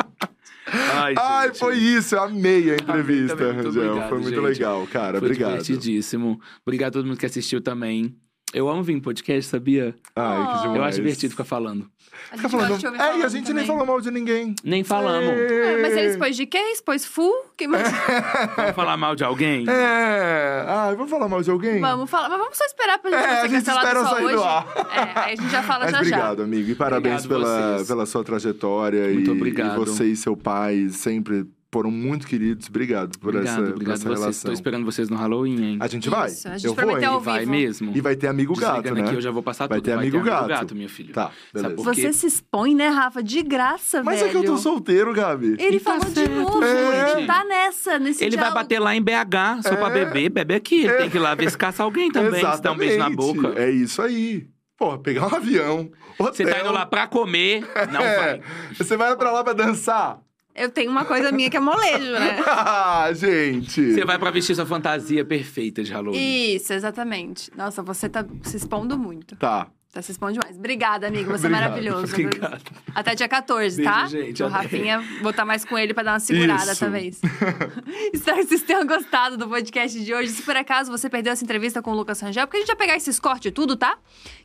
Ai, 0.73 1.15
Ai, 1.17 1.47
gente. 1.49 1.59
foi 1.59 1.79
isso. 1.79 2.15
Eu 2.15 2.23
amei 2.25 2.73
a 2.73 2.75
entrevista, 2.75 3.37
também, 3.37 3.55
muito 3.55 3.67
Rangel. 3.69 3.83
obrigado, 3.87 4.09
Foi 4.11 4.19
muito 4.19 4.35
gente. 4.35 4.45
legal, 4.45 4.87
cara. 4.87 5.19
Foi 5.19 5.29
Obrigado. 5.29 5.51
divertidíssimo. 5.51 6.39
Obrigado 6.65 6.91
a 6.91 6.93
todo 6.93 7.07
mundo 7.07 7.17
que 7.19 7.27
assistiu 7.27 7.61
também. 7.63 8.15
Eu 8.53 8.69
amo 8.69 8.83
vir 8.83 8.95
em 8.95 9.01
podcast, 9.01 9.49
sabia? 9.51 9.95
Ai, 10.17 10.37
que 10.47 10.53
Oh. 10.59 10.61
demais. 10.63 10.77
Eu 10.77 10.85
acho 10.85 10.97
divertido 10.97 11.31
ficar 11.31 11.45
falando. 11.45 11.89
a 12.33 12.37
Fica 12.37 12.49
gente 12.49 12.53
gosta 12.59 12.59
falando. 12.59 12.85
ouvir 12.85 12.87
É, 12.87 12.99
e 12.99 13.09
a 13.09 13.13
falando 13.13 13.29
gente 13.31 13.47
também. 13.47 13.55
nem 13.59 13.67
falou 13.67 13.87
mal 13.87 14.01
de 14.01 14.11
ninguém. 14.11 14.55
Nem 14.65 14.83
falamos. 14.85 15.29
É, 15.31 15.83
mas 15.83 15.93
ele 15.97 16.07
expôs 16.11 16.37
de 16.37 16.47
quê? 16.47 16.59
Expôs 16.73 17.05
full? 17.07 17.33
Que 17.57 17.69
mais? 17.69 17.89
Vamos 18.57 18.75
falar 18.75 18.97
mal 18.97 19.15
de 19.15 19.23
alguém? 19.23 19.65
É. 19.69 20.65
Ah, 20.67 20.93
vamos 20.97 21.09
falar 21.11 21.29
mal 21.29 21.43
de 21.43 21.51
alguém? 21.51 21.81
vamos 21.81 22.11
falar. 22.11 22.29
Mas 22.29 22.39
vamos 22.39 22.59
só 22.59 22.65
esperar 22.65 22.99
pra 22.99 23.11
gente 23.13 23.21
É, 23.23 23.27
não 23.27 23.33
a 23.33 23.37
ser 23.37 23.49
gente 23.49 23.59
cancelado 23.59 23.87
espera 23.87 24.05
só 24.05 24.11
sair 24.15 24.25
hoje. 24.25 24.35
do 24.37 24.43
ar. 24.45 24.67
É, 24.77 25.21
aí 25.21 25.33
a 25.33 25.37
gente 25.37 25.51
já 25.51 25.63
fala 25.63 25.85
Mas 25.85 25.93
já 25.93 25.99
obrigado, 25.99 26.43
amigo. 26.43 26.71
E 26.71 26.75
parabéns 26.75 27.25
Obrigado 27.25 27.45
pela, 27.47 27.73
vocês. 27.77 27.89
pela 27.89 28.07
sua 28.07 28.25
trajetória. 28.25 29.09
Muito 29.13 29.31
e, 29.31 29.37
obrigado. 29.37 29.75
E 29.83 29.85
você 29.87 30.05
e 30.07 30.17
seu 30.17 30.37
pai 30.37 30.89
sempre 30.91 31.47
foram 31.73 31.91
muito 31.91 32.27
queridos. 32.27 32.69
Obrigado 32.69 33.19
por 33.19 33.35
obrigado, 33.35 33.63
essa, 33.63 33.71
obrigado 33.73 33.95
essa 33.95 34.05
vocês. 34.09 34.19
relação. 34.21 34.49
Tô 34.49 34.53
esperando 34.53 34.85
vocês 34.85 35.09
no 35.09 35.17
Halloween, 35.17 35.63
hein? 35.63 35.79
A 35.81 35.87
gente 35.87 36.03
Isso, 36.09 36.11
vai. 36.11 36.27
a 36.31 36.59
gente 36.59 36.67
eu 36.67 36.75
vou, 36.75 36.99
hein? 36.99 37.05
ao 37.05 37.21
Vai 37.21 37.47
mesmo? 37.47 37.93
E 37.97 38.01
vai 38.01 38.17
ter 38.17 38.27
amigo 38.27 38.55
gato, 38.55 38.83
Desligando 38.83 39.01
né? 39.03 39.07
aqui, 39.07 39.15
eu 39.17 39.21
já 39.21 39.31
vou 39.31 39.43
passar 39.43 39.69
Vai 39.69 39.79
tudo. 39.79 39.85
ter 39.85 39.93
amigo 39.93 40.21
gato. 40.23 40.49
gato, 40.49 40.75
minha 40.75 40.89
filha. 40.89 41.13
Tá, 41.15 41.31
beleza. 41.55 41.75
por 41.77 41.95
quê? 41.95 42.03
Você 42.03 42.13
se 42.13 42.27
expõe, 42.27 42.75
né, 42.75 42.89
Rafa? 42.89 43.23
De 43.23 43.43
graça, 43.43 44.03
Mas 44.03 44.19
velho. 44.21 44.29
é 44.29 44.33
que 44.33 44.37
eu 44.39 44.45
tô 44.45 44.57
solteiro, 44.59 45.13
Gabi. 45.15 45.57
Ele 45.59 45.77
E 45.77 45.81
tá 45.81 45.93
falou 45.93 46.05
de 46.07 46.15
certo, 46.21 46.35
novo. 46.35 46.65
É, 46.65 47.15
gente. 47.17 47.27
tá 47.27 47.45
nessa, 47.45 47.99
nesse 47.99 48.25
Ele 48.25 48.37
vai 48.37 48.45
diálogo. 48.47 48.55
bater 48.55 48.79
lá 48.81 48.97
em 48.97 49.03
BH 49.03 49.63
só 49.63 49.77
pra 49.77 49.89
É. 49.91 50.05
beber, 50.05 50.29
bebe 50.31 50.55
aqui. 50.55 50.85
Ele 50.85 50.95
tem 50.95 51.11
que 51.11 51.17
ir 51.19 51.21
lá 51.21 51.35
ver 51.35 51.51
se 51.51 51.57
caça 51.57 51.83
alguém 51.83 52.11
também, 52.11 52.45
se 52.53 52.63
dá 52.63 52.73
um 52.73 52.77
beijo 52.77 52.99
na 52.99 53.07
Exatamente. 53.09 53.17
boca. 53.43 53.61
É 53.61 53.71
isso 53.71 54.03
aí. 54.03 54.49
Pô, 54.77 54.99
pegar 54.99 55.27
um 55.29 55.35
avião. 55.37 55.91
Você 56.19 56.45
tá 56.45 56.59
indo 56.61 56.73
lá 56.73 56.87
pra 56.87 57.07
comer, 57.07 57.65
não 57.93 58.01
É. 58.01 58.17
vai. 58.17 58.41
Você 58.77 58.97
vai 58.97 59.15
pra 59.17 59.31
lá 59.31 59.45
pra 59.45 59.53
dançar? 59.53 60.19
Eu 60.61 60.69
tenho 60.69 60.91
uma 60.91 61.07
coisa 61.07 61.33
minha 61.33 61.49
que 61.49 61.57
é 61.57 61.61
molejo, 61.61 62.13
né? 62.13 62.39
ah, 62.47 63.11
gente. 63.15 63.95
Você 63.95 64.05
vai 64.05 64.19
pra 64.19 64.31
vestir 64.31 64.55
sua 64.55 64.67
fantasia 64.67 65.25
perfeita 65.25 65.83
de 65.83 65.91
Halloween. 65.91 66.55
Isso, 66.55 66.75
exatamente. 66.75 67.51
Nossa, 67.57 67.83
você 67.83 68.11
tá 68.11 68.27
se 68.43 68.59
expondo 68.59 68.99
muito. 68.99 69.37
Tá. 69.37 69.69
Tá 69.93 70.01
se 70.01 70.13
expondo 70.13 70.35
demais. 70.35 70.57
Obrigada, 70.57 71.09
amigo. 71.09 71.33
Você 71.33 71.49
Obrigado. 71.49 71.63
é 71.63 71.69
maravilhoso. 71.69 72.15
Obrigado. 72.15 72.63
Até 72.95 73.17
dia 73.17 73.27
14, 73.27 73.77
Beijo, 73.77 73.91
tá? 73.91 74.07
gente. 74.07 74.41
O. 74.41 74.47
Rafinha, 74.49 75.01
vou 75.21 75.31
estar 75.33 75.45
mais 75.45 75.65
com 75.65 75.77
ele 75.77 75.93
pra 75.93 76.05
dar 76.05 76.13
uma 76.13 76.21
segurada 76.21 76.63
Isso. 76.63 76.71
essa 76.71 76.89
vez. 76.89 77.21
Espero 78.15 78.37
que 78.39 78.47
vocês 78.47 78.63
tenham 78.63 78.87
gostado 78.87 79.37
do 79.37 79.49
podcast 79.49 79.99
de 79.99 80.15
hoje. 80.15 80.29
Se 80.31 80.43
por 80.43 80.57
acaso 80.57 80.93
você 80.93 81.11
perdeu 81.11 81.33
essa 81.33 81.43
entrevista 81.43 81.83
com 81.83 81.91
o 81.91 81.95
Lucas 81.97 82.21
Rangel, 82.21 82.47
porque 82.47 82.59
a 82.59 82.61
gente 82.61 82.69
vai 82.69 82.77
pegar 82.77 82.95
esses 82.97 83.19
cortes 83.19 83.51
e 83.51 83.53
tudo, 83.53 83.75
tá? 83.77 83.99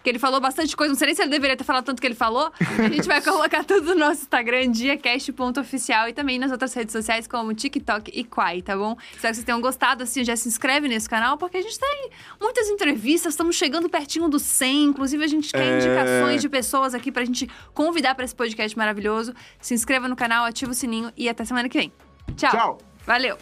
Que 0.03 0.09
ele 0.09 0.17
falou 0.17 0.41
bastante 0.41 0.75
coisa. 0.75 0.91
Não 0.91 0.97
sei 0.97 1.07
nem 1.07 1.15
se 1.15 1.21
ele 1.21 1.29
deveria 1.29 1.55
ter 1.55 1.63
falado 1.63 1.85
tanto 1.85 2.01
que 2.01 2.07
ele 2.07 2.15
falou. 2.15 2.51
A 2.79 2.89
gente 2.89 3.05
vai 3.07 3.21
colocar 3.21 3.63
tudo 3.63 3.93
no 3.93 3.99
nosso 3.99 4.23
Instagram, 4.23 4.71
diacast.oficial, 4.71 6.09
e 6.09 6.13
também 6.13 6.39
nas 6.39 6.51
outras 6.51 6.73
redes 6.73 6.91
sociais, 6.91 7.27
como 7.27 7.53
TikTok 7.53 8.11
e 8.11 8.23
Quai, 8.23 8.63
tá 8.63 8.75
bom? 8.75 8.97
Espero 9.13 9.31
que 9.31 9.35
vocês 9.35 9.43
tenham 9.43 9.61
gostado. 9.61 10.01
Assim, 10.01 10.23
já 10.23 10.35
se 10.35 10.47
inscreve 10.47 10.87
nesse 10.87 11.07
canal, 11.07 11.37
porque 11.37 11.57
a 11.57 11.61
gente 11.61 11.79
tem 11.79 12.09
muitas 12.41 12.67
entrevistas, 12.67 13.33
estamos 13.33 13.55
chegando 13.55 13.87
pertinho 13.87 14.27
do 14.27 14.39
100. 14.39 14.85
Inclusive, 14.85 15.23
a 15.23 15.27
gente 15.35 15.51
quer 15.51 15.63
É. 15.63 15.77
indicações 15.77 16.41
de 16.41 16.49
pessoas 16.49 16.93
aqui 16.93 17.11
pra 17.11 17.23
gente 17.23 17.49
convidar 17.73 18.15
pra 18.15 18.25
esse 18.25 18.35
podcast 18.35 18.77
maravilhoso. 18.77 19.33
Se 19.59 19.73
inscreva 19.73 20.07
no 20.07 20.15
canal, 20.15 20.45
ativa 20.45 20.71
o 20.71 20.73
sininho 20.73 21.11
e 21.15 21.29
até 21.29 21.45
semana 21.45 21.69
que 21.69 21.77
vem. 21.77 21.91
Tchau. 22.35 22.51
Tchau. 22.51 22.77
Valeu. 23.05 23.37